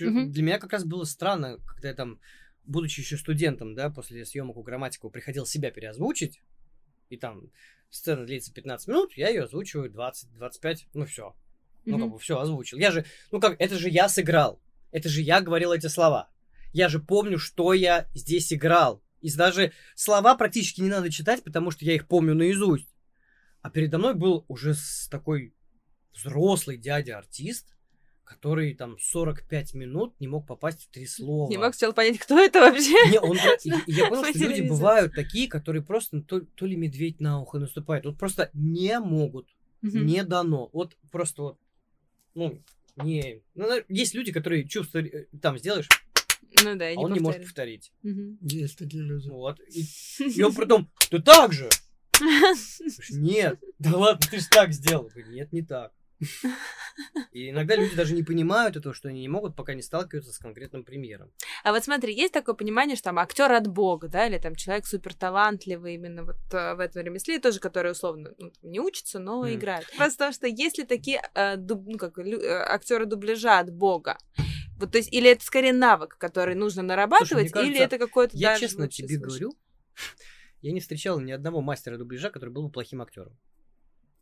Мгм. 0.00 0.30
Для 0.30 0.42
меня 0.42 0.58
как 0.58 0.72
раз 0.72 0.84
было 0.84 1.04
странно, 1.04 1.58
когда 1.66 1.88
я 1.88 1.94
там, 1.94 2.20
будучи 2.64 3.00
еще 3.00 3.16
студентом, 3.16 3.74
да, 3.74 3.90
после 3.90 4.24
съемок 4.24 4.56
у 4.56 4.62
грамматику 4.62 5.10
приходил 5.10 5.46
себя 5.46 5.70
переозвучить, 5.70 6.42
и 7.10 7.16
там 7.16 7.50
сцена 7.90 8.26
длится 8.26 8.52
15 8.52 8.88
минут, 8.88 9.12
я 9.16 9.28
ее 9.28 9.44
озвучиваю 9.44 9.90
20-25, 9.90 10.86
ну 10.94 11.04
все. 11.06 11.34
Ну, 11.84 11.98
как 11.98 12.10
бы 12.10 12.18
все 12.18 12.38
озвучил. 12.38 12.78
Я 12.78 12.90
же, 12.90 13.04
ну 13.30 13.40
как, 13.40 13.60
это 13.60 13.76
же 13.78 13.90
я 13.90 14.08
сыграл. 14.08 14.60
Это 14.90 15.08
же 15.08 15.20
я 15.20 15.40
говорил 15.40 15.72
эти 15.72 15.86
слова. 15.86 16.30
Я 16.72 16.88
же 16.88 16.98
помню, 16.98 17.38
что 17.38 17.72
я 17.72 18.08
здесь 18.14 18.52
играл. 18.52 19.02
И 19.20 19.30
даже 19.34 19.72
слова 19.94 20.34
практически 20.34 20.80
не 20.80 20.88
надо 20.88 21.10
читать, 21.10 21.42
потому 21.42 21.70
что 21.70 21.84
я 21.84 21.94
их 21.94 22.08
помню 22.08 22.34
наизусть. 22.34 22.88
А 23.60 23.70
передо 23.70 23.98
мной 23.98 24.14
был 24.14 24.44
уже 24.48 24.74
такой 25.10 25.54
взрослый 26.12 26.76
дядя-артист, 26.76 27.73
который 28.24 28.74
там 28.74 28.98
45 28.98 29.74
минут 29.74 30.14
не 30.20 30.26
мог 30.28 30.46
попасть 30.46 30.82
в 30.84 30.88
три 30.88 31.06
слова. 31.06 31.48
Не 31.50 31.58
мог 31.58 31.74
сначала 31.74 31.92
понять, 31.92 32.18
кто 32.18 32.38
это 32.38 32.60
вообще. 32.60 33.10
Не, 33.10 33.20
он 33.20 33.36
и- 33.36 33.90
и 33.90 33.92
я 33.92 34.08
понял, 34.08 34.22
По 34.22 34.28
что 34.30 34.38
люди 34.38 34.62
бывают 34.68 35.14
такие, 35.14 35.48
которые 35.48 35.82
просто 35.82 36.16
ну, 36.16 36.22
то, 36.22 36.40
то 36.40 36.66
ли 36.66 36.76
медведь 36.76 37.20
на 37.20 37.40
ухо 37.40 37.58
наступает, 37.58 38.04
вот 38.06 38.18
просто 38.18 38.50
не 38.54 38.98
могут, 39.00 39.48
Мгм. 39.82 40.06
не 40.06 40.24
дано. 40.24 40.70
Вот 40.72 40.96
просто 41.10 41.42
вот, 41.42 41.58
ну, 42.34 42.62
не... 42.96 43.42
ну, 43.54 43.68
есть 43.88 44.14
люди, 44.14 44.32
которые 44.32 44.66
чувствуют, 44.66 45.12
э, 45.12 45.26
там 45.42 45.58
сделаешь, 45.58 45.88
Ну 46.62 46.76
да, 46.76 46.86
а 46.86 46.90
и 46.90 46.96
он 46.96 47.12
не 47.12 47.20
может 47.20 47.42
повторить. 47.42 47.92
Мгм. 48.02 48.38
Есть 48.42 48.78
такие 48.78 49.02
люди. 49.02 49.28
Вот. 49.28 49.60
И, 49.68 49.84
и 50.36 50.42
он 50.42 50.54
потом, 50.54 50.90
ты 51.10 51.20
так 51.20 51.52
же? 51.52 51.68
Нет. 53.10 53.58
Да 53.78 53.96
ладно, 53.96 54.26
ты 54.30 54.38
же 54.38 54.48
так 54.48 54.72
сделал. 54.72 55.10
Нет, 55.28 55.52
не 55.52 55.62
так. 55.62 55.92
И 57.32 57.50
иногда 57.50 57.74
люди 57.74 57.96
даже 57.96 58.14
не 58.14 58.22
понимают 58.22 58.76
этого, 58.76 58.94
что 58.94 59.08
они 59.08 59.20
не 59.20 59.28
могут, 59.28 59.56
пока 59.56 59.74
не 59.74 59.82
сталкиваются 59.82 60.32
с 60.32 60.38
конкретным 60.38 60.84
примером. 60.84 61.32
А 61.64 61.72
вот 61.72 61.82
смотри, 61.82 62.14
есть 62.14 62.32
такое 62.32 62.54
понимание, 62.54 62.94
что 62.94 63.06
там 63.06 63.18
актер 63.18 63.50
от 63.50 63.66
бога, 63.66 64.06
да, 64.06 64.28
или 64.28 64.38
там 64.38 64.54
человек 64.54 64.86
супер 64.86 65.14
талантливый 65.14 65.94
именно 65.94 66.22
вот 66.22 66.36
э, 66.52 66.74
в 66.74 66.80
этом 66.80 67.02
ремесле, 67.02 67.40
тоже, 67.40 67.58
который 67.58 67.90
условно 67.90 68.30
ну, 68.38 68.52
не 68.62 68.78
учится, 68.78 69.18
но 69.18 69.44
Мгм. 69.44 69.56
играет. 69.56 69.86
Просто 69.96 70.18
потому 70.18 70.32
что 70.32 70.46
есть 70.46 70.78
ли 70.78 70.84
такие 70.84 71.20
э, 71.34 71.56
дуб- 71.56 71.84
ну, 71.86 71.98
как, 71.98 72.18
э, 72.18 72.64
актеры 72.68 73.04
дубляжа 73.06 73.58
от 73.58 73.70
бога? 73.72 74.16
Вот, 74.78 74.92
то 74.92 74.98
есть, 74.98 75.12
или 75.12 75.30
это 75.30 75.44
скорее 75.44 75.72
навык, 75.72 76.16
который 76.18 76.54
нужно 76.54 76.82
нарабатывать, 76.82 77.50
кажется, 77.50 77.72
или 77.72 77.84
это 77.84 77.98
какой-то 77.98 78.36
Я 78.36 78.50
даже 78.50 78.60
честно 78.60 78.88
тебе 78.88 79.08
свыше? 79.08 79.24
говорю, 79.24 79.52
я 80.62 80.72
не 80.72 80.78
встречал 80.80 81.18
ни 81.18 81.32
одного 81.32 81.60
мастера 81.60 81.96
дубляжа, 81.96 82.30
который 82.30 82.50
был 82.50 82.64
бы 82.64 82.70
плохим 82.70 83.02
актером. 83.02 83.36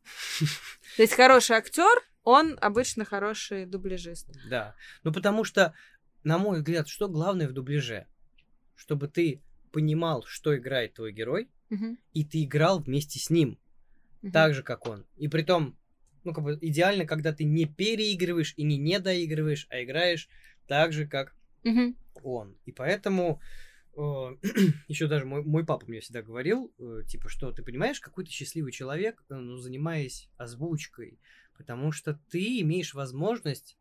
То 0.95 1.01
есть 1.01 1.13
хороший 1.13 1.55
актер, 1.57 2.01
он 2.23 2.57
обычно 2.61 3.05
хороший 3.05 3.65
дубляжист. 3.65 4.29
Да. 4.49 4.75
Ну 5.03 5.11
потому 5.11 5.43
что, 5.43 5.73
на 6.23 6.37
мой 6.37 6.57
взгляд, 6.57 6.87
что 6.87 7.07
главное 7.09 7.47
в 7.47 7.53
дубляже? 7.53 8.07
Чтобы 8.75 9.07
ты 9.07 9.41
понимал, 9.71 10.23
что 10.25 10.55
играет 10.55 10.93
твой 10.93 11.11
герой, 11.11 11.49
Мгм. 11.69 11.97
и 12.13 12.23
ты 12.23 12.43
играл 12.43 12.79
вместе 12.79 13.19
с 13.19 13.29
ним. 13.29 13.57
Мгм. 14.21 14.31
так 14.31 14.53
же, 14.53 14.63
как 14.63 14.87
он. 14.87 15.05
И 15.17 15.27
при 15.27 15.41
том, 15.41 15.77
ну, 16.23 16.33
как 16.33 16.45
бы 16.45 16.57
идеально, 16.61 17.05
когда 17.05 17.33
ты 17.33 17.43
не 17.43 17.65
переигрываешь 17.65 18.53
и 18.55 18.63
не 18.63 18.77
недоигрываешь, 18.77 19.67
а 19.69 19.83
играешь 19.83 20.29
так 20.65 20.93
же, 20.93 21.05
как 21.05 21.35
Мгм. 21.63 21.97
он. 22.23 22.55
И 22.65 22.71
поэтому 22.71 23.41
еще 24.87 25.07
даже 25.07 25.25
мой, 25.25 25.43
мой 25.43 25.65
папа 25.65 25.85
мне 25.87 25.99
всегда 25.99 26.21
говорил, 26.21 26.73
э, 26.79 27.01
типа, 27.07 27.29
что 27.29 27.51
ты 27.51 27.63
понимаешь, 27.63 27.99
какой 27.99 28.25
ты 28.25 28.31
счастливый 28.31 28.71
человек, 28.71 29.23
э, 29.29 29.35
ну, 29.35 29.57
занимаясь 29.57 30.29
озвучкой, 30.37 31.19
потому 31.57 31.91
что 31.91 32.19
ты 32.29 32.59
имеешь 32.61 32.93
возможность, 32.93 33.77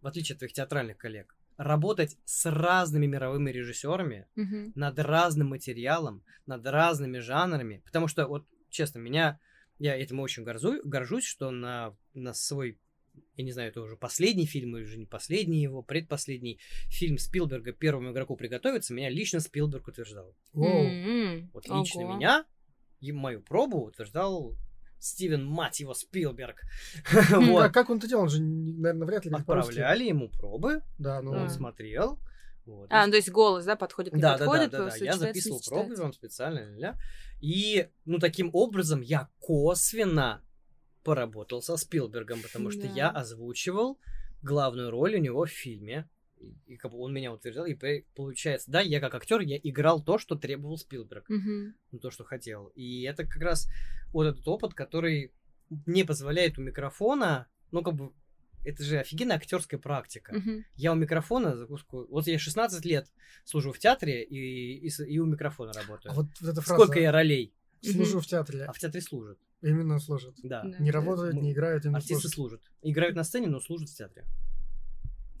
в 0.00 0.06
отличие 0.06 0.34
от 0.34 0.38
твоих 0.40 0.52
театральных 0.52 0.98
коллег, 0.98 1.34
работать 1.56 2.16
с 2.24 2.50
разными 2.50 3.06
мировыми 3.06 3.50
режиссерами, 3.50 4.28
Мгм. 4.36 4.72
над 4.74 4.98
разным 4.98 5.48
материалом, 5.48 6.22
над 6.46 6.66
разными 6.66 7.18
жанрами. 7.18 7.82
Потому 7.84 8.08
что, 8.08 8.26
вот, 8.28 8.46
честно, 8.68 8.98
меня, 8.98 9.40
я 9.78 9.96
этим 9.96 10.20
очень 10.20 10.44
горзу- 10.44 10.80
горжусь, 10.84 11.24
что 11.24 11.50
на, 11.50 11.96
на 12.14 12.34
свой, 12.34 12.78
я 13.34 13.44
не 13.44 13.52
знаю, 13.52 13.70
это 13.70 13.80
уже 13.80 13.96
последний 13.96 14.46
фильм, 14.46 14.76
или 14.76 14.84
уже 14.84 14.98
не 14.98 15.06
последний 15.06 15.60
его, 15.60 15.82
предпоследний 15.82 16.60
фильм 16.88 17.18
Спилберга 17.18 17.72
«Первому 17.72 18.12
игроку 18.12 18.36
приготовиться», 18.36 18.94
меня 18.94 19.10
лично 19.10 19.40
Спилберг 19.40 19.88
утверждал. 19.88 20.34
М-м. 20.54 21.50
Вот 21.52 21.68
лично 21.68 22.04
Ого. 22.04 22.16
меня 22.16 22.44
и 23.00 23.12
мою 23.12 23.42
пробу 23.42 23.84
утверждал 23.84 24.56
Стивен, 24.98 25.44
мать 25.44 25.80
его, 25.80 25.94
Спилберг. 25.94 26.62
Вот. 27.30 27.60
а 27.60 27.68
как 27.68 27.90
он 27.90 27.98
это 27.98 28.08
делал? 28.08 28.22
Он 28.22 28.28
же, 28.30 28.40
наверное, 28.40 29.06
вряд 29.06 29.24
ли 29.24 29.30
по-русски. 29.30 29.72
Отправляли 29.72 30.04
ему 30.04 30.28
пробы, 30.28 30.82
Да, 30.98 31.20
ну... 31.20 31.32
Он 31.32 31.50
смотрел. 31.50 32.18
Вот. 32.64 32.88
А, 32.90 33.06
ну, 33.06 33.12
то 33.12 33.16
есть 33.16 33.30
голос, 33.30 33.64
да, 33.64 33.76
подходит, 33.76 34.12
не 34.12 34.20
Да, 34.20 34.32
да, 34.32 34.38
да, 34.38 34.44
подходит, 34.46 34.70
да, 34.72 34.88
да. 34.88 34.96
Я 34.96 35.16
записывал 35.16 35.60
пробы 35.64 35.94
вам 35.94 36.12
специально. 36.12 36.58
ля-ля. 36.58 36.98
И, 37.40 37.88
ну, 38.04 38.18
таким 38.18 38.50
образом 38.52 39.02
я 39.02 39.28
косвенно 39.38 40.42
поработал 41.06 41.62
со 41.62 41.76
Спилбергом, 41.76 42.42
потому 42.42 42.70
что 42.70 42.82
Да. 42.82 42.92
я 42.94 43.10
озвучивал 43.10 43.98
главную 44.42 44.90
роль 44.90 45.14
у 45.14 45.18
него 45.18 45.44
в 45.44 45.50
фильме. 45.50 46.08
И, 46.66 46.76
как 46.76 46.90
бы 46.92 46.98
он 46.98 47.14
меня 47.14 47.32
утверждал, 47.32 47.64
и 47.64 47.74
по- 47.74 48.02
получается, 48.14 48.70
да, 48.70 48.80
я 48.82 49.00
как 49.00 49.14
актер, 49.14 49.40
я 49.40 49.56
играл 49.62 50.02
то, 50.04 50.18
что 50.18 50.34
требовал 50.36 50.76
Спилберг, 50.76 51.24
ну, 51.28 51.98
то, 51.98 52.10
что 52.10 52.24
хотел. 52.24 52.66
И 52.74 53.02
это 53.04 53.24
как 53.24 53.40
раз 53.42 53.68
вот 54.12 54.26
этот 54.26 54.46
опыт, 54.46 54.74
который 54.74 55.32
мне 55.86 56.04
позволяет 56.04 56.58
у 56.58 56.62
микрофона, 56.62 57.46
ну, 57.72 57.82
как 57.82 57.94
бы, 57.94 58.12
это 58.64 58.82
же 58.84 58.98
офигенная 58.98 59.36
актерская 59.36 59.80
практика. 59.80 60.34
Мгм. 60.34 60.64
Я 60.74 60.92
у 60.92 60.94
микрофона 60.96 61.56
закуску. 61.56 62.06
Вот 62.10 62.26
я 62.26 62.38
16 62.38 62.84
лет 62.84 63.06
служу 63.44 63.72
в 63.72 63.78
театре 63.78 64.22
и, 64.24 64.86
и, 64.86 64.90
и 65.14 65.18
у 65.18 65.24
микрофона 65.26 65.72
работаю. 65.72 66.12
А 66.12 66.14
вот, 66.14 66.26
вот 66.40 66.50
эта 66.50 66.60
фраза 66.60 66.82
Сколько 66.82 67.00
я 67.00 67.12
ролей? 67.12 67.54
«Служу 67.82 68.20
в 68.20 68.26
театре», 68.26 68.64
А 68.64 68.72
в 68.72 68.78
театре 68.78 69.00
служат. 69.02 69.38
именно 69.62 69.98
служат. 69.98 70.34
Да. 70.42 70.62
Да. 70.64 70.78
Не 70.78 70.90
работают, 70.90 71.34
Мы- 71.34 71.40
не 71.42 71.52
играют, 71.52 71.84
именно 71.84 71.98
Артисты 71.98 72.28
служат. 72.28 72.34
служат. 72.34 72.60
Играют 72.82 73.16
на 73.16 73.24
сцене, 73.24 73.48
но 73.48 73.60
служат 73.60 73.88
в 73.90 73.94
театре. 73.96 74.24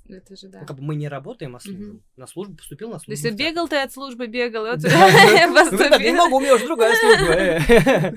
Это 0.08 0.36
же 0.36 0.46
да. 0.48 0.60
Ну, 0.60 0.66
как 0.66 0.76
бы 0.76 0.84
мы 0.84 0.94
не 0.94 1.08
работаем, 1.08 1.56
а 1.56 1.60
служим. 1.60 1.88
Мгм. 1.88 2.02
На 2.16 2.28
службу 2.28 2.56
поступил, 2.56 2.90
на 2.90 2.94
То 2.94 3.06
службу. 3.06 3.10
есть 3.10 3.24
вот 3.24 3.30
театр. 3.30 3.44
бегал 3.52 3.68
ты 3.68 3.76
от 3.78 3.92
службы, 3.92 4.26
бегал, 4.28 4.64
и 4.66 4.70
вот 4.70 4.78
Да. 4.78 4.88
Ну, 5.48 5.48
не 5.48 5.52
поступил. 5.52 6.14
могу, 6.14 6.36
у 6.36 6.40
меня 6.40 6.54
уже 6.54 6.64
другая 6.66 6.94
служба. 6.94 7.32
э. 7.32 8.14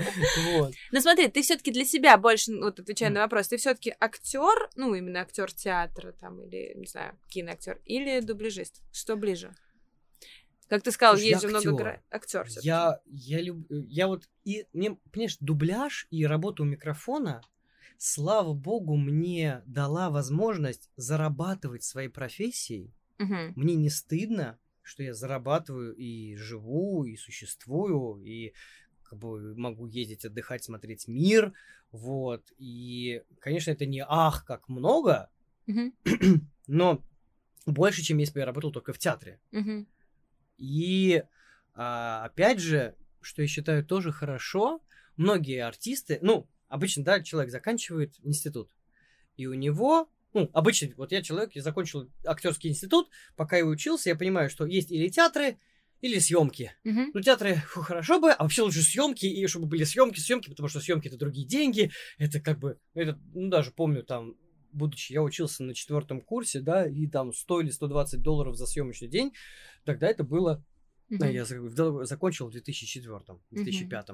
Вот. 0.59 0.73
Ну 0.91 1.01
смотри, 1.01 1.29
ты 1.29 1.41
все-таки 1.41 1.71
для 1.71 1.85
себя 1.85 2.15
больше, 2.19 2.51
ну, 2.51 2.65
вот 2.65 2.79
отвечая 2.79 3.09
на 3.09 3.21
вопрос, 3.21 3.47
ты 3.47 3.57
все-таки 3.57 3.91
актер, 3.99 4.69
ну 4.75 4.93
именно 4.93 5.21
актер 5.21 5.51
театра 5.51 6.11
там 6.11 6.39
или 6.43 6.73
не 6.75 6.85
знаю 6.85 7.17
киноактер 7.27 7.79
или 7.85 8.19
дубляжист, 8.21 8.83
что 8.93 9.15
ближе? 9.15 9.51
Как 10.69 10.83
ты 10.83 10.91
сказал, 10.91 11.15
Слушай, 11.15 11.29
есть 11.29 11.41
же 11.41 11.47
много 11.47 11.71
актер. 11.71 11.83
гра- 11.83 12.03
актер. 12.11 12.47
Я, 12.61 12.99
я 13.05 13.41
люблю, 13.41 13.83
я 13.87 14.07
вот, 14.07 14.29
и, 14.45 14.65
мне, 14.71 14.97
понимаешь, 15.11 15.37
дубляж 15.39 16.07
и 16.11 16.25
работа 16.25 16.61
у 16.61 16.65
микрофона, 16.65 17.41
слава 17.97 18.53
богу, 18.53 18.95
мне 18.95 19.63
дала 19.65 20.11
возможность 20.11 20.91
зарабатывать 20.95 21.83
своей 21.83 22.09
профессией. 22.09 22.93
Мгм. 23.17 23.53
Мне 23.55 23.75
не 23.75 23.89
стыдно, 23.89 24.59
что 24.83 25.01
я 25.01 25.13
зарабатываю 25.15 25.95
и 25.95 26.35
живу, 26.35 27.03
и 27.03 27.15
существую, 27.17 28.23
и 28.23 28.53
как 29.03 29.17
бы 29.17 29.55
могу 29.55 29.87
ездить 29.87 30.23
отдыхать, 30.23 30.63
смотреть 30.63 31.07
мир, 31.07 31.53
вот. 31.91 32.53
И, 32.59 33.23
конечно, 33.39 33.71
это 33.71 33.87
не 33.87 34.05
ах, 34.07 34.45
как 34.45 34.69
много, 34.69 35.31
Мгм. 35.65 35.93
но 36.67 37.03
больше, 37.65 38.03
чем 38.03 38.19
если 38.19 38.33
бы 38.33 38.39
я 38.41 38.45
работал 38.45 38.71
только 38.71 38.93
в 38.93 38.99
театре. 38.99 39.39
Мгм. 39.51 39.87
И 40.59 41.23
а, 41.73 42.25
опять 42.25 42.59
же, 42.59 42.95
что 43.21 43.41
я 43.41 43.47
считаю 43.47 43.85
тоже 43.85 44.11
хорошо, 44.11 44.81
многие 45.17 45.63
артисты, 45.63 46.19
ну, 46.21 46.47
обычно, 46.67 47.03
да, 47.03 47.21
человек 47.23 47.51
заканчивает 47.51 48.15
институт, 48.23 48.69
и 49.37 49.47
у 49.47 49.53
него, 49.53 50.09
ну, 50.33 50.49
обычно, 50.53 50.89
вот 50.97 51.11
я 51.11 51.21
человек, 51.21 51.55
я 51.55 51.61
закончил 51.61 52.09
актерский 52.25 52.69
институт, 52.69 53.09
пока 53.35 53.57
я 53.57 53.65
учился, 53.65 54.09
я 54.09 54.15
понимаю, 54.15 54.49
что 54.49 54.65
есть 54.65 54.91
или 54.91 55.07
театры, 55.07 55.57
или 56.01 56.19
съемки. 56.19 56.73
Мгм. 56.83 57.11
Ну, 57.13 57.21
театры, 57.21 57.55
фу, 57.55 57.81
хорошо 57.81 58.19
бы, 58.19 58.31
а 58.31 58.43
вообще 58.43 58.61
лучше 58.61 58.81
съемки, 58.81 59.25
и 59.25 59.47
чтобы 59.47 59.65
были 59.65 59.83
съемки, 59.83 60.19
съемки, 60.19 60.49
потому 60.49 60.69
что 60.69 60.79
съемки 60.79 61.07
это 61.07 61.17
другие 61.17 61.47
деньги, 61.47 61.91
это 62.17 62.39
как 62.39 62.59
бы, 62.59 62.79
это, 62.93 63.19
ну, 63.33 63.49
даже 63.49 63.71
помню 63.71 64.03
там 64.03 64.35
будучи, 64.71 65.13
я 65.13 65.21
учился 65.21 65.63
на 65.63 65.73
четвертом 65.73 66.21
курсе, 66.21 66.59
да, 66.61 66.87
и 66.87 67.07
там 67.07 67.33
100 67.33 67.61
или 67.61 67.69
120 67.69 68.21
долларов 68.21 68.55
за 68.55 68.65
съемочный 68.65 69.07
день, 69.07 69.33
тогда 69.85 70.07
это 70.07 70.23
было, 70.23 70.63
а 71.19 71.27
я 71.27 71.45
закончил 71.45 72.47
в 72.47 72.51
2004, 72.51 73.39
2005 73.51 74.09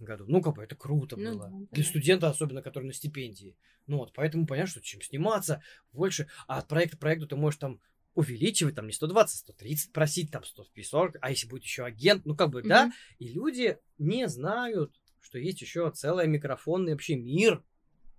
году. 0.00 0.24
Ну, 0.28 0.40
как 0.42 0.54
бы 0.54 0.62
это 0.62 0.76
круто 0.76 1.16
Ну 1.16 1.32
было. 1.32 1.44
да, 1.44 1.48
Для 1.48 1.66
понятно. 1.66 1.84
студента, 1.84 2.28
особенно, 2.28 2.62
который 2.62 2.84
на 2.84 2.92
стипендии. 2.92 3.56
Ну 3.86 3.98
вот, 3.98 4.12
поэтому 4.14 4.46
понятно, 4.46 4.70
что 4.70 4.80
чем 4.80 5.02
сниматься 5.02 5.62
больше, 5.92 6.28
а 6.46 6.58
от 6.58 6.68
проекта 6.68 6.96
к 6.96 7.00
проекту 7.00 7.26
ты 7.26 7.36
можешь 7.36 7.58
там 7.58 7.80
увеличивать, 8.14 8.74
там 8.74 8.86
не 8.86 8.92
120, 8.92 9.38
130 9.40 9.92
просить, 9.92 10.30
там 10.30 10.44
140, 10.44 11.16
а 11.20 11.30
если 11.30 11.46
будет 11.48 11.64
еще 11.64 11.84
агент, 11.84 12.26
ну 12.26 12.34
как 12.36 12.50
бы, 12.50 12.62
да, 12.62 12.86
Мгм. 12.86 12.94
и 13.18 13.28
люди 13.28 13.78
не 13.98 14.28
знают, 14.28 15.00
что 15.20 15.38
есть 15.38 15.60
еще 15.60 15.90
целый 15.94 16.26
микрофонный 16.26 16.92
вообще 16.92 17.16
мир, 17.16 17.62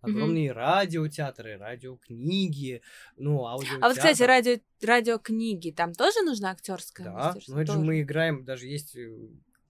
огромные 0.02 0.52
радиотеатры, 0.52 1.58
радиокниги, 1.58 2.82
ну, 3.18 3.46
аудиотеатр. 3.46 3.84
А 3.84 3.88
вот, 3.88 3.98
кстати, 3.98 4.24
радио, 4.24 4.58
радиокниги, 4.82 5.72
там 5.72 5.94
тоже 5.94 6.22
нужно 6.24 6.52
актерское 6.52 7.08
Да, 7.08 7.34
мастерство? 7.34 7.56
ну 7.56 7.62
это 7.62 7.72
же 7.74 7.80
мы 7.80 8.02
играем, 8.02 8.46
даже 8.46 8.68
есть 8.68 8.96
э, 8.96 9.10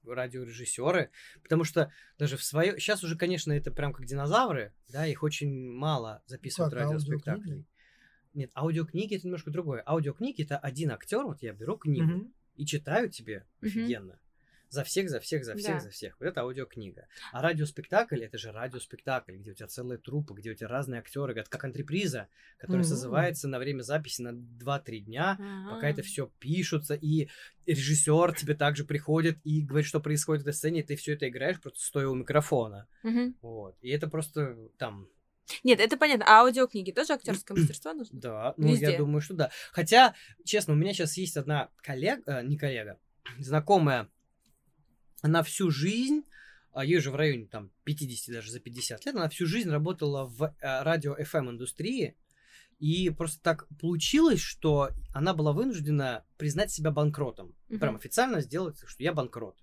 радиорежиссеры, 0.05 1.11
потому 1.41 1.63
что 1.63 1.91
даже 2.17 2.37
в 2.37 2.43
свое... 2.43 2.79
Сейчас 2.79 3.03
уже, 3.03 3.17
конечно, 3.17 3.51
это 3.51 3.71
прям 3.71 3.93
как 3.93 4.05
динозавры, 4.05 4.73
да, 4.89 5.05
их 5.05 5.23
очень 5.23 5.71
мало 5.71 6.21
записывают 6.25 6.73
Как, 6.73 6.83
радиоспектакли. 6.83 7.65
Нет, 8.33 8.51
аудиокниги 8.55 9.15
это 9.15 9.25
немножко 9.25 9.49
другое. 9.51 9.83
Аудиокниги 9.85 10.43
это 10.43 10.57
один 10.57 10.91
актер, 10.91 11.23
вот 11.23 11.41
я 11.41 11.51
беру 11.53 11.77
книгу 11.77 12.05
Мгм. 12.07 12.33
и 12.55 12.65
читаю 12.65 13.09
тебе 13.09 13.45
Мгм. 13.61 13.67
офигенно. 13.67 14.19
За 14.69 14.83
всех, 14.83 15.09
за 15.09 15.19
всех, 15.19 15.43
за 15.45 15.55
всех, 15.55 15.75
Да. 15.75 15.79
за 15.79 15.89
всех. 15.89 16.15
Вот 16.19 16.27
это 16.27 16.41
аудиокнига. 16.41 17.07
А 17.31 17.41
радиоспектакль 17.41 18.21
это 18.23 18.37
же 18.37 18.51
радиоспектакль, 18.51 19.35
где 19.37 19.51
у 19.51 19.53
тебя 19.55 19.67
целая 19.67 19.97
труппа, 19.97 20.33
где 20.33 20.51
у 20.51 20.53
тебя 20.53 20.67
разные 20.67 20.99
актеры, 20.99 21.33
это 21.33 21.49
как 21.49 21.63
антреприза, 21.63 22.27
которая 22.57 22.83
Мгм. 22.83 22.89
созывается 22.89 23.47
на 23.47 23.57
время 23.57 23.81
записи 23.81 24.21
на 24.21 24.31
2-3 24.33 24.99
дня, 24.99 25.37
пока 25.69 25.89
это 25.89 26.01
А. 26.01 26.03
все 26.03 26.31
пишутся, 26.39 26.93
и 26.93 27.29
режиссер 27.65 28.33
тебе 28.35 28.53
также 28.55 28.85
приходит 28.85 29.39
и 29.43 29.61
говорит, 29.63 29.87
что 29.87 29.99
происходит 29.99 30.43
в 30.43 30.47
этой 30.47 30.55
сцене, 30.55 30.81
и 30.81 30.83
ты 30.83 30.95
все 30.95 31.13
это 31.13 31.27
играешь 31.27 31.59
просто 31.59 31.79
стоя 31.81 32.07
у 32.07 32.13
микрофона. 32.15 32.87
Мгм. 33.03 33.35
Вот. 33.41 33.75
И 33.81 33.89
это 33.89 34.07
просто 34.07 34.55
там, 34.77 35.07
Нет, 35.63 35.79
это 35.79 35.97
понятно. 35.97 36.25
А 36.27 36.41
аудиокниги 36.41 36.91
тоже 36.91 37.13
актерское 37.13 37.57
мастерство 37.57 37.93
нужно? 37.93 38.19
да, 38.19 38.53
ну 38.57 38.67
Везде. 38.69 38.91
я 38.91 38.97
думаю, 38.99 39.19
что 39.21 39.33
да. 39.33 39.49
Хотя, 39.71 40.13
честно, 40.45 40.73
у 40.73 40.77
меня 40.77 40.93
сейчас 40.93 41.17
есть 41.17 41.37
одна 41.37 41.71
коллега, 41.77 42.21
э, 42.27 42.43
не 42.45 42.55
коллега, 42.55 42.99
знакомая, 43.39 44.09
она 45.21 45.43
всю 45.43 45.71
жизнь, 45.71 46.23
а 46.73 46.85
ей 46.85 46.97
уже 46.97 47.11
в 47.11 47.15
районе 47.15 47.45
там 47.45 47.71
50, 47.83 48.33
даже 48.33 48.51
за 48.51 48.59
50 48.59 49.05
лет, 49.05 49.15
она 49.15 49.29
всю 49.29 49.45
жизнь 49.45 49.69
работала 49.69 50.25
в 50.25 50.43
э, 50.43 50.83
радио 50.83 51.15
FM 51.15 51.51
индустрии, 51.51 52.15
и 52.79 53.09
просто 53.09 53.41
так 53.41 53.67
получилось, 53.79 54.39
что 54.39 54.91
она 55.13 55.33
была 55.33 55.51
вынуждена 55.51 56.23
признать 56.37 56.71
себя 56.71 56.91
банкротом. 56.91 57.53
Мгм. 57.67 57.79
Прям 57.79 57.95
официально 57.95 58.41
сделать, 58.41 58.77
что 58.85 59.03
я 59.03 59.13
банкрот. 59.13 59.57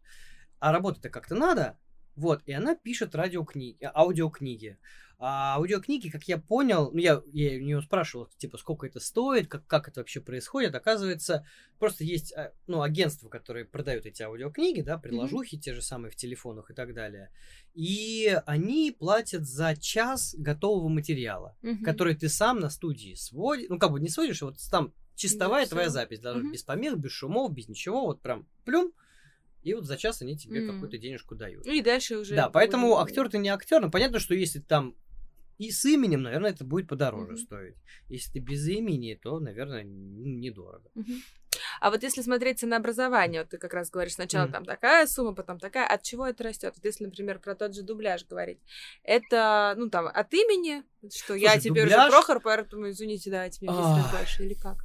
А 0.59 0.73
работать-то 0.73 1.09
как-то 1.09 1.35
надо. 1.35 1.79
Вот, 2.17 2.43
и 2.47 2.53
она 2.53 2.75
пишет 2.75 3.15
радиокниги, 3.15 3.79
аудиокниги. 3.95 4.79
А 5.19 5.55
аудиокниги, 5.57 6.11
как 6.11 6.25
я 6.29 6.37
понял, 6.39 6.91
ну, 6.93 6.99
я, 6.99 7.23
я 7.33 7.57
у 7.59 7.63
нее 7.63 7.81
спрашивал, 7.81 8.29
типа, 8.37 8.59
сколько 8.59 8.87
это 8.87 9.01
стоит, 9.01 9.49
как, 9.49 9.67
как 9.67 9.89
это 9.89 10.01
вообще 10.01 10.21
происходит. 10.21 10.75
Оказывается, 10.75 11.47
просто 11.79 12.05
есть, 12.05 12.35
а, 12.35 12.53
ну, 12.67 12.83
агентства, 12.83 13.29
которые 13.29 13.65
продают 13.65 14.05
эти 14.05 14.23
аудиокниги, 14.23 14.83
да, 14.83 14.99
приложухи 14.99 15.59
те 15.59 15.73
же 15.75 15.81
самые 15.81 16.11
в 16.11 16.17
телефонах 16.17 16.71
и 16.71 16.75
так 16.75 16.93
далее. 16.93 17.31
И 17.75 18.41
они 18.47 18.95
платят 18.99 19.47
за 19.47 19.77
час 19.77 20.35
готового 20.39 20.89
материала 20.89 21.57
Мгм. 21.63 21.85
который 21.85 22.17
ты 22.17 22.29
сам 22.29 22.59
на 22.59 22.69
студии 22.69 23.15
сводишь, 23.15 23.69
ну 23.69 23.79
как 23.79 23.93
бы 23.93 24.01
не 24.01 24.09
сводишь, 24.09 24.43
а 24.43 24.47
вот 24.47 24.57
там 24.71 24.93
чистовая 25.15 25.65
Да, 25.65 25.71
твоя 25.71 25.89
запись, 25.89 26.21
быть 26.21 26.35
Мгм. 26.35 26.53
без 26.53 26.63
помех, 26.65 26.97
без 26.99 27.13
шумов, 27.13 27.53
без 27.53 27.69
ничего, 27.69 28.07
вот 28.07 28.21
прям 28.23 28.49
плюм, 28.65 28.93
и 29.67 29.75
вот 29.75 29.85
за 29.85 29.97
час 29.97 30.23
они 30.23 30.37
тебе 30.37 30.61
М. 30.61 30.73
какую-то 30.75 30.97
денежку 30.99 31.35
дают. 31.35 31.67
Ну 31.67 31.73
и 31.73 31.83
дальше 31.83 32.17
уже... 32.19 32.35
Да, 32.37 32.49
поэтому 32.49 32.89
будет- 32.91 33.03
актер 33.09 33.29
ты 33.29 33.39
не 33.39 33.49
актер, 33.49 33.81
но 33.81 33.91
понятно, 33.91 34.21
что 34.21 34.35
если 34.35 34.61
там 34.61 34.95
и 35.59 35.71
с 35.71 35.85
именем, 35.87 36.23
наверное, 36.23 36.51
это 36.51 36.65
будет 36.65 36.87
подороже 36.89 37.33
Мгм. 37.33 37.39
стоить. 37.39 37.75
Если 38.09 38.33
ты 38.33 38.39
без 38.41 38.69
имени, 38.69 39.15
то, 39.21 39.41
наверное, 39.41 39.83
недорого. 39.85 40.89
Мгм. 40.95 41.23
А 41.81 41.91
вот 41.91 42.03
если 42.03 42.21
смотреть 42.21 42.63
на 42.63 42.77
образование, 42.77 43.41
вот 43.41 43.49
ты 43.49 43.57
как 43.59 43.73
раз 43.73 43.91
говоришь, 43.91 44.13
сначала 44.15 44.45
Мгм. 44.45 44.53
там 44.53 44.65
такая 44.67 45.07
сумма, 45.07 45.35
потом 45.35 45.59
такая, 45.59 45.87
от 45.89 46.03
чего 46.03 46.27
это 46.27 46.45
растет? 46.45 46.75
Вот 46.77 46.85
если, 46.85 47.05
например, 47.07 47.39
про 47.39 47.55
тот 47.55 47.75
же 47.75 47.83
дубляж 47.83 48.27
говорить, 48.27 48.59
это, 49.03 49.75
ну, 49.79 49.89
там, 49.89 50.07
от 50.07 50.33
имени, 50.35 50.83
что 51.13 51.35
я 51.35 51.53
Слушай, 51.53 51.63
теперь 51.71 51.85
дубляж- 51.87 52.01
уже 52.09 52.11
Прохор, 52.11 52.41
поэтому, 52.41 52.91
извините, 52.91 53.31
давайте 53.31 53.59
мне 53.63 53.71
10 53.75 53.97
лет 53.97 54.05
Ах. 54.07 54.19
больше, 54.19 54.45
или 54.45 54.55
как? 54.55 54.77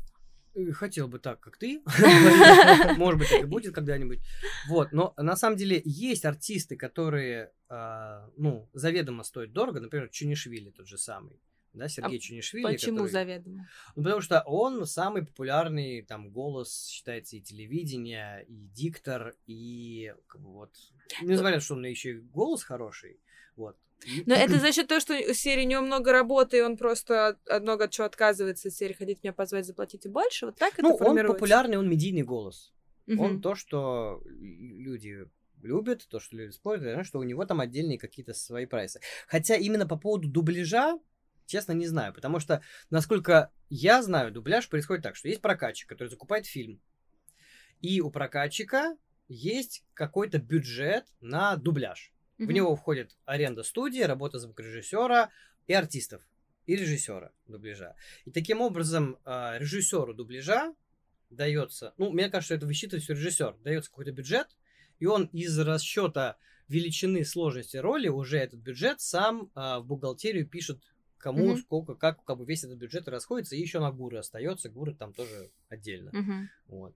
Хотел 0.74 1.08
бы 1.08 1.20
так, 1.20 1.40
как 1.40 1.58
ты. 1.58 1.82
Может 2.98 3.20
быть, 3.20 3.30
так 3.30 3.44
и 3.44 3.46
будет 3.46 3.74
когда-нибудь. 3.74 4.20
Вот, 4.68 4.92
но 4.92 5.14
на 5.18 5.36
самом 5.36 5.58
деле 5.58 5.82
есть 5.86 6.26
артисты, 6.26 6.76
которые, 6.76 7.52
а, 7.70 8.30
ну, 8.38 8.70
заведомо 8.74 9.24
стоят 9.24 9.54
дорого. 9.54 9.80
Например, 9.80 10.10
Чунишвили 10.10 10.72
тот 10.72 10.88
же 10.88 10.98
самый. 10.98 11.40
Да, 11.74 11.88
Сергей 11.88 12.20
Чунишвили. 12.20 12.66
А 12.66 12.72
Почему 12.74 12.98
который- 12.98 13.12
заведомо? 13.12 13.70
Ну, 13.96 14.04
потому 14.04 14.22
что 14.22 14.42
он 14.42 14.86
самый 14.86 15.26
популярный, 15.26 16.02
там, 16.02 16.30
голос, 16.30 16.88
считается, 16.88 17.38
и 17.38 17.42
телевидения, 17.42 18.40
и 18.40 18.68
диктор, 18.68 19.36
и 19.48 20.14
как 20.28 20.42
бы 20.42 20.52
вот... 20.52 20.76
Несмотря 21.22 21.56
на 21.56 21.60
то, 21.60 21.66
что 21.66 21.76
он 21.76 21.86
еще 21.86 22.12
и 22.12 22.20
голос 22.20 22.64
хороший, 22.64 23.22
вот. 23.56 23.78
Но 24.26 24.34
это 24.34 24.60
за 24.60 24.72
счет 24.72 24.88
того, 24.88 25.00
что 25.00 25.14
у 25.14 25.34
серии 25.34 25.66
у 25.66 25.70
него 25.70 25.82
много 25.82 26.12
работы, 26.12 26.58
и 26.58 26.62
он 26.62 26.78
просто 26.78 27.28
от- 27.28 27.62
много 27.62 27.86
от 27.86 27.92
чего 27.92 28.06
отказывается 28.06 28.70
серии 28.72 28.94
«Хотите 28.94 29.20
меня 29.24 29.34
позвать, 29.34 29.66
заплатите 29.66 30.10
больше?» 30.10 30.48
Вот 30.48 30.58
так 30.58 30.78
Ну, 30.78 30.96
это 30.96 31.04
он 31.04 31.18
популярный, 31.28 31.78
он 31.78 31.90
медийный 31.90 32.24
голос. 32.24 32.74
Мгм. 33.06 33.20
Он 33.20 33.42
то, 33.42 33.56
что 33.56 34.22
люди 34.26 35.28
любят, 35.62 36.08
то, 36.10 36.20
что 36.20 36.36
люди 36.36 36.52
спорят, 36.52 37.00
и 37.00 37.04
что 37.04 37.20
у 37.20 37.24
него 37.24 37.46
там 37.46 37.60
отдельные 37.60 38.00
какие-то 38.00 38.34
свои 38.34 38.66
прайсы. 38.66 39.00
Хотя 39.28 39.56
именно 39.56 39.88
по 39.88 39.98
поводу 39.98 40.28
дубляжа, 40.28 41.00
честно, 41.46 41.74
не 41.74 41.88
знаю, 41.88 42.14
потому 42.14 42.40
что, 42.40 42.64
насколько 42.90 43.52
я 43.70 44.02
знаю, 44.02 44.32
дубляж 44.32 44.68
происходит 44.70 45.04
так, 45.04 45.16
что 45.16 45.28
есть 45.28 45.42
прокатчик, 45.42 45.90
который 45.90 46.08
закупает 46.08 46.46
фильм, 46.46 46.82
и 47.82 48.02
у 48.02 48.10
прокатчика 48.12 48.98
есть 49.28 49.84
какой-то 49.94 50.40
бюджет 50.40 51.06
на 51.20 51.56
дубляж. 51.56 52.14
В 52.42 52.46
Мгм. 52.46 52.54
него 52.54 52.76
входит 52.76 53.18
аренда 53.26 53.64
студии, 53.64 54.02
работа 54.02 54.40
звукорежиссера 54.40 55.30
и 55.68 55.74
артистов, 55.74 56.24
и 56.66 56.76
режиссера 56.76 57.32
дубляжа. 57.48 57.96
И 58.26 58.32
таким 58.32 58.62
образом 58.62 59.18
а, 59.26 59.58
режиссеру 59.60 60.14
дубляжа 60.14 60.74
дается, 61.30 61.94
ну, 61.98 62.12
мне 62.12 62.30
кажется, 62.30 62.56
это 62.56 62.66
высчитывает 62.66 63.04
все 63.04 63.14
режиссер, 63.14 63.58
дается 63.64 63.90
какой-то 63.92 64.12
бюджет, 64.12 64.48
и 65.00 65.06
он 65.06 65.26
из 65.26 65.58
расчета 65.60 66.38
величины 66.68 67.24
сложности 67.26 67.78
роли 67.78 68.08
уже 68.08 68.38
этот 68.38 68.60
бюджет 68.60 69.02
сам 69.02 69.52
а, 69.54 69.80
в 69.80 69.86
бухгалтерию 69.86 70.48
пишет 70.48 70.82
кому, 71.20 71.50
Мгм. 71.50 71.58
сколько, 71.58 71.94
как, 71.94 72.24
как 72.24 72.38
бы 72.38 72.46
весь 72.46 72.64
этот 72.64 72.80
бюджет 72.80 73.08
расходится, 73.08 73.56
и 73.56 73.62
еще 73.62 73.80
на 73.80 73.92
гуры 73.92 74.18
остается, 74.18 74.70
гуры 74.70 74.96
там 74.96 75.14
тоже 75.14 75.52
отдельно. 75.70 76.12
Мгм. 76.12 76.50
Вот. 76.68 76.96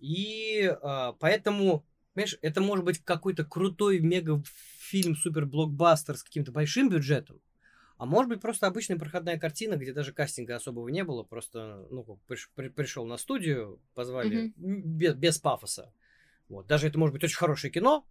И 0.00 0.70
а, 0.82 1.12
поэтому, 1.14 1.86
понимаешь, 2.16 2.38
это 2.40 2.60
может 2.62 2.84
быть 2.84 3.04
какой-то 3.04 3.44
крутой 3.44 4.00
мега-фильм, 4.00 5.16
супер-блокбастер 5.16 6.16
с 6.16 6.22
каким-то 6.22 6.50
большим 6.50 6.88
бюджетом, 6.88 7.40
а 7.98 8.06
может 8.06 8.30
быть 8.30 8.40
просто 8.40 8.66
обычная 8.66 8.96
проходная 8.96 9.38
картина, 9.38 9.76
где 9.76 9.92
даже 9.92 10.12
кастинга 10.12 10.56
особого 10.56 10.88
не 10.88 11.04
было, 11.04 11.22
просто, 11.22 11.86
ну, 11.90 12.18
приш- 12.28 12.48
при- 12.54 12.68
пришел 12.68 13.06
на 13.06 13.18
студию, 13.18 13.80
позвали 13.94 14.52
м, 14.56 14.82
без, 14.82 15.14
без 15.14 15.38
пафоса. 15.38 15.92
Вот. 16.48 16.66
Даже 16.66 16.88
это 16.88 16.98
может 16.98 17.12
быть 17.12 17.24
очень 17.24 17.36
хорошее 17.36 17.72
кино, 17.72 18.06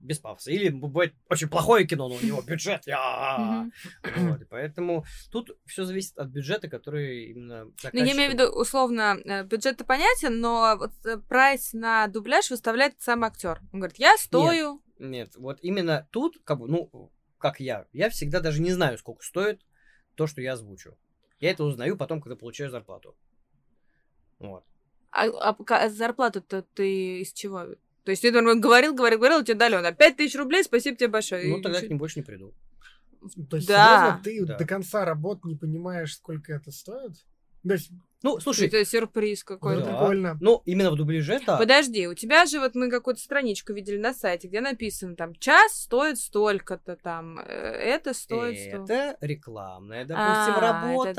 без 0.00 0.18
пафоса. 0.18 0.50
Или 0.50 0.70
бывает 0.70 1.14
очень 1.28 1.48
плохое 1.48 1.86
кино, 1.86 2.08
но 2.08 2.16
у 2.16 2.20
него 2.20 2.42
бюджет. 2.46 2.84
Вот. 2.86 4.40
Поэтому 4.48 5.04
тут 5.30 5.56
все 5.66 5.84
зависит 5.84 6.18
от 6.18 6.28
бюджета, 6.28 6.68
который 6.68 7.26
именно 7.26 7.64
Ну, 7.64 7.72
я 7.92 8.12
имею 8.12 8.30
в 8.30 8.34
виду, 8.34 8.48
условно, 8.48 9.18
э, 9.24 9.44
бюджет-то 9.44 9.84
понятен, 9.84 10.40
но 10.40 10.76
вот 10.78 10.92
э, 11.04 11.18
прайс 11.18 11.72
на 11.72 12.06
дубляж 12.08 12.50
выставляет 12.50 13.00
сам 13.00 13.24
актер. 13.24 13.60
Он 13.72 13.80
говорит, 13.80 13.98
я 13.98 14.16
стою. 14.16 14.82
Нет, 14.98 15.34
вот 15.36 15.58
именно 15.62 16.08
тут, 16.10 16.38
как 16.44 16.58
бы, 16.58 16.68
ну, 16.68 17.12
как 17.38 17.60
я, 17.60 17.86
я 17.92 18.10
всегда 18.10 18.40
даже 18.40 18.60
не 18.60 18.72
знаю, 18.72 18.98
сколько 18.98 19.24
стоит 19.24 19.62
то, 20.14 20.26
что 20.26 20.42
я 20.42 20.52
озвучу. 20.52 20.96
Я 21.38 21.50
это 21.50 21.64
узнаю 21.64 21.96
потом, 21.96 22.20
когда 22.20 22.36
получаю 22.36 22.70
зарплату. 22.70 23.16
Вот. 24.38 24.64
А, 25.10 25.26
а 25.26 25.56
а 25.58 25.88
зарплату-то 25.88 26.62
ты 26.62 27.20
из 27.20 27.32
чего? 27.32 27.66
То 28.04 28.10
есть 28.10 28.22
ты 28.22 28.30
говорил, 28.30 28.94
говорил, 28.94 29.18
говорил, 29.18 29.44
тебе 29.44 29.54
дали, 29.56 29.76
он 29.76 29.94
5 29.94 30.16
тысяч 30.16 30.34
рублей, 30.36 30.64
спасибо 30.64 30.96
тебе 30.96 31.08
большое. 31.08 31.48
Ну, 31.48 31.60
тогда 31.62 31.80
к 31.80 31.88
ним 31.88 31.98
больше 31.98 32.20
не 32.20 32.24
приду. 32.24 32.54
То 33.50 33.56
есть, 33.56 33.68
Да. 33.68 34.20
серьезно, 34.20 34.20
ты 34.24 34.46
Да. 34.46 34.56
до 34.58 34.64
конца 34.66 35.04
работ 35.04 35.44
не 35.44 35.54
понимаешь, 35.54 36.14
сколько 36.14 36.52
это 36.52 36.70
стоит? 36.70 37.12
То 37.62 37.74
есть, 37.74 37.90
Ну, 38.22 38.38
слушай, 38.40 38.66
Это 38.68 38.84
сюрприз 38.84 39.44
какой-то. 39.44 39.82
Да. 39.84 39.92
прикольно. 39.92 40.36
ну, 40.40 40.62
именно 40.66 40.90
в 40.90 40.96
дубляже 40.96 41.40
так. 41.40 41.58
Подожди, 41.58 42.06
у 42.06 42.14
тебя 42.14 42.44
же 42.46 42.60
вот 42.60 42.74
мы 42.74 42.90
какую-то 42.90 43.20
страничку 43.20 43.72
видели 43.72 43.96
на 43.96 44.12
сайте, 44.12 44.48
где 44.48 44.60
написано 44.60 45.16
там 45.16 45.34
час 45.36 45.82
стоит 45.82 46.18
столько-то 46.18 46.96
там, 46.96 47.38
э, 47.38 47.42
это 47.44 48.12
стоит 48.12 48.58
столько. 48.58 48.92
Это 48.92 49.16
рекламная, 49.22 50.04
допустим, 50.04 50.54
А, 50.54 50.60
работа. 50.60 51.10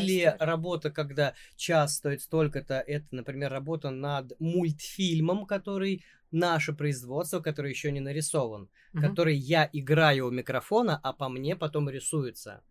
Или 0.00 0.24
история. 0.24 0.36
работа, 0.38 0.90
когда 0.90 1.34
час 1.56 1.96
стоит 1.96 2.20
столько-то. 2.22 2.74
Это, 2.86 3.06
например, 3.10 3.50
работа 3.50 3.90
над 3.90 4.32
мультфильмом, 4.38 5.46
который 5.46 6.04
наше 6.30 6.72
производство, 6.72 7.40
который 7.40 7.70
еще 7.70 7.90
не 7.90 8.00
нарисован, 8.00 8.68
Мгм. 8.92 9.02
который 9.08 9.34
я 9.36 9.68
играю 9.72 10.26
у 10.26 10.30
микрофона, 10.30 11.00
а 11.02 11.12
по 11.12 11.28
мне 11.28 11.56
потом 11.56 11.88
рисуется. 11.90 12.62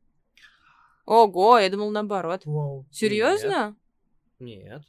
Ого, 1.09 1.57
я 1.57 1.71
думал 1.71 1.89
наоборот. 1.89 2.43
Вау. 2.45 2.85
Серьезно? 2.91 3.75
Нет. 4.37 4.83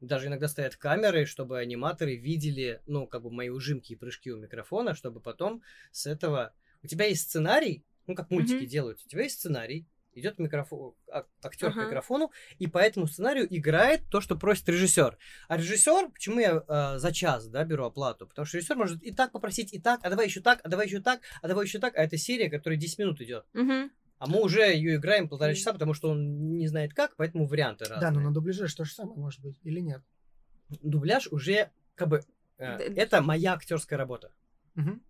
Даже 0.00 0.28
иногда 0.28 0.48
стоят 0.48 0.76
камеры, 0.76 1.26
чтобы 1.26 1.58
аниматоры 1.58 2.16
видели, 2.16 2.80
ну, 2.86 3.06
как 3.06 3.20
бы 3.20 3.30
мои 3.30 3.50
ужимки 3.50 3.92
и 3.92 3.96
прыжки 3.96 4.32
у 4.32 4.38
микрофона, 4.38 4.94
чтобы 4.94 5.20
потом 5.20 5.60
с 5.92 6.06
этого... 6.06 6.54
У 6.82 6.86
тебя 6.86 7.04
есть 7.04 7.24
сценарий, 7.28 7.84
ну, 8.06 8.14
как 8.14 8.30
мультики 8.30 8.62
Мгм. 8.62 8.66
делают, 8.68 9.00
у 9.04 9.08
тебя 9.08 9.24
есть 9.24 9.38
сценарий, 9.38 9.86
идет 10.14 10.38
микрофон, 10.38 10.94
актер 11.42 11.68
Ага. 11.68 11.80
к 11.80 11.84
микрофону, 11.88 12.32
и 12.58 12.66
по 12.66 12.78
этому 12.78 13.06
сценарию 13.06 13.46
играет 13.54 14.00
то, 14.10 14.22
что 14.22 14.36
просит 14.36 14.66
режиссер. 14.70 15.18
А 15.48 15.56
режиссер, 15.58 16.08
почему 16.08 16.40
я 16.40 16.64
э, 16.66 16.98
за 16.98 17.12
час, 17.12 17.48
да, 17.48 17.64
беру 17.64 17.84
оплату? 17.84 18.26
Потому 18.26 18.46
что 18.46 18.56
режиссер 18.56 18.76
может 18.76 19.02
и 19.02 19.12
так 19.12 19.32
попросить, 19.32 19.74
и 19.74 19.78
так, 19.78 20.00
а 20.04 20.08
давай 20.08 20.26
еще 20.26 20.40
так, 20.40 20.60
а 20.64 20.70
давай 20.70 20.86
еще 20.86 21.00
так, 21.00 21.20
а 21.42 21.48
давай 21.48 21.66
еще 21.66 21.80
так, 21.80 21.94
а 21.96 22.02
это 22.02 22.16
серия, 22.16 22.48
которая 22.48 22.78
10 22.78 22.98
минут 22.98 23.20
идет. 23.20 23.44
Мгм. 23.52 23.90
А 24.24 24.26
мы 24.26 24.40
уже 24.40 24.62
ее 24.72 24.96
играем 24.96 25.28
полтора 25.28 25.52
часа, 25.54 25.74
потому 25.74 25.92
что 25.92 26.08
он 26.08 26.56
не 26.56 26.66
знает 26.66 26.94
как, 26.94 27.14
поэтому 27.16 27.46
варианты 27.46 27.84
разные 27.84 28.00
Да, 28.00 28.10
но 28.10 28.20
на 28.20 28.32
дубляже 28.32 28.66
же 28.66 28.74
то 28.74 28.86
же 28.86 28.94
самое 28.94 29.18
может 29.18 29.40
быть, 29.42 29.60
или 29.62 29.80
нет? 29.80 30.02
дубляж 30.80 31.28
уже 31.30 31.70
как 31.94 32.08
бы 32.08 32.24
э, 32.56 32.78
Да. 32.78 33.02
это 33.02 33.20
моя 33.20 33.52
актерская 33.52 33.98
работа. 33.98 34.32
Мгм. 34.76 35.02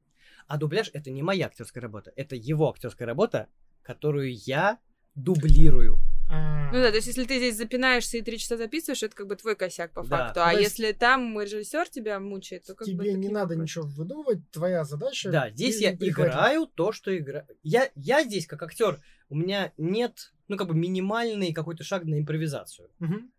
А 0.48 0.58
дубляж 0.58 0.90
это 0.92 1.12
не 1.12 1.22
моя 1.22 1.46
актерская 1.46 1.80
работа, 1.80 2.12
это 2.16 2.34
его 2.34 2.68
актерская 2.68 3.06
работа, 3.06 3.46
которую 3.82 4.34
я 4.34 4.78
дублирую. 5.14 5.98
Ну 6.28 6.80
да, 6.80 6.90
то 6.90 6.96
есть 6.96 7.06
если 7.06 7.24
ты 7.24 7.36
здесь 7.36 7.56
запинаешься 7.56 8.16
и 8.18 8.22
три 8.22 8.38
часа 8.38 8.56
записываешь, 8.56 9.02
это 9.02 9.14
как 9.14 9.26
бы 9.28 9.36
твой 9.36 9.54
косяк 9.54 9.92
по 9.92 10.02
Да. 10.02 10.08
факту. 10.08 10.40
Ну, 10.40 10.46
А 10.46 10.52
то 10.52 10.58
есть 10.58 10.78
если 10.78 10.92
там 10.92 11.38
режиссер 11.40 11.88
тебя 11.88 12.18
мучает, 12.18 12.64
то 12.64 12.74
как 12.74 12.88
бы 12.88 12.92
Тебе 12.92 13.12
не 13.14 13.24
нему 13.28 13.34
надо 13.34 13.54
вопрос. 13.54 13.62
ничего 13.62 13.86
выдумывать, 13.86 14.50
твоя 14.50 14.84
задача... 14.84 15.30
Да, 15.30 15.50
здесь 15.50 15.80
я 15.80 15.92
играю 15.92 16.66
то, 16.66 16.92
что 16.92 17.16
играю. 17.16 17.46
Я, 17.62 17.90
я 17.94 18.24
здесь 18.24 18.46
как 18.46 18.62
актер, 18.62 19.00
у 19.28 19.36
меня 19.36 19.72
нет, 19.76 20.32
ну 20.48 20.56
как 20.56 20.66
бы 20.68 20.74
минимальный 20.74 21.52
какой-то 21.52 21.84
шаг 21.84 22.04
на 22.04 22.18
импровизацию. 22.18 22.90
Мгм. 22.98 23.30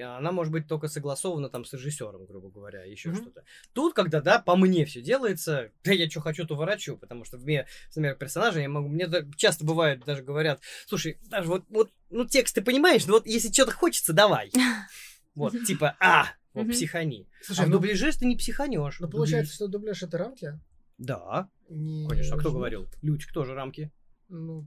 Она 0.00 0.32
может 0.32 0.52
быть 0.52 0.66
только 0.68 0.88
согласована 0.88 1.48
там 1.48 1.64
с 1.64 1.72
режиссером, 1.72 2.26
грубо 2.26 2.50
говоря, 2.50 2.84
еще 2.84 3.10
Мгм. 3.10 3.22
что-то. 3.22 3.44
Тут, 3.72 3.94
когда, 3.94 4.20
да, 4.20 4.38
по 4.40 4.56
мне 4.56 4.84
все 4.84 5.02
делается, 5.02 5.70
да 5.84 5.92
я 5.92 6.08
что 6.10 6.20
хочу, 6.20 6.46
то 6.46 6.54
ворочу, 6.56 6.96
потому 6.96 7.24
что 7.24 7.38
в 7.38 7.44
мне, 7.44 7.66
например, 7.94 8.16
персонажа 8.16 8.60
я 8.60 8.68
могу, 8.68 8.88
мне 8.88 9.08
часто 9.36 9.64
бывает, 9.64 10.04
даже 10.04 10.22
говорят, 10.22 10.60
слушай, 10.86 11.18
даже 11.28 11.48
вот, 11.48 11.64
вот, 11.68 11.90
ну 12.10 12.26
текст 12.26 12.54
ты 12.54 12.62
понимаешь, 12.62 13.06
но 13.06 13.14
вот 13.14 13.26
если 13.26 13.52
что-то 13.52 13.72
хочется, 13.72 14.12
давай. 14.12 14.50
Вот, 15.34 15.52
типа, 15.66 15.96
а, 16.00 16.28
вот, 16.54 16.70
психани. 16.70 17.28
Слушай, 17.42 17.60
а 17.60 17.66
в 17.66 17.68
ну, 17.68 17.74
дубляже 17.74 18.10
ты 18.12 18.24
не 18.24 18.36
психанешь. 18.36 19.00
ну, 19.00 19.08
получается, 19.08 19.54
что 19.54 19.68
дубляж 19.68 20.02
это 20.02 20.16
рамки? 20.16 20.58
Да, 20.96 21.50
Не 21.68 22.08
конечно, 22.08 22.36
а 22.36 22.38
кто 22.38 22.52
говорил? 22.52 22.88
Лютик 23.02 23.32
тоже 23.32 23.54
рамки. 23.54 23.92
Ну, 24.30 24.66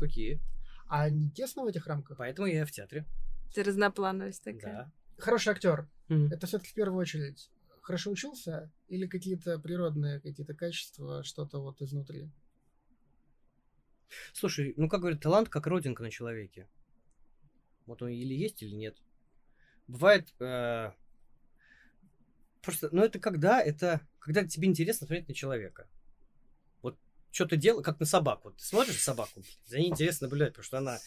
какие. 0.00 0.40
а 0.88 1.10
не 1.10 1.30
тесно 1.30 1.64
в 1.64 1.66
этих 1.66 1.86
рамках? 1.86 2.16
Поэтому 2.16 2.48
я 2.48 2.64
в 2.64 2.72
театре. 2.72 3.04
Ты 3.54 3.62
разноплановость 3.62 4.44
такая. 4.44 4.74
Да. 4.74 4.92
Хороший 5.18 5.52
актер. 5.52 5.88
М. 6.08 6.30
Это 6.32 6.46
все-таки 6.46 6.70
в 6.70 6.74
первую 6.74 7.00
очередь 7.00 7.50
хорошо 7.88 8.10
учился 8.10 8.70
или 8.88 9.06
какие-то 9.06 9.58
природные 9.58 10.20
какие-то 10.20 10.52
качества, 10.52 11.24
что-то 11.24 11.58
вот 11.58 11.80
изнутри? 11.80 12.30
Слушай, 14.34 14.74
ну 14.76 14.90
как 14.90 15.00
говорят, 15.00 15.22
талант 15.22 15.48
как 15.48 15.66
родинка 15.66 16.02
на 16.02 16.10
человеке. 16.10 16.68
Вот 17.86 18.02
он 18.02 18.10
или 18.10 18.34
есть, 18.34 18.62
или 18.62 18.74
нет. 18.74 18.98
Бывает 19.86 20.34
э, 20.38 20.92
просто, 22.60 22.90
ну 22.92 23.02
это 23.02 23.18
когда, 23.18 23.62
это 23.62 24.06
когда 24.18 24.46
тебе 24.46 24.68
интересно 24.68 25.06
смотреть 25.06 25.28
на 25.28 25.34
человека. 25.34 25.88
Вот 26.82 26.98
что 27.32 27.46
ты 27.46 27.56
делаешь, 27.56 27.86
как 27.86 28.00
на 28.00 28.04
собаку. 28.06 28.48
Вот 28.48 28.58
ты 28.58 28.64
смотришь 28.64 28.96
на 28.96 29.00
собаку, 29.00 29.42
за 29.64 29.78
ней 29.78 29.88
интересно 29.88 30.26
наблюдать, 30.26 30.50
потому 30.50 30.64
что 30.64 30.76
она 30.76 30.98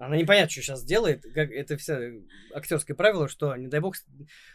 она 0.00 0.16
не 0.16 0.24
понятно, 0.24 0.50
что 0.50 0.62
сейчас 0.62 0.82
делает. 0.82 1.22
Как, 1.34 1.50
это 1.50 1.76
все 1.76 2.22
актерское 2.54 2.96
правило, 2.96 3.28
что, 3.28 3.54
не 3.56 3.68
дай 3.68 3.80
бог, 3.80 3.96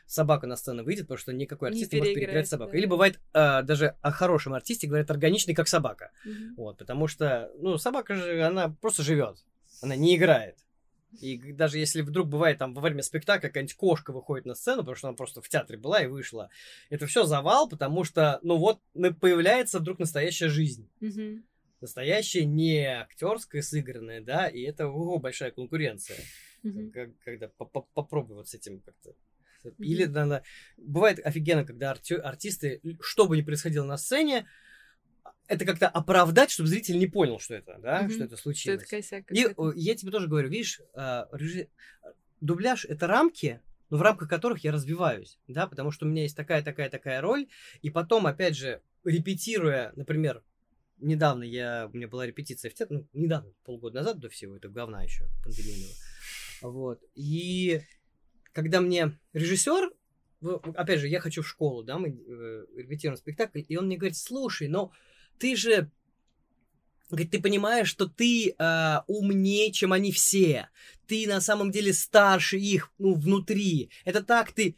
собака 0.08 0.48
на 0.48 0.56
сцену 0.56 0.84
выйдет, 0.84 1.04
потому 1.04 1.20
что 1.20 1.34
никакой 1.34 1.70
Не 1.70 1.76
артист 1.76 1.94
не, 1.94 2.00
может 2.00 2.14
переиграть, 2.16 2.48
собаку. 2.48 2.72
да. 2.72 2.78
Или 2.78 2.88
бывает 2.88 3.20
э, 3.34 3.62
даже 3.62 3.96
о 4.02 4.12
хорошем 4.12 4.56
артисте 4.56 4.88
говорят 4.88 5.12
органичный, 5.12 5.54
как 5.54 5.68
собака. 5.68 6.12
Мгм. 6.26 6.56
Вот, 6.58 6.80
потому 6.80 7.08
что, 7.08 7.52
ну, 7.60 7.78
собака 7.78 8.16
же, 8.16 8.42
она 8.42 8.70
просто 8.82 9.04
живет. 9.04 9.38
Она 9.82 9.96
не 9.96 10.16
играет. 10.16 10.58
И 11.22 11.38
даже 11.54 11.78
если 11.78 12.02
вдруг 12.02 12.28
бывает 12.28 12.58
там 12.58 12.74
во 12.74 12.82
время 12.82 13.04
спектакля 13.04 13.48
какая-нибудь 13.48 13.76
кошка 13.76 14.12
выходит 14.12 14.46
на 14.46 14.56
сцену, 14.56 14.80
потому 14.80 14.96
что 14.96 15.08
она 15.10 15.16
просто 15.16 15.42
в 15.42 15.48
театре 15.48 15.78
была 15.78 16.02
и 16.02 16.08
вышла, 16.08 16.50
это 16.90 17.06
все 17.06 17.24
завал, 17.24 17.70
потому 17.70 18.04
что, 18.04 18.40
ну 18.42 18.58
вот, 18.58 18.80
появляется 19.22 19.80
вдруг 19.80 20.00
настоящая 20.00 20.50
жизнь. 20.50 20.90
Мгм. 21.00 21.46
Настоящая, 21.82 22.46
не 22.46 22.86
актерская, 22.86 23.62
сыгранная, 23.62 24.22
да, 24.22 24.48
и 24.48 24.62
это 24.62 24.88
ого, 24.88 25.20
большая 25.20 25.52
конкуренция. 25.52 26.18
Мгм. 26.64 26.92
Как- 26.92 27.18
когда 27.24 27.48
по- 27.50 27.66
по- 27.66 27.88
попробуй 27.94 28.36
вот 28.38 28.48
с 28.48 28.54
этим 28.56 28.80
как-то. 28.82 29.14
Или 29.80 30.06
надо... 30.06 30.44
Бывает 30.78 31.20
офигенно, 31.26 31.66
когда 31.66 31.92
арти- 31.94 32.20
артисты, 32.20 32.82
что 33.02 33.28
бы 33.28 33.36
ни 33.38 33.42
происходило 33.42 33.86
на 33.86 33.98
сцене, 33.98 34.48
это 35.48 35.66
как-то 35.66 35.88
оправдать, 35.88 36.52
чтобы 36.52 36.70
зритель 36.70 36.98
не 36.98 37.08
понял, 37.08 37.40
что 37.40 37.56
это, 37.56 37.78
да, 37.80 38.02
Мгм. 38.04 38.12
что 38.12 38.24
это 38.26 38.36
Что 38.36 38.44
случилось. 38.44 38.82
это 38.84 38.90
косяк 38.90 39.32
И 39.32 39.44
какой-то. 39.44 39.78
э, 39.78 39.82
я 39.82 39.96
тебе 39.96 40.12
тоже 40.12 40.28
говорю, 40.28 40.50
видишь, 40.50 40.82
а, 40.94 41.28
режи- 41.34 41.70
дубляж 42.42 42.86
это 42.86 43.06
рамки, 43.08 43.60
но 43.90 43.98
в 43.98 44.02
рамках 44.02 44.30
которых 44.30 44.64
я 44.64 44.72
развиваюсь, 44.72 45.40
да, 45.48 45.68
потому 45.68 45.92
что 45.92 46.06
у 46.06 46.10
меня 46.10 46.24
есть 46.24 46.36
такая, 46.38 46.64
такая, 46.64 46.90
такая 46.90 47.22
роль, 47.22 47.48
и 47.82 47.90
потом, 47.90 48.26
опять 48.28 48.56
же, 48.56 48.82
репетируя, 49.04 49.94
например, 49.96 50.44
недавно 50.98 51.44
я, 51.44 51.90
у 51.92 51.96
меня 51.96 52.08
была 52.08 52.26
репетиция 52.26 52.72
в 52.72 52.74
театре, 52.74 53.00
ну, 53.00 53.22
недавно, 53.22 53.52
полгода 53.64 54.00
назад 54.00 54.20
до 54.20 54.30
всего 54.30 54.56
этого 54.56 54.72
говна 54.72 55.04
еще 55.04 55.26
пандемийного, 55.44 55.94
вот, 56.62 57.02
и 57.16 57.82
когда 58.52 58.82
мне 58.82 59.18
режиссер, 59.34 59.92
опять 60.76 61.00
же, 61.00 61.08
я 61.08 61.20
хочу 61.20 61.42
в 61.42 61.48
школу, 61.48 61.84
да, 61.84 61.98
мы 61.98 62.10
э, 62.10 62.66
репетируем 62.78 63.18
спектакль, 63.18 63.62
и 63.68 63.78
он 63.78 63.88
мне 63.88 63.98
говорит, 63.98 64.18
слушай, 64.18 64.68
но 64.68 64.92
ты 65.38 65.56
же 65.56 65.92
Говорит, 67.10 67.32
ты 67.32 67.40
понимаешь, 67.40 67.88
что 67.88 68.08
ты 68.08 68.56
э, 68.58 68.98
умнее, 69.06 69.72
чем 69.72 69.94
они 69.94 70.12
все. 70.12 70.70
Ты 71.06 71.28
на 71.28 71.40
самом 71.40 71.70
деле 71.70 71.94
старше 71.94 72.58
их, 72.58 72.92
ну, 72.98 73.14
внутри. 73.14 73.92
Это 74.06 74.24
так 74.24 74.52
ты... 74.54 74.76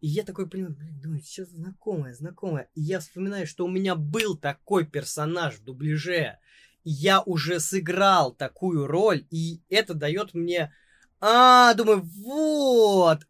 И 0.00 0.08
я 0.08 0.24
такой 0.24 0.48
понимаю, 0.48 0.74
блин, 0.74 1.00
думаю, 1.00 1.22
что 1.22 1.44
знакомое, 1.44 2.14
знакомое. 2.14 2.68
И 2.74 2.80
я 2.80 3.00
вспоминаю, 3.00 3.46
что 3.46 3.64
у 3.64 3.68
меня 3.68 3.94
был 3.94 4.36
такой 4.36 4.86
персонаж 4.86 5.56
в 5.56 5.64
дубляже. 5.64 6.38
И 6.84 6.90
я 6.90 7.20
уже 7.20 7.60
сыграл 7.60 8.32
такую 8.32 8.86
роль, 8.86 9.26
и 9.30 9.60
это 9.68 9.94
дает 9.94 10.34
мне... 10.34 10.72
А, 11.20 11.74
думаю, 11.74 12.00
вот, 12.00 13.26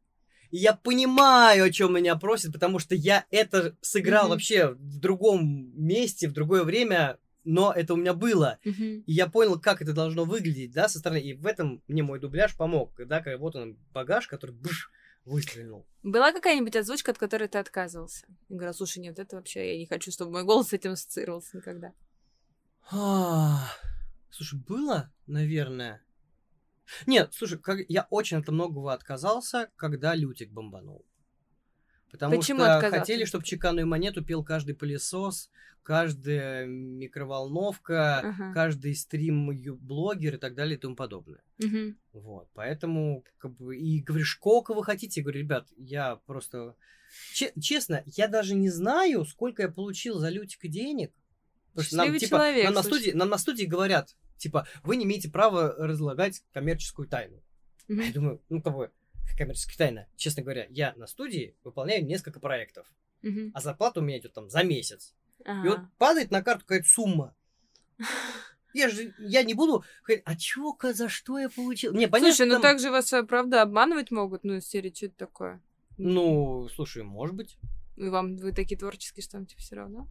и 0.50 0.58
я 0.58 0.74
понимаю, 0.74 1.64
о 1.64 1.70
чем 1.70 1.94
меня 1.94 2.16
просят, 2.16 2.52
потому 2.52 2.78
что 2.78 2.94
я 2.94 3.24
это 3.30 3.76
сыграл 3.80 4.24
Мгм. 4.24 4.30
вообще 4.30 4.68
в 4.68 4.98
другом 4.98 5.72
месте, 5.74 6.28
в 6.28 6.32
другое 6.32 6.64
время, 6.64 7.18
но 7.44 7.72
это 7.72 7.94
у 7.94 7.96
меня 7.96 8.14
было. 8.14 8.58
Мгм. 8.64 9.02
И 9.06 9.12
я 9.12 9.28
понял, 9.28 9.58
как 9.58 9.80
это 9.80 9.92
должно 9.92 10.24
выглядеть, 10.24 10.72
да, 10.72 10.88
со 10.88 10.98
стороны. 10.98 11.18
И 11.20 11.34
в 11.34 11.46
этом 11.46 11.82
мне 11.86 12.02
мой 12.02 12.20
дубляж 12.20 12.56
помог. 12.56 12.92
Да, 13.06 13.20
как 13.20 13.38
вот 13.38 13.56
он 13.56 13.76
багаж, 13.92 14.26
который 14.26 14.54
бш, 14.54 14.90
выстрелил. 15.30 15.86
Была 16.02 16.32
какая-нибудь 16.32 16.76
озвучка, 16.76 17.12
от 17.12 17.18
которой 17.18 17.48
ты 17.48 17.58
отказывался? 17.58 18.26
Я 18.48 18.56
говорю, 18.56 18.74
слушай, 18.74 18.98
нет, 18.98 19.18
это 19.18 19.36
вообще 19.36 19.72
я 19.74 19.78
не 19.78 19.86
хочу, 19.86 20.10
чтобы 20.10 20.32
мой 20.32 20.44
голос 20.44 20.68
с 20.68 20.72
этим 20.72 20.92
ассоциировался 20.92 21.56
никогда. 21.56 21.92
Слушай, 24.30 24.58
было, 24.58 25.12
наверное. 25.26 26.04
Нет, 27.06 27.32
слушай, 27.32 27.58
как, 27.58 27.78
я 27.88 28.06
очень 28.10 28.38
от 28.38 28.48
многого 28.48 28.92
отказался, 28.92 29.70
когда 29.76 30.14
Лютик 30.14 30.50
бомбанул. 30.50 31.06
Потому 32.10 32.38
Почему 32.38 32.60
что 32.60 32.76
отказался? 32.76 33.00
хотели, 33.00 33.24
чтобы 33.24 33.44
чеканную 33.44 33.86
монету 33.86 34.24
пел 34.24 34.42
каждый 34.42 34.74
пылесос, 34.74 35.50
каждая 35.82 36.66
микроволновка, 36.66 38.18
Ага. 38.20 38.52
каждый 38.52 38.94
стрим 38.94 39.50
ю- 39.50 39.76
блогер 39.76 40.34
и 40.34 40.38
так 40.38 40.54
далее 40.54 40.76
и 40.76 40.80
тому 40.80 40.96
подобное. 40.96 41.42
Мгм. 41.58 41.96
Вот, 42.12 42.48
поэтому, 42.54 43.24
как 43.38 43.52
бы, 43.56 43.76
и 43.76 44.00
говоришь, 44.00 44.32
сколько 44.34 44.74
вы 44.74 44.84
хотите? 44.84 45.20
Я 45.20 45.24
говорю, 45.24 45.40
ребят, 45.40 45.68
я 45.76 46.16
просто... 46.26 46.74
Че- 47.32 47.52
честно, 47.60 48.02
я 48.06 48.28
даже 48.28 48.54
не 48.54 48.70
знаю, 48.70 49.24
сколько 49.24 49.62
я 49.62 49.68
получил 49.68 50.18
за 50.18 50.28
Лютика 50.28 50.68
денег. 50.68 51.12
Потому 51.72 51.86
что 51.86 51.96
нам, 51.96 52.18
типа, 52.18 52.28
человек, 52.30 52.64
нам, 52.64 52.74
на 52.74 52.82
студии, 52.82 53.10
нам 53.12 53.28
на 53.28 53.38
студии 53.38 53.64
говорят, 53.64 54.16
типа, 54.36 54.66
вы 54.82 54.96
не 54.96 55.04
имеете 55.04 55.30
права 55.30 55.74
разлагать 55.78 56.42
коммерческую 56.52 57.08
тайну. 57.08 57.42
А 57.88 57.92
я 57.92 58.12
думаю, 58.12 58.40
ну, 58.48 58.62
как 58.62 58.74
бы, 58.74 58.90
коммерческая 59.44 59.76
тайна. 59.88 60.06
Честно 60.16 60.42
говоря, 60.42 60.66
я 60.70 60.94
на 60.96 61.06
студии 61.06 61.56
выполняю 61.64 62.04
несколько 62.04 62.40
проектов, 62.40 62.86
Мгм. 63.22 63.52
а 63.54 63.60
зарплата 63.60 64.00
у 64.00 64.02
меня 64.02 64.18
идет 64.18 64.32
там 64.34 64.50
за 64.50 64.62
месяц. 64.62 65.14
И 65.40 65.66
вот 65.68 65.78
Ага. 65.78 65.90
падает 65.98 66.30
на 66.30 66.42
карту 66.42 66.64
какая-то 66.66 66.88
сумма. 66.88 67.34
Я 68.72 68.88
же, 68.88 69.12
я 69.18 69.42
не 69.42 69.54
буду 69.54 69.82
говорить, 70.06 70.22
а 70.26 70.34
ка- 70.78 70.92
за 70.94 71.08
что 71.08 71.38
я 71.40 71.48
получил? 71.48 71.92
Не, 71.92 72.06
понятно, 72.06 72.32
Слушай, 72.34 72.46
ну 72.48 72.52
там- 72.54 72.62
так 72.62 72.78
же 72.78 72.90
вас, 72.92 73.12
э, 73.12 73.24
правда, 73.24 73.62
обманывать 73.62 74.12
могут, 74.12 74.44
ну, 74.44 74.54
из 74.54 74.68
серии, 74.68 74.92
что 74.94 75.06
это 75.06 75.16
такое? 75.16 75.60
Ну, 75.98 76.68
слушай, 76.68 77.02
может 77.02 77.34
быть. 77.34 77.58
И 77.96 78.08
вам, 78.08 78.36
вы 78.36 78.52
такие 78.52 78.78
творческие, 78.78 79.24
что 79.24 79.38
вам 79.38 79.46
типа 79.46 79.60
все 79.60 79.74
равно? 79.74 80.08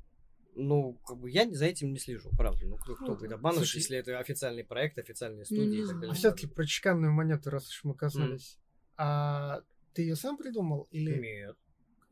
Ну, 0.55 0.99
как 1.07 1.17
бы 1.19 1.29
я 1.31 1.49
за 1.49 1.67
этим 1.67 1.93
не 1.93 1.99
слежу, 1.99 2.31
правда. 2.37 2.65
Ну, 2.65 2.75
кто, 2.75 2.95
кто 2.95 3.05
Ну, 3.05 3.15
будет 3.15 3.31
обманывать, 3.31 3.65
слушай, 3.69 3.77
если 3.77 3.97
это 3.97 4.19
официальный 4.19 4.65
проект, 4.65 4.97
официальные 4.97 5.45
студии 5.45 5.75
и 5.75 5.77
так 5.77 5.85
знаю. 5.85 5.99
далее. 6.01 6.11
А 6.11 6.15
все-таки 6.15 6.47
про 6.47 6.65
чеканную 6.65 7.13
монету, 7.13 7.49
раз 7.51 7.69
уж 7.69 7.83
мы 7.85 7.95
коснулись. 7.95 8.57
А 9.01 9.61
ты 9.93 10.01
ее 10.01 10.17
сам 10.17 10.37
придумал? 10.37 10.89
Или 10.91 11.17
Нет. 11.17 11.55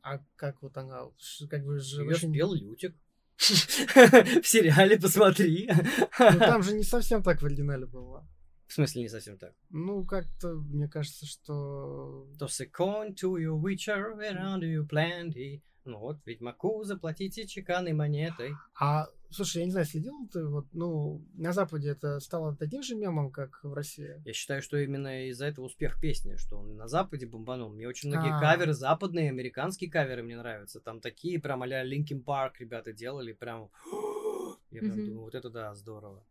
а 0.02 0.20
как 0.38 0.62
вот 0.62 0.78
она? 0.78 1.02
Как 1.50 1.66
бы 1.66 1.80
же 1.80 2.04
Я 2.04 2.10
очень- 2.12 2.30
спел 2.30 2.54
Лютик. 2.54 2.96
В 3.38 4.48
сериале 4.48 4.98
посмотри. 4.98 5.70
Ну, 6.18 6.40
там 6.40 6.64
же 6.64 6.74
не 6.74 6.84
совсем 6.84 7.22
так 7.22 7.42
в 7.42 7.46
оригинале 7.46 7.86
было. 7.86 8.26
В 8.68 8.74
смысле, 8.74 9.04
не 9.04 9.10
совсем 9.10 9.38
так. 9.38 9.54
Ну, 9.70 10.06
как-то, 10.06 10.54
мне 10.56 10.88
кажется, 10.88 11.26
что... 11.26 12.28
Toss 12.40 12.62
a 12.62 12.66
coin 12.66 13.14
to 13.16 13.36
your 13.38 13.62
witcher, 13.62 14.18
around 14.18 14.62
you 14.62 14.88
plenty. 14.88 15.62
Ну 15.88 16.00
вот, 16.00 16.18
ведьмаку 16.26 16.84
заплатите 16.84 17.48
чеканной 17.48 17.94
монетой. 17.94 18.54
А, 18.80 19.08
слушай, 19.30 19.60
я 19.60 19.66
не 19.66 19.72
знаю, 19.72 19.86
следил 19.86 20.28
ты 20.32 20.46
вот, 20.46 20.66
ну, 20.74 21.22
на 21.34 21.54
Западе 21.54 21.90
это 21.90 22.20
стало 22.20 22.56
таким 22.56 22.84
же 22.84 22.96
мемом, 22.96 23.32
как 23.32 23.60
в 23.64 23.74
России? 23.74 24.22
Я 24.26 24.34
считаю, 24.34 24.62
что 24.62 24.78
именно 24.78 25.30
из-за 25.30 25.46
этого 25.46 25.66
успех 25.66 26.00
песни, 26.02 26.36
что 26.36 26.58
он 26.58 26.76
на 26.76 26.88
Западе 26.90 27.26
бомбанул. 27.26 27.70
Мне 27.70 27.88
очень 27.88 28.10
многие 28.10 28.36
А. 28.36 28.40
каверы, 28.40 28.74
западные, 28.74 29.30
американские 29.30 29.90
каверы 29.90 30.24
мне 30.24 30.38
нравятся. 30.38 30.82
Там 30.82 31.00
такие 31.00 31.40
прям 31.40 31.64
а-ля 31.64 31.86
Linkin 31.86 32.24
Park 32.24 32.56
ребята 32.60 32.92
делали, 32.92 33.32
прям... 33.32 33.70
Я 34.72 34.82
прям 34.82 34.98
думаю, 34.98 35.22
вот 35.22 35.36
это 35.36 35.50
да, 35.50 35.74
здорово. 35.74 36.22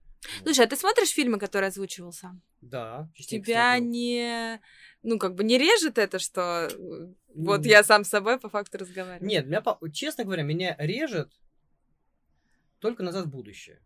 Слушай, 0.42 0.64
а 0.64 0.68
ты 0.68 0.76
смотришь 0.76 1.10
фильмы, 1.10 1.38
которые 1.38 1.68
озвучивал 1.68 2.12
сам? 2.12 2.42
Да, 2.60 3.10
Тебя 3.16 3.76
смотрю. 3.76 3.90
не... 3.90 4.60
Ну, 5.02 5.18
как 5.18 5.34
бы 5.34 5.44
не 5.44 5.58
режет 5.58 5.98
это, 5.98 6.18
что 6.18 6.68
э, 6.70 7.14
вот 7.34 7.64
я 7.64 7.84
сам 7.84 8.04
с 8.04 8.08
собой 8.08 8.40
по 8.40 8.48
факту 8.48 8.78
разговариваю? 8.78 9.28
Нет, 9.28 9.46
меня, 9.46 9.62
честно 9.92 10.24
говоря, 10.24 10.42
меня 10.42 10.74
режет 10.78 11.32
только 12.80 13.02
назад 13.02 13.26
в 13.26 13.30
будущее. 13.30 13.80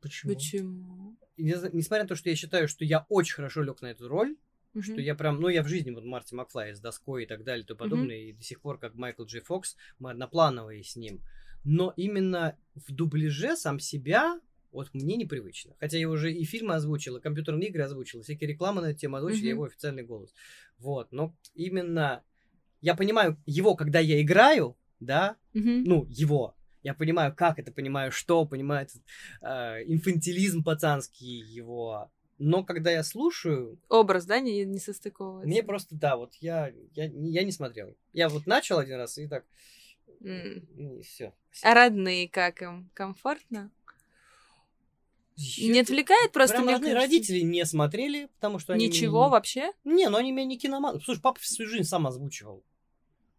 Почему? 0.00 0.34
Почему? 0.34 1.16
Несмотря 1.36 2.04
на 2.04 2.08
то, 2.08 2.16
что 2.16 2.28
я 2.28 2.36
считаю, 2.36 2.68
что 2.68 2.84
я 2.84 3.06
очень 3.08 3.34
хорошо 3.34 3.62
лег 3.62 3.80
на 3.80 3.86
эту 3.86 4.08
роль, 4.08 4.36
что 4.80 4.92
Мгм. 4.92 5.00
я 5.00 5.14
прям, 5.14 5.40
ну, 5.40 5.48
я 5.48 5.62
в 5.62 5.68
жизни, 5.68 5.90
вот 5.90 6.04
Марти 6.04 6.34
Макфлай 6.34 6.74
с 6.74 6.80
доской 6.80 7.24
и 7.24 7.26
так 7.26 7.44
далее, 7.44 7.64
и 7.64 7.66
тому 7.66 7.78
подобное, 7.78 8.16
и 8.16 8.32
до 8.32 8.42
сих 8.42 8.60
пор, 8.60 8.78
как 8.78 8.94
Майкл 8.94 9.24
Джей 9.24 9.40
Фокс, 9.40 9.76
мы 9.98 10.10
одноплановые 10.10 10.84
с 10.84 10.94
ним. 10.96 11.20
Но 11.64 11.92
именно 11.96 12.56
в 12.74 12.92
дубляже 12.92 13.56
сам 13.56 13.80
себя 13.80 14.40
вот 14.72 14.88
мне 14.94 15.16
непривычно. 15.16 15.74
Хотя 15.80 15.98
я 15.98 16.08
уже 16.08 16.32
и 16.32 16.44
фильмы 16.44 16.74
озвучил, 16.74 17.16
и 17.16 17.20
компьютерные 17.20 17.68
игры 17.68 17.82
озвучил, 17.84 18.20
и 18.20 18.22
всякие 18.22 18.48
рекламы 18.50 18.82
на 18.82 18.86
эту 18.90 18.98
тему 19.00 19.16
озвучил, 19.16 19.38
я 19.44 19.52
Мгм. 19.52 19.56
его 19.56 19.64
официальный 19.64 20.02
голос. 20.04 20.34
Вот, 20.78 21.10
но 21.12 21.34
именно 21.54 22.22
я 22.80 22.94
понимаю 22.94 23.36
его, 23.46 23.74
когда 23.74 23.98
я 24.00 24.20
играю, 24.22 24.76
да, 25.00 25.36
Мгм. 25.54 25.84
ну, 25.84 26.04
его. 26.08 26.54
Я 26.82 26.94
понимаю, 26.94 27.34
как 27.34 27.58
это, 27.58 27.72
понимаю, 27.72 28.12
что, 28.12 28.46
понимаю 28.46 28.86
этот 28.86 29.02
э, 29.42 29.82
инфантилизм 29.92 30.62
пацанский 30.62 31.40
его. 31.40 32.10
Но 32.38 32.62
когда 32.64 32.92
я 32.92 33.02
слушаю, 33.02 33.80
Образ, 33.88 34.24
да, 34.26 34.38
не, 34.38 34.64
не 34.64 34.78
состыковывается? 34.78 35.48
мне 35.48 35.62
просто, 35.64 35.96
да, 35.96 36.16
вот 36.16 36.34
я, 36.36 36.72
я, 36.94 37.08
не- 37.08 37.32
я 37.32 37.42
не 37.42 37.50
смотрел. 37.50 37.96
Я 38.12 38.28
вот 38.28 38.46
начал 38.46 38.78
один 38.78 38.96
раз 38.96 39.18
и 39.18 39.26
так, 39.26 39.44
М. 40.20 41.00
все. 41.02 41.34
А 41.62 41.74
родные 41.74 42.28
как 42.28 42.62
им? 42.62 42.90
Комфортно? 42.94 43.72
Не 45.58 45.80
отвлекает 45.80 46.32
просто? 46.32 46.60
Мне 46.60 46.72
родные 46.74 46.94
кажется? 46.94 47.12
родители 47.16 47.40
не 47.40 47.64
смотрели, 47.64 48.26
потому 48.34 48.58
что 48.58 48.72
они... 48.72 48.88
Ничего 48.88 49.20
меня 49.22 49.28
вообще? 49.30 49.72
не... 49.84 50.08
Ну 50.08 50.16
они 50.16 50.32
меня 50.32 50.46
не 50.46 50.58
киноман. 50.58 51.00
Слушай, 51.00 51.20
папа 51.20 51.38
всю 51.40 51.66
жизнь 51.66 51.84
сам 51.84 52.06
озвучивал. 52.06 52.64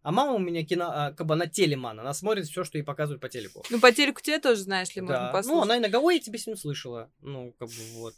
А 0.02 0.12
мама 0.12 0.32
у 0.34 0.40
меня 0.40 0.64
кино, 0.66 0.90
а, 0.90 1.12
как 1.12 1.28
бы 1.28 1.34
она 1.34 1.46
телеман, 1.48 2.00
она 2.00 2.14
смотрит 2.14 2.46
все, 2.48 2.64
что 2.64 2.78
ей 2.78 2.84
показывают 2.86 3.22
по 3.22 3.28
телеку. 3.28 3.66
Ну, 3.70 3.82
по 3.82 3.92
телеку 3.92 4.22
тебе 4.22 4.40
тоже, 4.40 4.62
знаешь 4.62 4.96
ли, 4.96 5.02
можно 5.02 5.26
Да. 5.28 5.32
послушать. 5.34 5.56
Ну, 5.58 5.62
она 5.64 5.78
иногда, 5.78 6.00
ой, 6.00 6.16
я 6.16 6.22
тебя 6.22 6.38
сегодня 6.38 6.60
слышала. 6.60 7.12
Ну, 7.20 7.54
как 7.60 7.68
бы 7.68 7.76
вот. 7.96 8.16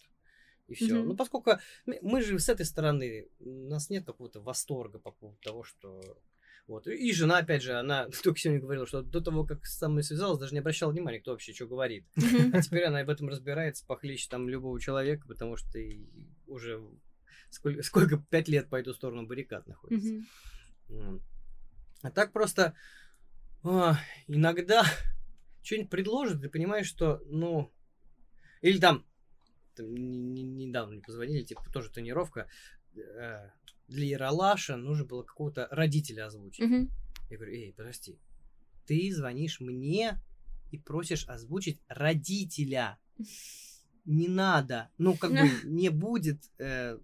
И 0.67 0.75
все. 0.75 0.93
Мгм. 0.93 1.07
Ну, 1.09 1.15
поскольку 1.15 1.53
мы- 1.87 1.97
мы 2.03 2.21
же 2.21 2.37
с 2.37 2.49
этой 2.49 2.67
стороны, 2.67 3.27
у 3.39 3.67
нас 3.67 3.89
нет 3.89 4.05
какого-то 4.05 4.41
восторга 4.41 4.99
по 4.99 5.11
поводу 5.11 5.37
того, 5.41 5.63
что... 5.63 5.99
Вот. 6.71 6.87
И- 6.87 7.09
И 7.09 7.11
жена, 7.13 7.39
опять 7.39 7.61
же, 7.63 7.73
она 7.73 8.07
только 8.23 8.39
сегодня 8.39 8.61
говорила, 8.61 8.87
что 8.87 9.01
до 9.01 9.19
того, 9.21 9.45
как 9.45 9.65
со 9.65 9.89
мной 9.89 10.03
связалась, 10.03 10.39
даже 10.39 10.53
не 10.53 10.59
обращала 10.59 10.91
внимания, 10.91 11.19
кто 11.19 11.31
вообще 11.31 11.53
что 11.53 11.67
говорит. 11.67 12.05
А 12.53 12.61
теперь 12.61 12.85
она 12.85 13.03
в 13.03 13.09
этом 13.09 13.27
разбирается 13.27 13.85
похлеще 13.85 14.27
там 14.29 14.47
любого 14.47 14.79
человека, 14.79 15.27
потому 15.27 15.57
что 15.57 15.77
и 15.79 16.05
уже 16.47 16.81
сколько, 17.49 17.83
сколько 17.83 18.17
пять 18.17 18.47
лет 18.47 18.69
по 18.69 18.77
эту 18.77 18.93
сторону 18.93 19.27
баррикад 19.27 19.67
находится. 19.67 20.21
А 22.03 22.09
так 22.11 22.31
просто 22.31 22.73
а, 23.63 23.97
иногда 24.27 24.83
что-нибудь 25.63 25.89
предложат, 25.89 26.41
ты 26.41 26.49
понимаешь, 26.49 26.87
что, 26.87 27.21
ну, 27.25 27.71
или 28.61 28.79
там, 28.79 29.05
там 29.75 29.93
не- 29.93 30.43
не- 30.43 30.65
недавно 30.67 30.93
мне 30.93 31.01
позвонили, 31.01 31.43
типа, 31.43 31.63
тоже 31.71 31.89
тренировка, 31.91 32.47
э, 32.95 33.49
для 33.91 34.05
Яралаша 34.07 34.77
нужно 34.77 35.05
было 35.05 35.23
какого-то 35.23 35.67
родителя 35.69 36.25
озвучить. 36.25 36.65
Мгм. 36.65 36.89
Я 37.29 37.37
говорю, 37.37 37.53
эй, 37.53 37.73
подожди, 37.73 38.17
ты 38.85 39.13
звонишь 39.13 39.59
мне 39.59 40.19
и 40.71 40.77
просишь 40.77 41.27
озвучить 41.27 41.79
родителя. 41.87 42.97
Не 44.05 44.27
надо. 44.27 44.89
Ну, 44.97 45.15
как 45.15 45.31
бы 45.31 45.37
не 45.63 45.89
будет 45.89 46.39
э, 46.57 46.97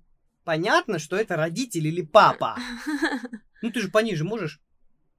понятно, 0.44 0.98
что 0.98 1.16
это 1.16 1.36
родитель 1.36 1.88
или 1.88 2.02
папа. 2.02 2.58
Ну, 3.64 3.72
ты 3.72 3.82
же 3.82 3.90
пониже 3.90 4.24
можешь 4.24 4.62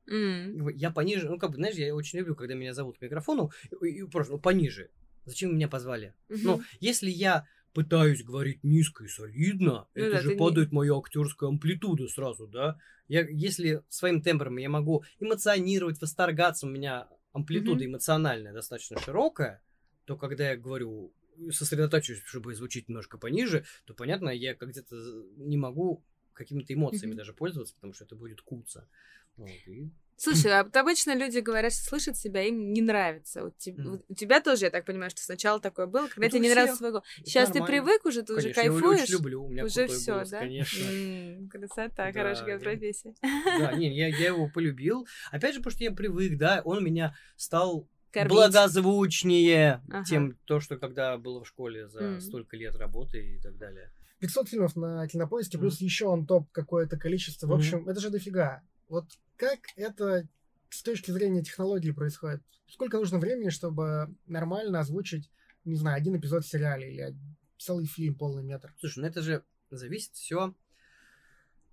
бы 0.07 0.73
Я 0.75 0.91
пониже, 0.91 1.29
ну, 1.29 1.39
как 1.39 1.51
бы, 1.51 1.57
знаешь, 1.57 1.75
я 1.75 1.95
очень 1.95 2.21
люблю, 2.21 2.35
когда 2.37 2.55
меня 2.55 2.73
зовут 2.73 2.99
к 2.99 3.03
микрофону, 3.03 3.51
и, 3.83 3.87
и 3.89 4.03
просто, 4.05 4.35
ну, 4.35 4.39
пониже. 4.39 4.91
Зачем 5.25 5.55
меня 5.55 5.69
позвали? 5.69 6.15
Ну, 6.29 6.57
Мгм. 6.57 6.65
если 6.81 7.11
я 7.11 7.47
пытаюсь 7.75 8.23
говорить 8.25 8.65
низко 8.65 9.05
и 9.05 9.09
солидно, 9.09 9.87
Ну 9.95 10.03
это 10.03 10.13
да, 10.13 10.21
же 10.23 10.29
ты 10.29 10.35
не- 10.35 10.39
падает 10.39 10.73
моя 10.73 10.97
актерская 10.97 11.49
амплитуда 11.49 12.09
сразу, 12.09 12.47
да? 12.47 12.79
Я, 13.09 13.27
если 13.29 13.83
своим 13.89 14.23
тембром 14.23 14.57
я 14.59 14.69
могу 14.69 15.05
эмоционировать, 15.21 16.01
восторгаться, 16.01 16.67
у 16.67 16.71
меня 16.71 17.09
амплитуда 17.33 17.85
эмоциональная 17.85 18.53
достаточно 18.53 19.01
широкая, 19.01 19.63
то 20.05 20.17
когда 20.17 20.51
я 20.51 20.57
говорю, 20.57 21.13
сосредотачиваюсь, 21.51 22.23
чтобы 22.25 22.55
звучить 22.55 22.89
немножко 22.89 23.19
пониже, 23.19 23.65
то, 23.85 23.95
понятно, 23.95 24.31
я 24.31 24.55
как 24.55 24.71
где-то 24.71 24.97
не 25.37 25.57
могу 25.57 26.03
какими-то 26.33 26.73
эмоциями 26.75 27.11
Мгм. 27.11 27.19
даже 27.19 27.33
пользоваться, 27.33 27.75
потому 27.75 27.93
что 27.93 28.05
это 28.05 28.17
будет 28.17 28.41
куца. 28.43 28.89
Вот, 29.37 29.51
и 29.67 29.91
Слушай, 30.21 30.53
а 30.59 30.65
вот 30.65 30.77
обычно 30.77 31.15
люди 31.15 31.39
говорят, 31.39 31.73
что 31.73 31.85
слышат 31.85 32.17
себя, 32.17 32.43
им 32.43 32.73
не 32.73 32.83
нравится. 32.83 33.45
Вот 33.45 33.57
те- 33.57 33.73
Мгм. 33.73 33.91
вот 33.91 34.05
у 34.09 34.15
тебя 34.15 34.41
тоже, 34.41 34.65
я 34.65 34.71
так 34.71 34.85
понимаю, 34.85 35.11
что 35.11 35.23
сначала 35.23 35.61
такое 35.61 35.87
было, 35.87 36.09
когда 36.09 36.27
Это 36.27 36.31
тебе 36.37 36.41
у 36.41 36.43
не 36.43 36.51
нравится 36.51 36.75
всех. 36.75 36.79
свой 36.79 36.91
голос. 36.91 37.05
Это 37.19 37.31
Сейчас 37.31 37.49
ты 37.51 37.61
нормально. 37.61 37.85
привык 37.85 38.05
уже, 38.05 38.23
ты 38.25 38.33
уже 38.33 38.43
Конечно, 38.53 38.61
я 38.61 38.65
его 38.67 38.79
кайфуешь. 38.81 39.03
очень 39.03 39.13
люблю, 39.15 39.45
у 39.45 39.49
меня 39.49 39.65
уже 39.65 39.75
крутой 39.87 39.97
все, 39.97 40.13
голос, 40.15 40.31
да? 40.31 40.39
конечно. 40.41 40.85
М, 40.85 41.49
красота, 41.49 41.89
Да, 42.07 42.13
хорошая 42.13 42.49
я- 42.49 42.59
профессия. 42.59 43.15
Да, 43.23 43.73
не, 43.75 43.97
я, 43.97 44.09
я 44.09 44.27
его 44.27 44.49
полюбил. 44.53 45.07
Опять 45.31 45.55
же, 45.55 45.61
потому 45.61 45.71
что 45.77 45.85
я 45.85 45.93
привык, 45.93 46.37
да, 46.37 46.63
он 46.65 46.83
меня 46.85 47.15
стал 47.37 47.89
Кормить. 48.11 48.33
благозвучнее, 48.33 49.83
Ага. 49.89 50.05
чем 50.05 50.37
то, 50.47 50.61
что 50.61 50.77
когда 50.79 51.17
было 51.17 51.45
в 51.45 51.49
школе 51.49 51.89
за 51.89 52.01
М. 52.01 52.21
столько 52.21 52.57
лет 52.57 52.75
работы 52.77 53.19
и 53.37 53.39
так 53.41 53.57
далее. 53.57 53.93
500 54.19 54.49
фильмов 54.49 54.75
на 54.75 55.07
кинопоиске, 55.07 55.59
Мгм. 55.59 55.67
плюс 55.69 55.81
еще 55.81 56.07
он 56.07 56.27
топ 56.27 56.51
какое-то 56.51 56.97
количество. 56.99 57.47
В 57.47 57.53
общем, 57.53 57.89
это 57.89 58.01
же 58.01 58.11
дофига. 58.11 58.63
Вот 58.89 59.07
как 59.37 59.61
это 59.77 60.27
с 60.71 60.83
точки 60.83 61.11
зрения 61.11 61.43
технологии 61.43 61.91
происходит? 61.91 62.43
Сколько 62.67 62.99
нужно 62.99 63.19
времени, 63.19 63.51
чтобы 63.51 64.15
нормально 64.27 64.81
озвучить, 64.81 65.31
не 65.65 65.77
знаю, 65.77 65.97
один 65.97 66.17
эпизод 66.17 66.45
в 66.45 66.49
сериале 66.49 66.93
или 66.93 67.17
целый 67.59 67.87
фильм 67.87 68.15
полный 68.15 68.43
метр? 68.43 68.75
Слушай, 68.79 69.01
ну 69.01 69.07
это 69.07 69.23
же 69.23 69.45
зависит 69.71 70.15
все 70.15 70.55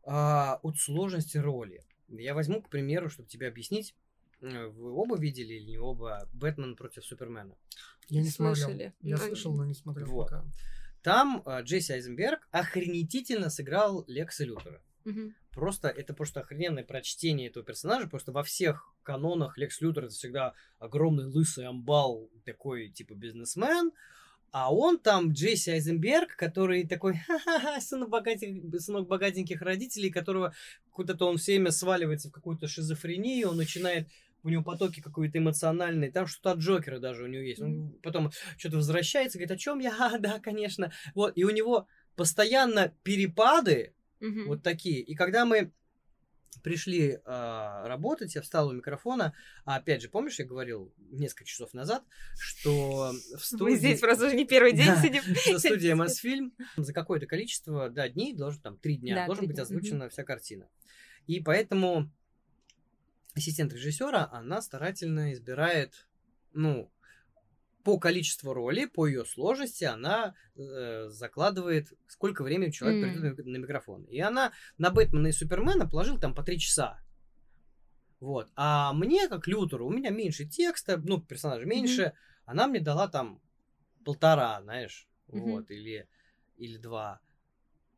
от 0.03 0.77
сложности 0.77 1.37
роли. 1.37 1.81
Я 2.07 2.35
возьму, 2.35 2.61
к 2.61 2.69
примеру, 2.69 3.09
чтобы 3.09 3.27
тебе 3.27 3.47
объяснить, 3.47 3.95
э, 4.41 4.67
вы 4.67 4.91
оба 4.91 5.17
видели 5.17 5.55
или 5.55 5.71
не 5.71 5.77
оба 5.79 6.29
«Бэтмен 6.33 6.75
против 6.75 7.03
Супермена»? 7.03 7.55
Я 8.09 8.21
не 8.21 8.29
смотрел. 8.29 8.69
Я 8.69 8.93
Ну, 9.01 9.17
слышал, 9.17 9.55
но 9.55 9.65
не 9.65 9.73
смотрел 9.73 10.05
Вот. 10.07 10.29
пока. 10.29 10.45
Там 11.01 11.41
э, 11.45 11.63
Джесси 11.63 11.93
Айзенберг 11.93 12.47
охренительно 12.51 13.49
сыграл 13.49 14.05
Лекса 14.07 14.45
Лютера. 14.45 14.79
Мгм. 15.05 15.33
Просто 15.55 15.87
это 15.87 16.13
просто 16.13 16.41
охрененное 16.41 16.83
прочтение 16.83 17.47
этого 17.47 17.65
персонажа. 17.65 18.07
Просто 18.07 18.33
во 18.33 18.43
всех 18.43 18.93
канонах 19.03 19.57
Лекс 19.57 19.79
Лютер 19.79 20.05
это 20.05 20.13
всегда 20.13 20.53
огромный 20.79 21.25
лысый 21.25 21.65
амбал, 21.65 22.29
такой 22.43 22.89
типа 22.89 23.13
бизнесмен. 23.13 23.91
А 24.51 24.73
он 24.73 24.99
там 24.99 25.31
Джесси 25.31 25.71
Айзенберг, 25.71 26.35
который 26.35 26.87
такой, 26.87 27.15
ха-ха-ха, 27.15 27.79
сынок, 27.81 28.09
богатеньких, 28.09 28.81
сынок 28.81 29.07
богатеньких 29.07 29.61
родителей, 29.61 30.09
которого 30.09 30.53
куда-то 30.91 31.25
он 31.25 31.37
все 31.37 31.53
время 31.53 31.71
сваливается 31.71 32.29
в 32.29 32.31
какую-то 32.31 32.67
шизофрению, 32.67 33.49
он 33.49 33.57
начинает 33.57 34.07
у 34.43 34.49
него 34.49 34.63
потоки 34.63 35.01
какой-то 35.01 35.39
эмоциональные, 35.39 36.11
там 36.11 36.27
что-то 36.27 36.51
от 36.51 36.59
Джокера 36.59 36.99
даже 36.99 37.23
у 37.23 37.27
него 37.27 37.41
есть. 37.41 37.61
Он 37.61 37.97
потом 38.03 38.31
что-то 38.57 38.77
возвращается, 38.77 39.37
говорит, 39.37 39.51
о 39.51 39.57
чем 39.57 39.79
я? 39.79 39.95
А, 39.99 40.17
да, 40.19 40.39
конечно. 40.39 40.91
Вот, 41.15 41.33
и 41.35 41.43
у 41.43 41.49
него 41.49 41.87
постоянно 42.15 42.93
перепады 43.03 43.93
Мгм. 44.19 44.47
вот 44.47 44.63
такие. 44.63 45.01
И 45.01 45.15
когда 45.15 45.45
мы 45.45 45.71
пришли 46.63 47.19
а, 47.25 47.87
работать, 47.87 48.35
я 48.35 48.41
встал 48.41 48.69
у 48.69 48.73
микрофона, 48.73 49.33
а 49.65 49.75
опять 49.75 50.01
же, 50.01 50.09
помнишь, 50.09 50.39
я 50.39 50.45
говорил 50.45 50.93
несколько 51.11 51.45
часов 51.45 51.73
назад, 51.73 52.03
что 52.39 53.13
в 53.37 53.45
студии... 53.45 53.63
Мы 53.63 53.77
здесь 53.77 53.99
просто 53.99 54.27
уже 54.27 54.35
не 54.35 54.45
первый 54.45 54.73
день 54.73 54.87
Да. 54.87 55.01
сидим. 55.01 55.21
что 55.35 55.59
студия 55.59 55.95
Мосфильм 55.95 56.53
за 56.77 56.93
какое-то 56.93 57.27
количество, 57.27 57.89
да, 57.89 58.09
дней, 58.09 58.33
должен 58.33 58.61
там 58.61 58.77
три 58.77 58.97
дня, 58.97 59.15
Да, 59.15 59.25
должен 59.27 59.45
быть 59.47 59.55
дня, 59.55 59.63
озвучена 59.63 60.09
вся 60.09 60.23
картина. 60.23 60.67
И 61.27 61.39
поэтому 61.39 62.09
ассистент 63.35 63.73
режиссера, 63.73 64.29
она 64.31 64.61
старательно 64.61 65.33
избирает, 65.33 66.07
ну, 66.53 66.91
по 67.85 67.99
количеству 67.99 68.51
роли, 68.53 68.85
по 68.85 69.05
ее 69.05 69.23
сложности, 69.25 69.83
она 69.83 70.33
э, 70.55 71.05
закладывает, 71.09 71.93
сколько 72.07 72.43
времени 72.43 72.71
человек 72.71 73.03
М. 73.03 73.11
придет 73.11 73.45
на, 73.45 73.57
микрофон. 73.57 74.03
И 74.05 74.19
она 74.19 74.53
на 74.79 74.89
Бэтмена 74.89 75.27
и 75.27 75.31
Супермена 75.31 75.87
положила 75.87 76.19
там 76.19 76.33
по 76.33 76.41
три 76.41 76.57
часа. 76.57 76.99
Вот. 78.19 78.49
А 78.55 78.91
мне, 78.93 79.29
как 79.29 79.47
Лютеру, 79.47 79.85
у 79.85 79.91
меня 79.91 80.09
меньше 80.09 80.45
текста, 80.47 80.97
ну, 80.97 81.21
персонажа 81.21 81.67
меньше, 81.67 82.13
она 82.45 82.65
мне 82.65 82.79
дала 82.79 83.07
там 83.07 83.39
полтора, 84.03 84.59
знаешь, 84.63 85.07
Мгм. 85.27 85.41
вот, 85.51 85.69
или, 85.69 86.07
или 86.57 86.77
два. 86.77 87.19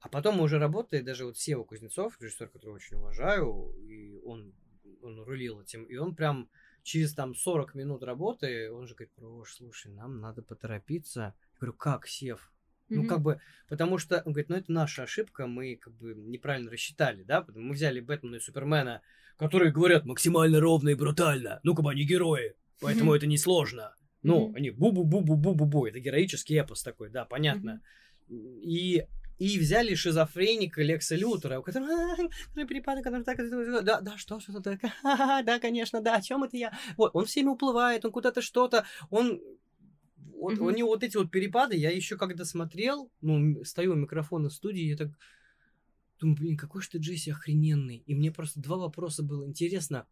А 0.02 0.10
потом 0.10 0.42
уже 0.42 0.60
работает 0.60 1.06
даже 1.06 1.26
вот 1.26 1.38
Сева 1.38 1.64
Кузнецов, 1.64 2.20
режиссер, 2.20 2.50
которого 2.50 2.76
очень 2.76 2.98
уважаю, 2.98 3.74
и 3.80 4.18
он, 4.26 4.54
он 5.02 5.22
рулил 5.22 5.62
этим, 5.62 5.86
и 5.86 5.96
он 5.96 6.14
прям 6.14 6.50
через 6.88 7.14
там 7.14 7.36
40 7.36 7.76
минут 7.76 8.02
работы, 8.04 8.72
он 8.72 8.88
же 8.88 8.96
говорит, 8.96 9.14
Прош, 9.14 9.56
слушай, 9.56 9.92
нам 9.92 10.22
надо 10.22 10.42
поторопиться. 10.42 11.20
Я 11.20 11.60
говорю, 11.60 11.74
как, 11.74 12.08
Сев? 12.08 12.54
Ну, 12.88 13.02
Мгм. 13.02 13.10
как 13.10 13.22
бы, 13.22 13.42
потому 13.68 13.98
что, 13.98 14.24
он 14.26 14.32
говорит, 14.32 14.50
ну, 14.50 14.56
это 14.56 14.72
наша 14.72 15.04
ошибка, 15.04 15.48
мы, 15.48 15.76
как 15.76 15.94
бы, 15.94 16.16
неправильно 16.16 16.72
рассчитали, 16.72 17.24
да, 17.24 17.46
мы 17.54 17.74
взяли 17.74 18.00
Бэтмена 18.00 18.36
и 18.36 18.40
Супермена, 18.40 19.02
которые 19.36 19.74
говорят 19.74 20.06
максимально 20.06 20.62
ровно 20.62 20.90
и 20.90 20.96
брутально, 20.96 21.60
ну, 21.64 21.76
как 21.76 21.84
бы 21.84 21.92
они 21.92 22.06
герои, 22.06 22.56
поэтому 22.80 23.12
Мгм. 23.12 23.18
это 23.18 23.28
несложно. 23.28 23.94
Ну, 24.24 24.48
Мгм. 24.48 24.56
они 24.56 24.70
бу-бу-бу-бу-бу-бу-бу, 24.70 25.90
это 25.90 26.00
героический 26.00 26.56
эпос 26.56 26.84
такой, 26.84 27.10
да, 27.10 27.26
понятно. 27.26 27.82
И, 28.30 29.06
и 29.40 29.60
взяли 29.60 29.94
шизофреника 29.94 30.82
Лекса 30.82 31.16
Лютера, 31.16 31.60
у 31.60 31.64
которого 31.64 32.14
«А, 32.14 32.16
который 32.50 32.68
перепады, 32.68 33.04
который 33.04 33.24
так, 33.24 33.38
да, 33.84 34.02
да, 34.02 34.18
что, 34.18 34.40
что 34.40 34.60
так, 34.62 34.82
«Ха-ха-ха, 35.02 35.44
да, 35.44 35.60
конечно, 35.60 36.02
да, 36.02 36.16
о 36.16 36.22
чем 36.22 36.44
это 36.44 36.58
я? 36.58 36.78
Вот, 36.98 37.12
он 37.14 37.26
всеми 37.26 37.50
уплывает, 37.50 38.06
он 38.06 38.12
куда-то 38.12 38.42
что-то, 38.42 38.86
он 39.10 39.42
вот, 40.38 40.60
у 40.60 40.70
него 40.70 40.90
вот 40.90 41.04
эти 41.04 41.18
вот 41.18 41.32
перепады, 41.32 41.76
я 41.76 41.90
еще 41.90 42.18
когда 42.18 42.46
смотрел, 42.46 43.12
ну, 43.22 43.64
стою 43.64 43.94
у 43.94 43.96
микрофона 43.96 44.50
в 44.50 44.54
студии, 44.54 44.84
я 44.84 44.96
так 44.96 45.10
думаю, 46.20 46.38
блин, 46.38 46.58
какой 46.58 46.82
же 46.82 46.90
ты 46.90 46.98
Джесси 47.00 47.32
охрененный. 47.32 48.04
И 48.06 48.16
мне 48.16 48.32
просто 48.32 48.62
два 48.62 48.78
вопроса 48.78 49.24
было 49.24 49.48
интересно. 49.48 50.08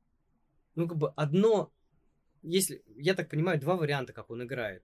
Ну, 0.75 0.87
как 0.87 0.97
бы 0.97 1.11
одно, 1.15 1.71
если, 2.41 2.83
я 2.95 3.13
так 3.13 3.29
понимаю, 3.29 3.59
два 3.59 3.75
варианта, 3.75 4.13
как 4.13 4.29
он 4.29 4.43
играет. 4.43 4.83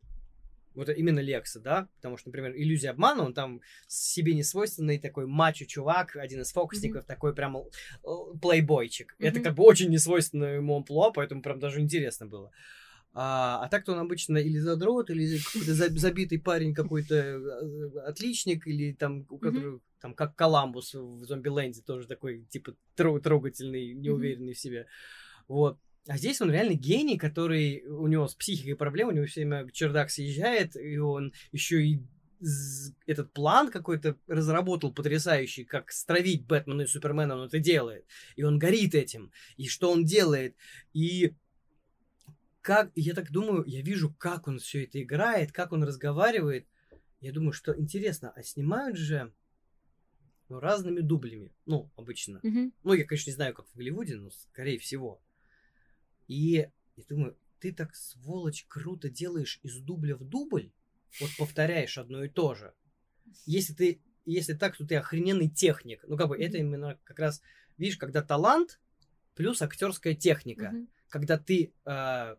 Вот 0.74 0.90
именно 0.90 1.20
Лекса, 1.20 1.60
да? 1.60 1.88
Потому 1.98 2.18
что, 2.18 2.30
например, 2.30 2.54
иллюзия 2.56 2.92
обмана, 2.92 3.24
он 3.26 3.34
там 3.34 3.62
себе 3.88 4.34
не 4.34 4.44
свойственный 4.44 5.00
такой 5.00 5.26
мачо 5.28 5.66
чувак, 5.66 6.16
один 6.16 6.42
из 6.42 6.52
фокусников, 6.52 7.06
такой 7.06 7.36
прям 7.36 7.58
плейбойчик. 8.42 9.16
Это 9.20 9.36
Мгм. 9.40 9.44
как 9.44 9.56
бы 9.56 9.64
очень 9.64 9.90
не 9.90 9.98
свойственно 9.98 10.46
ему 10.46 10.78
амплуа, 10.78 11.12
поэтому 11.12 11.42
прям 11.42 11.60
даже 11.60 11.82
интересно 11.82 12.28
было. 12.28 12.52
А, 13.14 13.62
а 13.66 13.68
так-то 13.68 13.92
он 13.92 14.00
обычно 14.00 14.38
или 14.38 14.58
задрот, 14.58 15.10
или 15.10 15.38
какой-то 15.40 15.74
за- 15.74 15.90
забитый 16.00 16.40
парень 16.40 16.74
какой-то 16.74 17.16
э, 17.16 18.00
отличник, 18.06 18.66
или 18.66 18.94
там, 18.94 19.26
у 19.30 19.38
которого, 19.38 19.82
там, 20.00 20.14
как 20.14 20.36
Коламбус 20.38 20.94
в 20.94 21.26
Зомбиленде, 21.26 21.82
тоже 21.82 22.08
такой, 22.08 22.46
типа, 22.50 22.74
тро- 22.96 23.20
трогательный, 23.20 23.94
неуверенный 23.94 24.54
в 24.54 24.60
себе. 24.60 24.88
Вот. 25.50 25.78
А 26.08 26.18
здесь 26.18 26.42
он 26.42 26.52
реально 26.52 26.74
гений, 26.74 27.18
который 27.18 27.86
у 27.86 28.08
него 28.08 28.28
с 28.28 28.36
психикой 28.36 28.76
проблемы, 28.76 29.12
у 29.12 29.16
него 29.16 29.26
все 29.28 29.42
время 29.42 29.70
чердак 29.72 30.10
съезжает, 30.10 30.76
и 30.76 30.98
он 30.98 31.34
еще 31.52 31.84
и 31.84 32.02
этот 33.06 33.32
план 33.34 33.70
какой-то 33.70 34.18
разработал 34.28 34.92
потрясающий, 34.92 35.64
как 35.64 35.92
стравить 35.92 36.46
Бэтмена 36.48 36.82
и 36.82 36.88
Супермена, 36.88 37.36
он 37.36 37.48
это 37.48 37.60
делает. 37.60 38.06
И 38.36 38.44
он 38.44 38.58
горит 38.58 38.96
этим. 38.96 39.32
И 39.58 39.68
что 39.68 39.92
он 39.92 40.06
делает. 40.06 40.56
И 40.92 41.36
как, 42.62 42.92
я 42.96 43.14
так 43.14 43.32
думаю, 43.32 43.64
я 43.68 43.82
вижу, 43.82 44.14
как 44.18 44.48
он 44.48 44.60
все 44.60 44.86
это 44.86 45.02
играет, 45.02 45.52
как 45.52 45.72
он 45.72 45.84
разговаривает. 45.84 46.68
Я 47.20 47.32
думаю, 47.32 47.54
что 47.54 47.78
интересно, 47.80 48.34
а 48.36 48.42
снимают 48.42 48.98
же 48.98 49.32
ну, 50.50 50.60
разными 50.60 51.02
дублями, 51.02 51.54
ну, 51.66 51.92
обычно. 51.96 52.40
Мгм. 52.42 52.74
Ну, 52.84 52.94
я, 52.94 53.06
конечно, 53.06 53.30
не 53.30 53.36
знаю, 53.36 53.54
как 53.54 53.68
в 53.68 53.76
Голливуде, 53.76 54.16
но 54.16 54.32
скорее 54.32 54.80
всего. 54.80 55.22
И 56.32 56.70
я 56.96 57.04
думаю, 57.10 57.38
ты 57.60 57.74
так, 57.74 57.94
сволочь, 57.94 58.66
круто 58.70 59.10
делаешь 59.10 59.60
из 59.64 59.82
дубля 59.82 60.16
в 60.16 60.24
дубль, 60.24 60.72
вот 61.20 61.30
повторяешь 61.38 61.98
одно 61.98 62.24
и 62.24 62.30
то 62.30 62.56
же. 62.56 62.74
Если 63.46 63.74
ты, 63.74 64.02
если 64.26 64.54
так, 64.54 64.78
то 64.78 64.88
ты 64.88 64.96
охрененный 64.96 65.50
техник. 65.50 66.06
Ну, 66.08 66.16
как 66.16 66.30
бы 66.30 66.38
это 66.38 66.58
именно 66.58 66.98
как 67.04 67.20
раз, 67.20 67.42
видишь, 67.78 67.98
когда 67.98 68.22
талант 68.22 68.80
плюс 69.36 69.62
актерская 69.62 70.16
техника. 70.16 70.72
Когда 71.10 71.38
ты 71.38 71.74
а, 71.84 72.38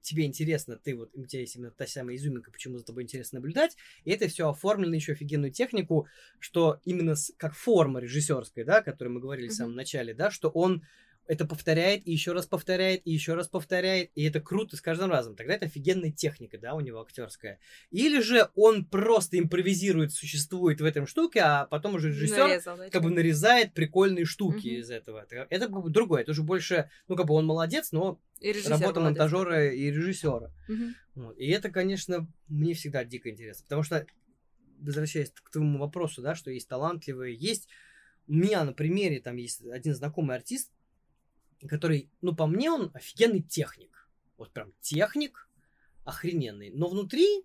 тебе 0.00 0.24
интересно, 0.24 0.78
ты 0.78 0.96
вот, 0.96 1.10
у 1.12 1.26
тебя 1.26 1.40
есть 1.40 1.56
именно 1.56 1.72
та 1.72 1.86
самая 1.86 2.16
изюминка, 2.16 2.50
почему 2.50 2.78
за 2.78 2.86
тобой 2.86 3.02
интересно 3.02 3.36
наблюдать, 3.36 3.76
и 4.04 4.10
это 4.12 4.28
все 4.28 4.48
оформлено 4.48 4.94
еще 4.94 5.12
офигенную 5.12 5.52
технику, 5.52 6.08
что 6.38 6.80
именно 6.86 7.16
с- 7.16 7.34
как 7.36 7.54
форма 7.54 8.00
режиссерская, 8.00 8.64
да, 8.64 8.78
о 8.78 8.82
которой 8.82 9.08
мы 9.08 9.20
говорили 9.20 9.48
в 9.48 9.52
самом 9.52 9.74
начале, 9.74 10.14
да, 10.14 10.30
что 10.30 10.48
он 10.48 10.82
это 11.26 11.46
повторяет, 11.46 12.06
и 12.06 12.12
еще 12.12 12.32
раз 12.32 12.46
повторяет, 12.46 13.02
и 13.04 13.12
еще 13.12 13.34
раз 13.34 13.48
повторяет, 13.48 14.10
и 14.14 14.24
это 14.24 14.40
круто 14.40 14.76
с 14.76 14.80
каждым 14.80 15.10
разом. 15.10 15.36
Тогда 15.36 15.54
это 15.54 15.66
офигенная 15.66 16.10
техника, 16.10 16.58
да, 16.58 16.74
у 16.74 16.80
него 16.80 17.00
актерская. 17.00 17.58
Или 17.90 18.20
же 18.20 18.50
он 18.54 18.84
просто 18.84 19.38
импровизирует, 19.38 20.12
существует 20.12 20.80
в 20.80 20.84
этом 20.84 21.06
штуке, 21.06 21.40
а 21.40 21.66
потом 21.66 21.94
уже 21.94 22.08
режиссер 22.10 22.46
Нарезал, 22.48 22.76
да, 22.76 22.90
как 22.90 23.02
бы 23.02 23.08
чё? 23.08 23.14
нарезает 23.14 23.72
прикольные 23.72 24.24
штуки 24.24 24.68
Мгм. 24.68 24.80
из 24.80 24.90
этого. 24.90 25.26
Это, 25.50 25.66
как 25.66 25.82
бы 25.82 25.90
другое, 25.90 26.22
это 26.22 26.32
уже 26.32 26.42
больше, 26.42 26.90
ну, 27.08 27.16
как 27.16 27.26
бы 27.26 27.34
он 27.34 27.46
молодец, 27.46 27.92
но 27.92 28.20
И 28.40 28.52
работа 28.52 29.00
молодец. 29.00 29.18
монтажера 29.20 29.72
и 29.72 29.90
режиссера. 29.90 30.52
Мгм. 30.68 30.94
Вот. 31.14 31.38
И 31.38 31.48
это, 31.48 31.70
конечно, 31.70 32.26
мне 32.48 32.74
всегда 32.74 33.04
дико 33.04 33.30
интересно. 33.30 33.64
Потому 33.64 33.82
что, 33.82 34.06
возвращаясь 34.80 35.30
к 35.30 35.50
твоему 35.50 35.78
вопросу, 35.78 36.20
да, 36.20 36.34
что 36.34 36.50
есть 36.50 36.68
талантливые, 36.68 37.34
есть... 37.34 37.68
У 38.26 38.32
меня 38.32 38.64
на 38.64 38.72
примере 38.72 39.20
там 39.20 39.36
есть 39.36 39.62
один 39.66 39.94
знакомый 39.94 40.34
артист, 40.34 40.70
который, 41.68 42.10
ну, 42.20 42.34
по 42.34 42.46
мне, 42.46 42.70
он 42.70 42.90
офигенный 42.94 43.42
техник. 43.42 44.08
Вот 44.36 44.52
прям 44.52 44.72
техник 44.80 45.48
охрененный. 46.04 46.70
Но 46.70 46.88
внутри 46.88 47.44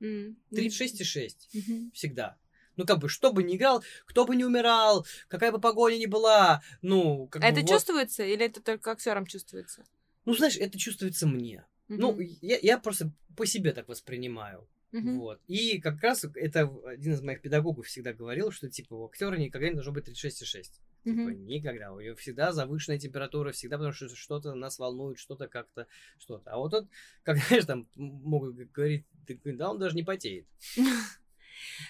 М. 0.00 0.36
36,6 0.50 1.48
Мгм. 1.52 1.90
всегда. 1.92 2.36
Ну, 2.76 2.84
как 2.84 2.98
бы, 2.98 3.08
что 3.08 3.32
бы 3.32 3.42
ни 3.42 3.56
играл, 3.56 3.82
кто 4.04 4.26
бы 4.26 4.36
ни 4.36 4.44
умирал, 4.44 5.06
какая 5.28 5.50
бы 5.50 5.58
погоня 5.60 5.96
ни 5.96 6.06
была, 6.06 6.62
ну, 6.82 7.26
как 7.28 7.42
А 7.42 7.46
бы 7.46 7.52
это 7.52 7.60
вот- 7.62 7.70
чувствуется 7.70 8.22
или 8.24 8.44
это 8.44 8.60
только 8.62 8.90
актерам 8.92 9.26
чувствуется? 9.26 9.84
Ну, 10.26 10.34
знаешь, 10.34 10.56
это 10.58 10.78
чувствуется 10.78 11.26
мне. 11.26 11.64
Ну, 11.88 12.12
Мгм. 12.12 12.26
я, 12.42 12.58
я 12.60 12.78
просто 12.78 13.10
по 13.36 13.46
себе 13.46 13.72
так 13.72 13.88
воспринимаю. 13.88 14.68
Мгм. 14.92 15.18
Вот. 15.18 15.40
И 15.46 15.80
как 15.80 16.00
раз 16.02 16.24
это 16.34 16.70
один 16.86 17.12
из 17.14 17.22
моих 17.22 17.40
педагогов 17.42 17.86
всегда 17.86 18.12
говорил, 18.12 18.50
что 18.50 18.68
типа 18.70 18.94
у 18.94 19.06
актера 19.06 19.36
никогда 19.36 19.68
не 19.68 19.74
должно 19.74 19.92
быть 19.92 20.04
36,6. 20.04 20.80
Типа, 21.06 21.28
Мгм. 21.28 21.46
никогда. 21.46 21.92
У 21.92 22.00
него 22.00 22.16
всегда 22.16 22.50
завышенная 22.52 22.98
температура, 22.98 23.52
всегда 23.52 23.76
потому 23.76 23.92
что 23.92 24.08
что-то 24.08 24.54
нас 24.54 24.80
волнует, 24.80 25.20
что-то 25.20 25.46
как-то, 25.46 25.86
что-то. 26.18 26.50
А 26.50 26.58
вот 26.58 26.72
тут, 26.72 26.88
как 27.22 27.36
знаешь, 27.60 27.64
там 27.64 27.86
могут 27.94 28.56
говорить, 28.72 29.06
да, 29.44 29.70
он 29.70 29.78
даже 29.78 29.94
не 29.94 30.02
потеет. 30.02 30.46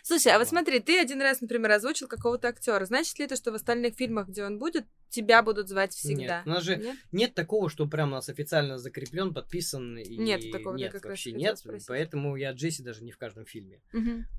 Слушай, 0.02 0.32
а 0.32 0.38
вот 0.38 0.48
смотри, 0.48 0.80
ты 0.80 0.98
один 0.98 1.20
раз, 1.20 1.40
например, 1.40 1.70
озвучил 1.72 2.08
какого-то 2.08 2.48
актера. 2.48 2.84
Значит 2.84 3.18
ли 3.18 3.24
это, 3.24 3.36
что 3.36 3.52
в 3.52 3.54
остальных 3.54 3.94
фильмах, 3.94 4.28
где 4.28 4.44
он 4.44 4.58
будет, 4.58 4.86
тебя 5.10 5.42
будут 5.42 5.68
звать 5.68 5.94
всегда? 5.94 6.38
Нет, 6.38 6.46
у 6.46 6.48
нас 6.50 6.64
же 6.64 6.76
Нет? 6.76 6.96
нет 7.12 7.34
такого, 7.34 7.68
что 7.70 7.86
прям 7.86 8.08
у 8.10 8.12
нас 8.12 8.28
официально 8.28 8.78
закреплен, 8.78 9.34
подписан. 9.34 9.98
И 9.98 10.18
Нет 10.18 10.50
такого, 10.50 10.76
нет, 10.76 10.92
как 10.92 11.04
раз 11.04 11.10
вообще 11.10 11.32
хотела 11.32 11.50
нет. 11.50 11.58
спросить. 11.58 11.88
Поэтому 11.88 12.36
я 12.36 12.52
Джесси 12.52 12.82
даже 12.82 13.02
не 13.02 13.12
в 13.12 13.18
каждом 13.18 13.46
фильме. 13.46 13.80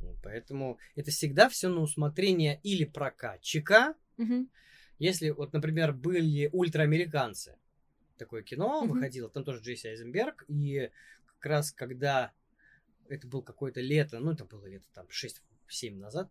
Вот, 0.02 0.18
Поэтому 0.24 0.78
это 0.95 1.12
всегда 1.12 1.49
все 1.49 1.70
на 1.70 1.82
усмотрение 1.82 2.60
или 2.64 2.86
прокатчика, 2.86 3.95
Мгм. 4.18 4.49
Если 4.99 5.30
вот, 5.30 5.54
например, 5.54 5.94
были 5.94 6.49
ультраамериканцы, 6.52 7.58
такое 8.18 8.41
кино 8.41 8.82
Мгм. 8.82 8.94
выходило, 8.94 9.30
там 9.30 9.44
тоже 9.44 9.62
Джесси 9.62 9.90
Айзенберг, 9.90 10.44
и 10.48 10.90
как 11.26 11.45
раз 11.45 11.72
когда 11.72 12.32
это 13.10 13.28
был 13.28 13.42
какое-то 13.42 13.82
лето, 13.82 14.20
ну, 14.20 14.32
это 14.32 14.46
было 14.46 14.66
лето 14.66 14.88
там 14.94 15.08
6-7 15.08 15.96
назад. 15.96 16.30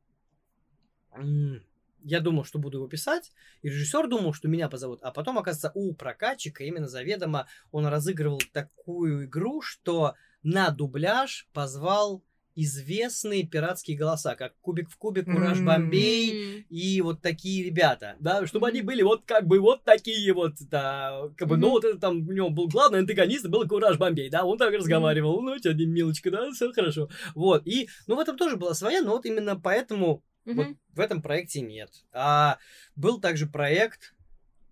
Я 2.03 2.21
думал, 2.21 2.45
что 2.45 2.59
буду 2.59 2.79
его 2.79 2.89
писать, 2.89 3.33
и 3.63 3.69
режиссер 3.69 4.07
думал, 4.07 4.33
что 4.33 4.49
меня 4.49 4.69
позовут. 4.69 5.03
А 5.03 5.11
потом, 5.11 5.39
оказывается, 5.39 5.73
у 5.75 5.95
прокатчика 5.95 6.63
именно 6.63 6.89
заведомо 6.89 7.49
он 7.73 7.87
разыгрывал 7.87 8.41
такую 8.53 9.25
игру, 9.25 9.61
что 9.61 10.15
на 10.43 10.71
дубляж 10.71 11.49
позвал 11.53 12.23
известные 12.57 13.47
пиратские 13.47 13.97
голоса, 13.97 14.35
как 14.35 14.59
Кубик 14.61 14.91
в 14.91 14.97
кубик, 14.97 15.27
Кураж. 15.27 15.61
Бомбей, 15.61 16.67
и 16.71 17.01
вот 17.03 17.21
такие 17.21 17.63
ребята, 17.65 18.17
да, 18.19 18.47
чтобы 18.47 18.67
они 18.67 18.81
были 18.81 19.03
вот 19.03 19.25
как 19.27 19.47
бы 19.47 19.61
вот 19.61 19.85
такие 19.85 20.33
вот, 20.33 20.55
да, 20.71 21.31
как 21.37 21.49
бы, 21.49 21.59
ну 21.59 21.71
вот 21.71 21.85
это 21.85 21.99
там 21.99 22.27
у 22.27 22.33
него 22.33 22.49
был 22.49 22.67
главный 22.67 23.01
антагонист, 23.01 23.47
был 23.47 23.69
Кураж 23.69 23.99
Бомбей, 23.99 24.31
да, 24.31 24.45
он 24.45 24.57
так 24.57 24.73
разговаривал, 24.73 25.43
ну, 25.43 25.59
что, 25.59 25.75
милочка, 25.75 26.31
да, 26.31 26.51
все 26.51 26.73
хорошо, 26.73 27.11
вот, 27.35 27.67
и, 27.67 27.89
ну, 28.07 28.17
в 28.17 28.21
этом 28.21 28.39
тоже 28.39 28.57
была 28.57 28.73
своя, 28.75 29.03
но 29.03 29.11
вот 29.11 29.27
именно 29.27 29.61
поэтому 29.61 30.25
вот 30.47 30.69
в 30.95 31.01
этом 31.01 31.21
проекте 31.23 31.61
нет. 31.61 31.91
А 32.13 32.59
был 32.95 33.21
также 33.21 33.47
проект, 33.47 34.15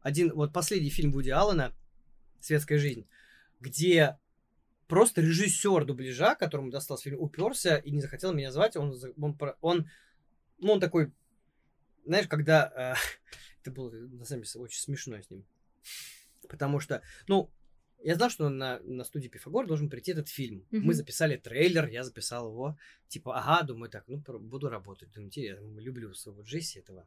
один, 0.01 0.33
вот 0.33 0.53
последний 0.53 0.91
фильм 0.91 1.13
Вуди 1.13 1.31
Аллена 1.31 1.75
«Светская 2.41 2.79
жизнь», 2.79 3.07
где 3.61 4.19
просто 4.87 5.21
режиссер 5.21 5.85
дубляжа, 5.85 6.35
которому 6.35 6.71
достался 6.71 7.05
фильм, 7.05 7.21
уперся 7.21 7.77
и 7.77 7.91
не 7.91 8.01
захотел 8.01 8.33
меня 8.33 8.53
звать. 8.53 8.77
Он, 8.77 8.95
он, 9.21 9.39
он, 9.61 9.91
ну, 10.59 10.73
он 10.73 10.81
такой, 10.81 11.13
знаешь, 12.05 12.29
когда... 12.29 12.73
э, 12.77 12.95
это 13.63 13.71
было, 13.71 13.91
на 13.91 14.25
самом 14.25 14.43
деле, 14.43 14.61
очень 14.63 14.81
смешно 14.81 15.21
с 15.21 15.31
ним. 15.31 15.45
Потому 16.49 16.81
что, 16.81 17.03
ну, 17.29 17.51
я 18.03 18.17
знал, 18.17 18.29
что 18.29 18.51
на, 18.51 18.81
на 18.81 19.03
студии 19.05 19.29
Пифагор 19.29 19.67
должен 19.67 19.89
прийти 19.89 20.13
этот 20.13 20.29
фильм. 20.29 20.67
Мгм. 20.71 20.85
Мы 20.85 20.95
записали 20.95 21.37
трейлер, 21.37 21.89
я 21.89 22.05
записал 22.05 22.51
его. 22.51 22.79
Типа, 23.09 23.39
ага, 23.39 23.67
думаю, 23.67 23.91
так, 23.91 24.05
ну, 24.09 24.19
буду 24.19 24.69
работать. 24.69 25.11
Думаю, 25.13 25.29
интересно, 25.29 25.79
люблю 25.79 26.13
своего 26.13 26.43
Джесси 26.43 26.81
этого. 26.81 27.07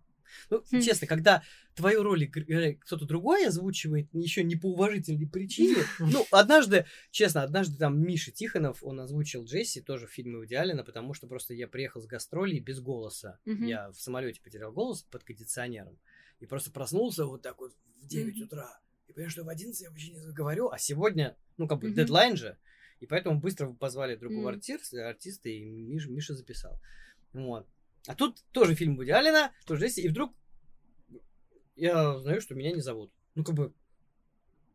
Ну, 0.50 0.64
Хм. 0.72 0.82
честно, 0.82 1.08
когда 1.08 1.44
твою 1.76 2.04
роль 2.04 2.24
игр- 2.24 2.44
играет 2.44 2.80
кто-то 2.82 3.06
другой 3.06 3.48
озвучивает, 3.48 4.08
еще 4.14 4.44
не 4.44 4.56
по 4.56 4.68
уважительной 4.72 5.28
причине. 5.28 5.76
Ну, 6.00 6.26
однажды, 6.32 6.86
честно, 7.12 7.44
однажды 7.44 7.78
там 7.78 8.00
Миша 8.02 8.32
Тихонов, 8.32 8.84
он 8.84 9.00
озвучил 9.00 9.44
Джесси, 9.46 9.82
тоже 9.82 10.08
в 10.08 10.12
фильме 10.12 10.38
Вуди 10.38 10.56
Аллена, 10.56 10.84
потому 10.84 11.14
что 11.14 11.28
просто 11.28 11.54
я 11.54 11.68
приехал 11.68 12.02
с 12.02 12.06
гастролей 12.08 12.60
без 12.60 12.80
голоса. 12.80 13.40
Мгм. 13.46 13.66
Я 13.66 13.90
в 13.92 13.96
самолете 14.00 14.42
потерял 14.42 14.72
голос 14.72 15.04
под 15.04 15.24
кондиционером. 15.24 15.98
И 16.40 16.46
просто 16.46 16.72
проснулся 16.72 17.26
вот 17.26 17.42
так 17.42 17.60
вот 17.60 17.74
в 18.02 18.08
9 18.08 18.36
Мгм. 18.36 18.44
утра. 18.46 18.80
И 19.08 19.14
понимаю, 19.14 19.30
что 19.32 19.44
в 19.44 19.50
11 19.50 19.82
я 19.82 19.90
вообще 19.90 20.12
не 20.12 20.34
говорю, 20.34 20.70
а 20.70 20.78
сегодня, 20.78 21.36
ну, 21.58 21.68
как 21.68 21.80
бы, 21.80 21.88
Мгм. 21.88 21.96
дедлайн 21.96 22.36
же. 22.38 22.58
И 23.00 23.06
поэтому 23.06 23.40
быстро 23.40 23.72
позвали 23.74 24.16
другого 24.16 24.50
М. 24.50 24.56
артиста, 24.56 25.08
артиста, 25.08 25.50
и 25.50 25.64
Миша, 25.64 26.10
Миша 26.10 26.34
записал. 26.34 26.80
Вот. 27.34 27.68
А 28.08 28.16
тут 28.16 28.44
тоже 28.52 28.74
фильм 28.76 28.96
Вуди 28.96 29.12
Аллена, 29.12 29.52
тоже 29.66 29.86
Джесси, 29.86 30.02
и 30.02 30.08
вдруг 30.08 30.34
я 31.76 32.18
знаю, 32.20 32.42
что 32.42 32.56
меня 32.56 32.72
не 32.72 32.82
зовут. 32.82 33.12
Ну, 33.36 33.44
как 33.44 33.54
бы, 33.56 33.74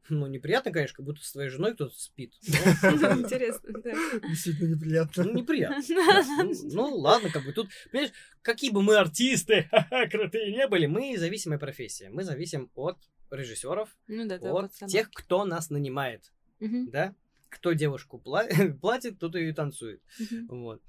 ну, 0.08 0.26
неприятно, 0.26 0.70
конечно, 0.70 0.96
как 0.96 1.06
будто 1.06 1.24
с 1.24 1.32
твоей 1.32 1.48
женой 1.48 1.74
кто-то 1.74 1.98
спит. 1.98 2.34
Но, 2.82 3.12
Интересно, 3.20 3.72
да. 3.82 3.92
Действительно 4.28 4.74
неприятно. 4.74 5.24
Ну, 5.24 5.32
неприятно. 5.34 5.82
Ну, 6.44 6.90
ну, 6.90 6.96
ладно, 6.96 7.30
как 7.30 7.44
бы 7.44 7.52
тут, 7.52 7.68
понимаешь, 7.90 8.12
какие 8.42 8.70
бы 8.70 8.82
мы 8.82 8.96
артисты 8.96 9.68
крутые 10.10 10.52
не 10.52 10.68
были, 10.68 10.86
мы 10.86 11.16
зависимая 11.18 11.58
профессия. 11.58 12.10
Мы 12.10 12.22
зависим 12.24 12.70
от 12.74 12.98
режиссеров, 13.30 13.88
Ну 14.44 14.56
от 14.56 14.72
тех, 14.88 15.10
кто 15.10 15.44
нас 15.44 15.70
нанимает, 15.70 16.32
да? 16.90 17.14
Кто 17.48 17.72
девушку 17.72 18.22
пла- 18.24 18.72
платит, 18.80 19.18
тот 19.18 19.34
и 19.36 19.52
танцует. 19.52 20.02
Вот. 20.48 20.82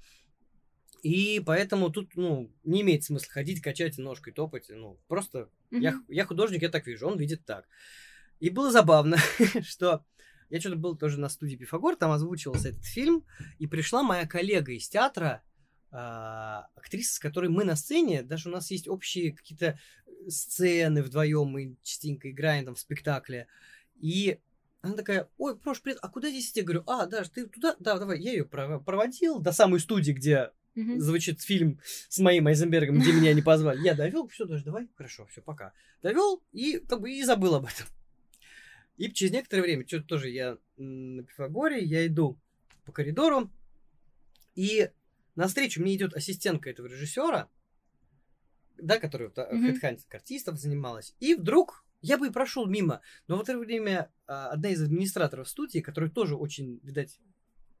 И 1.04 1.38
поэтому 1.44 1.90
тут, 1.90 2.16
ну, 2.16 2.50
не 2.64 2.80
имеет 2.80 3.04
смысла 3.04 3.30
ходить, 3.30 3.60
качать 3.60 3.98
ножкой, 3.98 4.32
топать. 4.32 4.70
Ну, 4.70 4.98
просто 5.06 5.50
я, 5.70 5.92
Мгм. 5.92 6.04
я 6.08 6.24
художник, 6.24 6.62
я 6.62 6.70
так 6.70 6.86
вижу, 6.86 7.06
он 7.06 7.18
видит 7.18 7.44
так. 7.44 7.68
И 8.40 8.48
было 8.48 8.72
забавно, 8.72 9.18
что 9.62 10.02
я 10.48 10.60
что-то 10.60 10.76
был 10.76 10.96
тоже 10.96 11.20
на 11.20 11.28
студии 11.28 11.56
Пифагор, 11.56 11.96
там 11.96 12.10
озвучивался 12.10 12.70
этот 12.70 12.86
фильм, 12.86 13.22
и 13.58 13.66
пришла 13.66 14.02
моя 14.02 14.26
коллега 14.26 14.72
из 14.72 14.88
театра, 14.88 15.42
а, 15.90 16.68
актриса, 16.74 17.16
с 17.16 17.18
которой 17.18 17.50
мы 17.50 17.64
на 17.64 17.76
сцене, 17.76 18.22
даже 18.22 18.48
у 18.48 18.52
нас 18.52 18.70
есть 18.70 18.88
общие 18.88 19.32
какие-то 19.32 19.78
сцены 20.26 21.02
вдвоем, 21.02 21.48
мы 21.48 21.76
частенько 21.82 22.30
играем 22.30 22.64
там 22.64 22.76
в 22.76 22.80
спектакле. 22.80 23.46
И 24.00 24.38
она 24.80 24.94
такая, 24.94 25.28
ой, 25.36 25.54
Прош, 25.58 25.82
привет, 25.82 25.98
а 26.00 26.08
куда 26.08 26.30
здесь 26.30 26.50
идти? 26.50 26.60
Я 26.60 26.64
говорю, 26.64 26.84
а, 26.86 27.04
Даш, 27.04 27.28
ты 27.28 27.46
туда? 27.46 27.76
Да, 27.78 27.98
давай. 27.98 28.18
Я 28.20 28.32
ее 28.32 28.46
проводил 28.46 29.38
до 29.38 29.52
самой 29.52 29.80
студии, 29.80 30.12
где 30.12 30.50
Мгм. 30.74 31.00
звучит 31.00 31.40
фильм 31.40 31.80
с 32.08 32.18
моим 32.18 32.46
Айзенбергом, 32.46 32.98
где 32.98 33.12
меня 33.12 33.32
не 33.32 33.42
позвали. 33.42 33.80
Я 33.80 33.94
довел, 33.94 34.28
все, 34.28 34.44
даже 34.44 34.64
давай, 34.64 34.88
хорошо, 34.96 35.26
все, 35.26 35.40
пока. 35.40 35.72
Довел 36.02 36.42
и 36.52 36.78
как 36.78 37.00
бы 37.00 37.12
и 37.12 37.22
забыл 37.22 37.54
об 37.54 37.64
этом. 37.66 37.86
И 38.96 39.10
через 39.10 39.32
некоторое 39.32 39.62
время, 39.62 39.86
что-то 39.86 40.06
тоже 40.06 40.30
я 40.30 40.58
на 40.76 41.22
Пифагоре, 41.22 41.82
я 41.82 42.06
иду 42.06 42.38
по 42.84 42.92
коридору, 42.92 43.50
и 44.54 44.90
навстречу 45.34 45.82
мне 45.82 45.96
идет 45.96 46.14
ассистентка 46.14 46.70
этого 46.70 46.86
режиссера, 46.86 47.48
да, 48.76 48.98
которая 48.98 49.28
вот, 49.28 49.38
а, 49.38 49.52
Мгм. 49.52 49.72
хедхантинг 49.72 50.14
артистов 50.14 50.58
занималась, 50.58 51.14
и 51.20 51.34
вдруг 51.34 51.84
я 52.02 52.18
бы 52.18 52.28
и 52.28 52.30
прошел 52.30 52.66
мимо, 52.66 53.00
но 53.26 53.36
в 53.38 53.40
это 53.40 53.56
время 53.58 54.12
а, 54.26 54.50
одна 54.50 54.68
из 54.70 54.82
администраторов 54.82 55.48
студии, 55.48 55.78
которая 55.80 56.10
тоже 56.10 56.36
очень, 56.36 56.78
видать, 56.82 57.18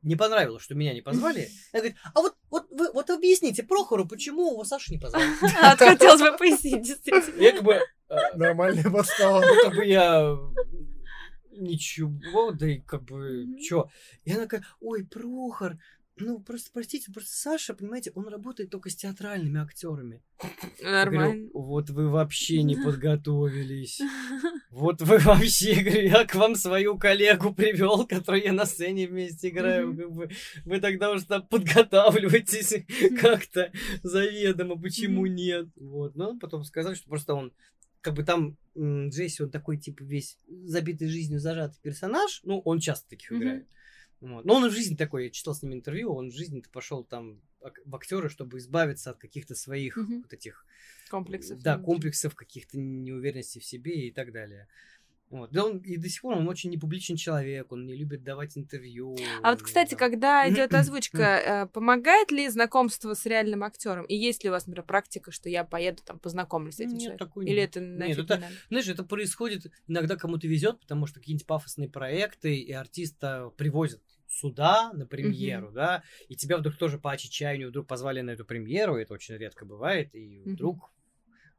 не 0.04 0.16
понравилось, 0.16 0.62
что 0.62 0.74
меня 0.74 0.94
не 0.94 1.00
позвали. 1.00 1.48
Она 1.72 1.80
говорит, 1.80 1.96
а 2.14 2.20
вот, 2.20 2.36
вот, 2.50 2.66
вы, 2.70 2.92
вот 2.92 3.10
объясните 3.10 3.62
Прохору, 3.62 4.06
почему 4.06 4.52
его 4.52 4.64
Саша 4.64 4.92
не 4.92 4.98
позвал. 4.98 5.22
Вот 5.40 5.50
хотелось 5.78 6.20
бы 6.20 6.36
пояснить, 6.36 6.82
действительно. 6.82 7.40
Я 7.40 7.52
как 7.52 7.62
бы, 7.62 7.72
э, 7.74 8.36
Нормальная 8.36 8.90
подстава. 8.90 9.40
ну, 9.40 9.62
как 9.64 9.76
бы 9.76 9.84
я 9.84 10.36
ничего, 11.52 12.52
да 12.52 12.68
и 12.68 12.78
как 12.78 13.04
бы, 13.04 13.46
чё. 13.60 13.88
И 14.24 14.32
она 14.32 14.42
такая, 14.42 14.64
ой, 14.80 15.04
Прохор, 15.04 15.78
ну, 16.16 16.38
просто 16.38 16.70
простите, 16.72 17.10
просто 17.12 17.32
Саша, 17.32 17.74
понимаете, 17.74 18.12
он 18.14 18.28
работает 18.28 18.70
только 18.70 18.88
с 18.88 18.94
театральными 18.94 19.60
актерами. 19.60 20.22
Я 20.78 21.04
говорю, 21.04 21.20
Нормально. 21.20 21.50
вот 21.52 21.90
вы 21.90 22.08
вообще 22.08 22.62
не 22.62 22.76
подготовились. 22.76 24.00
Вот 24.70 25.00
вы 25.02 25.18
вообще, 25.18 25.82
говорю, 25.82 26.08
я 26.08 26.24
к 26.24 26.34
вам 26.34 26.56
свою 26.56 26.98
коллегу 26.98 27.54
привел, 27.54 28.06
которую 28.08 28.42
я 28.42 28.52
на 28.52 28.66
сцене 28.66 29.06
вместе 29.06 29.50
играю. 29.50 29.96
Как 29.96 30.10
бы, 30.10 30.28
вы 30.64 30.80
тогда 30.80 31.12
уже 31.12 31.26
там 31.26 31.46
подготавливаетесь 31.46 32.84
как-то 33.20 33.70
заведомо, 34.02 34.76
почему 34.76 35.26
нет. 35.26 35.68
Вот. 35.76 36.16
Но 36.16 36.36
потом 36.40 36.64
сказали, 36.64 36.96
что 36.96 37.08
просто 37.08 37.34
он 37.34 37.52
как 38.00 38.14
бы 38.14 38.24
там 38.24 38.56
Джесси, 38.76 39.44
он 39.44 39.50
такой, 39.50 39.78
типа, 39.78 40.02
весь 40.02 40.38
забитый 40.48 41.08
жизнью 41.08 41.38
зажатый 41.38 41.78
персонаж. 41.80 42.40
Ну, 42.42 42.60
он 42.64 42.80
часто 42.80 43.08
таких 43.08 43.32
играет. 43.32 43.66
Вот. 44.24 44.44
Но 44.46 44.54
он 44.54 44.68
в 44.68 44.72
жизни 44.72 44.96
такой, 44.96 45.24
я 45.24 45.30
читал 45.30 45.54
с 45.54 45.62
ним 45.62 45.74
интервью, 45.74 46.14
он 46.14 46.30
в 46.30 46.34
жизни-то 46.34 46.70
пошел 46.70 47.04
там 47.04 47.42
в 47.84 47.94
актеры, 47.94 48.30
чтобы 48.30 48.56
избавиться 48.58 49.10
от 49.10 49.18
каких-то 49.18 49.54
своих 49.54 49.98
Мгм. 49.98 50.22
вот 50.22 50.32
этих 50.32 50.64
Комплексов. 51.10 51.60
да, 51.62 51.76
комплексов, 51.78 52.34
каких-то 52.34 52.78
неуверенности 52.78 53.58
в 53.58 53.64
себе 53.64 54.08
и 54.08 54.10
так 54.10 54.32
далее. 54.32 54.66
Вот. 55.30 55.50
Да 55.50 55.64
он 55.64 55.78
и 55.78 55.96
до 55.96 56.08
сих 56.08 56.22
пор 56.22 56.36
он 56.36 56.46
очень 56.48 56.70
непубличный 56.70 57.16
человек, 57.16 57.72
он 57.72 57.86
не 57.86 57.94
любит 57.96 58.22
давать 58.22 58.56
интервью. 58.56 59.16
А 59.42 59.50
вот, 59.52 59.62
кстати, 59.62 59.92
да. 59.92 59.96
когда 59.96 60.48
идет 60.48 60.72
озвучка, 60.74 61.18
э, 61.18 61.66
помогает 61.66 62.30
ли 62.30 62.48
знакомство 62.48 63.14
с 63.14 63.26
реальным 63.26 63.64
актером? 63.64 64.04
И 64.04 64.14
есть 64.14 64.44
ли 64.44 64.50
у 64.50 64.52
вас, 64.52 64.66
например, 64.66 64.86
практика, 64.86 65.32
что 65.32 65.48
я 65.48 65.64
поеду 65.64 66.02
там 66.04 66.18
познакомлюсь 66.18 66.76
с 66.76 66.80
этим 66.80 66.92
Нет, 66.92 67.00
человеком? 67.00 67.26
такой 67.28 67.46
Или 67.46 67.60
нет. 67.60 67.70
это 67.70 67.80
Нет, 67.80 67.98
нафиг 67.98 68.18
это- 68.20 68.34
не 68.36 68.40
надо? 68.42 68.54
Знаешь, 68.68 68.88
это 68.88 69.02
происходит 69.02 69.72
иногда 69.88 70.16
кому-то 70.16 70.46
везет, 70.46 70.78
потому 70.80 71.06
что 71.06 71.18
какие-нибудь 71.20 71.46
пафосные 71.46 71.88
проекты, 71.88 72.56
и 72.56 72.70
артиста 72.72 73.50
привозят 73.56 74.02
сюда 74.34 74.92
на 74.92 75.06
премьеру, 75.06 75.70
да, 75.72 76.02
и 76.28 76.34
тебя 76.36 76.58
вдруг 76.58 76.76
тоже 76.76 76.98
по 76.98 77.12
отчаянию 77.12 77.68
вдруг 77.68 77.86
позвали 77.86 78.20
на 78.20 78.30
эту 78.30 78.44
премьеру, 78.44 78.96
это 78.96 79.14
очень 79.14 79.36
редко 79.36 79.64
бывает, 79.64 80.14
и 80.14 80.42
вдруг 80.44 80.90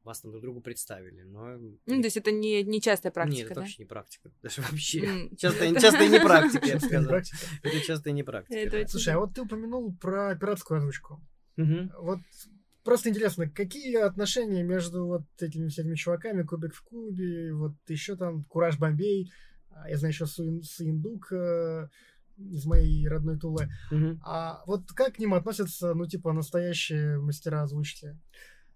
вас 0.04 0.22
там 0.22 0.32
друг 0.32 0.44
другу 0.44 0.62
представили. 0.62 1.24
Но 1.24 1.58
Ну, 1.58 1.78
то 1.86 1.96
есть 2.06 2.18
это 2.18 2.32
не, 2.32 2.62
не 2.64 2.80
частая 2.80 3.10
Нет, 3.10 3.14
практика, 3.16 3.46
это 3.46 3.56
да? 3.56 3.62
вообще 3.62 3.82
не 3.84 3.88
практика. 3.88 4.32
Даже 4.44 4.62
вообще. 4.62 5.00
М. 5.06 5.36
Часто, 5.36 5.82
часто 5.82 6.04
и 6.04 6.10
не 6.10 6.20
практика, 6.20 6.68
я 6.68 6.76
бы 6.76 6.80
сказал. 6.82 7.14
Это 7.64 7.80
часто 7.82 8.10
и 8.10 8.14
не 8.14 8.24
практика. 8.24 8.88
Слушай, 8.88 9.14
а 9.16 9.20
вот 9.20 9.34
ты 9.34 9.42
упомянул 9.42 9.96
про 9.96 10.36
пиратскую 10.36 10.78
озвучку. 10.78 11.22
Вот 11.58 12.20
просто 12.84 13.10
интересно, 13.10 13.50
какие 13.50 13.96
отношения 13.96 14.62
между 14.64 15.08
вот 15.08 15.24
этими 15.40 15.70
всякими 15.70 15.96
чуваками, 15.96 16.44
Кубик 16.44 16.76
в 16.76 16.84
Кубе, 16.84 17.52
вот 17.54 17.74
еще 17.88 18.16
там 18.16 18.44
Кураж 18.44 18.78
Бомбей, 18.78 19.32
а, 19.72 19.90
я 19.90 19.98
знаю 19.98 20.14
еще 20.14 20.26
Суин- 20.28 20.62
Суиндук 20.62 21.32
э, 21.32 21.88
из 22.38 22.66
моей 22.66 23.08
родной 23.08 23.38
Тулы. 23.40 23.70
Мгм. 23.92 24.22
А 24.24 24.64
вот 24.66 24.92
как 24.92 25.16
к 25.16 25.20
ним 25.20 25.34
относятся, 25.34 25.94
ну, 25.94 26.06
типа, 26.06 26.34
настоящие 26.34 27.20
мастера 27.20 27.64
озвучки? 27.64 28.18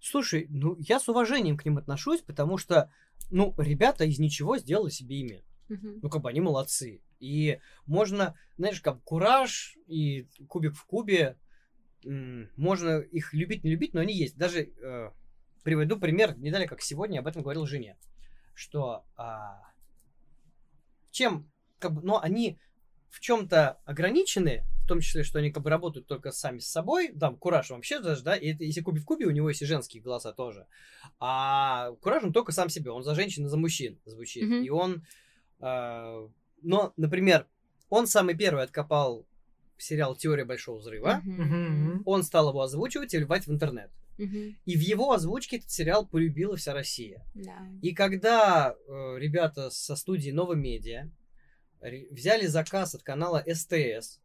Слушай, 0.02 0.48
ну 0.50 0.76
я 0.80 1.00
с 1.00 1.10
уважением 1.10 1.58
к 1.58 1.66
ним 1.66 1.78
отношусь, 1.78 2.22
потому 2.22 2.58
что, 2.58 2.92
ну, 3.30 3.54
ребята 3.58 4.06
из 4.06 4.20
ничего 4.20 4.58
сделали 4.58 4.90
себе 4.90 5.20
имя. 5.20 5.44
Мгм. 5.68 6.00
Ну, 6.02 6.10
как 6.10 6.22
бы 6.22 6.30
они 6.30 6.42
молодцы. 6.42 7.02
И 7.20 7.60
можно, 7.86 8.36
знаешь, 8.58 8.82
как 8.82 9.04
Кураж 9.04 9.78
и 9.88 10.28
Кубик 10.48 10.76
в 10.76 10.86
Кубе, 10.86 11.38
м, 12.06 12.50
можно 12.56 13.00
их 13.00 13.34
любить, 13.34 13.64
не 13.64 13.72
любить, 13.72 13.94
но 13.94 14.00
они 14.00 14.16
есть. 14.16 14.38
Даже 14.38 14.62
э, 14.62 15.12
приведу 15.64 16.00
пример, 16.00 16.38
не 16.38 16.50
далее, 16.50 16.68
как 16.68 16.82
сегодня, 16.82 17.20
об 17.20 17.28
этом 17.28 17.42
говорил 17.42 17.66
жене, 17.66 17.98
что 18.54 19.06
а, 19.18 19.62
чем, 21.12 21.52
как 21.80 21.94
бы, 21.94 22.02
но 22.02 22.22
они 22.22 22.60
в 23.10 23.20
чем-то 23.20 23.80
ограничены, 23.86 24.64
в 24.84 24.88
том 24.88 25.02
числе, 25.02 25.24
что 25.24 25.40
они 25.40 25.52
как 25.52 25.64
бы 25.64 25.70
работают 25.70 26.08
только 26.08 26.32
сами 26.32 26.60
с 26.60 26.68
собой, 26.68 27.10
там, 27.20 27.36
Кураж 27.38 27.70
вообще 27.70 28.00
даже, 28.00 28.24
да, 28.24 28.36
и 28.36 28.54
это, 28.54 28.64
если 28.64 28.82
Куби 28.82 29.00
в 29.00 29.06
Кубе, 29.06 29.26
у 29.26 29.32
него 29.32 29.50
есть 29.50 29.62
и 29.62 29.66
женские 29.66 30.02
голоса 30.02 30.32
тоже, 30.34 30.66
а 31.20 31.92
Кураж 32.02 32.24
он 32.24 32.34
только 32.34 32.52
сам 32.52 32.70
себе, 32.70 32.92
он 32.92 33.04
за 33.04 33.16
женщин 33.16 33.46
и 33.46 33.50
за 33.50 33.58
мужчин 33.58 34.00
звучит, 34.06 34.44
Мгм. 34.44 34.64
и 34.64 34.70
он, 34.70 35.04
э, 35.60 36.28
но, 36.62 36.94
например, 36.98 37.48
он 37.90 38.08
самый 38.08 38.36
первый 38.36 38.64
откопал 38.64 39.26
сериал 39.78 40.16
«Теория 40.16 40.46
Большого 40.46 40.80
Взрыва». 40.80 41.22
Мгм. 41.24 42.04
он 42.06 42.24
стал 42.24 42.50
его 42.50 42.62
озвучивать 42.62 43.14
и 43.14 43.18
вливать 43.18 43.48
в 43.48 43.52
интернет. 43.52 43.92
Мгм. 44.18 44.58
И 44.66 44.76
в 44.76 44.82
его 44.82 45.14
озвучке 45.14 45.58
этот 45.58 45.72
сериал 45.72 46.06
полюбила 46.06 46.58
вся 46.58 46.74
Россия. 46.74 47.26
Да. 47.34 47.58
И 47.82 47.94
когда 47.94 48.76
э, 48.76 49.16
ребята 49.18 49.70
со 49.70 49.96
студии 49.96 50.32
Нова 50.32 50.54
Медиа 50.54 51.04
ре- 51.04 51.10
взяли 51.82 52.48
заказ 52.48 52.96
от 52.96 53.04
канала 53.04 53.44
СТС 53.48 54.20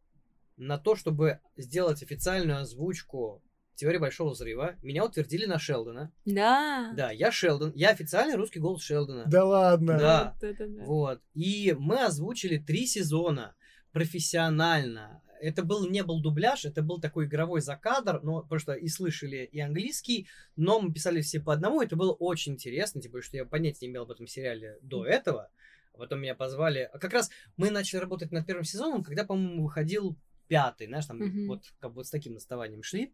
на 0.57 0.77
то, 0.77 0.95
чтобы 0.95 1.39
сделать 1.57 2.01
официальную 2.03 2.59
озвучку 2.59 3.41
теории 3.75 3.97
Большого 3.97 4.31
Взрыва, 4.31 4.75
меня 4.81 5.05
утвердили 5.05 5.45
на 5.45 5.59
Шелдона. 5.59 6.11
Да. 6.25 6.93
Да, 6.95 7.11
я 7.11 7.31
Шелдон. 7.31 7.73
Я 7.75 7.89
официальный 7.89 8.35
русский 8.35 8.59
голос 8.59 8.81
Шелдона. 8.81 9.25
Да 9.27 9.43
ладно. 9.45 9.97
Да. 9.97 10.33
Вот 10.33 10.43
это 10.43 10.67
да. 10.67 10.83
Вот. 10.85 11.21
И 11.33 11.75
мы 11.77 12.05
озвучили 12.05 12.57
три 12.57 12.87
сезона 12.87 13.55
профессионально. 13.91 15.21
Это 15.41 15.63
был 15.63 15.87
не 15.89 16.03
был 16.03 16.21
дубляж, 16.21 16.65
это 16.65 16.81
был 16.81 16.99
такой 16.99 17.25
игровой 17.25 17.61
закадр, 17.61 18.21
но 18.23 18.41
потому 18.41 18.59
что 18.59 18.73
и 18.73 18.87
слышали 18.87 19.47
и 19.51 19.59
английский, 19.59 20.27
но 20.55 20.79
мы 20.79 20.93
писали 20.93 21.21
все 21.21 21.41
по 21.41 21.53
одному, 21.53 21.81
это 21.81 21.97
было 21.97 22.13
очень 22.13 22.53
интересно, 22.53 23.01
тем 23.01 23.11
более, 23.11 23.25
что 23.25 23.37
я 23.37 23.45
понятия 23.45 23.85
не 23.85 23.91
имел 23.91 24.03
об 24.03 24.11
этом 24.11 24.27
сериале 24.27 24.77
до 24.81 25.05
этого. 25.05 25.51
А 25.95 25.97
потом 25.97 26.19
меня 26.19 26.35
позвали. 26.35 26.89
А 26.91 26.99
как 26.99 27.13
раз 27.13 27.31
мы 27.55 27.71
начали 27.71 27.99
работать 28.01 28.31
над 28.31 28.45
первым 28.45 28.65
сезоном, 28.65 29.01
когда, 29.03 29.23
по-моему, 29.23 29.63
выходил 29.63 30.17
пятый, 30.47 30.87
знаешь, 30.87 31.05
там 31.05 31.19
Мгм. 31.19 31.47
вот 31.47 31.63
как 31.79 31.91
бы 31.91 31.95
вот 31.97 32.07
с 32.07 32.11
таким 32.11 32.33
наставанием 32.33 32.83
шли. 32.83 33.13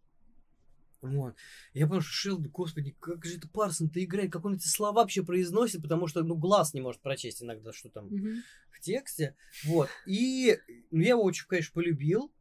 Вот. 1.01 1.35
Я 1.73 1.87
понял, 1.87 2.01
что 2.01 2.11
Шелби, 2.11 2.49
господи, 2.49 2.95
как 2.99 3.23
же 3.25 3.37
это 3.37 3.47
Парсон-то 3.47 4.03
играет, 4.03 4.31
как 4.31 4.45
он 4.45 4.55
эти 4.55 4.67
слова 4.67 5.01
вообще 5.01 5.23
произносит, 5.23 5.81
потому 5.81 6.07
что, 6.07 6.23
ну, 6.23 6.35
глаз 6.35 6.73
не 6.73 6.81
может 6.81 7.01
прочесть 7.01 7.41
иногда, 7.41 7.71
что 7.71 7.89
там 7.89 8.07
Мгм. 8.07 8.43
в 8.71 8.79
тексте. 8.79 9.35
Вот. 9.63 9.89
И 10.07 10.59
ну, 10.89 11.01
я 11.01 11.09
его 11.09 11.23
очень, 11.23 11.45
конечно, 11.47 11.71
полюбил. 11.73 12.31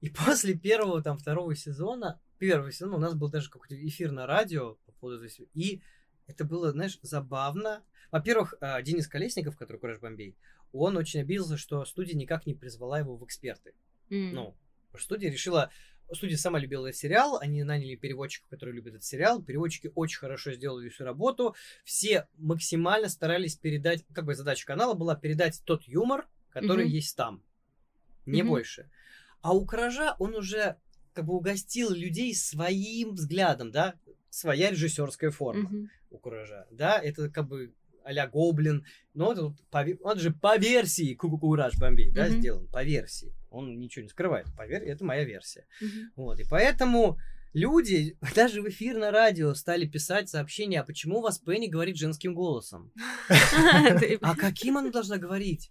И 0.00 0.10
после 0.36 0.54
первого, 0.54 1.02
там, 1.02 1.18
второго 1.18 1.56
сезона, 1.56 2.20
первого 2.38 2.70
сезона 2.70 2.96
у 2.96 3.00
нас 3.00 3.14
был 3.14 3.30
даже 3.30 3.50
какой-то 3.50 3.74
эфир 3.74 4.12
на 4.12 4.26
радио 4.26 4.76
по 4.86 4.92
поводу 4.92 5.24
этого. 5.24 5.48
И 5.54 5.80
это 6.26 6.44
было, 6.44 6.70
знаешь, 6.70 6.98
забавно. 7.02 7.84
Во-первых, 8.16 8.54
а, 8.62 8.80
Денис 8.80 9.06
Колесников, 9.06 9.58
который 9.58 9.76
Кураж 9.76 9.98
Бомбей, 10.00 10.38
он 10.72 10.96
очень 10.96 11.20
обиделся, 11.20 11.58
что 11.58 11.84
студия 11.84 12.16
никак 12.16 12.46
не 12.46 12.54
призвала 12.54 12.98
его 12.98 13.14
в 13.14 13.22
эксперты. 13.26 13.74
М. 14.08 14.32
Ну, 14.32 14.56
студия 14.98 15.30
решила... 15.30 15.70
Студия 16.10 16.38
сама 16.38 16.58
любила 16.58 16.86
этот 16.86 16.98
сериал, 16.98 17.36
они 17.38 17.62
наняли 17.62 17.94
переводчиков, 17.96 18.48
которые 18.48 18.74
любят 18.76 18.94
этот 18.94 19.04
сериал. 19.04 19.42
Переводчики 19.42 19.90
очень 19.94 20.18
хорошо 20.20 20.52
сделали 20.52 20.88
всю 20.88 21.04
работу. 21.04 21.54
Все 21.84 22.26
максимально 22.38 23.10
старались 23.10 23.56
передать... 23.56 24.02
Как 24.14 24.24
бы 24.24 24.34
задача 24.34 24.64
канала 24.64 24.94
была 24.94 25.14
передать 25.14 25.60
тот 25.66 25.82
юмор, 25.82 26.26
который 26.48 26.86
Мгм. 26.86 26.94
есть 26.94 27.16
там. 27.16 27.42
Не 28.24 28.42
Мгм. 28.42 28.50
больше. 28.50 28.88
А 29.42 29.52
у 29.54 29.66
Кража 29.66 30.16
он 30.18 30.34
уже 30.36 30.76
как 31.12 31.26
бы 31.26 31.34
угостил 31.34 31.90
людей 31.90 32.34
своим 32.34 33.12
взглядом, 33.14 33.70
да? 33.72 33.94
Своя 34.30 34.70
режиссерская 34.70 35.30
форма 35.30 35.68
Мгм. 35.68 35.90
у 36.10 36.18
Куража. 36.18 36.66
Да, 36.70 36.98
это 36.98 37.28
как 37.28 37.46
бы 37.48 37.74
а-ля 38.06 38.26
Гоблин, 38.28 38.84
но 39.14 39.32
ве- 39.84 39.98
он 40.00 40.18
же 40.18 40.30
по 40.30 40.56
версии 40.56 41.14
Кураж 41.14 41.76
Бомбей, 41.78 42.10
да, 42.12 42.26
Мгм. 42.28 42.38
сделан, 42.40 42.66
по 42.68 42.84
версии. 42.84 43.34
Он 43.50 43.78
ничего 43.78 44.02
не 44.04 44.08
скрывает, 44.08 44.46
по 44.56 44.66
вер... 44.66 44.82
это 44.82 45.04
моя 45.04 45.24
версия. 45.24 45.66
Мгм. 45.80 46.12
Вот, 46.16 46.40
и 46.40 46.44
поэтому 46.48 47.18
люди 47.52 48.16
даже 48.34 48.62
в 48.62 48.68
эфир 48.68 48.96
на 48.98 49.10
радио 49.10 49.54
стали 49.54 49.86
писать 49.86 50.28
сообщения, 50.28 50.80
а 50.80 50.84
почему 50.84 51.18
у 51.18 51.22
вас 51.22 51.38
Пенни 51.38 51.66
говорит 51.68 51.96
женским 51.96 52.34
голосом? 52.34 52.92
А 54.22 54.36
каким 54.36 54.78
она 54.78 54.90
должна 54.90 55.16
говорить? 55.18 55.70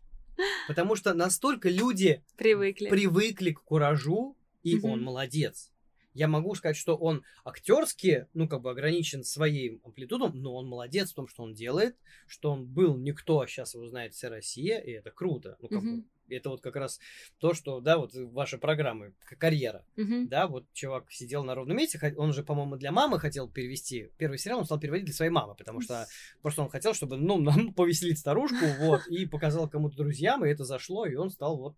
Потому 0.68 0.95
что 0.95 1.14
настолько 1.14 1.70
люди 1.70 2.22
Привыкли. 2.38 2.90
привыкли 2.90 3.52
к 3.52 3.62
куражу, 3.64 4.36
и 4.64 4.78
он 4.82 5.02
молодец. 5.02 5.72
Я 6.16 6.30
могу 6.30 6.56
сказать, 6.56 6.78
что 6.78 6.96
он 6.96 7.24
актерски, 7.44 8.28
ну, 8.34 8.48
как 8.48 8.62
бы 8.62 8.72
ограничен 8.72 9.26
своей 9.26 9.82
амплитудом, 9.84 10.32
но 10.42 10.56
он 10.56 10.66
молодец 10.66 11.12
в 11.12 11.16
том, 11.16 11.28
что 11.28 11.44
он 11.44 11.54
делает, 11.54 11.98
что 12.26 12.52
он 12.52 12.66
был 12.66 12.96
никто, 12.98 13.42
а 13.42 13.48
сейчас 13.48 13.76
его 13.76 13.86
знает 13.86 14.14
вся 14.14 14.30
Россия, 14.30 14.80
и 14.80 14.92
это 14.92 15.12
круто. 15.12 15.58
Ну, 15.60 15.68
как 15.68 15.82
бы, 15.82 15.88
Мгм. 15.90 16.06
это 16.30 16.50
вот 16.52 16.62
как 16.62 16.78
раз 16.78 17.02
то, 17.38 17.54
что, 17.54 17.82
да, 17.82 17.98
вот 17.98 18.14
ваша 18.14 18.58
программа, 18.58 19.12
к- 19.26 19.36
карьера, 19.36 19.86
Мгм. 19.98 20.30
да, 20.30 20.48
вот 20.48 20.66
чувак 20.72 21.12
сидел 21.12 21.44
на 21.44 21.54
ровном 21.54 21.76
месте, 21.76 22.00
он 22.16 22.32
же, 22.32 22.44
по-моему, 22.44 22.78
для 22.78 22.94
мамы 22.94 23.20
хотел 23.20 23.50
перевести, 23.50 24.10
первый 24.18 24.38
сериал 24.38 24.60
он 24.60 24.66
стал 24.66 24.80
переводить 24.80 25.06
для 25.06 25.14
своей 25.14 25.32
мамы, 25.32 25.54
потому 25.56 25.82
что 25.82 26.08
просто 26.42 26.62
он 26.62 26.70
хотел, 26.70 26.94
чтобы, 26.94 27.18
ну, 27.18 27.38
нам 27.40 27.74
повеселить 27.74 28.20
старушку, 28.20 28.66
вот, 28.68 29.06
и 29.08 29.26
показал 29.26 29.70
кому-то 29.70 29.98
друзьям, 29.98 30.46
и 30.46 30.50
это 30.50 30.64
зашло, 30.64 31.06
и 31.06 31.16
он 31.16 31.30
стал 31.30 31.58
вот 31.58 31.76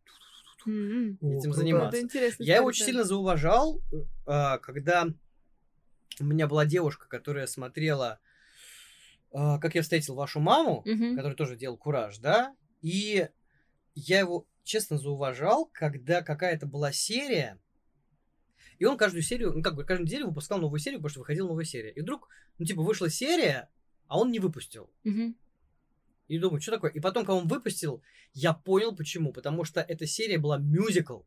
М. 0.68 1.18
О, 1.22 1.30
этим 1.32 1.42
круто. 1.42 1.58
заниматься. 1.58 1.98
Это 1.98 2.06
интересно. 2.06 2.44
Я 2.44 2.58
его 2.58 2.68
очень 2.68 2.86
сильно 2.86 3.04
зауважал, 3.04 3.82
а, 3.92 3.96
когда 4.28 5.08
у 6.20 6.24
меня 6.24 6.48
была 6.48 6.66
девушка, 6.66 7.08
которая 7.08 7.48
смотрела 7.48 8.20
а, 9.32 9.60
«Как 9.60 9.76
я 9.76 9.82
встретил 9.82 10.16
вашу 10.16 10.40
маму», 10.40 10.84
который 10.84 11.36
тоже 11.36 11.56
делал 11.56 11.78
«Кураж», 11.78 12.18
да, 12.20 12.56
и 12.82 13.28
я 13.96 14.20
его 14.20 14.46
честно 14.64 14.98
зауважал, 14.98 15.70
когда 15.74 16.22
какая-то 16.22 16.68
была 16.68 16.92
серия, 16.92 17.60
и 18.80 18.86
он 18.86 18.98
каждую 18.98 19.24
серию, 19.24 19.54
ну 19.54 19.64
как 19.64 19.76
бы 19.76 19.84
каждую 19.84 20.06
неделю 20.06 20.28
выпускал 20.28 20.60
новую 20.60 20.80
серию, 20.80 21.00
потому 21.00 21.10
что 21.10 21.20
выходила 21.22 21.48
новая 21.48 21.66
серия. 21.66 21.92
И 21.92 22.02
вдруг, 22.02 22.30
ну 22.58 22.66
типа, 22.66 22.84
вышла 22.84 23.10
серия, 23.10 23.70
а 24.08 24.20
он 24.20 24.32
не 24.32 24.40
выпустил. 24.40 24.90
И 26.28 26.40
думаю, 26.40 26.60
что 26.60 26.74
такое? 26.74 26.92
И 26.92 27.00
потом, 27.00 27.24
когда 27.24 27.36
он 27.36 27.48
выпустил, 27.48 28.04
я 28.34 28.54
понял 28.54 28.94
почему. 28.96 29.32
Потому 29.32 29.64
что 29.64 29.80
эта 29.80 30.06
серия 30.06 30.38
была 30.38 30.58
мюзикл. 30.58 31.22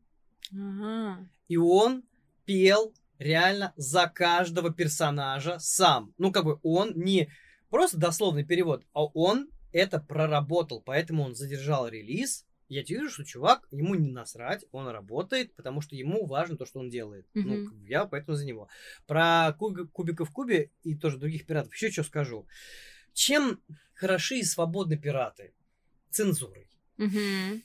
Ага. 0.53 1.27
И 1.47 1.57
он 1.57 2.03
пел 2.45 2.93
реально 3.19 3.73
за 3.75 4.07
каждого 4.07 4.73
персонажа 4.73 5.59
сам. 5.59 6.13
Ну, 6.17 6.31
как 6.31 6.45
бы 6.45 6.59
он 6.63 6.93
не 6.95 7.29
просто 7.69 7.97
дословный 7.97 8.43
перевод, 8.45 8.83
а 8.93 9.05
он 9.05 9.49
это 9.71 9.99
проработал. 9.99 10.81
Поэтому 10.81 11.23
он 11.23 11.35
задержал 11.35 11.87
релиз. 11.87 12.45
Я 12.67 12.83
тебе 12.83 12.99
вижу, 12.99 13.11
что 13.11 13.25
чувак, 13.25 13.67
ему 13.71 13.95
не 13.95 14.09
насрать, 14.09 14.63
он 14.71 14.87
работает, 14.87 15.53
потому 15.55 15.81
что 15.81 15.95
ему 15.95 16.25
важно 16.25 16.55
то, 16.55 16.65
что 16.65 16.79
он 16.79 16.89
делает. 16.89 17.27
Ну, 17.33 17.65
как 17.65 17.75
бы 17.75 17.87
я 17.87 18.05
поэтому 18.05 18.37
за 18.37 18.45
него. 18.45 18.69
Про 19.07 19.53
Куб- 19.59 19.89
Кубика 19.91 20.23
в 20.23 20.31
Кубе 20.31 20.71
и 20.83 20.95
тоже 20.95 21.17
других 21.17 21.45
пиратов 21.45 21.73
еще 21.73 21.91
что 21.91 22.03
скажу. 22.03 22.47
Чем 23.13 23.61
хороши 23.93 24.37
и 24.37 24.43
свободны 24.43 24.97
пираты? 24.97 25.53
Цензурой. 26.11 26.69
Мгм. 26.97 27.63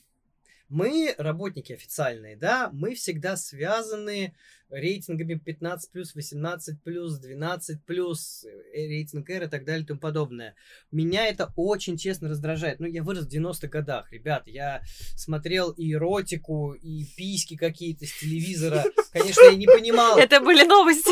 Мы, 0.69 1.15
работники 1.17 1.71
официальные, 1.71 2.35
да, 2.35 2.69
мы 2.73 2.93
всегда 2.93 3.37
связаны 3.37 4.35
рейтингами 4.69 5.35
15 5.35 5.91
плюс, 5.91 6.15
18 6.15 6.81
плюс, 6.83 7.17
12 7.19 7.85
плюс, 7.85 8.45
э, 8.45 8.87
рейтинг 8.87 9.29
R 9.29 9.43
и 9.43 9.47
так 9.47 9.65
далее 9.65 9.83
и 9.83 9.87
тому 9.87 9.99
подобное. 9.99 10.55
Меня 10.91 11.27
это 11.27 11.53
очень 11.55 11.97
честно 11.97 12.29
раздражает. 12.29 12.79
Ну, 12.79 12.87
я 12.87 13.03
вырос 13.03 13.25
в 13.25 13.29
90-х 13.29 13.67
годах, 13.67 14.11
ребят. 14.11 14.43
Я 14.47 14.81
смотрел 15.15 15.71
и 15.71 15.93
эротику, 15.93 16.73
и 16.73 17.05
письки 17.15 17.55
какие-то 17.55 18.05
с 18.05 18.19
телевизора. 18.19 18.83
Конечно, 19.11 19.43
я 19.43 19.55
не 19.55 19.67
понимал. 19.67 20.17
Это 20.17 20.41
были 20.41 20.63
новости. 20.63 21.11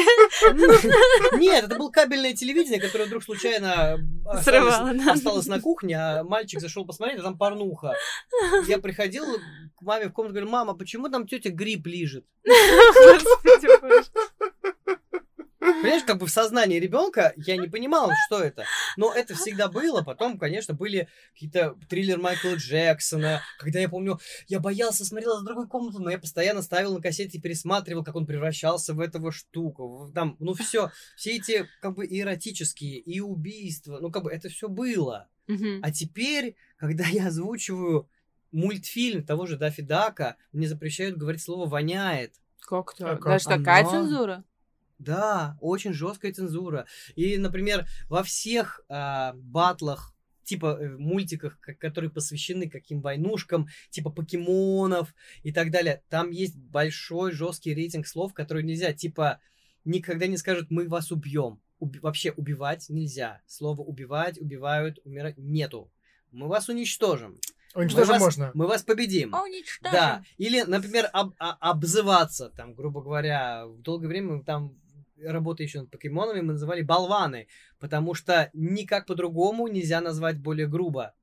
Нет, 1.37 1.65
это 1.65 1.75
было 1.75 1.89
кабельное 1.89 2.33
телевидение, 2.33 2.79
которое 2.79 3.05
вдруг 3.05 3.23
случайно 3.23 3.97
осталось, 4.25 4.45
Срывало, 4.45 4.93
да. 4.93 5.13
осталось 5.13 5.47
на 5.47 5.59
кухне, 5.61 5.97
а 5.97 6.23
мальчик 6.23 6.59
зашел 6.59 6.85
посмотреть, 6.85 7.19
а 7.19 7.23
там 7.23 7.37
порнуха. 7.37 7.93
Я 8.67 8.79
приходил 8.79 9.25
к 9.75 9.81
маме 9.81 10.09
в 10.09 10.13
комнату, 10.13 10.35
говорю, 10.35 10.51
мама, 10.51 10.73
почему 10.73 11.09
там 11.09 11.27
тетя 11.27 11.49
гриб 11.49 11.85
лежит? 11.87 12.25
Боже. 13.81 14.05
Понимаешь, 15.59 16.03
как 16.03 16.19
бы 16.19 16.27
в 16.27 16.31
сознании 16.31 16.79
ребенка 16.79 17.33
я 17.37 17.57
не 17.57 17.67
понимал, 17.67 18.11
что 18.27 18.39
это. 18.39 18.65
Но 18.97 19.13
это 19.13 19.35
всегда 19.35 19.67
было. 19.67 20.01
Потом, 20.03 20.37
конечно, 20.37 20.73
были 20.73 21.07
какие-то 21.33 21.75
триллер 21.89 22.19
Майкла 22.19 22.55
Джексона. 22.55 23.41
Когда 23.57 23.79
я 23.79 23.89
помню, 23.89 24.19
я 24.47 24.59
боялся, 24.59 25.05
смотрел 25.05 25.37
из 25.37 25.43
другой 25.43 25.67
комнаты, 25.67 25.99
но 25.99 26.09
я 26.09 26.19
постоянно 26.19 26.61
ставил 26.61 26.93
на 26.93 27.01
кассете 27.01 27.37
и 27.37 27.41
пересматривал, 27.41 28.03
как 28.03 28.15
он 28.15 28.25
превращался 28.25 28.93
в 28.93 28.99
этого 28.99 29.31
штуку. 29.31 30.11
Там, 30.13 30.35
ну 30.39 30.53
все, 30.53 30.91
все 31.15 31.37
эти 31.37 31.67
как 31.81 31.95
бы 31.95 32.05
и 32.05 32.21
эротические, 32.21 32.99
и 32.99 33.19
убийства, 33.19 33.97
ну 33.99 34.11
как 34.11 34.23
бы 34.23 34.31
это 34.31 34.49
все 34.49 34.67
было. 34.67 35.27
А 35.81 35.91
теперь, 35.91 36.55
когда 36.77 37.05
я 37.05 37.27
озвучиваю, 37.27 38.09
мультфильм 38.51 39.25
того 39.25 39.45
же 39.45 39.57
Даффи 39.57 39.83
Дака 39.83 40.37
мне 40.51 40.67
запрещают 40.67 41.17
говорить 41.17 41.41
слово 41.41 41.67
«воняет». 41.67 42.33
Как 42.65 42.93
то 42.95 43.11
А 43.11 43.15
как? 43.15 43.25
Даже 43.25 43.45
такая 43.45 43.81
Оно- 43.81 43.91
цензура? 43.91 44.43
Да, 44.97 45.57
очень 45.59 45.93
жесткая 45.93 46.33
цензура. 46.33 46.85
И, 47.15 47.37
например, 47.37 47.85
во 48.07 48.23
всех 48.23 48.81
а, 48.87 49.33
батлах, 49.35 50.13
типа 50.43 50.77
э, 50.79 50.89
мультиках, 50.97 51.59
ко- 51.59 51.73
которые 51.73 52.09
посвящены 52.11 52.69
каким 52.69 53.01
войнушкам, 53.01 53.67
типа 53.89 54.09
покемонов 54.09 55.13
и 55.43 55.51
так 55.51 55.71
далее, 55.71 56.01
там 56.09 56.31
есть 56.31 56.55
большой 56.55 57.31
жесткий 57.33 57.73
рейтинг 57.73 58.07
слов, 58.07 58.33
которые 58.33 58.63
нельзя, 58.63 58.93
типа 58.93 59.39
никогда 59.83 60.27
не 60.27 60.37
скажут 60.37 60.71
«мы 60.71 60.87
вас 60.87 61.11
убьем». 61.11 61.59
Уби- 61.81 61.99
вообще 61.99 62.31
убивать 62.31 62.85
нельзя. 62.89 63.41
Слово 63.47 63.81
убивать, 63.81 64.39
убивают, 64.39 64.99
умирать 65.03 65.37
нету. 65.37 65.91
Мы 66.31 66.47
вас 66.47 66.69
уничтожим. 66.69 67.37
Уничтожим 67.75 68.07
мы 68.07 68.13
вас, 68.13 68.21
можно. 68.21 68.51
Мы 68.53 68.67
вас 68.67 68.83
победим. 68.83 69.33
Уничтожим. 69.33 69.91
Да, 69.91 70.23
или, 70.37 70.61
например, 70.61 71.09
об- 71.13 71.33
а- 71.39 71.57
обзываться, 71.59 72.49
там, 72.49 72.73
грубо 72.73 73.01
говоря, 73.01 73.65
в 73.67 73.81
долгое 73.81 74.07
время 74.07 74.43
там 74.43 74.77
работая 75.21 75.67
еще 75.67 75.81
над 75.81 75.91
покемонами, 75.91 76.41
мы 76.41 76.53
называли 76.53 76.81
болваны, 76.81 77.47
потому 77.79 78.13
что 78.13 78.49
никак 78.53 79.05
по-другому 79.05 79.67
нельзя 79.67 80.01
назвать 80.01 80.39
более 80.39 80.67
грубо. 80.67 81.13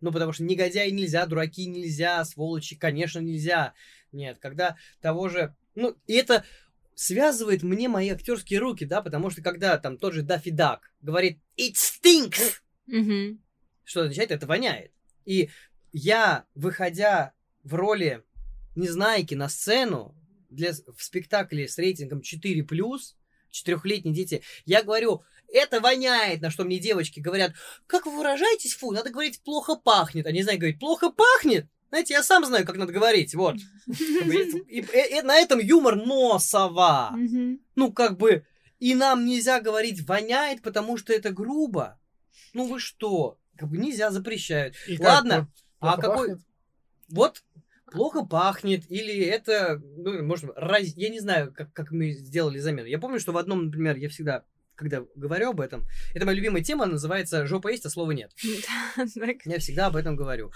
Ну, 0.00 0.12
потому 0.12 0.32
что 0.32 0.44
негодяи 0.44 0.90
нельзя, 0.90 1.26
дураки 1.26 1.66
нельзя, 1.66 2.24
сволочи, 2.24 2.76
конечно, 2.76 3.18
нельзя. 3.18 3.74
Нет, 4.12 4.38
когда 4.38 4.76
того 5.00 5.28
же... 5.28 5.54
Ну, 5.74 5.96
и 6.06 6.14
это 6.14 6.44
связывает 6.94 7.62
мне 7.62 7.88
мои 7.88 8.08
актерские 8.10 8.60
руки, 8.60 8.84
да, 8.84 9.02
потому 9.02 9.30
что 9.30 9.42
когда 9.42 9.76
там 9.78 9.98
тот 9.98 10.14
же 10.14 10.22
Даффи 10.22 10.50
Дак 10.50 10.90
говорит 11.00 11.38
«It 11.56 11.74
stinks!» 11.74 12.60
Мгм. 12.86 13.40
Что 13.84 14.02
означает? 14.02 14.30
Это 14.30 14.46
воняет. 14.46 14.92
И 15.24 15.50
я, 15.92 16.44
выходя 16.54 17.32
в 17.64 17.74
роли 17.74 18.22
Незнайки 18.74 19.34
на 19.34 19.48
сцену 19.48 20.14
для, 20.50 20.72
в 20.72 21.02
спектакле 21.02 21.66
с 21.68 21.78
рейтингом 21.78 22.20
4+, 22.20 22.64
четырехлетние 23.50 24.14
дети, 24.14 24.42
я 24.66 24.82
говорю, 24.82 25.22
это 25.52 25.80
воняет, 25.80 26.40
на 26.42 26.50
что 26.50 26.64
мне 26.64 26.78
девочки 26.78 27.20
говорят, 27.20 27.52
как 27.86 28.06
вы 28.06 28.16
выражаетесь, 28.16 28.74
фу, 28.74 28.92
надо 28.92 29.10
говорить, 29.10 29.42
плохо 29.42 29.74
пахнет. 29.76 30.26
А 30.26 30.32
Незнайка 30.32 30.60
говорит, 30.60 30.78
плохо 30.78 31.10
пахнет? 31.10 31.66
Знаете, 31.88 32.14
я 32.14 32.22
сам 32.22 32.44
знаю, 32.44 32.66
как 32.66 32.76
надо 32.76 32.92
говорить, 32.92 33.34
вот. 33.34 33.56
Как 33.86 33.96
И, 34.28 34.80
и- 34.80 35.18
и 35.18 35.22
на 35.22 35.36
этом 35.36 35.58
юмор 35.58 35.96
носова. 35.96 37.14
Ну, 37.76 37.92
как 37.92 38.18
бы, 38.18 38.44
и 38.78 38.94
нам 38.94 39.24
нельзя 39.24 39.60
говорить 39.60 40.06
воняет, 40.06 40.62
потому 40.62 40.96
что 40.98 41.12
это 41.12 41.30
грубо. 41.30 41.98
Ну 42.52 42.68
вы 42.68 42.78
что? 42.78 43.38
Как 43.56 43.68
бы 43.70 43.78
нельзя, 43.78 44.10
запрещают. 44.10 44.74
И 44.86 44.96
как, 44.98 45.06
Ладно, 45.06 45.34
плохо 45.36 45.48
а 45.80 45.96
какой- 45.96 46.28
пахнет? 46.28 46.46
Вот 47.08 47.42
плохо 47.90 48.24
пахнет, 48.24 48.90
или 48.90 49.24
это, 49.24 49.80
ну, 49.96 50.22
может, 50.22 50.50
раз... 50.56 50.82
я 50.96 51.08
не 51.08 51.20
знаю, 51.20 51.52
как, 51.52 51.72
как 51.72 51.90
мы 51.90 52.12
сделали 52.12 52.58
замену. 52.58 52.86
Я 52.86 52.98
помню, 52.98 53.18
что 53.20 53.32
в 53.32 53.38
одном, 53.38 53.66
например, 53.66 53.96
я 53.96 54.08
всегда, 54.08 54.44
когда 54.74 55.04
говорю 55.14 55.50
об 55.50 55.60
этом, 55.60 55.86
это 56.14 56.26
моя 56.26 56.36
любимая 56.36 56.62
тема, 56.62 56.86
называется 56.86 57.46
«жопа 57.46 57.68
есть, 57.68 57.86
а 57.86 57.90
слова 57.90 58.10
нет». 58.12 58.32
Я 59.44 59.58
всегда 59.58 59.86
об 59.86 59.96
этом 59.96 60.16
говорю. 60.16 60.52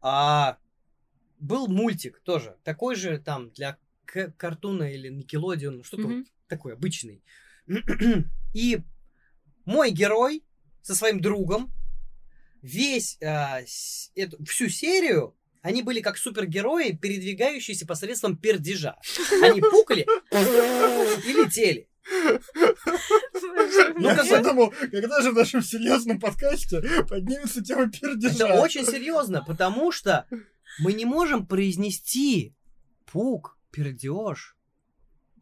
А 0.00 0.58
был 1.38 1.66
мультик 1.68 2.20
тоже, 2.20 2.56
такой 2.64 2.94
же 2.96 3.18
там 3.18 3.50
для 3.50 3.78
к- 4.04 4.32
картуна 4.36 4.92
или 4.92 5.08
Никелодион, 5.08 5.82
что-то 5.84 6.06
вот 6.08 6.26
такой 6.48 6.74
обычный. 6.74 7.22
И 8.54 8.80
мой 9.64 9.90
герой 9.90 10.44
со 10.82 10.94
своим 10.94 11.20
другом 11.20 11.72
весь 12.64 13.18
а, 13.22 13.60
с- 13.66 14.10
эту, 14.14 14.42
всю 14.44 14.68
серию 14.68 15.36
они 15.62 15.82
были 15.82 16.00
как 16.00 16.18
супергерои, 16.18 16.92
передвигающиеся 16.92 17.86
посредством 17.86 18.36
пердежа. 18.36 18.96
Они 19.42 19.60
пукали 19.62 20.06
и 21.26 21.32
летели. 21.32 21.88
Ну, 23.96 24.08
я 24.10 24.22
бы- 24.42 24.42
думал, 24.42 24.74
когда 24.90 25.20
же 25.22 25.30
в 25.30 25.34
нашем 25.34 25.62
серьезном 25.62 26.20
подкасте 26.20 26.82
поднимется 27.08 27.62
тема 27.62 27.90
пердежа? 27.90 28.48
Это 28.48 28.60
очень 28.60 28.84
серьезно, 28.84 29.42
потому 29.46 29.90
что 29.92 30.26
мы 30.80 30.92
не 30.92 31.04
можем 31.04 31.46
произнести 31.46 32.54
пук, 33.06 33.58
пердеж. 33.70 34.56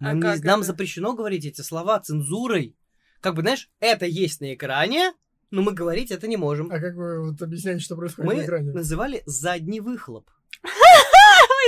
А 0.00 0.14
Нам, 0.14 0.18
не- 0.20 0.42
нам 0.44 0.60
это? 0.60 0.66
запрещено 0.68 1.14
говорить 1.14 1.44
эти 1.44 1.60
слова 1.62 1.98
цензурой. 2.00 2.76
Как 3.20 3.34
бы, 3.34 3.42
знаешь, 3.42 3.70
это 3.80 4.04
есть 4.06 4.40
на 4.40 4.54
экране, 4.54 5.12
но 5.52 5.62
мы 5.62 5.72
говорить 5.72 6.10
это 6.10 6.26
не 6.26 6.36
можем. 6.36 6.72
А 6.72 6.80
как 6.80 6.94
вы 6.94 7.30
вот 7.30 7.40
объясняете, 7.42 7.80
что 7.84 7.94
происходит 7.94 8.28
Мы 8.30 8.36
на 8.38 8.44
экране? 8.44 8.72
называли 8.72 9.22
задний 9.26 9.80
выхлоп. 9.80 10.28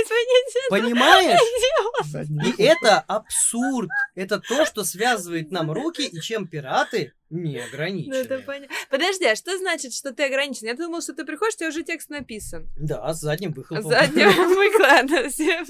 Извините, 0.03 0.59
Понимаешь? 0.69 1.39
И 2.57 2.63
это 2.63 2.99
абсурд. 2.99 3.89
Это 4.15 4.39
то, 4.39 4.65
что 4.65 4.83
связывает 4.83 5.51
нам 5.51 5.71
руки, 5.71 6.05
и 6.05 6.19
чем 6.19 6.47
пираты 6.47 7.13
не 7.29 7.53
Ну, 7.53 7.57
это 7.59 7.67
ограничены. 7.67 8.39
понятно. 8.39 8.75
Подожди, 8.89 9.25
а 9.25 9.35
что 9.35 9.57
значит, 9.57 9.93
что 9.93 10.13
ты 10.13 10.25
ограничен? 10.25 10.67
Я 10.67 10.75
думала, 10.75 11.01
что 11.01 11.13
ты 11.13 11.25
приходишь, 11.25 11.55
у 11.55 11.57
тебя 11.57 11.69
уже 11.69 11.83
текст 11.83 12.09
написан. 12.09 12.69
Да, 12.77 13.13
с 13.13 13.19
задним 13.21 13.53
выхлопом. 13.53 13.89
Заднего 13.89 14.31
выкладываю 14.31 15.29
все. 15.29 15.63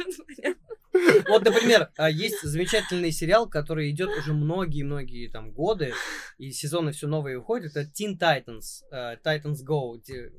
Вот, 1.28 1.44
например, 1.44 1.90
а, 1.98 2.10
есть 2.10 2.42
замечательный 2.42 3.12
сериал, 3.12 3.50
который 3.50 3.90
идет 3.92 4.10
уже 4.18 4.34
многие-многие 4.34 5.28
там 5.28 5.52
годы, 5.52 5.94
и 6.38 6.52
сезоны 6.52 6.92
все 6.92 7.08
новые 7.08 7.38
уходят. 7.38 7.76
Это 7.76 7.90
Teen 7.90 8.18
Titans, 8.18 8.84
э, 8.92 9.18
Titans 9.24 9.58
Go, 9.68 10.00
те, 10.02 10.32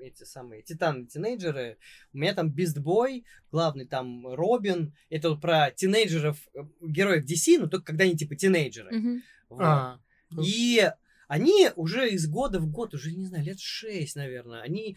эти 0.00 0.24
самые 0.24 0.62
титаны-тинейджеры. 0.62 1.76
У 2.12 2.18
меня 2.18 2.34
там 2.34 2.48
Beast 2.48 2.82
Boy, 2.82 3.24
главный 3.50 3.86
там 3.86 4.26
Робин. 4.26 4.94
Это 5.08 5.30
вот 5.30 5.40
про 5.40 5.70
тинейджеров, 5.70 6.36
э, 6.54 6.60
героев 6.80 7.24
DC, 7.24 7.58
но 7.58 7.68
только 7.68 7.86
когда 7.86 8.04
они 8.04 8.16
типа 8.16 8.34
тинейджеры. 8.36 8.96
Мгм. 8.96 9.22
Вот. 9.48 9.62
А, 9.62 10.00
ну, 10.30 10.42
И 10.44 10.90
они 11.28 11.70
уже 11.76 12.10
из 12.10 12.26
года 12.28 12.58
в 12.58 12.68
год, 12.68 12.92
уже, 12.94 13.12
не 13.12 13.26
знаю, 13.26 13.44
лет 13.44 13.60
шесть, 13.60 14.16
наверное, 14.16 14.62
они 14.62 14.96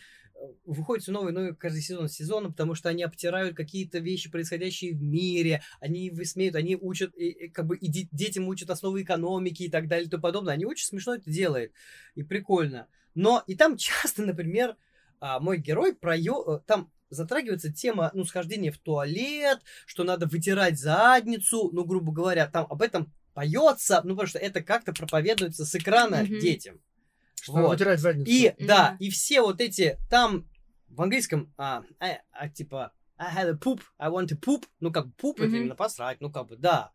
выходят 0.65 1.03
все 1.03 1.11
новые, 1.11 1.33
новые 1.33 1.55
каждый 1.55 1.81
сезон 1.81 2.09
с 2.09 2.13
сезона, 2.13 2.49
потому 2.49 2.75
что 2.75 2.89
они 2.89 3.03
обтирают 3.03 3.55
какие-то 3.55 3.99
вещи, 3.99 4.29
происходящие 4.31 4.93
в 4.93 5.01
мире, 5.01 5.61
они 5.79 6.09
высмеют, 6.09 6.55
они 6.55 6.75
учат, 6.75 7.15
и, 7.17 7.29
и 7.29 7.49
как 7.49 7.65
бы 7.67 7.77
и 7.77 7.87
де- 7.87 8.09
детям 8.11 8.47
учат 8.47 8.69
основы 8.69 9.03
экономики 9.03 9.63
и 9.63 9.69
так 9.69 9.87
далее 9.87 10.07
и 10.07 10.09
тому 10.09 10.23
подобное. 10.23 10.53
Они 10.53 10.65
очень 10.65 10.87
смешно 10.87 11.15
это 11.15 11.29
делают, 11.29 11.71
и 12.15 12.23
прикольно. 12.23 12.87
Но 13.15 13.43
и 13.47 13.55
там 13.55 13.77
часто, 13.77 14.23
например, 14.23 14.75
а, 15.19 15.39
мой 15.39 15.57
герой 15.57 15.95
прое... 15.95 16.33
э, 16.47 16.59
там 16.65 16.91
затрагивается 17.09 17.71
тема, 17.71 18.11
ну, 18.13 18.25
схождения 18.25 18.71
в 18.71 18.77
туалет, 18.77 19.59
что 19.85 20.03
надо 20.03 20.25
вытирать 20.25 20.79
задницу, 20.79 21.69
ну, 21.71 21.85
грубо 21.85 22.11
говоря, 22.11 22.47
там 22.47 22.65
об 22.69 22.81
этом 22.81 23.13
поется, 23.33 24.01
ну, 24.03 24.11
потому 24.11 24.27
что 24.27 24.39
это 24.39 24.61
как-то 24.61 24.93
проповедуется 24.93 25.65
с 25.65 25.75
экрана 25.75 26.23
Мгм. 26.23 26.39
детям. 26.39 26.81
Что 27.43 27.53
надо 27.55 27.67
Вот. 27.67 27.73
вытирать 27.73 27.99
задницу. 27.99 28.31
И, 28.31 28.55
да, 28.59 28.95
и 28.99 29.09
все 29.09 29.41
вот 29.41 29.59
эти, 29.59 29.97
там 30.09 30.47
в 30.87 31.01
английском, 31.01 31.53
а, 31.57 31.83
а, 31.99 32.19
а, 32.31 32.47
типа, 32.47 32.93
I 33.17 33.35
had 33.35 33.49
a 33.49 33.53
poop, 33.53 33.81
I 33.97 34.09
want 34.09 34.27
to 34.27 34.39
poop, 34.39 34.63
ну, 34.79 34.91
как 34.93 35.07
бы 35.07 35.13
poop, 35.21 35.33
это 35.37 35.47
Мгм. 35.47 35.55
именно 35.57 35.75
посрать, 35.75 36.21
ну, 36.21 36.31
как 36.31 36.47
бы, 36.47 36.55
да, 36.55 36.91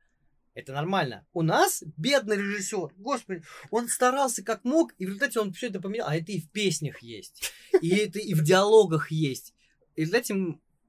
это 0.54 0.72
нормально. 0.72 1.26
У 1.34 1.42
нас 1.42 1.84
бедный 1.98 2.36
режиссер, 2.36 2.94
господи, 2.96 3.42
он 3.70 3.88
старался 3.88 4.42
как 4.42 4.64
мог, 4.64 4.94
и 4.96 5.04
в 5.04 5.08
результате 5.08 5.38
он 5.40 5.52
все 5.52 5.68
это 5.68 5.80
поменял, 5.80 6.08
а 6.08 6.16
это 6.16 6.32
и 6.32 6.40
в 6.40 6.50
песнях 6.50 7.02
есть, 7.02 7.52
и 7.82 7.90
это 7.90 8.18
и 8.18 8.32
в 8.32 8.42
диалогах 8.42 9.10
есть. 9.10 9.54
И 9.96 10.00
в 10.00 10.08
результате 10.08 10.34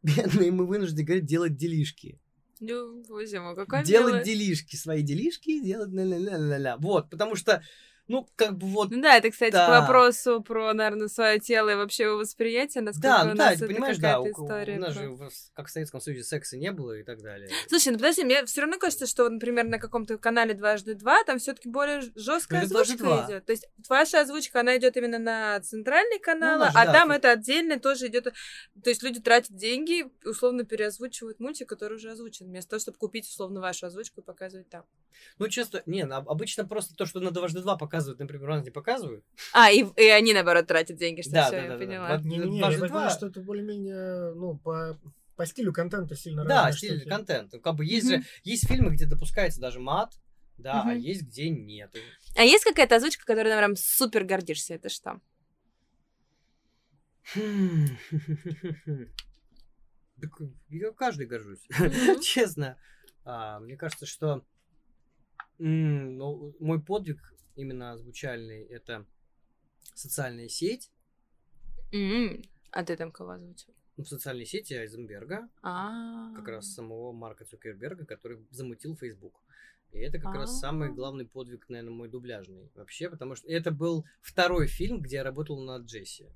бедные 0.03 0.51
мы 0.51 0.65
вынуждены 0.65 1.03
говорить, 1.03 1.25
делать 1.25 1.57
делишки. 1.57 2.17
Ну, 2.61 3.03
боже 3.07 3.39
мой, 3.41 3.55
какой 3.55 3.83
делать 3.83 4.23
делишки, 4.23 4.75
свои 4.75 5.01
делишки, 5.01 5.61
делать 5.61 5.91
ля-ля-ля-ля-ля. 5.91 6.77
Вот, 6.77 7.09
потому 7.09 7.35
что, 7.35 7.61
ну, 8.09 8.27
как 8.35 8.57
бы 8.57 8.67
вот 8.67 8.89
Ну 8.91 9.01
да, 9.01 9.15
это, 9.15 9.29
кстати, 9.31 9.53
Да. 9.53 9.65
к 9.67 9.81
вопросу 9.81 10.41
про, 10.41 10.73
наверное, 10.73 11.07
свое 11.07 11.39
тело 11.39 11.69
и 11.69 11.75
вообще 11.75 12.03
его 12.03 12.17
восприятие, 12.17 12.81
насколько 12.83 13.07
Да, 13.07 13.21
у 13.21 13.25
ну 13.27 13.29
нас 13.29 13.37
да, 13.37 13.51
это 13.53 13.59
ты 13.59 13.67
понимаешь, 13.73 13.97
да, 13.97 14.13
какая-то 14.17 14.41
у, 14.41 14.45
история. 14.45 14.75
у 14.75 14.79
нас 14.79 14.93
про- 14.95 15.03
же, 15.03 15.29
как 15.53 15.67
в 15.67 15.69
Советском 15.71 16.01
Союзе, 16.01 16.23
секса 16.23 16.57
не 16.57 16.71
было 16.71 16.97
и 16.99 17.03
так 17.03 17.21
далее. 17.21 17.49
Слушай, 17.69 17.89
ну 17.93 17.97
подожди, 17.99 18.23
мне 18.25 18.43
все 18.45 18.61
равно 18.61 18.77
кажется, 18.77 19.05
что, 19.05 19.29
например, 19.29 19.65
на 19.67 19.79
каком-то 19.79 20.17
канале 20.17 20.53
дважды 20.53 20.95
два 20.95 21.23
там 21.23 21.39
все-таки 21.39 21.69
более 21.69 22.01
жесткая 22.15 22.67
«Дважды 22.67 22.93
озвучка 22.93 23.03
два». 23.03 23.25
идет. 23.27 23.45
То 23.45 23.51
есть 23.53 23.67
ваша 23.87 24.21
озвучка, 24.21 24.59
она 24.61 24.75
идет 24.77 24.97
именно 24.97 25.19
на 25.19 25.59
центральный 25.61 26.19
канал, 26.19 26.59
наш, 26.59 26.73
а 26.75 26.85
да, 26.87 26.93
там 26.93 27.07
тут- 27.09 27.17
это 27.17 27.31
отдельно 27.31 27.79
тоже 27.79 28.07
идет. 28.07 28.23
То 28.83 28.89
есть 28.89 29.03
люди 29.03 29.19
тратят 29.21 29.55
деньги, 29.55 30.05
условно 30.25 30.63
переозвучивают 30.65 31.39
мультик, 31.39 31.69
который 31.69 31.95
уже 31.97 32.11
озвучен, 32.11 32.47
вместо 32.47 32.71
того, 32.71 32.79
чтобы 32.79 32.97
купить 32.97 33.27
условно 33.27 33.61
вашу 33.61 33.85
озвучку 33.85 34.21
и 34.21 34.23
показывать 34.23 34.69
там. 34.69 34.83
Ну, 35.37 35.47
часто, 35.49 35.83
не, 35.85 36.05
на- 36.05 36.17
обычно 36.17 36.65
просто 36.65 36.95
то, 36.95 37.05
что 37.05 37.19
на 37.19 37.31
дважды 37.31 37.59
два 37.61 37.75
показывают, 37.75 37.98
например, 38.07 38.49
у 38.49 38.53
нас 38.53 38.63
не 38.65 38.71
показывают. 38.71 39.23
А, 39.53 39.71
и, 39.71 39.83
и 39.97 40.07
они, 40.09 40.33
наоборот, 40.33 40.67
тратят 40.67 40.97
деньги, 40.97 41.21
что 41.21 41.31
Да, 41.31 41.47
все, 41.47 41.55
да, 41.57 41.61
я 41.63 41.67
да, 41.69 41.77
да, 41.77 41.85
поняла. 41.85 42.07
да. 42.17 42.21
Не-не-не, 42.23 42.57
я 42.57 42.61
Дважды 42.61 42.81
так 42.81 42.89
понимаю, 42.89 43.09
два. 43.09 43.17
что 43.17 43.27
это 43.27 43.41
более-менее, 43.41 44.33
ну, 44.33 44.57
по, 44.57 44.99
по 45.35 45.45
стилю 45.45 45.73
контента 45.73 46.15
сильно 46.15 46.43
Да, 46.45 46.71
стиль, 46.71 46.97
штуки. 47.01 47.09
контент. 47.09 47.53
Как 47.63 47.75
бы 47.75 47.85
есть 47.85 48.07
Мгм. 48.09 48.21
же, 48.21 48.27
есть 48.43 48.67
фильмы, 48.67 48.91
где 48.93 49.05
допускается 49.05 49.59
даже 49.61 49.79
мат, 49.79 50.13
да, 50.57 50.83
а 50.83 50.91
Мгм. 50.93 50.99
есть 50.99 51.23
где 51.23 51.49
нет. 51.49 51.93
А 52.35 52.43
есть 52.43 52.63
какая-то 52.63 52.95
озвучка, 52.97 53.25
которой, 53.25 53.49
наверное, 53.49 53.75
супер 53.75 54.23
гордишься? 54.23 54.75
Это 54.75 54.89
что? 54.89 55.19
Так 60.21 60.31
я 60.67 60.91
каждый 60.91 61.27
горжусь. 61.27 61.65
Мгм. 61.69 62.19
Честно. 62.21 62.77
А, 63.23 63.59
мне 63.61 63.77
кажется, 63.77 64.05
что 64.05 64.45
м, 65.59 66.17
ну, 66.17 66.53
мой 66.59 66.81
подвиг 66.81 67.21
именно 67.59 67.91
озвучальный 67.91 68.63
это 68.63 69.05
социальная 69.93 70.47
сеть. 70.47 70.91
М, 71.91 72.41
А 72.71 72.83
ты 72.83 72.95
там 72.95 73.11
кого 73.11 73.31
озвучил? 73.31 73.73
Ну, 73.97 74.03
в 74.03 74.07
социальной 74.07 74.45
сети 74.45 74.73
Айзенберга, 74.75 75.49
А. 75.61 76.33
как 76.35 76.47
раз 76.47 76.73
самого 76.73 77.11
Марка 77.11 77.43
Цукерберга, 77.45 78.05
который 78.05 78.45
замутил 78.51 78.95
Facebook. 78.95 79.33
И 79.91 79.97
это 79.99 80.19
как 80.19 80.35
раз 80.35 80.59
самый 80.59 80.89
А. 80.89 80.91
главный 80.91 81.25
подвиг, 81.25 81.67
наверное, 81.67 81.91
мой 81.93 82.09
дубляжный 82.09 82.69
вообще, 82.75 83.09
потому 83.09 83.35
что 83.35 83.47
это 83.49 83.71
был 83.71 84.05
второй 84.21 84.67
фильм, 84.67 85.01
где 85.01 85.17
я 85.17 85.23
работал 85.23 85.59
над 85.59 85.85
Джесси. 85.85 86.27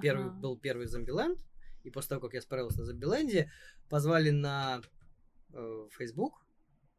Первый 0.00 0.30
был 0.30 0.56
первый 0.56 0.86
Зомбиленд, 0.86 1.38
и 1.82 1.90
после 1.90 2.10
того, 2.10 2.20
как 2.22 2.34
я 2.34 2.40
справился 2.40 2.78
на 2.80 2.84
Зомбиленде, 2.86 3.50
позвали 3.88 4.30
на 4.30 4.80
э, 5.52 5.88
Facebook, 5.90 6.46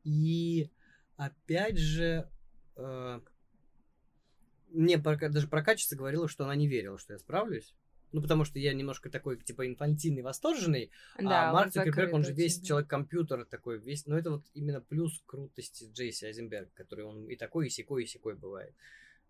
и 0.04 0.70
опять 1.16 1.78
же 1.78 2.30
э, 2.76 3.22
мне 4.72 4.98
даже 4.98 5.48
прокатчица 5.48 5.96
говорила, 5.96 6.28
что 6.28 6.46
она 6.46 6.56
не 6.56 6.68
верила, 6.68 6.98
что 6.98 7.14
я 7.14 7.20
справлюсь. 7.20 7.76
Ну, 8.12 8.22
потому 8.22 8.44
что 8.44 8.60
я 8.60 8.74
немножко 8.74 9.10
такой, 9.10 9.38
типа, 9.38 9.66
инфантильный, 9.66 10.22
восторженный, 10.22 10.92
Да, 11.18 11.50
а 11.50 11.54
Марк 11.54 11.72
Цукерберг, 11.72 12.14
он 12.14 12.26
же 12.26 12.34
весь 12.34 12.58
очень, 12.58 12.66
человек-компьютер 12.66 13.46
такой, 13.46 13.80
весь, 13.80 14.06
ну, 14.06 14.18
это 14.18 14.32
вот 14.32 14.46
именно 14.54 14.82
плюс 14.82 15.24
крутости 15.26 15.90
Джейси 15.94 16.26
Айзенберг, 16.26 16.74
который 16.74 17.06
он 17.06 17.28
и 17.28 17.38
такой, 17.38 17.68
и 17.68 17.70
секой, 17.70 18.04
и 18.04 18.08
секой 18.08 18.36
бывает. 18.36 18.74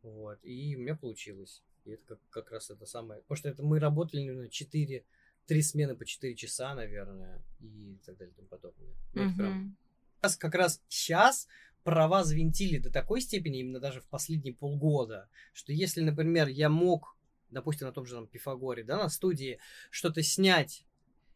Вот, 0.01 0.39
и 0.41 0.75
у 0.75 0.79
меня 0.79 0.95
получилось. 0.95 1.61
И 1.85 1.91
это 1.91 2.03
как, 2.07 2.19
как 2.29 2.51
раз 2.51 2.71
это 2.71 2.87
самое, 2.87 3.21
потому 3.21 3.37
что 3.37 3.49
это 3.49 3.63
мы 3.63 3.79
работали, 3.79 4.21
наверное, 4.21 4.49
4, 4.49 5.05
три 5.45 5.61
смены 5.61 5.95
по 5.95 6.05
4 6.05 6.35
часа, 6.35 6.73
наверное, 6.73 7.43
и 7.59 7.97
так 8.05 8.17
далее 8.17 8.33
и 8.33 8.35
тому 8.35 8.47
подобное. 8.47 8.95
Ну, 9.13 9.21
это 9.23 9.35
прям 9.35 9.53
Мгм. 9.53 9.77
раз 10.21 10.37
как 10.37 10.55
раз 10.55 10.81
сейчас 10.87 11.47
права 11.83 12.23
завинтили 12.23 12.77
до 12.77 12.91
такой 12.91 13.21
степени, 13.21 13.59
именно 13.59 13.79
даже 13.79 14.01
в 14.01 14.07
последние 14.07 14.53
полгода, 14.53 15.29
что 15.53 15.71
если, 15.71 16.01
например, 16.01 16.47
я 16.47 16.69
мог, 16.69 17.17
допустим, 17.49 17.87
на 17.87 17.93
том 17.93 18.05
же 18.05 18.15
там 18.15 18.27
Пифагоре, 18.27 18.83
да, 18.83 18.97
на 18.97 19.09
студии, 19.09 19.59
что-то 19.89 20.21
снять 20.23 20.85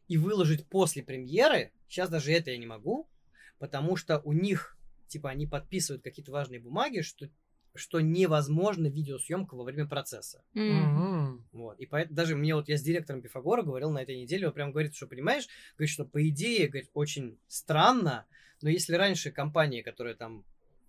и 0.07 0.17
выложить 0.17 0.67
после 0.67 1.03
премьеры, 1.03 1.71
сейчас 1.87 2.09
даже 2.09 2.31
это 2.31 2.51
я 2.51 2.57
не 2.57 2.67
могу, 2.67 3.09
потому 3.57 3.95
что 3.95 4.19
у 4.19 4.33
них, 4.33 4.77
типа, 5.07 5.29
они 5.29 5.47
подписывают 5.47 6.03
какие-то 6.03 6.31
важные 6.31 6.59
бумаги, 6.59 7.01
что, 7.01 7.29
что 7.75 7.99
невозможно 7.99 8.87
видеосъемка 8.87 9.55
во 9.55 9.63
время 9.63 9.87
процесса. 9.87 10.43
Мгм. 10.53 11.45
Вот. 11.51 11.79
И 11.79 11.85
поэтому 11.85 12.15
даже 12.15 12.35
мне 12.35 12.55
вот 12.55 12.67
я 12.69 12.77
с 12.77 12.81
директором 12.81 13.21
Пифагора 13.21 13.61
говорил 13.63 13.91
на 13.91 13.99
этой 14.01 14.19
неделе, 14.19 14.47
он 14.47 14.53
прям 14.53 14.71
говорит, 14.71 14.95
что 14.95 15.07
понимаешь, 15.07 15.47
говорит, 15.77 15.91
что 15.93 16.05
по 16.05 16.27
идее, 16.27 16.67
говорит, 16.67 16.89
очень 16.93 17.37
странно, 17.47 18.25
но 18.61 18.69
если 18.69 18.95
раньше 18.95 19.31
компания, 19.31 19.83
которая 19.83 20.15
там 20.15 20.43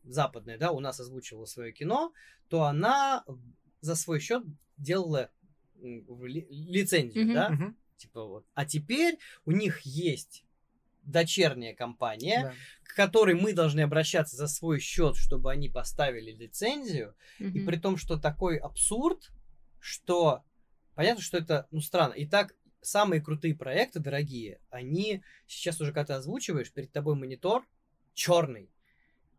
западная, 0.05 0.57
да, 0.59 0.71
у 0.71 0.81
нас 0.81 1.01
озвучивала 1.01 1.47
свое 1.47 1.73
кино, 1.73 2.13
то 2.49 2.63
она 2.63 3.25
за 3.81 3.97
свой 3.97 4.21
счет 4.21 4.45
делала 4.77 5.31
лицензию, 5.83 7.25
Мгм. 7.25 7.35
да, 7.35 7.51
Мгм. 7.51 7.77
типа 7.97 8.25
вот. 8.25 8.47
А 8.55 8.65
теперь 8.65 9.19
у 9.45 9.51
них 9.51 9.81
есть 9.81 10.45
дочерняя 11.07 11.75
компания, 11.75 12.43
Да. 12.43 12.55
к 12.85 12.95
которой 12.95 13.35
мы 13.35 13.53
должны 13.53 13.81
обращаться 13.81 14.37
за 14.37 14.47
свой 14.49 14.81
счет, 14.81 15.17
чтобы 15.17 15.51
они 15.51 15.69
поставили 15.69 16.33
лицензию, 16.33 17.15
и 17.39 17.45
Мгм. 17.45 17.67
при 17.67 17.77
том, 17.77 17.97
что 17.97 18.19
такой 18.19 18.57
абсурд, 18.59 19.31
что 19.81 20.43
понятно, 20.95 21.23
что 21.23 21.39
это 21.39 21.67
ну 21.71 21.81
странно. 21.81 22.15
И 22.15 22.27
так 22.27 22.55
самые 22.83 23.21
крутые 23.21 23.55
проекты, 23.55 24.01
дорогие, 24.01 24.61
они 24.71 25.23
сейчас 25.47 25.81
уже, 25.81 25.93
когда 25.93 26.05
ты 26.07 26.13
озвучиваешь, 26.15 26.73
перед 26.73 26.93
тобой 26.93 27.15
монитор 27.17 27.65
черный. 28.15 28.71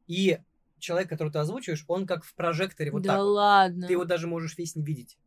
И 0.07 0.39
человек, 0.79 1.09
которого 1.09 1.33
ты 1.33 1.39
озвучиваешь, 1.39 1.83
он 1.87 2.05
как 2.05 2.23
в 2.23 2.33
прожекторе 2.35 2.91
вот 2.91 3.03
да 3.03 3.09
так 3.13 3.17
вот. 3.19 3.31
ладно. 3.33 3.87
Ты 3.87 3.93
его 3.93 4.05
даже 4.05 4.27
можешь 4.27 4.57
весь 4.57 4.75
не 4.75 4.83
видеть. 4.83 5.17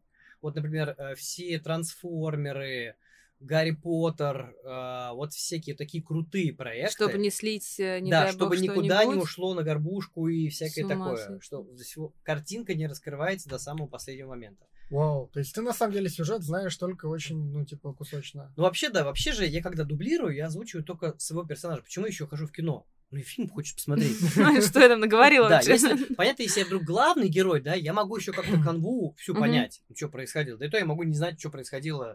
Вот, 0.41 0.55
например, 0.55 0.95
э, 0.97 1.15
все 1.17 1.59
трансформеры, 1.59 2.97
Гарри 3.41 3.71
Поттер, 3.71 4.55
э, 4.65 5.11
вот 5.15 5.33
всякие 5.33 5.75
такие 5.75 6.03
крутые 6.05 6.53
проекты. 6.53 6.93
Чтобы 6.93 7.19
не 7.19 7.31
слить, 7.31 7.81
э, 7.81 7.99
не 8.01 8.11
да, 8.11 8.25
дай 8.25 8.33
чтобы 8.33 8.55
бог, 8.57 8.63
никуда 8.63 9.05
не 9.05 9.15
ушло 9.15 9.55
на 9.55 9.63
горбушку 9.63 10.29
и 10.29 10.49
всякое 10.51 10.87
такое. 10.87 11.17
сойти. 11.17 11.41
Что 11.43 11.67
всего- 11.77 12.15
картинка 12.23 12.75
не 12.75 12.87
раскрывается 12.87 13.49
до 13.49 13.59
самого 13.59 13.87
последнего 13.87 14.29
момента. 14.29 14.67
Вау. 14.91 15.31
То 15.33 15.39
есть 15.39 15.55
ты 15.55 15.63
на 15.63 15.73
самом 15.73 15.95
деле 15.95 16.09
сюжет 16.11 16.43
знаешь 16.43 16.77
только 16.77 17.07
очень, 17.07 17.51
ну, 17.51 17.65
типа, 17.65 17.93
кусочно. 17.95 18.53
Ну, 18.57 18.65
вообще, 18.65 18.91
да, 18.91 19.05
вообще 19.05 19.33
же, 19.33 19.47
я 19.47 19.63
когда 19.63 19.85
дублирую, 19.85 20.35
я 20.35 20.47
озвучиваю 20.47 20.85
только 20.85 21.15
своего 21.19 21.47
персонажа. 21.47 21.83
Почему 21.83 22.07
я 22.07 22.11
еще 22.11 22.27
хожу 22.27 22.47
в 22.47 22.53
кино? 22.53 22.87
Ну 23.13 23.19
и 23.19 23.23
фильм 23.23 23.49
хочешь 23.49 23.75
посмотреть. 23.75 24.17
Что 24.69 24.81
я 24.81 24.89
там 24.89 25.01
наговорила 25.01 25.49
Да, 25.49 25.57
вообще? 25.57 25.73
если, 25.73 26.15
понятно, 26.15 26.43
если 26.43 26.61
я 26.61 26.67
вдруг 26.67 26.85
главный 26.85 27.29
герой, 27.29 27.61
да, 27.61 27.75
я 27.75 27.93
могу 27.93 28.17
еще 28.17 28.33
как-то 28.33 28.53
канву 28.65 29.15
всю 29.19 29.35
понять, 29.35 29.81
что 29.97 30.09
происходило. 30.09 30.59
Да 30.59 30.67
и 30.67 30.69
то 30.69 30.77
я 30.77 30.85
могу 30.85 31.03
не 31.05 31.15
знать, 31.15 31.41
что 31.41 31.51
происходило 31.51 32.15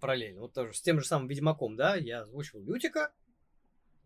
параллельно. 0.00 0.40
Вот 0.40 0.54
тоже 0.54 0.74
с 0.74 0.80
тем 0.80 1.00
же 1.00 1.06
самым 1.06 1.28
Ведьмаком, 1.28 1.76
да, 1.76 1.96
я 1.96 2.22
озвучивал 2.22 2.62
Лютика, 2.64 3.12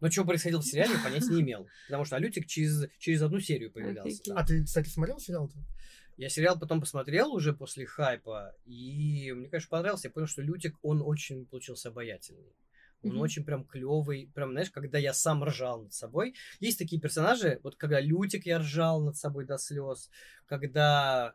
но 0.00 0.10
что 0.10 0.24
происходило 0.24 0.60
в 0.60 0.64
сериале, 0.66 0.94
я 0.94 1.02
понять 1.02 1.28
не 1.28 1.40
имел. 1.40 1.66
Потому 1.86 2.04
что 2.04 2.18
Лютик 2.18 2.46
через, 2.46 2.88
через 2.98 3.22
одну 3.22 3.40
серию 3.40 3.72
появлялся. 3.72 4.22
Там. 4.24 4.38
А 4.38 4.44
ты, 4.44 4.64
кстати, 4.64 4.88
смотрел 4.88 5.18
сериал-то? 5.18 5.58
Я 6.16 6.28
сериал 6.28 6.58
потом 6.58 6.80
посмотрел 6.80 7.32
уже 7.32 7.52
после 7.52 7.86
хайпа, 7.86 8.54
и 8.64 9.32
мне, 9.32 9.48
конечно, 9.48 9.68
понравился. 9.70 10.08
Я 10.08 10.12
понял, 10.12 10.26
что 10.26 10.42
Лютик, 10.42 10.76
он 10.82 11.00
очень 11.00 11.46
получился 11.46 11.90
обаятельный. 11.90 12.52
Он 13.04 13.10
Мгм. 13.10 13.20
очень 13.20 13.44
прям 13.44 13.64
клевый, 13.64 14.28
прям, 14.34 14.50
знаешь, 14.50 14.70
когда 14.70 14.98
я 14.98 15.12
сам 15.12 15.44
ржал 15.44 15.82
над 15.82 15.94
собой. 15.94 16.34
Есть 16.58 16.78
такие 16.78 17.00
персонажи, 17.00 17.60
вот 17.62 17.76
когда 17.76 18.00
Лютик 18.00 18.46
я 18.46 18.58
ржал 18.58 19.00
над 19.00 19.16
собой 19.16 19.46
до 19.46 19.58
слез, 19.58 20.10
когда... 20.46 21.34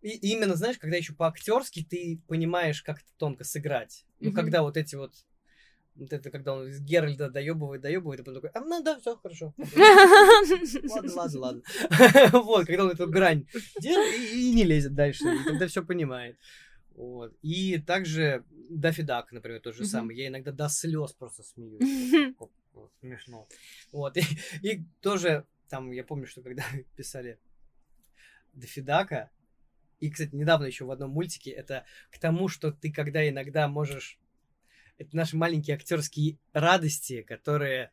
И 0.00 0.10
именно, 0.32 0.54
знаешь, 0.54 0.78
когда 0.78 0.96
еще 0.96 1.12
по-актерски 1.12 1.84
ты 1.88 2.20
понимаешь, 2.28 2.82
как 2.82 2.98
это 2.98 3.08
тонко 3.16 3.44
сыграть. 3.44 4.04
Ну, 4.20 4.28
Мгм. 4.30 4.36
когда 4.36 4.62
вот 4.62 4.76
эти 4.76 4.94
вот 4.94 5.12
вот 5.96 6.12
это 6.12 6.30
когда 6.30 6.54
он 6.54 6.68
из 6.68 6.80
Геральда 6.80 7.28
доебывает, 7.28 7.82
доебывает, 7.82 8.20
и 8.20 8.22
потом 8.22 8.40
такой, 8.40 8.50
а, 8.50 8.60
ну 8.64 8.80
да, 8.84 9.00
все 9.00 9.16
хорошо. 9.16 9.52
Ладно, 10.88 11.12
ладно, 11.14 11.40
ладно. 11.40 11.62
Вот, 12.44 12.66
когда 12.66 12.84
он 12.84 12.90
эту 12.90 13.08
грань 13.08 13.46
делает 13.80 14.30
и, 14.32 14.54
не 14.54 14.62
лезет 14.62 14.94
дальше, 14.94 15.24
и 15.24 15.44
тогда 15.44 15.66
все 15.66 15.84
понимает. 15.84 16.38
Вот. 16.90 17.34
И 17.42 17.78
также 17.78 18.44
Даффи 18.70 19.02
Дак, 19.02 19.32
например, 19.32 19.60
тот 19.60 19.74
же 19.74 19.84
самый. 19.84 20.16
Я 20.16 20.28
иногда 20.28 20.52
до 20.52 20.68
слез 20.68 21.12
просто 21.12 21.42
смеюсь. 21.42 21.80
Смешно. 23.00 23.46
Вот. 23.92 24.16
И, 24.16 24.22
и 24.62 24.84
тоже, 25.00 25.46
там, 25.68 25.90
я 25.90 26.04
помню, 26.04 26.26
что 26.28 26.42
когда 26.42 26.64
писали 26.96 27.38
Даффи 28.52 28.80
Дака, 28.82 29.30
и, 30.00 30.10
кстати, 30.10 30.34
недавно 30.34 30.66
еще 30.66 30.84
в 30.84 30.90
одном 30.90 31.10
мультике, 31.10 31.50
это 31.50 31.84
к 32.10 32.18
тому, 32.18 32.48
что 32.48 32.72
ты 32.72 32.92
когда 32.92 33.28
иногда 33.28 33.68
можешь... 33.68 34.18
Это 34.96 35.16
наши 35.16 35.36
маленькие 35.36 35.76
актерские 35.76 36.38
радости, 36.52 37.22
которые... 37.22 37.90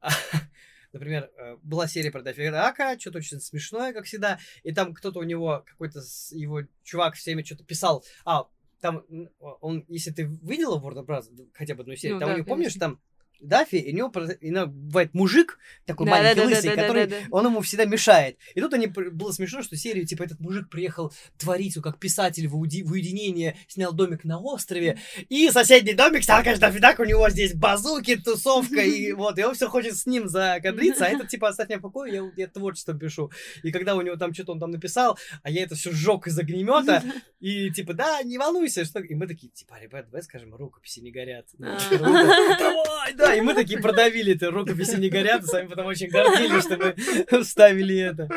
Например, 0.92 1.30
э, 1.36 1.56
была 1.62 1.88
серия 1.88 2.12
про 2.12 2.22
Даффи 2.22 2.50
Дака, 2.50 2.98
что-то 2.98 3.18
очень 3.18 3.40
смешное, 3.40 3.92
как 3.92 4.04
всегда, 4.04 4.38
и 4.62 4.72
там 4.72 4.94
кто-то 4.94 5.18
у 5.18 5.24
него, 5.24 5.64
какой-то 5.66 6.00
его 6.30 6.62
чувак 6.84 7.14
всеми 7.14 7.42
что-то 7.42 7.64
писал. 7.64 8.04
А, 8.24 8.46
там, 8.80 9.02
он, 9.40 9.84
если 9.88 10.12
ты 10.12 10.22
видела 10.22 10.78
of 10.78 11.06
Bros, 11.06 11.24
хотя 11.52 11.74
бы 11.74 11.82
одну 11.82 11.96
серию, 11.96 12.16
Ну 12.16 12.20
там 12.20 12.28
да, 12.28 12.34
у 12.34 12.38
него, 12.38 12.46
помнишь, 12.46 12.74
конечно. 12.74 12.80
там 12.80 13.00
Даффи, 13.40 13.76
и 13.76 13.92
у 13.92 13.96
него 13.96 14.10
просто- 14.10 14.36
иногда 14.40 14.66
бывает 14.66 15.14
мужик, 15.14 15.58
такой 15.86 16.06
Да, 16.06 16.12
маленький, 16.12 16.36
да, 16.36 16.42
да, 16.42 16.48
лысый, 16.48 16.70
да, 16.70 16.76
да, 16.76 16.82
который, 16.82 17.06
да, 17.06 17.16
да. 17.20 17.26
он 17.30 17.46
ему 17.46 17.60
всегда 17.60 17.84
мешает. 17.84 18.38
И 18.54 18.60
тут 18.60 18.72
они, 18.74 18.86
было 18.86 19.32
смешно, 19.32 19.62
что 19.62 19.76
серию, 19.76 20.06
типа, 20.06 20.22
этот 20.24 20.40
мужик 20.40 20.68
приехал 20.68 21.12
творить, 21.38 21.74
как 21.82 21.98
писатель 21.98 22.48
в, 22.48 22.56
уди- 22.56 22.82
в 22.82 22.92
уединение, 22.92 23.56
снял 23.68 23.92
домик 23.92 24.24
на 24.24 24.40
острове, 24.40 24.98
и 25.28 25.50
соседний 25.50 25.94
домик 25.94 26.22
стал, 26.22 26.42
конечно, 26.42 26.72
так 26.80 26.98
у 26.98 27.04
него 27.04 27.28
здесь 27.30 27.54
базуки, 27.54 28.16
тусовка, 28.16 28.80
и 28.80 29.12
вот, 29.14 29.38
и 29.38 29.44
он 29.44 29.54
все 29.54 29.68
хочет 29.68 29.96
с 29.96 30.06
ним 30.06 30.28
закадриться, 30.28 31.06
а 31.06 31.08
этот, 31.08 31.28
типа, 31.28 31.48
оставь 31.48 31.68
меня 31.68 31.78
в 31.78 31.82
покое, 31.82 32.12
я, 32.14 32.30
я 32.36 32.48
творчество 32.48 32.94
пишу. 32.94 33.30
И 33.62 33.72
когда 33.72 33.94
у 33.94 34.00
него 34.02 34.16
там 34.16 34.32
что-то 34.32 34.52
он 34.52 34.60
там 34.60 34.70
написал, 34.70 35.18
а 35.42 35.50
я 35.50 35.62
это 35.64 35.74
все 35.74 35.92
сжег 35.92 36.26
из 36.26 36.38
огнемета, 36.38 37.02
и 37.40 37.70
типа, 37.70 37.94
да, 37.94 38.22
не 38.22 38.38
волнуйся, 38.38 38.84
что... 38.84 39.00
И 39.00 39.14
мы 39.14 39.26
такие, 39.26 39.52
типа, 39.52 39.78
ребят, 39.80 40.06
давай 40.06 40.22
скажем, 40.22 40.54
рукописи 40.54 41.00
не 41.00 41.10
горят. 41.10 41.46
А. 41.60 41.78
Давай, 42.58 43.14
да, 43.24 43.34
и 43.34 43.40
мы 43.40 43.54
такие 43.54 43.80
продавили 43.80 44.34
это, 44.34 44.50
рукописи 44.50 44.96
не 44.96 45.08
горят, 45.08 45.42
и 45.44 45.46
сами 45.46 45.68
потом 45.68 45.86
очень 45.86 46.08
гордились, 46.08 46.64
что 46.64 46.76
мы 46.76 47.42
вставили 47.42 47.96
это. 47.96 48.28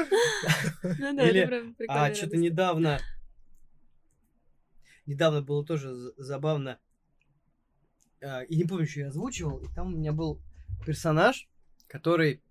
Ну 0.84 1.16
да, 1.16 1.30
Или- 1.30 1.42
это 1.42 1.48
прям 1.50 1.76
прикольно. 1.76 2.06
А 2.06 2.14
что-то 2.14 2.38
недавно... 2.38 3.00
Недавно 5.06 5.42
было 5.42 5.66
тоже 5.66 5.94
забавно. 6.18 6.80
А, 8.22 8.44
И 8.44 8.58
не 8.58 8.66
помню, 8.66 8.88
что 8.88 9.00
я 9.02 9.08
озвучивал. 9.08 9.60
И 9.60 9.74
там 9.74 9.94
у 9.94 9.98
меня 9.98 10.12
был 10.12 10.42
персонаж, 10.86 11.48
который... 11.88 12.42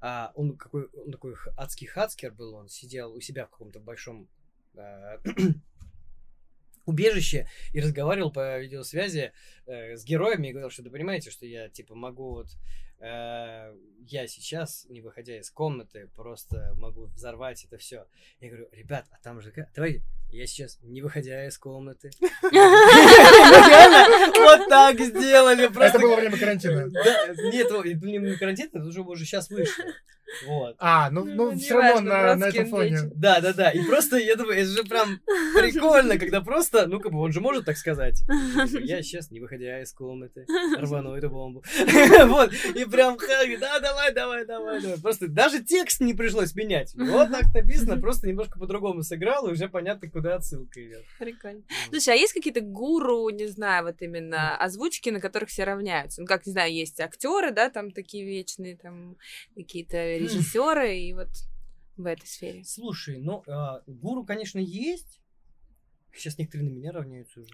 а, 0.00 0.30
он 0.36 0.56
какой 0.56 0.86
он 0.92 1.10
такой 1.10 1.34
адский 1.56 1.86
хацкер 1.88 2.32
был, 2.32 2.54
он 2.54 2.68
сидел 2.68 3.12
у 3.14 3.20
себя 3.20 3.46
в 3.46 3.50
каком-то 3.50 3.80
большом 3.80 4.28
а, 4.76 5.18
убежище 6.86 7.48
и 7.72 7.80
разговаривал 7.80 8.30
по 8.30 8.58
видеосвязи 8.58 9.32
э, 9.66 9.96
с 9.96 10.04
героями 10.04 10.48
и 10.48 10.52
говорил, 10.52 10.70
что, 10.70 10.82
да 10.82 10.90
понимаете, 10.90 11.30
что 11.30 11.46
я, 11.46 11.68
типа, 11.68 11.94
могу 11.94 12.34
вот... 12.34 12.48
э, 13.04 13.74
я 14.06 14.26
сейчас, 14.26 14.86
не 14.88 15.00
выходя 15.00 15.38
из 15.38 15.50
комнаты, 15.50 16.10
просто 16.14 16.74
могу 16.76 17.06
взорвать 17.06 17.64
это 17.64 17.78
все. 17.78 18.06
Я 18.40 18.48
говорю, 18.48 18.68
ребят, 18.72 19.06
а 19.10 19.16
там 19.22 19.40
же... 19.40 19.52
Давайте, 19.74 20.02
я 20.30 20.46
сейчас, 20.46 20.78
не 20.82 21.02
выходя 21.02 21.46
из 21.46 21.58
комнаты. 21.58 22.10
Вот 24.44 24.68
так 24.68 25.00
сделали. 25.00 25.64
Это 25.64 25.72
Просто 25.72 25.98
было 25.98 26.16
время 26.16 26.36
карантина. 26.36 26.90
да, 26.90 27.28
нет, 27.50 27.66
это 27.70 28.06
не 28.06 28.36
карантин, 28.36 28.68
это 28.72 28.84
уже 28.84 29.00
уже 29.00 29.24
сейчас 29.24 29.48
вышло. 29.48 29.84
Вот. 30.46 30.76
А, 30.78 31.10
ну, 31.10 31.24
Ну, 31.24 31.52
ну 31.52 31.58
все 31.58 31.78
равно 31.78 32.00
на, 32.00 32.36
на 32.36 32.44
этом 32.46 32.66
фоне. 32.66 32.98
Да, 33.14 33.40
да, 33.40 33.52
да. 33.52 33.70
И 33.70 33.82
просто 33.84 34.16
я 34.16 34.36
думаю, 34.36 34.58
это 34.58 34.68
же 34.68 34.84
прям 34.84 35.20
прикольно, 35.54 36.18
когда 36.18 36.40
просто, 36.40 36.86
ну, 36.86 37.00
как 37.00 37.12
бы 37.12 37.20
он 37.20 37.32
же 37.32 37.40
может 37.40 37.64
так 37.64 37.76
сказать. 37.76 38.22
Я 38.80 39.02
сейчас, 39.02 39.30
не 39.30 39.40
выходя 39.40 39.80
из 39.82 39.92
комнаты, 39.92 40.46
рвану 40.76 41.14
эту 41.14 41.30
бомбу. 41.30 41.62
Вот. 42.24 42.52
И 42.74 42.84
прям, 42.94 43.18
Хаги, 43.18 43.56
да, 43.56 43.80
давай, 43.80 44.12
давай, 44.12 44.46
давай, 44.46 44.80
давай. 44.80 45.00
Просто 45.00 45.28
даже 45.28 45.62
текст 45.62 46.00
не 46.00 46.14
пришлось 46.14 46.54
менять. 46.54 46.94
Вот 46.94 47.30
так 47.30 47.52
написано, 47.54 48.00
просто 48.00 48.28
немножко 48.28 48.58
по-другому 48.58 49.02
сыграл, 49.02 49.48
и 49.48 49.52
уже 49.52 49.68
понятно, 49.68 50.10
куда 50.10 50.36
отсылка 50.36 50.84
идет. 50.84 51.04
Прикольно. 51.18 51.62
Слушай, 51.90 52.14
а 52.14 52.16
есть 52.16 52.32
какие-то 52.32 52.60
гуру, 52.60 53.28
не 53.30 53.46
знаю, 53.46 53.84
вот 53.84 54.00
именно 54.02 54.56
озвучки, 54.56 55.10
на 55.10 55.20
которых 55.20 55.48
все 55.48 55.64
равняются? 55.64 56.20
Ну, 56.20 56.26
как, 56.26 56.46
не 56.46 56.52
знаю, 56.52 56.72
есть 56.72 57.00
актеры, 57.00 57.50
да, 57.50 57.70
там 57.70 57.90
такие 57.90 58.24
вечные, 58.24 58.76
там 58.76 59.16
какие-то 59.54 60.16
режиссеры, 60.18 60.96
и 60.96 61.12
вот 61.12 61.28
в 61.96 62.06
этой 62.06 62.26
сфере. 62.26 62.64
Слушай, 62.64 63.18
ну, 63.18 63.42
а, 63.46 63.82
гуру, 63.86 64.24
конечно, 64.24 64.58
есть. 64.58 65.20
Сейчас 66.16 66.38
некоторые 66.38 66.70
на 66.70 66.74
меня 66.74 66.92
равняются 66.92 67.40
уже. 67.40 67.50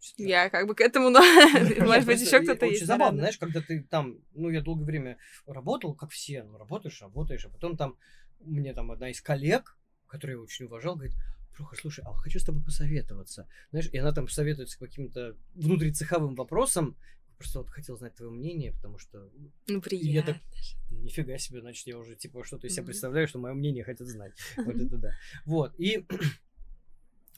Что-то 0.00 0.22
Я 0.22 0.50
как 0.50 0.66
бы 0.66 0.74
к 0.74 0.80
этому, 0.80 1.10
но 1.10 1.20
может 1.86 2.06
быть, 2.06 2.20
еще 2.20 2.40
кто-то 2.40 2.66
Очень 2.66 2.74
есть. 2.74 2.86
забавно, 2.86 3.18
наверное. 3.18 3.20
знаешь, 3.20 3.38
когда 3.38 3.60
ты 3.60 3.82
там, 3.82 4.18
ну, 4.34 4.50
я 4.50 4.60
долгое 4.60 4.84
время 4.84 5.18
работал, 5.46 5.94
как 5.94 6.10
все, 6.10 6.42
ну, 6.44 6.58
работаешь, 6.58 7.00
работаешь, 7.00 7.44
а 7.44 7.48
потом 7.48 7.76
там 7.76 7.96
мне 8.40 8.72
там 8.74 8.90
одна 8.90 9.10
из 9.10 9.20
коллег, 9.20 9.76
которую 10.06 10.38
я 10.38 10.42
очень 10.42 10.66
уважал, 10.66 10.94
говорит, 10.96 11.14
Прохор, 11.56 11.76
слушай, 11.78 12.04
а 12.06 12.12
хочу 12.14 12.38
с 12.38 12.44
тобой 12.44 12.62
посоветоваться. 12.62 13.48
Знаешь, 13.70 13.88
и 13.92 13.98
она 13.98 14.12
там 14.12 14.28
советуется 14.28 14.78
каким-то 14.78 15.36
внутрицеховым 15.54 16.36
вопросам. 16.36 16.96
Просто 17.36 17.58
вот 17.60 17.68
хотел 17.70 17.96
знать 17.96 18.14
твое 18.14 18.30
мнение, 18.30 18.72
потому 18.72 18.98
что 18.98 19.28
Ну, 19.68 19.80
и 19.90 19.96
я 20.08 20.22
так, 20.22 20.36
приятно. 20.40 21.04
нифига 21.04 21.38
себе, 21.38 21.60
значит, 21.60 21.86
я 21.88 21.98
уже 21.98 22.14
типа 22.16 22.44
что-то 22.44 22.66
из 22.68 22.74
себя 22.74 22.84
представляю, 22.84 23.26
что 23.28 23.38
мое 23.40 23.54
мнение 23.54 23.82
хотят 23.84 24.06
знать. 24.08 24.34
Вот 24.56 24.74
это 24.76 24.96
да. 24.98 25.10
Вот, 25.46 25.74
и 25.78 26.04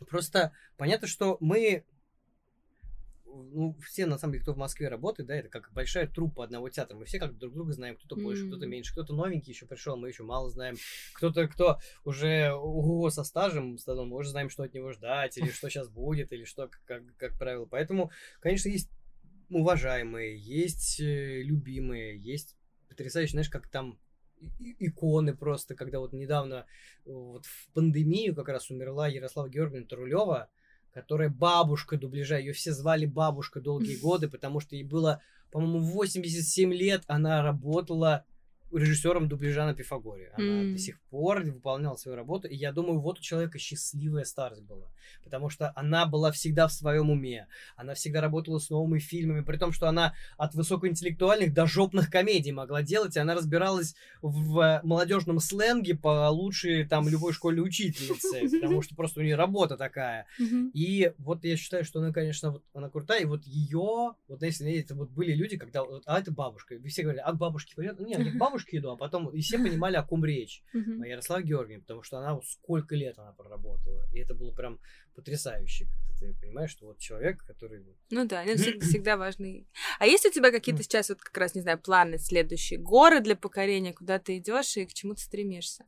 просто 0.07 0.53
понятно, 0.77 1.07
что 1.07 1.37
мы 1.41 1.85
ну, 3.33 3.77
все, 3.85 4.07
на 4.07 4.19
самом 4.19 4.33
деле, 4.33 4.43
кто 4.43 4.53
в 4.53 4.59
Москве 4.59 4.89
работает, 4.89 5.29
да, 5.29 5.37
это 5.37 5.49
как 5.49 5.73
большая 5.73 6.07
труппа 6.07 6.45
одного 6.45 6.69
театра. 6.69 6.97
Мы 6.97 7.05
все 7.05 7.19
как 7.19 7.37
друг 7.39 7.55
друга 7.55 7.73
знаем, 7.73 7.97
кто-то 7.97 8.17
больше, 8.17 8.47
кто-то 8.47 8.63
Мгм. 8.63 8.71
меньше, 8.71 8.93
кто-то 8.93 9.15
новенький 9.15 9.53
еще 9.53 9.67
пришел, 9.67 9.97
мы 9.97 10.09
еще 10.09 10.23
мало 10.23 10.51
знаем. 10.51 10.77
Кто-то, 11.15 11.47
кто 11.49 11.79
уже 12.05 12.53
ого, 12.53 13.11
со 13.11 13.25
стажем, 13.25 13.79
с 13.79 13.87
мы 13.87 14.17
уже 14.17 14.31
знаем, 14.31 14.51
что 14.51 14.63
от 14.63 14.75
него 14.75 14.93
ждать, 14.93 15.39
или 15.39 15.51
что 15.51 15.69
сейчас 15.69 15.89
будет, 15.89 16.33
или 16.33 16.45
что, 16.45 16.69
как, 16.87 17.03
как, 17.17 17.39
правило. 17.39 17.67
Поэтому, 17.67 18.11
конечно, 18.41 18.69
есть 18.69 18.91
уважаемые, 19.49 20.37
есть 20.39 21.01
э, 21.01 21.43
любимые, 21.43 22.19
есть 22.19 22.57
потрясающие, 22.89 23.33
знаешь, 23.33 23.51
как 23.51 23.69
там 23.69 23.99
иконы 24.79 25.35
просто, 25.35 25.75
когда 25.75 26.01
вот 26.01 26.13
недавно 26.13 26.67
вот 27.05 27.47
в 27.47 27.69
пандемию 27.73 28.35
как 28.35 28.49
раз 28.49 28.71
умерла 28.71 29.09
Ярослава 29.09 29.49
Георгиевна 29.49 29.87
Трулева, 29.87 30.49
которая 30.93 31.29
бабушка 31.29 31.97
дубляжа, 31.97 32.39
ее 32.39 32.53
все 32.53 32.73
звали 32.73 33.07
бабушка 33.07 33.61
долгие 33.61 33.97
годы, 34.03 34.29
потому 34.29 34.61
что 34.61 34.77
ей 34.77 34.85
было, 34.85 35.23
по-моему, 35.51 35.81
87 35.81 36.73
лет, 36.73 37.03
она 37.07 37.43
работала 37.43 38.25
режиссером 38.73 39.29
дубляжа 39.29 39.67
на 39.67 39.75
Пифагоре. 39.75 40.31
Она 40.35 40.61
М. 40.63 40.73
до 40.73 40.79
сих 40.79 41.01
пор 41.11 41.43
выполняла 41.43 41.97
свою 41.97 42.17
работу, 42.17 42.49
и 42.49 42.55
я 42.57 42.73
думаю, 42.73 43.01
вот 43.01 43.19
у 43.19 43.23
человека 43.23 43.59
счастливая 43.59 44.25
старость 44.25 44.63
была, 44.63 44.89
потому 45.25 45.51
что 45.51 45.73
она 45.77 46.07
была 46.07 46.31
всегда 46.33 46.69
в 46.69 46.73
своем 46.73 47.11
уме, 47.11 47.47
она 47.77 47.95
всегда 47.95 48.21
работала 48.21 48.59
с 48.59 48.71
новыми 48.71 48.99
фильмами, 48.99 49.43
при 49.43 49.57
том, 49.57 49.73
что 49.73 49.89
она 49.89 50.15
от 50.37 50.55
высокоинтеллектуальных 50.55 51.53
до 51.53 51.67
жопных 51.67 52.11
комедий 52.11 52.53
могла 52.53 52.83
делать, 52.83 53.17
и 53.17 53.21
она 53.21 53.35
разбиралась 53.35 53.95
в 54.23 54.81
молодежном 54.85 55.41
сленге 55.41 55.97
получше 55.97 56.87
там 56.89 57.09
любой 57.09 57.33
школьной 57.33 57.63
учительницы, 57.63 58.49
потому 58.61 58.83
что 58.83 58.95
просто 58.95 59.21
у 59.21 59.23
нее 59.23 59.37
работа 59.37 59.77
такая. 59.77 60.27
И 60.75 61.13
вот 61.19 61.45
я 61.45 61.57
считаю, 61.57 61.85
что 61.85 62.01
она, 62.01 62.13
конечно, 62.13 62.53
вот 62.53 62.65
она 62.75 62.89
крутая. 62.89 63.23
И 63.23 63.25
вот 63.25 63.45
ее, 63.47 64.15
вот 64.29 64.43
если 64.43 64.73
это 64.79 64.95
вот 64.95 65.11
были 65.11 65.33
люди, 65.33 65.57
когда, 65.57 65.83
а 66.07 66.19
это 66.19 66.33
бабушка. 66.33 66.77
Все 66.87 67.03
говорили, 67.03 67.23
а 67.25 67.33
к 67.33 67.37
бабушке 67.39 67.75
пойдет? 67.75 68.01
Нет, 68.01 68.21
я 68.21 68.33
к 68.33 68.37
бабушке 68.61 68.79
иду, 68.79 68.91
а 68.91 68.97
потом 68.97 69.29
и 69.31 69.41
все 69.41 69.59
понимали, 69.59 69.97
о 69.97 70.03
ком 70.03 70.25
речь. 70.25 70.63
Мгм. 70.73 71.03
О 71.03 71.07
Ярославе 71.07 71.45
Георгиевне, 71.45 71.81
потому 71.81 72.03
что 72.03 72.19
она 72.19 72.41
сколько 72.43 72.95
лет 72.95 73.19
она 73.19 73.33
проработала. 73.33 74.07
И 74.13 74.19
это 74.19 74.35
было 74.35 74.53
прям 74.53 74.79
потрясающе. 75.15 75.87
Когда 76.19 76.33
ты 76.35 76.41
понимаешь, 76.41 76.71
что 76.71 76.87
вот 76.87 76.99
человек, 76.99 77.45
который... 77.45 77.85
Ну 78.11 78.27
да, 78.27 78.45
ну, 78.45 78.53
всег- 78.53 78.81
всегда 78.85 79.17
важный. 79.17 79.67
А 79.99 80.07
есть 80.07 80.27
у 80.27 80.31
тебя 80.31 80.51
какие-то 80.51 80.83
сейчас 80.83 81.09
вот 81.09 81.21
как 81.21 81.37
раз, 81.37 81.55
не 81.55 81.63
знаю, 81.63 81.79
планы 81.79 82.19
следующие 82.19 82.79
горы 82.79 83.21
для 83.21 83.37
покорения, 83.37 83.93
куда 83.93 84.19
ты 84.19 84.39
идешь 84.39 84.77
и 84.77 84.87
к 84.87 84.93
чему 84.93 85.15
ты 85.15 85.23
стремишься? 85.23 85.85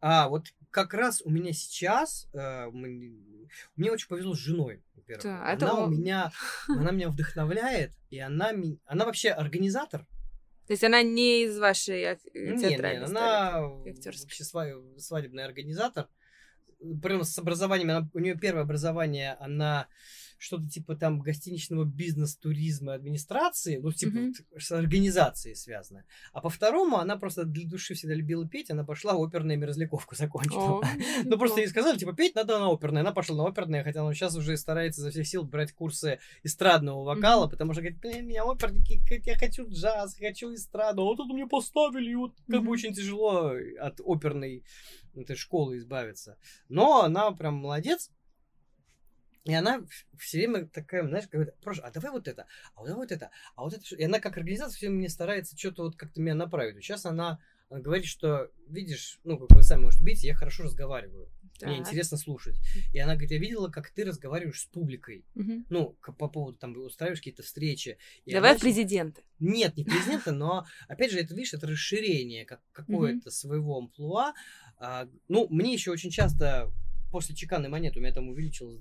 А, 0.00 0.28
вот 0.28 0.46
как 0.70 0.94
раз 0.94 1.22
у 1.22 1.30
меня 1.30 1.52
сейчас... 1.52 2.28
э, 2.32 2.66
мне 2.70 3.90
очень 3.90 4.08
повезло 4.08 4.34
с 4.34 4.38
женой, 4.38 4.82
во-первых. 4.94 5.24
Да, 5.24 5.42
она 5.42 5.52
это 5.52 5.74
у 5.74 5.90
меня... 5.90 6.32
Она 6.68 6.90
меня 6.92 7.08
вдохновляет, 7.08 7.92
и 8.10 8.18
она... 8.18 8.52
Она 8.86 9.04
вообще 9.04 9.30
организатор. 9.30 10.06
То 10.66 10.72
есть 10.72 10.84
она 10.84 11.02
не 11.02 11.44
из 11.44 11.58
вашей 11.58 12.18
не, 12.32 12.60
театральной 12.60 13.06
она 13.06 13.60
истории, 13.60 13.90
актерской. 13.90 14.24
вообще 14.24 14.44
сва- 14.44 14.98
свадебный 14.98 15.44
организатор. 15.44 16.08
Прям 17.02 17.24
с 17.24 17.36
образованием, 17.38 17.90
она- 17.90 18.08
у 18.14 18.18
нее 18.20 18.36
первое 18.36 18.62
образование, 18.62 19.36
она 19.40 19.88
что-то 20.40 20.66
типа 20.66 20.96
там 20.96 21.20
гостиничного 21.20 21.84
бизнес, 21.84 22.34
туризма, 22.34 22.94
администрации, 22.94 23.76
ну 23.76 23.92
типа 23.92 24.18
вот 24.18 24.62
с 24.62 24.72
организацией 24.72 25.54
связано. 25.54 26.04
А 26.32 26.40
по 26.40 26.48
второму 26.48 26.96
она 26.96 27.16
просто 27.16 27.44
для 27.44 27.68
души 27.68 27.92
всегда 27.92 28.14
любила 28.14 28.48
петь, 28.48 28.70
она 28.70 28.82
пошла 28.82 29.12
оперную 29.12 29.58
мерзляковку 29.58 30.16
закончила. 30.16 30.82
Ну, 31.24 31.38
просто 31.38 31.60
ей 31.60 31.68
сказали, 31.68 31.98
типа, 31.98 32.14
петь 32.14 32.34
надо 32.34 32.58
на 32.58 32.70
оперное. 32.70 33.02
Она 33.02 33.12
пошла 33.12 33.36
на 33.36 33.46
оперное, 33.46 33.84
хотя 33.84 34.00
она 34.00 34.14
сейчас 34.14 34.34
уже 34.34 34.56
старается 34.56 35.02
изо 35.02 35.10
всех 35.10 35.26
сил 35.26 35.44
брать 35.44 35.72
курсы 35.72 36.18
эстрадного 36.42 37.04
вокала, 37.04 37.46
потому 37.46 37.74
что 37.74 37.82
говорит, 37.82 38.00
блин, 38.00 38.26
меня 38.26 38.44
оперники, 38.44 39.02
я 39.26 39.36
хочу 39.36 39.68
джаз, 39.68 40.16
хочу 40.18 40.54
эстраду, 40.54 41.02
а 41.02 41.04
вот 41.04 41.16
тут 41.16 41.30
мне 41.30 41.46
поставили, 41.46 42.10
и 42.10 42.14
вот 42.14 42.34
как 42.48 42.64
бы 42.64 42.70
очень 42.70 42.94
тяжело 42.94 43.52
от 43.78 44.00
оперной 44.00 44.64
этой 45.14 45.36
школы 45.36 45.76
избавиться. 45.76 46.38
Но 46.68 47.02
она 47.02 47.30
прям 47.32 47.54
молодец, 47.54 48.10
и 49.44 49.54
она 49.54 49.84
все 50.18 50.38
время 50.38 50.66
такая, 50.66 51.06
знаешь, 51.06 51.28
говорит, 51.28 51.54
просто, 51.60 51.86
а 51.86 51.90
давай 51.90 52.10
вот 52.10 52.28
это, 52.28 52.46
а 52.74 52.80
давай 52.84 52.96
вот 52.96 53.12
это, 53.12 53.30
а 53.56 53.62
вот 53.62 53.72
это. 53.72 53.84
что?» 53.84 53.96
И 53.96 54.04
она 54.04 54.20
как 54.20 54.36
организация 54.36 54.76
все 54.76 54.88
мне 54.90 55.08
старается 55.08 55.56
что-то 55.58 55.84
вот 55.84 55.96
как-то 55.96 56.20
меня 56.20 56.34
направить. 56.34 56.82
Сейчас 56.84 57.06
она 57.06 57.40
она 57.70 57.80
говорит, 57.80 58.04
что, 58.04 58.50
видишь, 58.66 59.20
ну, 59.22 59.38
как 59.38 59.56
вы 59.56 59.62
сами 59.62 59.82
можете 59.82 60.04
видеть, 60.04 60.24
я 60.24 60.34
хорошо 60.34 60.64
разговариваю. 60.64 61.30
Мне 61.62 61.76
Так. 61.76 61.86
интересно 61.86 62.16
слушать. 62.16 62.56
И 62.92 62.98
она 62.98 63.12
говорит, 63.12 63.30
я 63.30 63.38
видела, 63.38 63.68
как 63.68 63.90
ты 63.90 64.04
разговариваешь 64.04 64.62
с 64.62 64.66
публикой. 64.66 65.24
Мгм. 65.36 65.66
Ну, 65.70 65.96
по 66.18 66.26
поводу, 66.28 66.58
там, 66.58 66.76
устраиваешь 66.76 67.20
какие-то 67.20 67.44
встречи. 67.44 67.96
И 68.24 68.32
Давай 68.32 68.50
она 68.50 68.58
в 68.58 68.62
президенты. 68.62 69.22
нет, 69.38 69.76
не 69.76 69.84
президента, 70.24 70.32
но, 70.32 70.66
опять 70.88 71.12
же, 71.12 71.20
это, 71.20 71.32
видишь, 71.32 71.54
это 71.54 71.68
расширение 71.68 72.44
как, 72.44 72.60
какое-то 72.72 73.30
своего 73.30 73.78
амплуа. 73.78 74.34
А, 74.76 75.08
ну, 75.28 75.46
мне 75.48 75.72
еще 75.72 75.92
очень 75.92 76.10
часто 76.10 76.72
после 77.12 77.36
чеканной 77.36 77.68
монеты 77.68 78.00
у 78.00 78.02
меня 78.02 78.12
там 78.12 78.28
увеличилось 78.30 78.80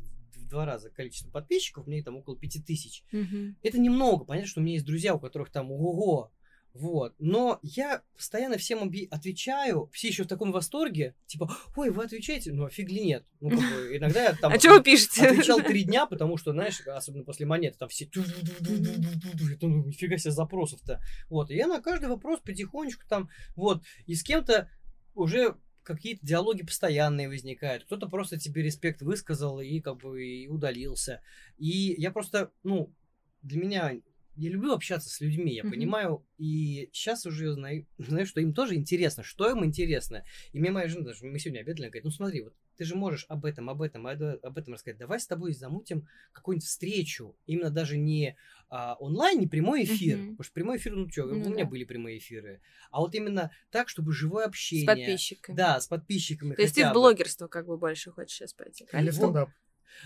два 0.50 0.66
раза 0.66 0.90
количество 0.90 1.30
подписчиков, 1.30 1.88
мне 1.88 2.04
там 2.04 2.18
около 2.18 2.38
пяти 2.38 2.62
тысяч. 2.62 3.04
Мгм. 3.12 3.58
Это 3.62 3.80
немного, 3.80 4.26
понятно, 4.26 4.50
что 4.50 4.60
у 4.60 4.64
меня 4.64 4.74
есть 4.74 4.86
друзья, 4.86 5.16
у 5.16 5.20
которых 5.20 5.52
там 5.52 5.72
ого 5.72 6.32
вот. 6.74 7.16
Но 7.18 7.60
я 7.64 8.04
постоянно 8.16 8.58
всем 8.58 8.84
объ- 8.84 9.08
отвечаю, 9.10 9.90
все 9.92 10.10
еще 10.10 10.24
в 10.24 10.28
таком 10.28 10.52
восторге, 10.52 11.16
типа, 11.26 11.52
ой, 11.76 11.90
вы 11.90 12.04
отвечаете? 12.04 12.54
Ну, 12.54 12.66
а 12.66 12.70
фиг 12.70 12.90
ли 12.90 13.02
нет? 13.02 13.26
Ну, 13.40 13.50
как 13.50 13.60
бы, 13.60 13.66
иногда 13.98 14.24
я 14.24 14.34
там... 14.34 14.54
А 14.54 14.60
что 14.60 14.76
вы 14.76 14.84
пишете? 14.84 15.28
Отвечал 15.28 15.62
три 15.62 15.84
дня, 15.84 16.06
потому 16.10 16.38
что, 16.38 16.52
знаешь, 16.52 16.80
особенно 16.82 17.24
после 17.24 17.46
монеты, 17.46 17.78
там 17.78 17.90
все... 17.90 18.10
ну, 18.14 19.86
нифига 19.86 20.18
себе 20.18 20.32
запросов-то. 20.32 21.02
Вот, 21.30 21.50
и 21.50 21.56
я 21.56 21.68
на 21.68 21.82
каждый 21.82 22.10
вопрос 22.10 22.40
потихонечку 22.40 23.04
там, 23.08 23.30
вот, 23.56 23.84
и 24.06 24.14
с 24.14 24.24
кем-то 24.24 24.70
уже 25.16 25.58
какие-то 25.84 26.26
диалоги 26.26 26.64
постоянные 26.64 27.27
возникают. 27.27 27.85
Кто-то 27.85 28.07
просто 28.07 28.39
тебе 28.39 28.61
респект 28.61 29.01
высказал 29.01 29.60
и 29.60 29.80
как 29.80 29.97
бы 29.97 30.23
и 30.26 30.47
удалился. 30.47 31.22
И 31.57 31.95
я 31.97 32.11
просто, 32.11 32.51
ну, 32.64 32.93
для 33.41 33.60
меня 33.60 33.93
я 34.35 34.49
люблю 34.49 34.73
общаться 34.73 35.10
с 35.10 35.19
людьми, 35.19 35.53
я 35.53 35.64
Мгм. 35.64 35.72
понимаю, 35.72 36.26
и 36.38 36.89
сейчас 36.93 37.26
уже 37.26 37.51
знаю, 37.53 37.85
знаю, 37.97 38.26
что 38.26 38.39
им 38.39 38.53
тоже 38.53 38.76
интересно, 38.76 39.23
что 39.23 39.49
им 39.49 39.65
интересно. 39.65 40.23
И 40.53 40.60
мне 40.60 40.72
моя 40.72 40.88
жена 40.88 41.06
даже, 41.06 41.26
мы 41.26 41.39
сегодня 41.39 41.61
обедали, 41.61 41.84
она 41.85 41.89
говорит, 41.89 42.06
ну 42.06 42.11
смотри, 42.11 42.41
вот 42.41 42.53
ты 42.80 42.85
же 42.85 42.95
можешь 42.95 43.26
об 43.27 43.43
этом, 43.43 43.69
об 43.69 43.81
этом, 43.81 44.07
об 44.07 44.57
этом 44.57 44.73
рассказать. 44.73 44.97
Давай 44.97 45.19
с 45.19 45.27
тобой 45.27 45.51
замутим 45.53 46.07
какую-нибудь 46.31 46.65
встречу. 46.65 47.35
Именно 47.45 47.72
даже 47.72 47.97
не 47.97 48.38
а, 48.69 48.95
онлайн, 49.01 49.38
не 49.38 49.47
прямой 49.47 49.84
эфир. 49.84 50.15
Мгм. 50.18 50.31
Потому 50.31 50.43
что 50.45 50.53
прямой 50.53 50.77
эфир, 50.77 50.95
ну 50.95 51.10
что, 51.10 51.26
Ну 51.26 51.35
у 51.35 51.49
меня 51.49 51.65
да. 51.65 51.69
были 51.69 51.84
прямые 51.84 52.19
эфиры. 52.19 52.61
А 52.89 53.01
вот 53.01 53.14
именно 53.15 53.51
так, 53.69 53.89
чтобы 53.89 54.14
живое 54.14 54.45
С 54.45 54.47
общение. 54.47 54.85
подписчиками. 54.85 55.57
Да, 55.57 55.81
с 55.81 55.88
подписчиками. 55.88 56.56
То 56.56 56.61
есть 56.61 56.76
ты 56.76 56.85
в 56.88 56.93
блогерство 56.93 57.47
как 57.49 57.68
бы 57.68 57.77
больше 57.77 58.11
хочешь 58.11 58.38
сейчас 58.38 58.53
пойти, 58.53 58.88
Или 58.93 59.11
стендап. 59.11 59.49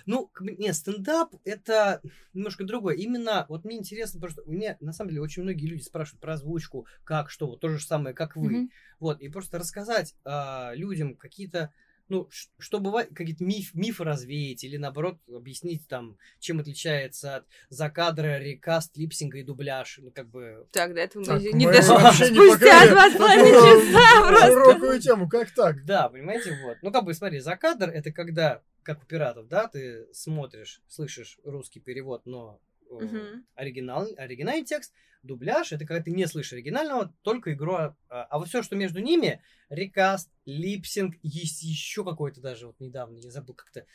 Ну, 0.06 0.28
как 0.28 0.48
бы, 0.48 0.56
не, 0.56 0.74
стендап 0.74 1.36
это 1.44 2.02
немножко 2.34 2.64
другое. 2.64 2.96
Именно, 2.96 3.46
вот 3.50 3.66
мне 3.66 3.78
интересно, 3.78 4.20
потому 4.20 4.32
что 4.32 4.42
у 4.44 4.52
меня, 4.52 4.78
на 4.80 4.94
самом 4.94 5.10
деле, 5.10 5.22
очень 5.22 5.44
многие 5.44 5.68
люди 5.68 5.82
спрашивают 5.84 6.22
про 6.22 6.34
озвучку, 6.34 6.88
как, 7.04 7.30
что, 7.30 7.48
вот 7.48 7.60
то 7.60 7.70
же 7.70 7.80
самое, 7.80 8.16
как 8.16 8.36
вы. 8.36 8.54
Мгм. 8.54 8.70
Вот, 9.00 9.22
и 9.22 9.30
просто 9.30 9.60
рассказать 9.60 10.16
а, 10.24 10.74
людям 10.76 11.16
какие-то, 11.16 11.74
ну, 12.14 12.30
что 12.60 12.80
бывает, 12.80 13.10
какие-то 13.16 13.44
миф, 13.44 13.74
мифы 13.74 14.04
развеять, 14.04 14.64
или 14.64 14.78
наоборот, 14.78 15.18
объяснить 15.28 15.88
там, 15.88 16.18
чем 16.40 16.60
отличается 16.60 17.38
от 17.38 17.46
закадра, 17.70 18.38
рекаст, 18.38 18.96
липсинга 18.96 19.40
и 19.40 19.44
дубляж. 19.44 20.00
Ну, 20.00 20.12
как 20.12 20.30
бы, 20.30 20.68
Так, 20.72 20.94
до 20.94 21.02
этого 21.02 21.26
Так, 21.26 21.42
мы 21.42 21.54
не 21.54 21.66
дошли. 21.66 21.90
вообще 21.90 22.30
не 22.30 22.50
Спустя 22.52 22.88
два 22.88 23.10
с 23.10 23.18
половиной 23.18 23.52
часа 23.52 24.28
просто. 24.28 24.48
Широкую 24.48 25.00
тему, 25.02 25.28
как 25.28 25.52
так? 25.52 25.84
Да, 25.86 26.08
понимаете, 26.10 26.56
вот. 26.64 26.78
Ну, 26.84 26.92
как 26.92 27.04
бы, 27.04 27.16
смотри, 27.16 27.40
закадр 27.40 27.90
это 27.90 28.12
когда, 28.12 28.62
как 28.84 29.02
у 29.02 29.06
пиратов, 29.08 29.48
да, 29.48 29.68
ты 29.68 30.08
смотришь, 30.14 30.84
слышишь 30.88 31.40
русский 31.44 31.80
перевод, 31.80 32.22
но 32.26 32.60
Мгм. 33.00 33.46
оригинал, 33.56 34.08
оригинальный 34.18 34.66
текст. 34.66 34.94
Дубляж 35.24 35.72
это 35.72 35.86
когда 35.86 36.04
ты 36.04 36.12
не 36.12 36.26
слышишь 36.28 36.54
оригинального, 36.54 37.14
только 37.22 37.54
игру. 37.54 37.76
А, 37.76 37.96
а 38.10 38.40
вот 38.40 38.50
все, 38.50 38.62
что 38.62 38.76
между 38.76 39.00
ними, 39.00 39.42
рекаст, 39.70 40.30
липсинг, 40.46 41.16
есть 41.24 41.64
еще 41.64 42.04
какой-то 42.04 42.42
даже 42.42 42.68
вот 42.68 42.80
недавно, 42.80 43.18
я 43.20 43.32
забыл 43.32 43.56
как-то. 43.56 43.86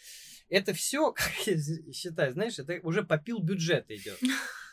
Это 0.48 0.72
все, 0.72 1.12
как 1.12 1.30
я 1.46 1.56
считаю, 1.92 2.32
знаешь, 2.32 2.58
это 2.58 2.80
уже 2.82 3.02
попил 3.02 3.40
бюджета 3.40 3.94
идет. 3.94 4.18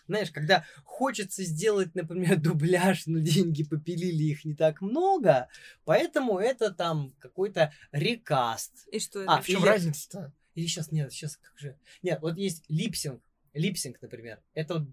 Знаешь, 0.08 0.30
когда 0.30 0.64
хочется 0.84 1.44
сделать, 1.44 1.96
например, 1.96 2.40
дубляж, 2.40 3.08
но 3.08 3.20
деньги 3.20 3.64
попилили 3.64 4.24
их 4.26 4.46
не 4.46 4.54
так 4.54 4.82
много, 4.82 5.50
поэтому 5.84 6.38
это 6.38 6.72
там 6.72 7.16
какой-то 7.20 7.74
recast. 7.92 8.88
И 8.92 9.00
что 9.00 9.22
А, 9.22 9.38
это? 9.38 9.44
В 9.44 9.48
чем 9.48 9.64
разница-то? 9.64 10.32
Или 10.54 10.68
сейчас 10.68 10.92
нет, 10.92 11.12
сейчас 11.12 11.38
как 11.38 11.58
же. 11.58 11.78
Нет, 12.02 12.22
вот 12.22 12.38
есть 12.38 12.64
lip 12.70 12.89
sync. 12.89 13.22
Lip 13.56 13.73
sync, 13.73 14.02
например. 14.02 14.40
Это 14.54 14.86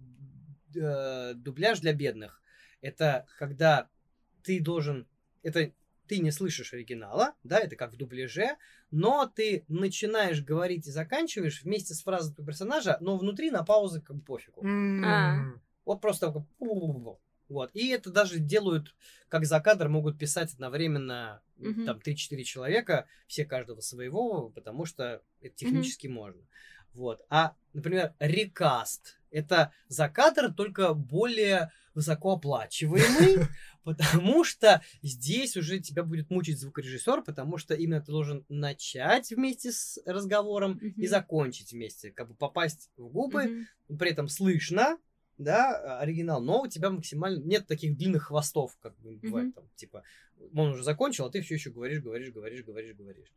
э, 0.75 1.35
дубляж 1.35 1.81
для 1.81 1.93
бедных. 1.93 2.41
Это 2.81 3.27
когда 3.39 3.89
ты 4.43 4.61
должен. 4.61 5.07
Это 5.43 5.73
ты 6.07 6.19
не 6.19 6.31
слышишь 6.31 6.75
оригинала, 6.75 7.35
да, 7.43 7.59
это 7.59 7.77
как 7.77 7.93
в 7.93 7.97
дубляже, 7.97 8.57
но 8.91 9.27
ты 9.27 9.65
начинаешь 9.69 10.43
говорить 10.43 10.87
и 10.87 10.91
заканчиваешь 10.91 11.63
вместе 11.63 11.95
с 11.95 12.03
фразой 12.03 12.35
персонажа, 12.35 12.99
но 13.01 13.17
внутри 13.17 13.51
на 13.51 13.65
паузы 13.65 14.01
как 14.01 14.17
бы 14.17 14.23
пофигу. 14.23 14.63
М. 14.63 15.63
Вот 15.85 16.01
просто 16.01 16.45
вот. 17.49 17.71
И 17.75 17.89
это 17.89 18.11
даже 18.11 18.39
делают, 18.39 18.95
как 19.29 19.45
за 19.45 19.61
кадр 19.61 19.89
могут 19.89 20.19
писать 20.19 20.55
одновременно 20.55 21.43
там 21.87 21.99
3-4 21.99 22.43
человека, 22.45 23.07
все 23.27 23.45
каждого 23.45 23.81
своего, 23.81 24.51
потому 24.51 24.85
что 24.85 25.23
это 25.41 25.55
технически 25.55 26.07
можно. 26.07 26.43
Вот. 26.95 27.25
А, 27.29 27.55
например, 27.73 28.15
рекаст. 28.19 29.19
Это 29.31 29.73
за 29.89 30.09
кадр 30.09 30.53
только 30.53 30.93
более 30.95 31.71
высокооплачиваемый, 31.95 33.47
потому 33.85 34.45
что 34.45 34.83
здесь 35.03 35.57
уже 35.57 35.79
тебя 35.81 36.05
будет 36.05 36.31
мучить 36.31 36.59
звукорежиссер, 36.59 37.23
потому 37.23 37.59
что 37.59 37.75
именно 37.75 38.01
ты 38.01 38.13
должен 38.13 38.45
начать 38.49 39.31
вместе 39.31 39.73
с 39.73 40.01
разговором 40.07 40.79
и 40.79 41.07
закончить 41.07 41.73
вместе, 41.73 42.11
как 42.11 42.29
бы 42.29 42.35
попасть 42.35 42.91
в 42.97 43.09
губы, 43.09 43.67
при 43.99 44.11
этом 44.11 44.29
слышно, 44.29 44.99
да, 45.39 45.99
оригинал, 45.99 46.41
но 46.41 46.63
у 46.63 46.67
тебя 46.67 46.91
максимально 46.91 47.43
нет 47.43 47.67
таких 47.67 47.97
длинных 47.97 48.25
хвостов, 48.25 48.77
как 48.81 48.99
бы 49.01 49.17
бывает 49.17 49.55
там, 49.55 49.65
типа, 49.77 50.03
он 50.55 50.71
уже 50.71 50.83
закончил, 50.83 51.27
а 51.27 51.31
ты 51.31 51.41
все 51.41 51.55
еще 51.55 51.71
говоришь, 51.71 52.01
говоришь, 52.01 52.33
говоришь, 52.33 52.65
говоришь, 52.65 52.97
говоришь. 52.97 53.33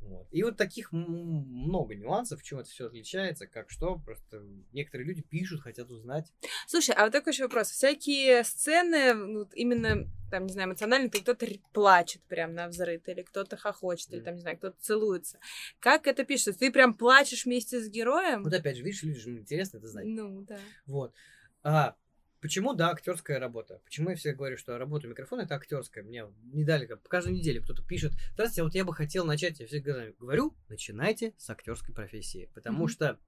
Вот. 0.00 0.26
И 0.30 0.42
вот 0.42 0.56
таких 0.56 0.92
много 0.92 1.94
нюансов, 1.94 2.40
в 2.40 2.42
чем 2.42 2.58
это 2.58 2.70
все 2.70 2.86
отличается, 2.86 3.46
как 3.46 3.70
что, 3.70 3.98
просто 3.98 4.42
некоторые 4.72 5.06
люди 5.06 5.22
пишут, 5.22 5.60
хотят 5.60 5.90
узнать. 5.90 6.32
Слушай, 6.66 6.94
а 6.96 7.04
вот 7.04 7.12
такой 7.12 7.32
еще 7.32 7.44
вопрос. 7.44 7.70
Всякие 7.70 8.42
сцены, 8.44 9.12
ну, 9.12 9.48
именно, 9.54 10.08
там, 10.30 10.46
не 10.46 10.52
знаю, 10.52 10.68
эмоционально, 10.68 11.10
то 11.10 11.20
кто-то 11.20 11.46
плачет 11.72 12.22
прям 12.22 12.54
на 12.54 12.68
взрыв, 12.68 13.06
или 13.06 13.22
кто-то 13.22 13.56
хохочет, 13.56 14.08
или 14.10 14.16
Мгм. 14.16 14.24
там, 14.24 14.34
не 14.36 14.40
знаю, 14.40 14.56
кто-то 14.56 14.76
целуется. 14.80 15.38
Как 15.80 16.06
это 16.06 16.24
пишется? 16.24 16.54
Ты 16.54 16.72
прям 16.72 16.94
плачешь 16.94 17.44
вместе 17.44 17.80
с 17.80 17.88
героем? 17.88 18.42
Вот 18.42 18.54
опять 18.54 18.76
же, 18.76 18.82
видишь, 18.82 19.02
людям 19.02 19.38
интересно 19.38 19.78
это 19.78 19.88
знать. 19.88 20.06
Ну, 20.06 20.42
да. 20.42 20.58
Вот. 20.86 21.14
А 21.62 21.94
почему, 22.40 22.74
да, 22.74 22.90
актерская 22.90 23.38
работа? 23.38 23.80
Почему 23.84 24.10
я 24.10 24.16
всегда 24.16 24.36
говорю, 24.36 24.56
что 24.56 24.78
работа 24.78 25.06
микрофона 25.08 25.42
это 25.42 25.54
актерская? 25.54 26.04
Мне 26.04 26.26
не 26.52 26.64
дали, 26.64 26.86
как 26.86 27.02
каждую 27.02 27.36
неделю 27.36 27.62
кто-то 27.62 27.82
пишет, 27.82 28.12
здравствуйте, 28.32 28.62
а 28.62 28.64
вот 28.64 28.74
я 28.74 28.84
бы 28.84 28.94
хотел 28.94 29.24
начать, 29.24 29.60
я 29.60 29.66
всегда 29.66 30.10
говорю, 30.18 30.54
начинайте 30.68 31.34
с 31.38 31.48
актерской 31.50 31.94
профессии, 31.94 32.50
потому 32.54 32.84
Мгм. 32.84 32.88
что 32.88 33.18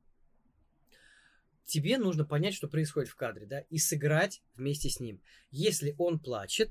тебе 1.64 1.98
нужно 1.98 2.24
понять, 2.24 2.54
что 2.54 2.68
происходит 2.68 3.10
в 3.10 3.16
кадре, 3.16 3.46
да, 3.46 3.60
и 3.60 3.78
сыграть 3.78 4.42
вместе 4.54 4.88
с 4.88 5.00
ним. 5.00 5.22
Если 5.50 5.94
он 5.98 6.18
плачет, 6.18 6.70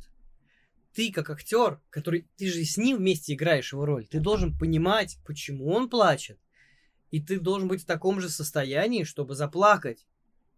ты 0.93 1.11
как 1.11 1.29
актер, 1.29 1.81
который, 1.89 2.27
ты 2.37 2.47
же 2.47 2.63
с 2.63 2.77
ним 2.77 2.97
вместе 2.97 3.33
играешь 3.33 3.71
его 3.71 3.85
роль, 3.85 4.07
ты 4.07 4.19
должен 4.19 4.57
понимать, 4.57 5.17
почему 5.25 5.69
он 5.71 5.89
плачет, 5.89 6.39
и 7.11 7.21
ты 7.21 7.39
должен 7.39 7.67
быть 7.67 7.83
в 7.83 7.85
таком 7.85 8.19
же 8.19 8.29
состоянии, 8.29 9.03
чтобы 9.03 9.35
заплакать. 9.35 10.05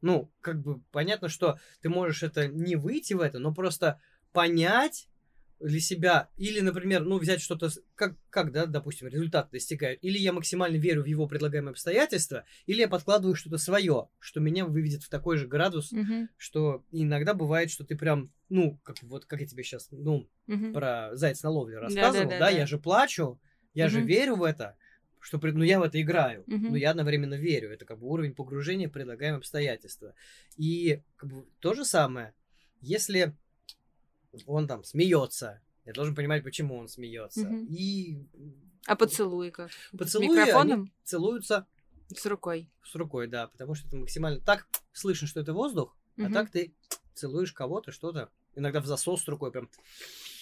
Ну, 0.03 0.29
как 0.41 0.61
бы 0.61 0.81
понятно, 0.91 1.29
что 1.29 1.57
ты 1.81 1.87
можешь 1.87 2.23
это 2.23 2.49
не 2.49 2.75
выйти 2.75 3.13
в 3.13 3.21
это, 3.21 3.39
но 3.39 3.53
просто 3.53 4.01
понять 4.33 5.07
для 5.61 5.79
себя, 5.79 6.29
или, 6.35 6.59
например, 6.59 7.05
ну, 7.05 7.17
взять 7.19 7.41
что-то, 7.41 7.69
как, 7.95 8.17
как, 8.29 8.51
да, 8.51 8.65
допустим, 8.65 9.07
результат 9.07 9.49
достигают, 9.49 10.03
или 10.03 10.17
я 10.17 10.33
максимально 10.33 10.75
верю 10.75 11.03
в 11.03 11.05
его 11.05 11.25
предлагаемые 11.25 11.71
обстоятельства, 11.71 12.43
или 12.65 12.81
я 12.81 12.89
подкладываю 12.89 13.33
что-то 13.33 13.57
свое, 13.57 14.09
что 14.19 14.41
меня 14.41 14.65
выведет 14.65 15.03
в 15.03 15.09
такой 15.09 15.37
же 15.37 15.47
градус, 15.47 15.93
Мгм. 15.93 16.27
что 16.35 16.83
иногда 16.91 17.33
бывает, 17.33 17.71
что 17.71 17.85
ты 17.85 17.95
прям, 17.95 18.33
ну, 18.49 18.81
как 18.83 19.01
вот, 19.03 19.23
как 19.25 19.39
я 19.39 19.47
тебе 19.47 19.63
сейчас, 19.63 19.87
ну, 19.91 20.29
Мгм. 20.47 20.73
про 20.73 21.11
заяц 21.13 21.41
на 21.43 21.49
ловле 21.49 21.79
рассказывал, 21.79 22.31
да, 22.31 22.39
да. 22.39 22.49
я 22.49 22.65
же 22.65 22.77
плачу, 22.77 23.39
я 23.73 23.87
же 23.87 24.01
Мгм. 24.01 24.07
верю 24.07 24.35
в 24.35 24.43
это, 24.43 24.75
что, 25.23 25.39
ну, 25.41 25.63
я 25.63 25.79
в 25.79 25.83
это 25.83 26.01
играю, 26.01 26.43
Мгм. 26.47 26.71
но 26.71 26.75
я 26.75 26.91
одновременно 26.91 27.35
верю, 27.35 27.71
это 27.71 27.85
как 27.85 27.97
бы 27.99 28.07
уровень 28.07 28.35
погружения, 28.35 28.89
в 28.89 28.91
предлагаемые 28.91 29.37
обстоятельства. 29.37 30.13
И 30.57 31.01
как 31.15 31.29
бы 31.29 31.45
то 31.61 31.73
же 31.73 31.85
самое, 31.85 32.33
если 32.81 33.33
он 34.45 34.67
там 34.67 34.83
смеется, 34.83 35.61
я 35.85 35.93
должен 35.93 36.13
понимать, 36.13 36.43
почему 36.43 36.75
он 36.77 36.89
смеется. 36.89 37.47
Мгм. 37.47 37.65
И 37.69 38.27
А 38.85 38.97
поцелуй 38.97 39.51
как? 39.51 39.71
поцелуи, 39.97 40.27
С 40.27 40.29
микрофоном? 40.31 40.81
они 40.81 40.91
целуются 41.05 41.67
С 42.13 42.25
рукой. 42.25 42.69
с 42.83 42.93
рукой, 42.95 43.27
да, 43.27 43.47
потому 43.47 43.75
что 43.75 43.87
это 43.87 43.95
максимально 43.95 44.41
так 44.41 44.67
слышно, 44.91 45.25
что 45.27 45.39
это 45.39 45.53
воздух, 45.53 45.97
а 46.17 46.23
Мгм. 46.23 46.33
так 46.33 46.49
ты 46.51 46.73
целуешь 47.13 47.53
кого-то, 47.53 47.93
что-то, 47.93 48.29
иногда 48.55 48.81
в 48.81 48.85
засос 48.85 49.23
с 49.23 49.27
рукой 49.29 49.51
прям. 49.53 49.69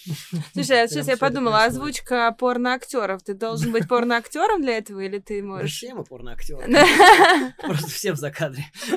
Слушай, 0.52 0.82
а 0.82 0.86
Прям 0.86 0.88
сейчас 0.88 1.08
я 1.08 1.16
подумала, 1.16 1.64
озвучка 1.64 2.32
порноактеров. 2.32 3.22
Ты 3.22 3.34
должен 3.34 3.72
быть 3.72 3.88
порноактером 3.88 4.62
для 4.62 4.78
этого, 4.78 5.00
или 5.00 5.18
ты 5.18 5.42
можешь... 5.42 5.76
все 5.76 5.94
мы 5.94 6.04
порноактеры. 6.04 6.66
Просто 7.62 7.88
все 7.88 8.12
в 8.12 8.16
закадре. 8.16 8.64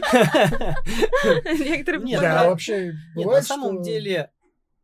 Некоторые 1.45 2.03
Нет, 2.03 2.21
Да, 2.21 2.41
а 2.41 2.49
вообще 2.49 2.87
Нет, 2.87 2.95
бывает, 3.15 3.43
на 3.43 3.47
самом 3.47 3.81
деле, 3.81 4.31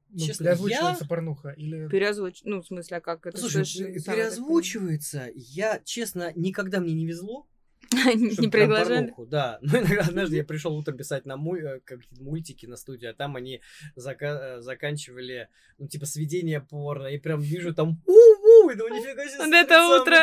ну, 0.10 0.20
честно, 0.26 0.44
переозвучивается 0.46 1.08
порнуха? 1.08 1.50
Или... 1.52 1.88
переозвуч... 1.88 2.42
Ну, 2.44 2.62
в 2.62 2.68
смысле, 2.68 2.98
а 2.98 3.02
как 3.02 3.26
это? 3.26 3.38
Слушай, 3.38 3.66
сама 3.66 4.16
переозвучивается. 4.16 5.30
Я, 5.34 5.80
честно, 5.84 6.32
никогда 6.36 6.80
мне 6.80 6.94
не 6.94 7.06
везло. 7.06 7.48
Не 7.92 8.50
приглашали? 8.50 9.08
порнуху, 9.08 9.26
Да, 9.26 9.60
ну 9.62 9.78
иногда 9.80 10.02
однажды 10.04 10.38
я 10.38 10.44
пришел 10.44 10.76
утром 10.76 10.98
писать 10.98 11.26
на 11.26 11.34
э, 11.36 11.80
какие-то 11.82 12.24
мультики 12.24 12.66
на 12.66 12.78
студию, 12.78 13.12
а 13.12 13.14
там 13.14 13.36
они 13.36 13.62
э, 13.96 14.62
заканчивали, 14.62 15.50
ну, 15.78 15.88
типа, 15.88 16.06
сведение 16.06 16.62
порно, 16.62 17.08
и 17.08 17.18
прям 17.18 17.42
вижу 17.42 17.74
там 17.74 18.02
у-у, 18.06 18.70
и 18.70 18.76
думаю, 18.76 19.02
нифига 19.02 19.28
себе. 19.28 19.38
Вот 19.40 19.54
это 19.54 20.02
утро. 20.02 20.18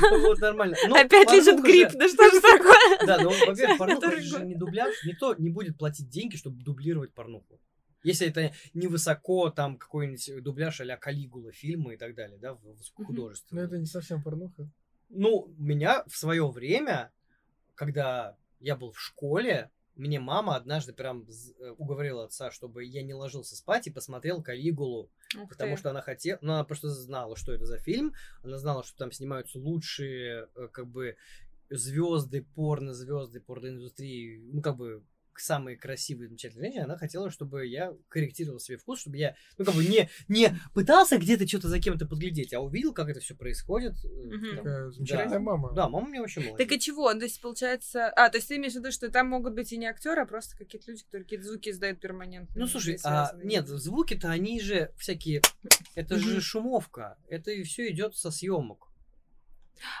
то». 0.00 0.18
Вот 0.28 0.38
нормально. 0.40 0.76
Но 0.88 0.96
Опять 0.96 1.32
лежит 1.32 1.62
грипп, 1.62 1.90
же- 1.90 1.98
да 1.98 2.08
что 2.08 2.24
ж 2.30 2.32
такое? 2.42 3.06
Да, 3.06 3.18
ну, 3.22 3.30
во-первых, 3.46 3.78
порнуха 3.78 4.20
же 4.20 4.44
не 4.44 4.54
дубляж, 4.54 4.94
никто 5.04 5.34
не 5.34 5.50
будет 5.50 5.78
платить 5.78 6.08
деньги, 6.08 6.36
чтобы 6.36 6.62
дублировать 6.62 7.12
порнуху. 7.12 7.60
Если 8.02 8.28
это 8.28 8.52
не 8.74 8.86
высоко, 8.86 9.48
там, 9.48 9.78
какой-нибудь 9.78 10.42
дубляж 10.42 10.80
а-ля 10.80 10.98
Калигула 10.98 11.52
фильмы 11.52 11.94
и 11.94 11.96
так 11.96 12.14
далее, 12.14 12.38
да, 12.38 12.58
Ну, 12.62 12.72
высокохудожественные. 12.72 13.64
это 13.64 13.78
не 13.78 13.86
совсем 13.86 14.22
порнуха. 14.22 14.68
Ну, 15.14 15.52
меня 15.56 16.04
в 16.06 16.16
свое 16.16 16.48
время, 16.48 17.12
когда 17.74 18.36
я 18.60 18.76
был 18.76 18.92
в 18.92 19.00
школе, 19.00 19.70
мне 19.96 20.18
мама 20.18 20.56
однажды 20.56 20.92
прям 20.92 21.24
э, 21.24 21.70
уговорила 21.78 22.24
отца, 22.24 22.50
чтобы 22.50 22.84
я 22.84 23.02
не 23.02 23.14
ложился 23.14 23.56
спать 23.56 23.86
и 23.86 23.92
посмотрел 23.92 24.42
Калигулу, 24.42 25.10
потому 25.48 25.74
ты. 25.74 25.80
что 25.80 25.90
она 25.90 26.02
хотела, 26.02 26.38
ну, 26.40 26.54
она 26.54 26.64
просто 26.64 26.88
знала, 26.88 27.36
что 27.36 27.52
это 27.52 27.64
за 27.64 27.78
фильм, 27.78 28.12
она 28.42 28.58
знала, 28.58 28.82
что 28.82 28.96
там 28.96 29.12
снимаются 29.12 29.58
лучшие, 29.58 30.48
э, 30.56 30.68
как 30.72 30.88
бы, 30.88 31.16
звезды, 31.70 32.44
порно-звезды, 32.54 33.40
порноиндустрии, 33.40 34.38
ну, 34.52 34.62
как 34.62 34.76
бы, 34.76 35.04
самые 35.40 35.76
красивые, 35.76 36.28
замечательные 36.28 36.70
женщины, 36.70 36.84
она 36.84 36.96
хотела, 36.96 37.30
чтобы 37.30 37.66
я 37.66 37.92
корректировал 38.08 38.60
себе 38.60 38.78
вкус, 38.78 39.00
чтобы 39.00 39.16
я, 39.16 39.34
ну, 39.58 39.64
как 39.64 39.74
бы, 39.74 39.84
не, 39.84 40.08
не 40.28 40.56
пытался 40.74 41.18
где-то 41.18 41.46
что-то 41.46 41.68
за 41.68 41.80
кем-то 41.80 42.06
подглядеть, 42.06 42.52
а 42.54 42.60
увидел, 42.60 42.92
как 42.92 43.08
это 43.08 43.20
все 43.20 43.34
происходит. 43.34 43.94
Такая 44.56 44.90
замечательная 44.90 45.38
Да. 45.38 45.40
мама. 45.40 45.72
Да, 45.74 45.88
мама 45.88 46.08
мне 46.08 46.20
вообще 46.20 46.40
молодец. 46.40 46.58
Так 46.58 46.76
и 46.76 46.80
чего? 46.80 47.12
То 47.12 47.24
есть, 47.24 47.40
получается... 47.40 48.08
А, 48.08 48.28
то 48.28 48.38
есть 48.38 48.48
ты 48.48 48.56
имеешь 48.56 48.72
в 48.72 48.76
виду, 48.76 48.90
что 48.92 49.10
там 49.10 49.28
могут 49.28 49.54
быть 49.54 49.72
и 49.72 49.76
не 49.76 49.86
актеры, 49.86 50.22
а 50.22 50.26
просто 50.26 50.56
какие-то 50.56 50.90
люди, 50.90 51.04
которые 51.04 51.24
какие-то 51.24 51.46
звуки 51.46 51.70
издают 51.70 52.00
перманентно. 52.00 52.54
Ну, 52.58 52.66
слушай, 52.66 52.94
и 52.94 52.98
а, 53.04 53.32
нет, 53.42 53.66
звуки-то 53.68 54.30
они 54.30 54.60
же 54.60 54.92
всякие, 54.96 55.42
это 55.94 56.18
же 56.18 56.40
шумовка, 56.40 57.16
это 57.28 57.50
и 57.50 57.62
все 57.62 57.90
идет 57.90 58.16
со 58.16 58.30
съемок. 58.30 58.88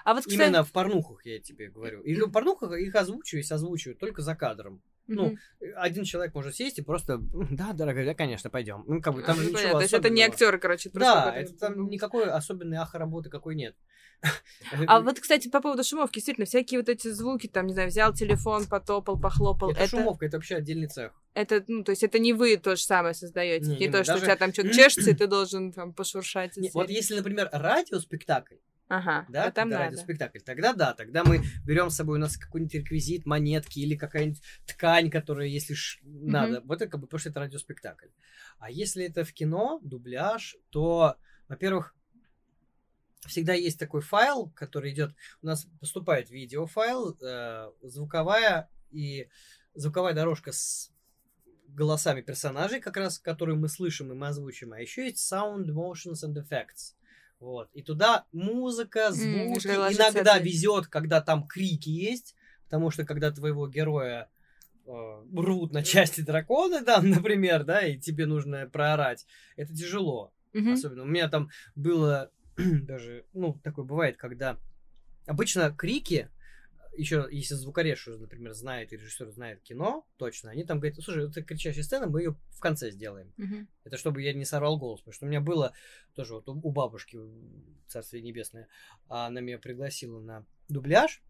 А 0.04 0.14
вот, 0.14 0.24
кстати... 0.24 0.34
Именно 0.34 0.64
в 0.64 0.72
порнухах, 0.72 1.24
я 1.26 1.40
тебе 1.40 1.68
говорю. 1.68 2.00
И 2.02 2.14
в 2.14 2.30
порнухах 2.32 2.72
их 2.72 2.94
озвучивают, 2.94 3.50
озвучивают 3.50 3.98
только 3.98 4.22
за 4.22 4.34
кадром. 4.34 4.82
Ну, 5.06 5.26
Мгм. 5.26 5.38
Один 5.76 6.04
человек 6.04 6.34
может 6.34 6.54
сесть 6.54 6.78
и 6.78 6.82
просто, 6.82 7.14
«М, 7.14 7.48
да, 7.56 7.72
дорогая, 7.72 8.04
да, 8.06 8.14
конечно, 8.14 8.50
пойдем. 8.50 8.84
Ну, 8.86 9.00
как 9.02 9.14
бы 9.14 9.22
там 9.22 9.36
Ну, 9.36 9.42
же 9.44 9.50
ничего 9.50 9.72
То 9.72 9.80
есть 9.80 9.92
это 9.94 10.08
не 10.10 10.22
актеры, 10.22 10.58
короче, 10.58 10.90
просто 10.90 11.12
Да, 11.12 11.34
это 11.36 11.54
там 11.56 11.88
никакой 11.88 12.24
особенной 12.30 12.78
ахо-работы 12.78 13.30
какой 13.30 13.54
нет. 13.54 13.76
А 14.86 15.00
вот, 15.00 15.20
кстати, 15.20 15.48
по 15.48 15.60
поводу 15.60 15.84
шумовки, 15.84 16.14
действительно, 16.14 16.46
всякие 16.46 16.80
вот 16.80 16.88
эти 16.88 17.08
звуки, 17.08 17.46
там, 17.46 17.66
не 17.66 17.74
знаю, 17.74 17.88
взял 17.88 18.12
телефон, 18.14 18.66
потопал, 18.66 19.20
похлопал, 19.20 19.70
Это 19.70 19.80
это, 19.80 19.88
шумовка, 19.90 20.24
это 20.26 20.36
вообще 20.38 20.56
отдельный 20.56 20.88
цех. 20.88 21.12
это, 21.34 21.62
ну, 21.68 21.84
то 21.84 21.90
есть 21.90 22.02
это 22.02 22.18
не 22.18 22.32
вы 22.32 22.56
то 22.56 22.74
же 22.76 22.82
самое 22.82 23.14
создаете, 23.14 23.66
Не, 23.66 23.76
не, 23.76 23.86
не 23.86 23.90
то, 23.92 23.98
мы. 23.98 24.04
что 24.04 24.12
у 24.12 24.16
Даже- 24.16 24.26
тебя 24.26 24.36
там 24.36 24.52
что-то 24.52 24.68
чешется, 24.72 25.10
и 25.10 25.14
ты 25.14 25.26
должен 25.26 25.72
там 25.72 25.92
пошуршать. 25.92 26.56
Не, 26.56 26.68
из 26.68 26.74
Вот 26.74 26.88
если, 26.90 27.16
например, 27.16 27.50
радиоспектакль, 27.52 28.54
Ага, 28.88 29.24
да, 29.30 29.50
там 29.50 29.68
когда 29.68 29.78
надо. 29.78 29.90
радиоспектакль, 29.90 30.40
тогда 30.40 30.74
да, 30.74 30.92
тогда 30.92 31.24
мы 31.24 31.42
берем 31.64 31.88
с 31.88 31.96
собой 31.96 32.18
у 32.18 32.20
нас 32.20 32.36
какой-нибудь 32.36 32.74
реквизит, 32.74 33.24
монетки 33.24 33.78
или 33.78 33.96
какая-нибудь 33.96 34.42
ткань, 34.66 35.10
которая, 35.10 35.46
если 35.46 35.74
ж 35.74 36.00
надо, 36.02 36.60
вот 36.60 36.82
это 36.82 36.90
как 36.90 37.00
бы, 37.00 37.06
потому 37.06 37.18
что 37.18 37.30
это 37.30 37.40
радиоспектакль. 37.40 38.08
А 38.58 38.70
если 38.70 39.04
это 39.04 39.24
в 39.24 39.32
кино, 39.32 39.80
дубляж, 39.82 40.56
то, 40.70 41.16
во-первых, 41.48 41.94
всегда 43.26 43.54
есть 43.54 43.78
такой 43.78 44.02
файл, 44.02 44.50
который 44.50 44.92
идет, 44.92 45.14
у 45.42 45.46
нас 45.46 45.66
поступает 45.80 46.30
видеофайл, 46.30 47.16
э, 47.22 47.70
звуковая 47.82 48.68
и 48.90 49.28
звуковая 49.74 50.14
дорожка 50.14 50.52
с 50.52 50.92
голосами 51.68 52.20
персонажей, 52.20 52.80
как 52.80 52.96
раз, 52.96 53.18
которые 53.18 53.56
мы 53.56 53.68
слышим 53.68 54.12
и 54.12 54.14
мы 54.14 54.28
озвучим, 54.28 54.72
а 54.72 54.80
еще 54.80 55.06
есть 55.06 55.32
sound, 55.32 55.66
motions 55.66 56.22
and 56.24 56.34
effects. 56.34 56.94
Вот. 57.44 57.68
И 57.74 57.82
туда 57.82 58.24
музыка, 58.32 59.12
звуки, 59.12 59.76
ложится 59.76 60.12
иногда 60.12 60.38
везет, 60.38 60.86
когда 60.86 61.20
там 61.20 61.46
крики 61.46 61.90
есть, 61.90 62.34
потому 62.64 62.90
что 62.90 63.04
когда 63.04 63.30
твоего 63.30 63.68
героя 63.68 64.30
э, 64.86 64.90
рвут 65.36 65.70
на 65.70 65.82
части 65.82 66.22
драконы, 66.22 66.82
да, 66.82 67.00
например, 67.02 67.64
да, 67.64 67.86
и 67.86 67.98
тебе 67.98 68.24
нужно 68.24 68.66
проорать, 68.66 69.26
это 69.56 69.74
тяжело. 69.74 70.32
Мгм. 70.54 70.72
Особенно 70.72 71.02
у 71.02 71.06
меня 71.06 71.28
там 71.28 71.50
было 71.74 72.30
даже, 72.56 73.26
ну, 73.34 73.60
такое 73.62 73.84
бывает, 73.84 74.16
когда 74.16 74.56
обычно 75.26 75.70
крики, 75.70 76.30
еще 76.96 77.28
если 77.30 77.54
звукореж, 77.54 78.06
например, 78.06 78.52
знает, 78.54 78.92
и 78.92 78.96
режиссер 78.96 79.30
знает 79.30 79.62
кино, 79.62 80.06
точно, 80.16 80.50
они 80.50 80.64
там 80.64 80.78
говорят, 80.78 81.02
слушай, 81.02 81.28
это 81.28 81.42
кричащая 81.42 81.82
сцена, 81.82 82.06
мы 82.06 82.20
ее 82.20 82.36
в 82.50 82.60
конце 82.60 82.90
сделаем. 82.90 83.32
Мгм. 83.36 83.68
Это 83.84 83.96
чтобы 83.96 84.22
я 84.22 84.32
не 84.32 84.44
сорвал 84.44 84.78
голос, 84.78 85.00
потому 85.00 85.14
что 85.14 85.26
у 85.26 85.28
меня 85.28 85.40
было 85.40 85.72
тоже 86.14 86.34
вот 86.34 86.48
у 86.48 86.54
у 86.54 86.72
бабушки, 86.72 87.18
царствие 87.86 88.22
небесное, 88.22 88.68
а 89.08 89.26
она 89.26 89.40
меня 89.40 89.58
пригласила 89.58 90.20
на 90.20 90.46
дубляж, 90.68 91.22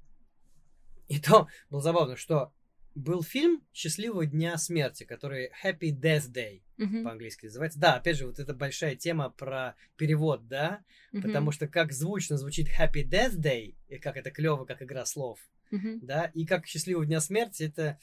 и 1.09 1.21
то 1.21 1.49
было 1.71 1.83
забавно, 1.83 2.17
что 2.17 2.53
был 2.95 3.23
фильм 3.23 3.63
«Счастливого 3.73 4.25
дня 4.27 4.57
смерти», 4.57 5.05
который 5.05 5.51
Happy 5.65 5.91
Death 5.91 6.33
Day 6.33 6.63
Мгм. 6.77 7.05
по-английски 7.05 7.47
называется. 7.47 7.79
Да, 7.81 7.95
опять 7.97 8.17
же, 8.17 8.27
вот 8.27 8.39
это 8.39 8.55
большая 8.55 8.95
тема 8.97 9.31
про 9.31 9.75
перевод, 9.97 10.47
да, 10.49 10.85
потому 11.13 11.47
Мгм. 11.47 11.53
что 11.53 11.67
как 11.69 11.93
звучно 11.93 12.37
звучит 12.37 12.69
Happy 12.69 13.03
Death 13.09 13.37
Day, 13.37 13.75
и 13.89 13.99
как 13.99 14.17
это 14.17 14.31
клево, 14.31 14.65
как 14.65 14.81
игра 14.83 15.05
слов, 15.07 15.39
Мгм. 15.71 16.01
да, 16.03 16.31
и 16.35 16.47
как 16.47 16.67
счастливого 16.67 17.05
дня 17.05 17.21
смерти, 17.21 17.65
это, 17.65 17.99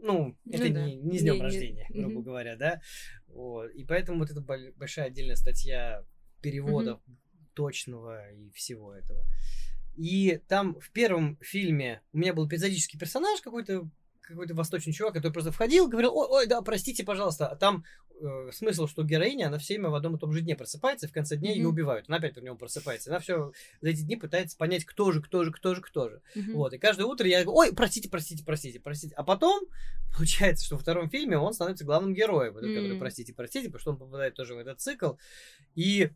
ну, 0.00 0.36
это 0.50 0.68
Ну 0.68 0.74
да. 0.74 0.84
не, 0.86 0.96
не 0.96 1.18
с 1.18 1.22
днем 1.22 1.34
Не- 1.34 1.38
не- 1.40 1.44
рождения, 1.44 1.86
грубо 1.90 2.08
Мгм. 2.14 2.22
говоря, 2.22 2.56
да. 2.56 2.80
Вот. 3.26 3.70
И 3.72 3.84
поэтому 3.84 4.20
вот 4.20 4.30
это 4.30 4.40
боль- 4.40 4.72
большая 4.76 5.06
отдельная 5.06 5.36
статья 5.36 6.04
перевода 6.40 7.00
точного 7.54 8.30
и 8.32 8.50
всего 8.50 8.94
этого. 8.94 9.26
И 9.98 10.40
там 10.46 10.78
в 10.80 10.90
первом 10.92 11.36
фильме 11.40 12.02
у 12.12 12.18
меня 12.18 12.32
был 12.32 12.46
эпизодический 12.46 12.98
персонаж 13.00 13.40
какой-то, 13.40 13.88
какой-то 14.20 14.54
восточный 14.54 14.92
чувак, 14.92 15.14
который 15.14 15.32
просто 15.32 15.50
входил, 15.50 15.88
говорил, 15.88 16.16
ой, 16.16 16.26
ой, 16.30 16.46
да, 16.46 16.62
простите, 16.62 17.02
пожалуйста. 17.04 17.48
А 17.48 17.56
там 17.56 17.84
э, 18.20 18.50
смысл, 18.52 18.86
что 18.86 19.02
героиня, 19.02 19.46
она 19.48 19.58
все 19.58 19.74
время 19.74 19.88
в 19.88 19.96
одном 19.96 20.14
и 20.14 20.18
том 20.20 20.32
же 20.32 20.40
дне 20.40 20.54
просыпается, 20.54 21.06
и 21.06 21.08
в 21.08 21.12
конце 21.12 21.36
дня 21.36 21.50
ее 21.50 21.62
Мгм. 21.62 21.70
убивают. 21.72 22.04
Она 22.08 22.18
опять 22.18 22.36
в 22.36 22.40
нем 22.40 22.56
просыпается. 22.58 23.10
Она 23.10 23.18
все 23.18 23.52
за 23.80 23.88
эти 23.88 24.02
дни 24.02 24.14
пытается 24.14 24.56
понять, 24.56 24.84
кто 24.84 25.10
же, 25.10 25.20
кто 25.20 25.42
же, 25.44 25.50
кто 25.50 25.74
же, 25.74 25.80
кто 25.80 26.10
же. 26.10 26.22
Мгм. 26.36 26.52
Вот, 26.54 26.72
и 26.74 26.78
каждое 26.78 27.06
утро 27.06 27.26
я 27.26 27.42
говорю, 27.42 27.56
ой, 27.58 27.74
простите, 27.74 28.08
простите, 28.08 28.44
простите, 28.44 28.78
простите. 28.78 29.14
А 29.16 29.24
потом 29.24 29.64
получается, 30.16 30.64
что 30.64 30.76
во 30.76 30.80
втором 30.80 31.10
фильме 31.10 31.38
он 31.38 31.52
становится 31.54 31.84
главным 31.84 32.14
героем, 32.14 32.56
этот, 32.56 32.72
который 32.72 32.98
простите, 32.98 33.34
простите, 33.34 33.66
потому 33.66 33.80
что 33.80 33.90
он 33.90 33.96
попадает 33.98 34.34
тоже 34.34 34.54
в 34.54 34.58
этот 34.58 34.80
цикл. 34.80 35.14
И 35.74 36.10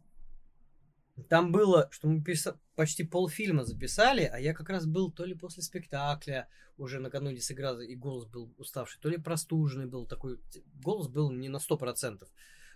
там 1.28 1.52
было, 1.52 1.88
что 1.90 2.08
мы 2.08 2.20
писа- 2.22 2.58
почти 2.74 3.04
полфильма 3.04 3.64
записали, 3.64 4.22
а 4.32 4.38
я 4.38 4.54
как 4.54 4.70
раз 4.70 4.86
был 4.86 5.10
то 5.12 5.24
ли 5.24 5.34
после 5.34 5.62
спектакля, 5.62 6.48
уже 6.78 7.00
накануне 7.00 7.40
сыграл, 7.40 7.80
и 7.80 7.94
голос 7.94 8.24
был 8.26 8.52
уставший, 8.58 9.00
то 9.00 9.08
ли 9.08 9.18
простуженный 9.18 9.86
был 9.86 10.06
такой, 10.06 10.40
голос 10.82 11.08
был 11.08 11.30
не 11.30 11.48
на 11.48 11.58
100%. 11.58 12.22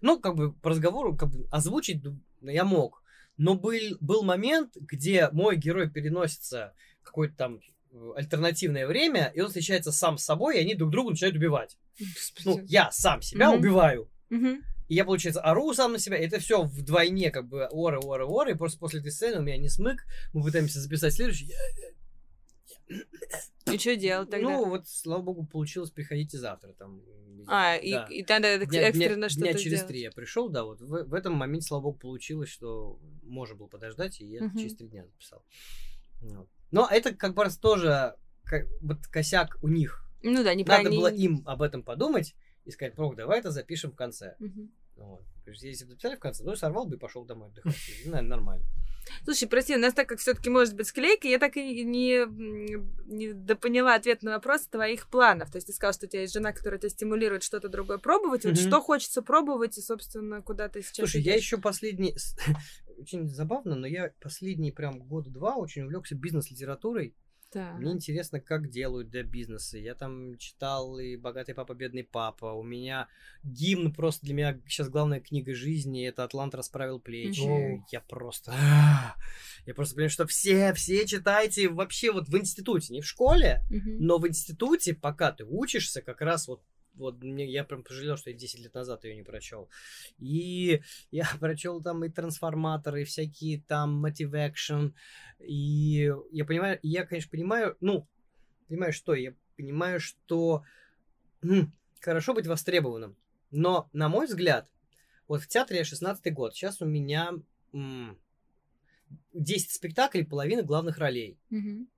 Ну, 0.03 0.21
как 0.21 0.35
бы 0.35 0.53
по 0.53 0.71
разговору, 0.71 1.17
как 1.17 1.31
бы 1.31 1.49
озвучить 1.51 2.03
ду- 2.03 2.21
я 2.43 2.65
мог. 2.65 3.03
Но 3.39 3.55
был, 3.55 3.97
был 4.01 4.23
момент, 4.23 4.77
где 4.77 5.29
мой 5.33 5.57
герой 5.57 5.91
переносится 5.91 6.75
в 7.01 7.05
какое-то 7.07 7.37
там 7.37 7.61
э, 7.93 8.13
альтернативное 8.17 8.87
время, 8.87 9.33
и 9.35 9.41
он 9.41 9.49
встречается 9.49 9.93
сам 9.93 10.19
с 10.19 10.25
собой, 10.25 10.57
и 10.57 10.61
они 10.61 10.75
друг 10.75 10.91
друга 10.91 11.11
начинают 11.11 11.37
убивать. 11.37 11.79
Ну, 12.45 12.61
я 12.67 12.91
сам 12.93 13.23
себя 13.23 13.51
Мгм. 13.51 13.59
убиваю. 13.61 14.11
Мгм. 14.29 14.63
И 14.89 14.95
я, 14.95 15.05
получается, 15.05 15.41
ору 15.41 15.73
сам 15.75 15.93
на 15.93 15.99
себя. 15.99 16.17
Это 16.17 16.39
все 16.39 16.63
вдвойне, 16.63 17.31
как 17.31 17.47
бы, 17.49 17.67
оры, 17.67 17.99
оры, 17.99 18.25
оры. 18.25 18.53
И 18.53 18.55
просто 18.55 18.79
после 18.79 19.01
этой 19.01 19.11
сцены 19.13 19.39
у 19.41 19.43
меня 19.43 19.57
не 19.57 19.69
смык. 19.69 20.05
Мы 20.33 20.43
пытаемся 20.45 20.81
записать 20.81 21.13
следующий. 21.15 21.53
И 23.73 23.79
что 23.79 23.97
делать 23.97 24.31
тогда? 24.31 24.49
Ну, 24.49 24.69
вот, 24.69 24.87
слава 24.89 25.23
богу, 25.23 25.45
получилось. 25.45 25.91
Приходите 25.91 26.39
завтра. 26.39 26.73
Там, 26.75 27.03
а, 27.49 27.75
и, 27.77 27.93
да. 27.93 28.07
и 28.09 28.25
надо 28.29 28.47
это 28.47 28.65
Дня- 28.67 28.79
дня- 28.81 28.89
экстренно 28.89 29.17
дня 29.17 29.29
что-то 29.29 29.59
через 29.59 29.79
сделать. 29.79 29.87
три 29.89 30.01
я 30.03 30.11
пришел, 30.13 30.49
да, 30.49 30.63
вот 30.65 30.81
в, 30.81 31.05
в 31.05 31.15
этом 31.15 31.35
моменте, 31.35 31.67
слава 31.67 31.83
богу, 31.83 31.99
получилось, 31.99 32.49
что 32.49 32.99
можно 33.25 33.57
было 33.57 33.67
подождать, 33.67 34.21
и 34.21 34.25
я 34.27 34.45
Мгм. 34.45 34.57
через 34.59 34.77
три 34.77 34.87
дня 34.89 35.05
записал. 35.05 35.43
Вот. 36.23 36.49
Но 36.71 36.89
это 36.91 37.13
как 37.15 37.35
бы 37.35 37.43
раз 37.45 37.57
тоже 37.59 38.15
ка- 38.45 38.67
вот 38.81 38.99
косяк 39.09 39.59
у 39.63 39.69
них. 39.69 40.05
Ну 40.23 40.43
да, 40.45 40.55
не 40.55 40.65
Надо 40.65 40.89
было 40.91 41.09
им 41.13 41.43
об 41.45 41.63
этом 41.63 41.83
подумать 41.83 42.35
и 42.67 42.71
сказать, 42.71 42.95
Прок, 42.95 43.17
давай 43.17 43.39
это 43.39 43.51
запишем 43.51 43.93
в 43.93 43.97
конце. 43.97 44.35
Мгм. 44.39 44.71
Вот. 44.97 45.23
То 45.45 45.51
есть, 45.51 45.63
Если 45.63 45.85
бы 45.85 45.91
записали 45.93 46.17
в 46.17 46.21
конце, 46.21 46.43
ну, 46.45 46.55
сорвал 46.57 46.87
бы 46.87 46.97
и 46.97 46.99
пошел 46.99 47.25
домой 47.25 47.49
отдыхать. 47.49 47.75
И, 48.05 48.09
Наверное, 48.09 48.29
нормально. 48.37 48.67
Слушай, 49.25 49.47
прости, 49.49 49.77
у 49.77 49.79
нас 49.79 49.95
так 49.95 50.09
как 50.09 50.19
все-таки 50.19 50.51
может 50.51 50.75
быть 50.75 50.89
склейка, 50.89 51.29
я 51.29 51.39
так 51.39 51.57
и 51.57 51.85
не, 51.85 52.27
не 53.07 53.33
допоняла 53.33 53.95
ответ 53.95 54.25
на 54.25 54.33
вопрос 54.33 54.67
твоих 54.67 55.09
планов. 55.09 55.49
То 55.53 55.59
есть 55.59 55.69
ты 55.69 55.73
сказал, 55.73 55.93
что 55.93 56.07
у 56.07 56.09
тебя 56.09 56.23
есть 56.23 56.35
жена, 56.35 56.53
которая 56.53 56.81
тебя 56.81 56.91
стимулирует 56.91 57.45
что-то 57.45 57.69
другое 57.69 57.99
пробовать. 57.99 58.45
Вот 58.45 58.55
Мгм. 58.55 58.67
что 58.67 58.81
хочется 58.81 59.23
пробовать 59.23 59.79
и, 59.79 59.81
собственно, 59.81 60.43
куда 60.43 60.69
ты 60.69 60.83
сейчас 60.83 60.97
Слушай, 60.97 61.23
я 61.23 61.33
идёшь? 61.35 61.43
еще 61.45 61.59
последний... 61.59 62.17
Очень 62.99 63.29
забавно, 63.29 63.77
но 63.77 63.87
я 63.87 64.11
последние 64.21 64.73
прям 64.73 64.99
год-два 64.99 65.55
очень 65.57 65.83
увлекся 65.83 66.17
бизнес-литературой. 66.17 67.15
Так. 67.57 67.79
Мне 67.79 67.93
интересно, 67.93 68.39
как 68.39 68.69
делают 68.69 69.09
для 69.09 69.23
бизнеса. 69.23 69.79
Я 69.79 69.95
там 69.95 70.37
читал 70.37 70.99
и 70.99 71.17
«Богатый 71.17 71.55
папа, 71.55 71.73
бедный 71.73 72.05
папа». 72.05 72.53
У 72.53 72.63
меня 72.63 73.09
гимн 73.45 73.95
просто 73.95 74.27
для 74.27 74.35
меня 74.35 74.61
сейчас 74.69 74.91
главная 74.91 75.21
книга 75.21 75.55
жизни. 75.55 76.07
Это 76.07 76.25
«Атлант 76.25 76.55
расправил 76.55 77.01
плечи». 77.01 77.41
Мгм. 77.41 77.87
Я 77.91 78.03
просто... 78.03 78.53
Я 79.65 79.73
просто 79.73 79.95
понимаю, 79.95 80.11
что 80.11 80.27
все, 80.27 80.75
все 80.75 81.07
читайте 81.07 81.71
вообще 81.71 82.13
вот 82.13 82.29
в 82.29 82.37
институте, 82.37 82.93
не 82.93 83.01
в 83.01 83.07
школе, 83.07 83.63
Мгм. 83.71 84.05
но 84.05 84.19
в 84.19 84.29
институте, 84.29 84.93
пока 84.93 85.33
ты 85.33 85.47
учишься, 85.47 86.03
как 86.03 86.21
раз 86.21 86.49
вот 86.49 86.63
вот 86.97 87.23
мне, 87.23 87.47
я 87.47 87.65
прям 87.65 87.83
пожалел, 87.83 88.17
что 88.17 88.31
я 88.31 88.37
10 88.37 88.61
лет 88.61 88.75
назад 88.75 89.05
ее 89.05 89.15
не 89.15 89.23
прочел. 89.23 89.69
И 90.19 90.81
я 91.11 91.29
прочел 91.41 91.83
там 91.83 92.05
и 92.05 92.09
трансформаторы, 92.09 93.03
и 93.03 93.05
всякие 93.05 93.61
там 93.63 94.05
Motive 94.05 94.33
Action. 94.33 94.93
И 95.39 96.13
я 96.31 96.45
понимаю, 96.45 96.79
я, 96.83 97.07
конечно, 97.07 97.31
понимаю, 97.31 97.77
ну, 97.81 98.09
понимаю, 98.69 98.93
что 98.93 99.15
я 99.15 99.35
понимаю, 99.57 100.01
что 100.01 100.65
м, 101.43 101.73
хорошо 102.01 102.35
быть 102.35 102.47
востребованным. 102.47 103.17
Но, 103.51 103.89
на 103.93 104.09
мой 104.09 104.27
взгляд, 104.27 104.69
вот 105.29 105.43
в 105.43 105.49
театре 105.49 105.79
я 105.79 105.85
16 105.85 106.31
год, 106.33 106.55
сейчас 106.55 106.81
у 106.83 106.87
меня 106.87 107.33
м, 107.73 108.19
10 109.33 109.71
спектаклей, 109.73 110.25
половина 110.25 110.63
главных 110.63 110.99
ролей. 110.99 111.39
Мгм. 111.51 111.89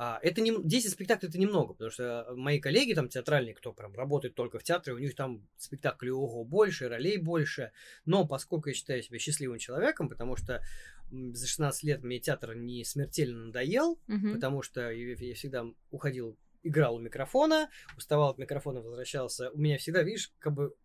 А, 0.00 0.20
это 0.22 0.40
не, 0.40 0.52
10 0.62 0.92
спектаклей 0.92 1.28
это 1.28 1.40
немного, 1.40 1.72
потому 1.72 1.90
что 1.90 2.24
мои 2.36 2.60
коллеги 2.60 2.94
там 2.94 3.08
театральные, 3.08 3.52
кто 3.52 3.72
прям 3.72 3.92
работает 3.96 4.36
только 4.36 4.60
в 4.60 4.62
театре, 4.62 4.94
у 4.94 4.98
них 4.98 5.16
там 5.16 5.44
спектаклей 5.56 6.12
ого 6.12 6.44
больше, 6.44 6.88
ролей 6.88 7.16
больше. 7.18 7.72
Но 8.04 8.24
поскольку 8.24 8.68
я 8.68 8.76
считаю 8.76 9.02
себя 9.02 9.18
счастливым 9.18 9.58
человеком, 9.58 10.08
потому 10.08 10.36
что 10.36 10.62
за 11.10 11.44
16 11.44 11.82
лет 11.82 12.04
мне 12.04 12.20
театр 12.20 12.54
не 12.54 12.84
смертельно 12.84 13.46
надоел, 13.46 13.98
Мгм. 14.06 14.34
потому 14.34 14.62
что 14.62 14.88
я, 14.88 15.16
я 15.18 15.34
всегда 15.34 15.64
уходил, 15.90 16.38
играл 16.62 16.94
у 16.94 17.00
микрофона, 17.00 17.68
уставал 17.96 18.30
от 18.30 18.38
микрофона, 18.38 18.80
возвращался. 18.80 19.50
У 19.50 19.58
меня 19.58 19.78
всегда, 19.78 20.04
видишь, 20.04 20.32
как 20.38 20.54
бы 20.54 20.76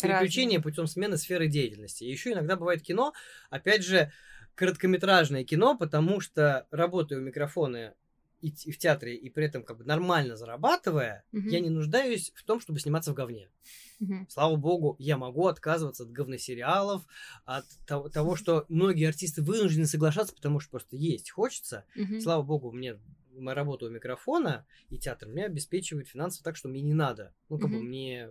переключение 0.00 0.60
путем 0.60 0.86
смены 0.86 1.16
сферы 1.16 1.48
деятельности. 1.48 2.04
И 2.04 2.10
еще 2.12 2.30
иногда 2.30 2.54
бывает 2.54 2.80
кино, 2.80 3.12
опять 3.50 3.84
же, 3.84 4.12
короткометражное 4.54 5.42
кино, 5.42 5.76
потому 5.76 6.20
что 6.20 6.68
работая 6.70 7.18
у 7.18 7.22
микрофона 7.22 7.94
и, 8.40 8.48
и 8.64 8.70
в 8.72 8.78
театре, 8.78 9.16
и 9.16 9.28
при 9.30 9.44
этом 9.46 9.62
как 9.62 9.78
бы 9.78 9.84
нормально 9.84 10.36
зарабатывая, 10.36 11.24
Мгм. 11.32 11.48
я 11.48 11.60
не 11.60 11.70
нуждаюсь 11.70 12.32
в 12.34 12.42
том, 12.44 12.60
чтобы 12.60 12.78
сниматься 12.80 13.12
в 13.12 13.14
говне. 13.14 13.50
Мгм. 13.98 14.26
Слава 14.30 14.56
богу, 14.56 14.96
я 14.98 15.16
могу 15.18 15.46
отказываться 15.46 16.04
от 16.04 16.10
говносериалов, 16.12 17.06
от 17.44 17.64
того, 17.86 18.08
того, 18.08 18.36
что 18.36 18.64
многие 18.68 19.06
артисты 19.08 19.42
вынуждены 19.42 19.86
соглашаться, 19.86 20.34
потому 20.34 20.60
что 20.60 20.70
просто 20.70 20.96
есть 20.96 21.30
хочется. 21.30 21.84
Мгм. 21.94 22.20
Слава 22.20 22.42
богу, 22.42 22.72
мне 22.72 22.98
моя 23.32 23.54
работа 23.54 23.86
у 23.86 23.90
микрофона 23.90 24.66
и 24.88 24.98
театр 24.98 25.28
меня 25.28 25.46
обеспечивает 25.46 26.08
финансово 26.08 26.42
так, 26.44 26.56
что 26.56 26.68
мне 26.68 26.80
не 26.82 26.94
надо. 26.94 27.32
Ну, 27.48 27.58
как 27.58 27.70
бы 27.70 27.76
Мгм. 27.78 27.86
мне... 27.88 28.30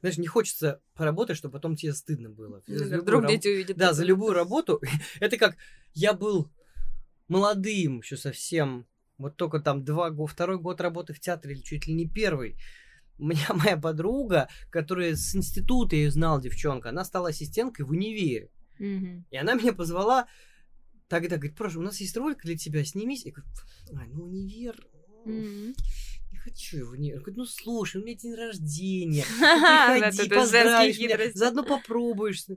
Знаешь, 0.00 0.18
не 0.18 0.26
хочется 0.26 0.80
поработать, 0.94 1.36
чтобы 1.36 1.52
потом 1.52 1.76
тебе 1.76 1.92
стыдно 1.94 2.28
было. 2.30 2.62
Ну 2.66 2.76
За 2.84 3.00
Вдруг 3.00 3.22
раб- 3.22 3.30
дети 3.30 3.48
увидят. 3.48 3.76
Да, 3.76 3.92
за 3.92 4.02
это. 4.02 4.08
любую 4.08 4.32
работу. 4.34 4.80
Это 5.20 5.36
как 5.38 5.56
я 5.94 6.12
был 6.12 6.50
молодым 7.28 8.00
еще 8.00 8.16
совсем, 8.16 8.86
вот 9.18 9.36
только 9.36 9.60
там 9.60 9.84
два, 9.84 10.10
второй 10.26 10.58
год 10.58 10.80
работы 10.80 11.12
в 11.12 11.20
театре 11.20 11.54
или 11.54 11.62
чуть 11.62 11.86
ли 11.86 11.94
не 11.94 12.08
первый. 12.08 12.56
У 13.18 13.26
меня 13.26 13.46
моя 13.54 13.76
подруга, 13.76 14.48
которая 14.70 15.14
с 15.14 15.34
института 15.34 15.96
ее 15.96 16.10
знал, 16.10 16.40
девчонка, 16.40 16.90
она 16.90 17.04
стала 17.04 17.28
ассистенткой 17.28 17.86
в 17.86 17.90
универе. 17.90 18.50
Мгм. 18.78 19.24
И 19.30 19.36
она 19.36 19.54
меня 19.54 19.72
позвала 19.72 20.26
тогда, 21.08 21.36
говорит, 21.36 21.56
прошу, 21.56 21.80
у 21.80 21.82
нас 21.82 22.00
есть 22.00 22.16
ролик 22.16 22.42
для 22.42 22.56
тебя, 22.56 22.84
снимись. 22.84 23.24
Я 23.24 23.32
говорю, 23.32 23.50
ай, 23.96 24.08
ну 24.08 24.24
универ, 24.24 24.76
не 25.26 26.38
хочу 26.38 26.78
его. 26.78 26.96
Не... 26.96 27.12
Он 27.12 27.20
говорит, 27.20 27.36
ну 27.36 27.44
слушай, 27.46 28.00
у 28.00 28.04
меня 28.04 28.16
день 28.16 28.34
рождения. 28.34 29.24
Да, 29.40 29.94
Приходи, 30.10 30.28
поздравишь 30.28 30.98
меня, 30.98 31.18
заодно 31.34 31.64
попробуешь. 31.64 32.44
Ну, 32.48 32.56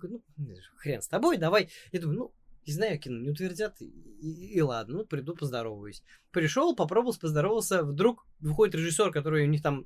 хрен 0.77 1.01
с 1.01 1.07
тобой, 1.07 1.37
давай. 1.37 1.69
Я 1.91 2.01
думаю, 2.01 2.17
ну, 2.17 2.33
не 2.67 2.73
знаю, 2.73 2.99
кино 2.99 3.17
не 3.19 3.29
утвердят, 3.29 3.81
и, 3.81 3.85
и- 3.85 4.53
и 4.57 4.61
ладно, 4.61 4.97
ну, 4.99 5.05
приду, 5.05 5.33
поздороваюсь. 5.35 6.03
Пришел, 6.31 6.75
попробовал, 6.75 7.15
поздоровался, 7.19 7.83
вдруг 7.83 8.25
выходит 8.39 8.75
режиссер, 8.75 9.11
который 9.11 9.43
у 9.45 9.47
них 9.47 9.61
там 9.63 9.85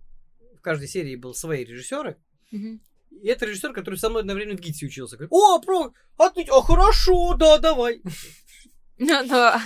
в 0.58 0.62
каждой 0.62 0.88
серии 0.88 1.16
был 1.16 1.34
свои 1.34 1.64
режиссеры, 1.64 2.18
Мгм. 2.52 2.82
и 3.12 3.28
это 3.28 3.46
режиссер, 3.46 3.72
который 3.74 3.96
со 3.96 4.10
мной 4.10 4.22
одновременно 4.22 4.58
в 4.58 4.62
ГИТИСе 4.62 4.88
учился. 4.88 5.16
Говорит, 5.18 5.32
о, 5.32 5.60
про, 5.62 5.94
ты, 6.32 6.44
а 6.52 6.62
хорошо, 6.62 7.36
да, 7.36 7.58
давай. 7.60 8.02
Ну 9.04 9.28
да. 9.28 9.60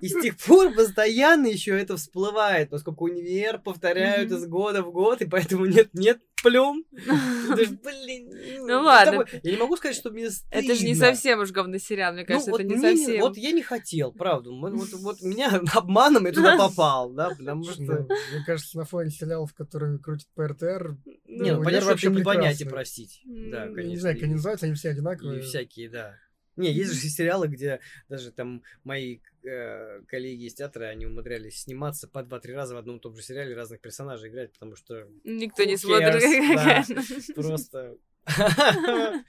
И 0.00 0.08
с 0.08 0.20
тех 0.22 0.36
пор 0.38 0.72
постоянно 0.72 1.46
еще 1.48 1.72
это 1.78 1.96
всплывает, 1.96 2.70
поскольку 2.70 3.04
универ 3.06 3.58
повторяют 3.58 4.30
из 4.30 4.46
года 4.46 4.82
в 4.82 4.92
год, 4.92 5.20
и 5.20 5.26
поэтому 5.26 5.66
нет, 5.66 5.88
нет 5.94 6.20
плюм. 6.44 6.84
Блин, 6.92 8.30
Ну 8.66 8.80
ладно. 8.82 9.24
с 9.24 9.30
тобой- 9.30 9.40
Я 9.42 9.50
не 9.52 9.56
могу 9.56 9.76
сказать, 9.76 9.96
что 9.96 10.10
мне 10.10 10.30
стыдно. 10.30 10.56
Это 10.58 10.74
же 10.76 10.84
не 10.86 10.94
совсем 10.94 11.40
уж 11.40 11.50
говносериал, 11.50 12.12
мне 12.12 12.22
Ну, 12.22 12.26
кажется, 12.28 12.50
это 12.52 12.62
не 12.62 12.78
совсем. 12.78 13.20
Вот 13.20 13.36
я 13.36 13.50
не 13.50 13.62
хотел, 13.62 14.12
правда. 14.12 14.50
Вот, 14.50 15.20
меня 15.22 15.60
обманом 15.74 16.26
я 16.26 16.32
туда 16.32 16.56
попал, 16.56 17.10
да, 17.10 17.30
потому 17.30 17.64
Ну, 17.64 17.72
что... 17.72 17.82
Мне 17.82 18.44
кажется, 18.46 18.78
на 18.78 18.84
фоне 18.84 19.10
сериалов, 19.10 19.52
которые 19.54 19.98
крутят 19.98 20.28
по 20.36 20.46
РТР, 20.46 20.96
Не, 21.26 21.56
ну 21.56 21.64
понятно, 21.64 21.88
вообще 21.88 22.10
не 22.10 22.22
понять 22.22 22.60
и 22.60 22.64
прекрасный. 22.64 22.70
простить. 22.70 23.22
Да, 23.24 23.66
конечно. 23.66 23.88
не 23.90 23.96
знаю, 23.96 24.14
как 24.14 24.24
они 24.24 24.34
называются, 24.34 24.66
они 24.66 24.74
все 24.76 24.90
одинаковые. 24.90 25.40
И 25.40 25.42
всякие, 25.42 25.90
да. 25.90 26.14
Не, 26.58 26.72
есть 26.72 26.92
же 26.92 27.08
сериалы, 27.08 27.48
где 27.48 27.80
даже 28.08 28.32
там 28.32 28.62
мои 28.84 29.20
э, 29.44 30.02
коллеги 30.08 30.46
из 30.46 30.54
театра, 30.54 30.86
они 30.86 31.06
умудрялись 31.06 31.62
сниматься 31.62 32.08
по 32.08 32.22
два-три 32.22 32.52
раза 32.52 32.74
в 32.74 32.78
одном 32.78 32.96
и 32.96 33.00
том 33.00 33.14
же 33.14 33.22
сериале 33.22 33.54
разных 33.54 33.80
персонажей 33.80 34.28
играть, 34.28 34.52
потому 34.52 34.74
что 34.74 35.08
Никто 35.24 35.64
не 35.64 35.76
смотрит. 35.76 37.34
просто... 37.34 37.96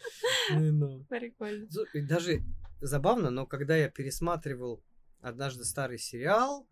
Ну. 0.52 1.06
Прикольно. 1.08 1.66
Зу- 1.66 1.86
и 1.94 2.02
Даже 2.02 2.42
забавно, 2.82 3.30
но 3.30 3.46
когда 3.46 3.78
я 3.78 3.90
пересматривал 3.90 4.84
однажды 5.22 5.64
старый 5.64 6.00
сериал, 6.00 6.68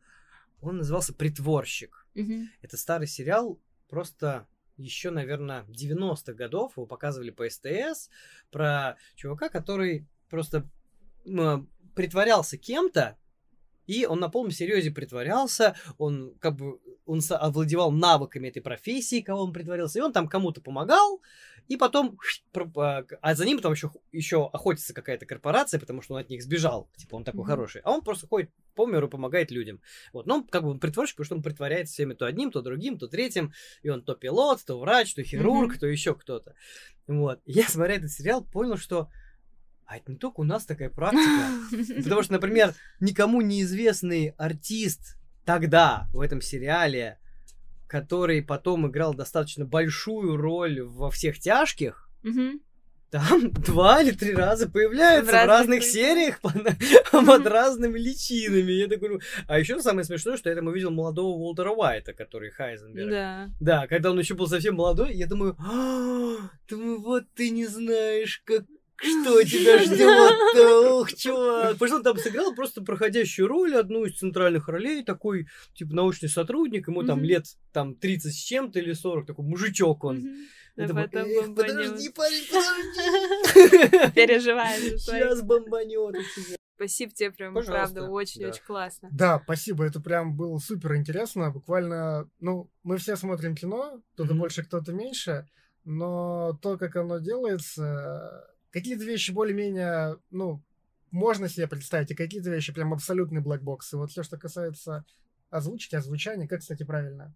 он 0.60 0.78
назывался 0.78 1.14
«Притворщик». 1.14 2.06
Это 2.62 2.78
старый 2.78 3.08
сериал, 3.08 3.60
просто 3.88 4.48
еще, 4.78 5.10
наверное, 5.10 5.64
90-х 5.66 6.34
годов 6.34 6.78
его 6.78 6.86
показывали 6.86 7.32
по 7.32 7.50
СТС 7.50 8.10
про 8.52 8.98
чувака, 9.16 9.50
который 9.50 10.08
просто 10.30 10.70
м, 11.26 11.70
притворялся 11.96 12.58
кем-то, 12.58 13.18
и 13.88 14.06
он 14.06 14.20
на 14.20 14.30
полном 14.30 14.52
серьезе 14.52 14.92
притворялся, 14.92 15.76
он 15.98 16.36
как 16.40 16.56
бы 16.58 16.80
он 17.06 17.22
овладевал 17.30 17.92
навыками 17.92 18.50
этой 18.50 18.62
профессии, 18.62 19.22
кого 19.22 19.44
он 19.44 19.54
притворился, 19.54 20.00
и 20.00 20.02
он 20.02 20.12
там 20.12 20.28
кому-то 20.28 20.62
помогал, 20.62 21.22
и 21.70 21.78
потом, 21.78 22.18
а 22.76 23.04
а 23.22 23.36
за 23.36 23.46
ним 23.46 23.60
там 23.60 23.72
еще, 23.72 23.92
еще 24.12 24.48
охотится 24.52 24.94
какая-то 24.94 25.26
корпорация, 25.26 25.80
потому 25.80 26.02
что 26.02 26.16
он 26.16 26.20
от 26.22 26.30
них 26.30 26.44
сбежал, 26.44 26.90
типа 26.98 27.16
он 27.16 27.24
такой 27.24 27.46
Мгм. 27.46 27.46
хороший, 27.46 27.82
а 27.86 27.92
он 27.92 28.02
просто 28.02 28.28
ходит 28.28 28.52
по 28.76 28.86
миру 28.86 29.08
помогает 29.10 29.52
людям. 29.52 29.82
Вот, 30.12 30.28
но 30.28 30.36
он 30.36 30.48
как 30.48 30.64
бы 30.64 30.78
притворщик, 30.78 31.16
потому 31.16 31.26
что 31.26 31.36
он 31.36 31.44
притворяется 31.44 31.94
всеми 31.94 32.14
то 32.14 32.26
одним, 32.26 32.52
то 32.52 32.62
другим, 32.62 32.98
то 33.00 33.08
третьим, 33.08 33.54
и 33.84 33.90
он 33.90 34.04
то 34.04 34.16
пилот, 34.16 34.64
то 34.66 34.80
врач, 34.80 35.14
то 35.16 35.24
хирург, 35.24 35.78
Мгм. 35.78 35.78
то 35.78 35.88
еще 35.88 36.14
кто-то. 36.14 36.56
Вот, 37.08 37.42
я, 37.46 37.68
смотря 37.70 37.96
этот 37.96 38.12
сериал, 38.12 38.44
понял, 38.46 38.78
что 38.78 39.10
а 39.88 39.98
это 39.98 40.12
не 40.12 40.18
только 40.18 40.42
у 40.42 40.44
нас 40.44 40.66
такая 40.66 40.90
практика, 40.90 41.50
Потому 42.04 42.22
что, 42.22 42.34
например, 42.34 42.74
никому 43.00 43.42
неизвестный 43.42 44.34
артист 44.38 45.18
тогда 45.46 46.08
в 46.14 46.20
этом 46.20 46.42
сериале, 46.42 47.20
который 47.88 48.42
потом 48.44 48.88
играл 48.88 49.14
достаточно 49.14 49.66
большую 49.66 50.36
роль 50.36 50.82
во 50.82 51.10
всех 51.10 51.40
тяжких, 51.40 52.12
там 53.10 53.52
два 53.66 54.02
или 54.02 54.12
три 54.12 54.34
раза 54.34 54.70
появляется 54.70 55.24
В 55.24 55.30
в 55.30 55.34
разных, 55.34 55.58
разных 55.58 55.84
сериях 55.84 56.42
под, 56.42 56.54
под 57.12 57.48
разными 57.48 57.98
личинами. 57.98 58.74
Я 58.74 58.88
такой, 58.88 59.10
ну, 59.10 59.20
а 59.48 59.58
еще 59.58 59.80
самое 59.80 60.04
смешное, 60.04 60.36
что 60.36 60.50
я 60.50 60.56
там 60.56 60.68
увидел 60.68 60.92
молодого 60.92 61.30
Уолтера 61.38 61.72
Уайта, 61.72 62.12
который 62.12 62.52
Хайзенберг. 62.52 63.10
Да. 63.10 63.50
Да, 63.62 63.88
когда 63.88 64.12
он 64.12 64.20
еще 64.20 64.34
был 64.34 64.48
совсем 64.48 64.76
молодой, 64.76 65.14
я 65.14 65.28
думаю, 65.28 65.56
«А, 65.60 66.50
думаю, 66.70 67.02
вот 67.02 67.24
ты 67.34 67.50
не 67.50 67.66
знаешь, 67.66 68.42
как 68.44 68.66
что 68.98 69.44
тебя 69.46 69.80
ждет? 69.80 70.66
Ох, 70.92 71.14
чувак. 71.14 71.74
Потому 71.74 71.88
что 71.88 71.96
он 71.98 72.04
там 72.04 72.18
сыграл 72.18 72.54
просто 72.56 72.82
проходящую 72.82 73.48
роль, 73.48 73.76
одну 73.76 74.06
из 74.06 74.18
центральных 74.18 74.68
ролей, 74.68 75.04
такой, 75.04 75.48
типа, 75.74 75.94
научный 75.94 76.30
сотрудник, 76.30 76.88
ему 76.88 77.04
там 77.04 77.24
лет 77.24 77.46
там 77.72 77.96
30 77.96 78.34
с 78.34 78.38
чем-то 78.38 78.80
или 78.80 78.94
40, 78.94 79.28
такой 79.28 79.46
мужичок 79.46 80.04
он. 80.04 80.24
Думаю, 80.76 81.10
потом 81.10 81.28
«Эх, 81.28 81.46
бомбанет. 81.48 81.76
подожди, 81.76 82.10
парень, 82.10 82.44
подожди. 82.52 84.12
Переживаешь. 84.16 85.02
Сейчас 85.02 85.42
бомбанет 85.42 86.16
у 86.16 86.42
тебя. 86.42 86.58
Спасибо 86.76 87.12
тебе 87.12 87.32
прям, 87.32 87.56
Пожалуйста. 87.56 87.96
правда, 87.96 88.12
очень-очень 88.12 88.62
классно. 88.64 89.10
Да, 89.12 89.42
спасибо, 89.44 89.84
это 89.86 90.00
прям 90.00 90.38
было 90.38 90.60
супер 90.60 90.96
интересно. 90.96 91.50
Буквально, 91.50 92.30
ну, 92.40 92.70
мы 92.84 92.98
все 92.98 93.16
смотрим 93.16 93.56
кино, 93.56 94.00
кто-то 94.14 94.36
больше, 94.36 94.64
кто-то 94.64 94.94
меньше, 94.94 95.48
но 95.86 96.54
то, 96.62 96.78
как 96.78 96.96
оно 96.96 97.18
делается, 97.18 98.48
какие-то 98.78 99.04
вещи 99.04 99.32
более-менее, 99.32 100.18
ну, 100.30 100.64
можно 101.10 101.50
себе 101.50 101.68
представить, 101.68 102.12
и 102.12 102.16
какие-то 102.16 102.52
вещи 102.52 102.72
прям 102.72 102.94
абсолютный 102.94 103.42
блэкбокс. 103.42 103.94
И 103.94 103.96
вот 103.96 104.12
все, 104.12 104.22
что 104.22 104.38
касается 104.38 105.04
озвучки, 105.50 105.96
озвучания, 105.96 106.48
как, 106.48 106.60
кстати, 106.60 106.84
правильно? 106.84 107.34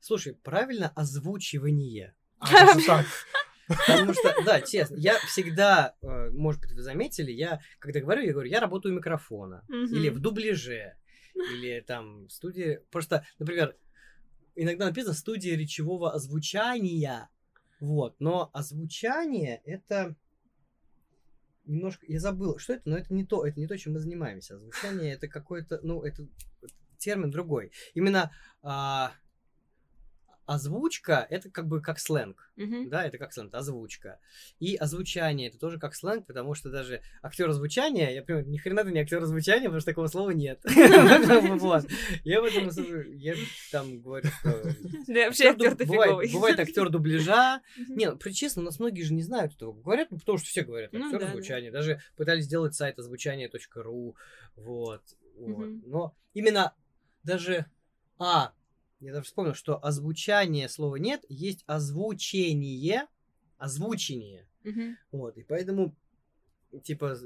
Слушай, 0.00 0.34
правильно 0.34 0.90
озвучивание. 0.90 2.14
А, 2.38 2.48
так. 2.86 3.06
Потому 3.88 4.12
что, 4.12 4.34
да, 4.44 4.60
честно, 4.60 4.96
я 4.96 5.18
всегда, 5.26 5.96
э, 6.00 6.30
может 6.30 6.60
быть, 6.60 6.72
вы 6.72 6.82
заметили, 6.82 7.32
я, 7.32 7.60
когда 7.80 8.00
говорю, 8.00 8.22
я 8.22 8.32
говорю, 8.32 8.48
я 8.48 8.60
работаю 8.60 8.94
у 8.94 8.98
микрофона. 8.98 9.64
Или 9.68 10.10
в 10.10 10.20
дубляже. 10.20 10.96
Или 11.34 11.80
там 11.80 12.26
в 12.26 12.30
студии. 12.30 12.80
Просто, 12.92 13.26
например, 13.40 13.76
иногда 14.54 14.84
написано 14.84 15.14
студия 15.14 15.56
речевого 15.56 16.12
озвучания. 16.12 17.28
Вот. 17.80 18.14
Но 18.20 18.50
озвучание 18.52 19.60
это 19.64 20.14
немножко. 21.64 22.04
Я 22.08 22.20
забыл, 22.20 22.58
что 22.58 22.74
это, 22.74 22.88
но 22.88 22.96
это 22.96 23.12
не 23.12 23.24
то, 23.24 23.46
это 23.46 23.58
не 23.58 23.66
то, 23.66 23.76
чем 23.76 23.94
мы 23.94 23.98
занимаемся. 23.98 24.56
Озвучание 24.56 25.14
это 25.14 25.28
какой-то, 25.28 25.80
ну, 25.82 26.02
это 26.02 26.26
термин 26.98 27.30
другой. 27.30 27.72
Именно 27.94 28.32
а, 28.62 29.12
озвучка 30.46 31.26
это 31.30 31.50
как 31.50 31.66
бы 31.66 31.80
как 31.80 31.98
сленг. 31.98 32.50
Мгм. 32.56 32.88
Да, 32.88 33.04
это 33.04 33.18
как 33.18 33.32
сленг, 33.32 33.54
озвучка. 33.54 34.18
И 34.60 34.76
озвучание 34.76 35.48
это 35.48 35.58
тоже 35.58 35.78
как 35.78 35.94
сленг, 35.94 36.26
потому 36.26 36.54
что 36.54 36.70
даже 36.70 37.00
актер 37.22 37.48
озвучания, 37.48 38.10
я 38.10 38.22
понимаю, 38.22 38.48
ни 38.48 38.56
хрена 38.58 38.84
ты 38.84 38.92
не 38.92 39.00
актер 39.00 39.22
озвучания, 39.22 39.64
потому 39.64 39.80
что 39.80 39.90
такого 39.90 40.06
слова 40.06 40.30
нет. 40.30 40.60
Я 42.24 42.40
в 42.40 42.44
этом 42.44 42.68
я 43.16 43.34
там 43.72 44.00
говорю, 44.00 44.28
что 44.40 44.50
Да, 45.06 45.26
вообще 45.26 45.48
актер 45.48 45.74
ты 45.74 45.84
фиговый. 45.84 46.32
бывает 46.32 46.58
актер 46.58 46.88
дубляжа. 46.88 47.60
Не, 47.88 48.10
ну, 48.10 48.18
честно, 48.32 48.62
у 48.62 48.64
нас 48.64 48.78
многие 48.78 49.02
же 49.02 49.14
не 49.14 49.22
знают 49.22 49.54
этого. 49.54 49.72
Говорят, 49.72 50.10
ну, 50.10 50.18
потому 50.18 50.38
что 50.38 50.48
все 50.48 50.62
говорят 50.62 50.92
Ну 50.92 51.06
актер 51.06 51.24
озвучания. 51.24 51.70
Даже 51.70 52.00
пытались 52.16 52.44
сделать 52.44 52.74
сайт 52.74 52.98
озвучания.ру. 52.98 54.16
Вот. 54.56 55.02
Но 55.36 56.14
именно 56.32 56.74
даже... 57.22 57.66
А, 58.18 58.52
я 59.04 59.12
даже 59.12 59.26
вспомнил, 59.26 59.54
что 59.54 59.84
озвучание 59.84 60.68
слова 60.68 60.96
нет, 60.96 61.24
есть 61.28 61.62
озвучение, 61.66 63.06
озвучение. 63.58 64.48
Мгм. 64.62 64.96
Вот, 65.12 65.36
и 65.36 65.42
поэтому, 65.42 65.94
типа, 66.82 67.16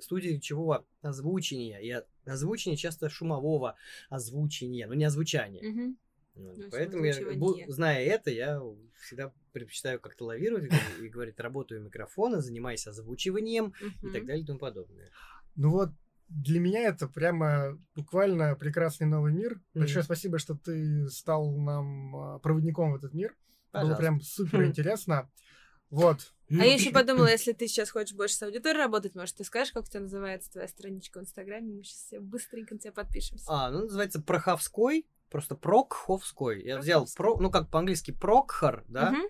студии 0.00 0.28
речевого 0.28 0.86
озвучения, 1.02 1.78
и 1.80 2.04
озвучение 2.24 2.76
часто 2.76 3.08
шумового 3.08 3.76
озвучения, 4.10 4.86
но 4.86 4.94
не 4.94 5.04
озвучания. 5.04 5.68
Мгм. 5.68 5.98
Вот, 6.36 6.56
Ну, 6.58 6.64
Поэтому, 6.70 7.04
я, 7.04 7.12
бу- 7.36 7.56
зная 7.68 8.04
это, 8.04 8.30
я 8.30 8.60
всегда 9.00 9.32
предпочитаю 9.52 10.00
как-то 10.00 10.24
лавировать 10.24 10.70
и 11.00 11.08
говорить, 11.08 11.38
работаю 11.38 11.82
микрофона, 11.82 12.40
занимайся 12.40 12.90
озвучиванием 12.90 13.72
и 14.02 14.08
так 14.10 14.24
далее 14.26 14.42
и 14.42 14.46
тому 14.46 14.58
подобное. 14.58 15.10
Ну 15.56 15.70
вот, 15.70 15.90
для 16.28 16.60
меня 16.60 16.88
это 16.88 17.08
прямо 17.08 17.78
буквально 17.94 18.54
прекрасный 18.56 19.06
новый 19.06 19.32
мир. 19.32 19.60
Большое 19.74 20.04
спасибо, 20.04 20.38
что 20.38 20.54
ты 20.54 21.08
стал 21.08 21.56
нам 21.56 22.16
а, 22.16 22.38
проводником 22.38 22.92
в 22.92 22.96
этот 22.96 23.14
мир. 23.14 23.36
Было 23.72 23.80
Пожалуйста. 23.80 24.00
прям 24.00 24.20
супер 24.20 24.64
интересно. 24.64 25.30
Вот. 25.90 26.32
А 26.50 26.64
я 26.64 26.74
еще 26.74 26.90
подумала, 26.90 27.26
если 27.30 27.52
ты 27.52 27.68
сейчас 27.68 27.90
хочешь 27.90 28.14
больше 28.14 28.34
с 28.34 28.42
аудиторией 28.42 28.82
работать, 28.82 29.14
может, 29.14 29.36
ты 29.36 29.44
скажешь, 29.44 29.72
как 29.72 29.84
у 29.84 29.86
тебя 29.86 30.00
называется 30.00 30.50
твоя 30.50 30.68
страничка 30.68 31.18
в 31.18 31.22
Инстаграме? 31.22 31.72
Мы 31.72 31.82
сейчас 31.82 31.98
все 31.98 32.20
быстренько 32.20 32.74
на 32.74 32.80
тебя 32.80 32.92
подпишемся. 32.92 33.44
А, 33.48 33.70
ну 33.70 33.82
называется 33.82 34.20
Проховской, 34.20 35.06
просто 35.30 35.54
Прокховской. 35.54 36.62
Я 36.64 36.78
взял, 36.78 37.06
про, 37.16 37.38
ну 37.38 37.50
как 37.50 37.70
по-английски 37.70 38.10
Прокхор, 38.12 38.84
да, 38.88 39.12
Мгм. 39.12 39.24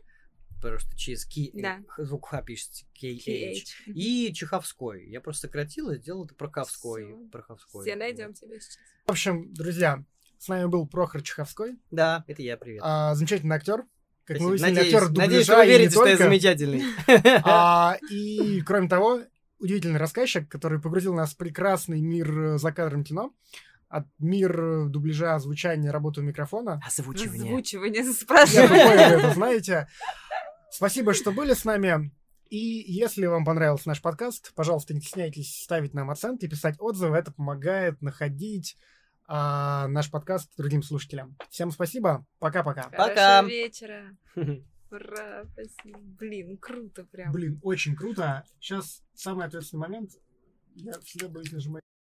Потому 0.64 0.78
что 0.80 0.96
через 0.96 1.24
ки, 1.26 1.50
Да. 1.54 1.78
х- 1.88 2.04
звук 2.04 2.28
Х 2.28 2.42
пишется, 2.42 2.84
KH. 3.00 3.24
KH. 3.26 3.62
И 3.86 4.32
Чеховской. 4.34 5.06
Я 5.08 5.20
просто 5.20 5.46
сократил 5.48 5.90
и 5.90 5.98
сделал 5.98 6.24
это 6.24 6.34
Проховской. 6.34 7.04
Всё. 7.04 7.28
Проховской. 7.30 7.82
Все 7.84 7.96
найдем 7.96 8.32
тебя 8.34 8.58
сейчас. 8.58 8.78
В 9.06 9.10
общем, 9.10 9.52
друзья, 9.52 10.02
с 10.38 10.48
нами 10.48 10.66
был 10.66 10.86
Прохор 10.86 11.22
Чеховской, 11.22 11.76
Да, 11.90 12.24
это 12.26 12.42
я, 12.42 12.56
привет. 12.56 12.80
а, 12.84 13.14
замечательный 13.14 13.56
актер. 13.56 13.84
Как 14.24 14.36
Спасибо. 14.38 14.44
мы 14.44 14.50
выяснили, 14.52 14.70
надеюсь, 14.74 14.94
актер 14.94 15.10
надеюсь, 15.10 15.46
дубляжа 15.46 15.56
вы 15.58 15.64
и 15.64 15.66
не 15.66 15.72
верите, 15.78 15.90
что 15.90 16.06
я 16.06 16.16
только. 16.16 16.24
замечательный. 16.24 16.82
А, 17.44 17.96
и, 18.10 18.60
кроме 18.62 18.88
того, 18.88 19.20
удивительный 19.58 19.98
рассказчик, 19.98 20.48
который 20.48 20.80
погрузил 20.80 21.14
нас 21.14 21.34
в 21.34 21.36
прекрасный 21.36 22.00
мир 22.00 22.38
э, 22.54 22.58
за 22.58 22.72
кадром 22.72 23.04
кино, 23.04 23.34
от 23.88 24.06
мир 24.18 24.58
э, 24.60 24.84
дубляжа, 24.88 25.38
звучания, 25.38 25.92
работы 25.92 26.20
у 26.20 26.24
микрофона. 26.24 26.80
Озвучивание. 26.86 27.44
Озвучивание 27.52 28.02
Я 28.02 28.12
спрашиваю. 28.12 28.68
думаю, 28.68 28.86
вы 28.88 28.94
это 28.94 29.30
знаете. 29.34 29.88
Спасибо, 30.74 31.14
что 31.14 31.30
были 31.30 31.54
с 31.54 31.64
нами. 31.64 32.10
И 32.50 32.56
если 32.58 33.26
вам 33.26 33.44
понравился 33.44 33.86
наш 33.86 34.02
подкаст, 34.02 34.52
пожалуйста, 34.56 34.92
не 34.92 35.00
стесняйтесь 35.00 35.62
ставить 35.62 35.94
нам 35.94 36.10
оценки, 36.10 36.48
писать 36.48 36.74
отзывы. 36.80 37.16
Это 37.16 37.30
помогает 37.32 38.02
находить 38.02 38.76
а, 39.28 39.86
наш 39.86 40.10
подкаст 40.10 40.50
другим 40.56 40.82
слушателям. 40.82 41.36
Всем 41.48 41.70
спасибо. 41.70 42.26
Пока-пока. 42.40 42.90
Пока. 42.90 43.42
Вечера. 43.42 44.16
Ура, 44.34 45.44
спасибо. 45.52 46.00
Блин, 46.18 46.58
круто 46.58 47.04
прям. 47.04 47.30
Блин, 47.30 47.60
очень 47.62 47.94
круто. 47.94 48.42
Сейчас 48.58 49.04
самый 49.14 49.46
ответственный 49.46 49.82
момент. 49.82 50.10
Я 50.74 50.98
всегда 51.02 51.28
боюсь 51.28 51.52
нажимать. 51.52 51.83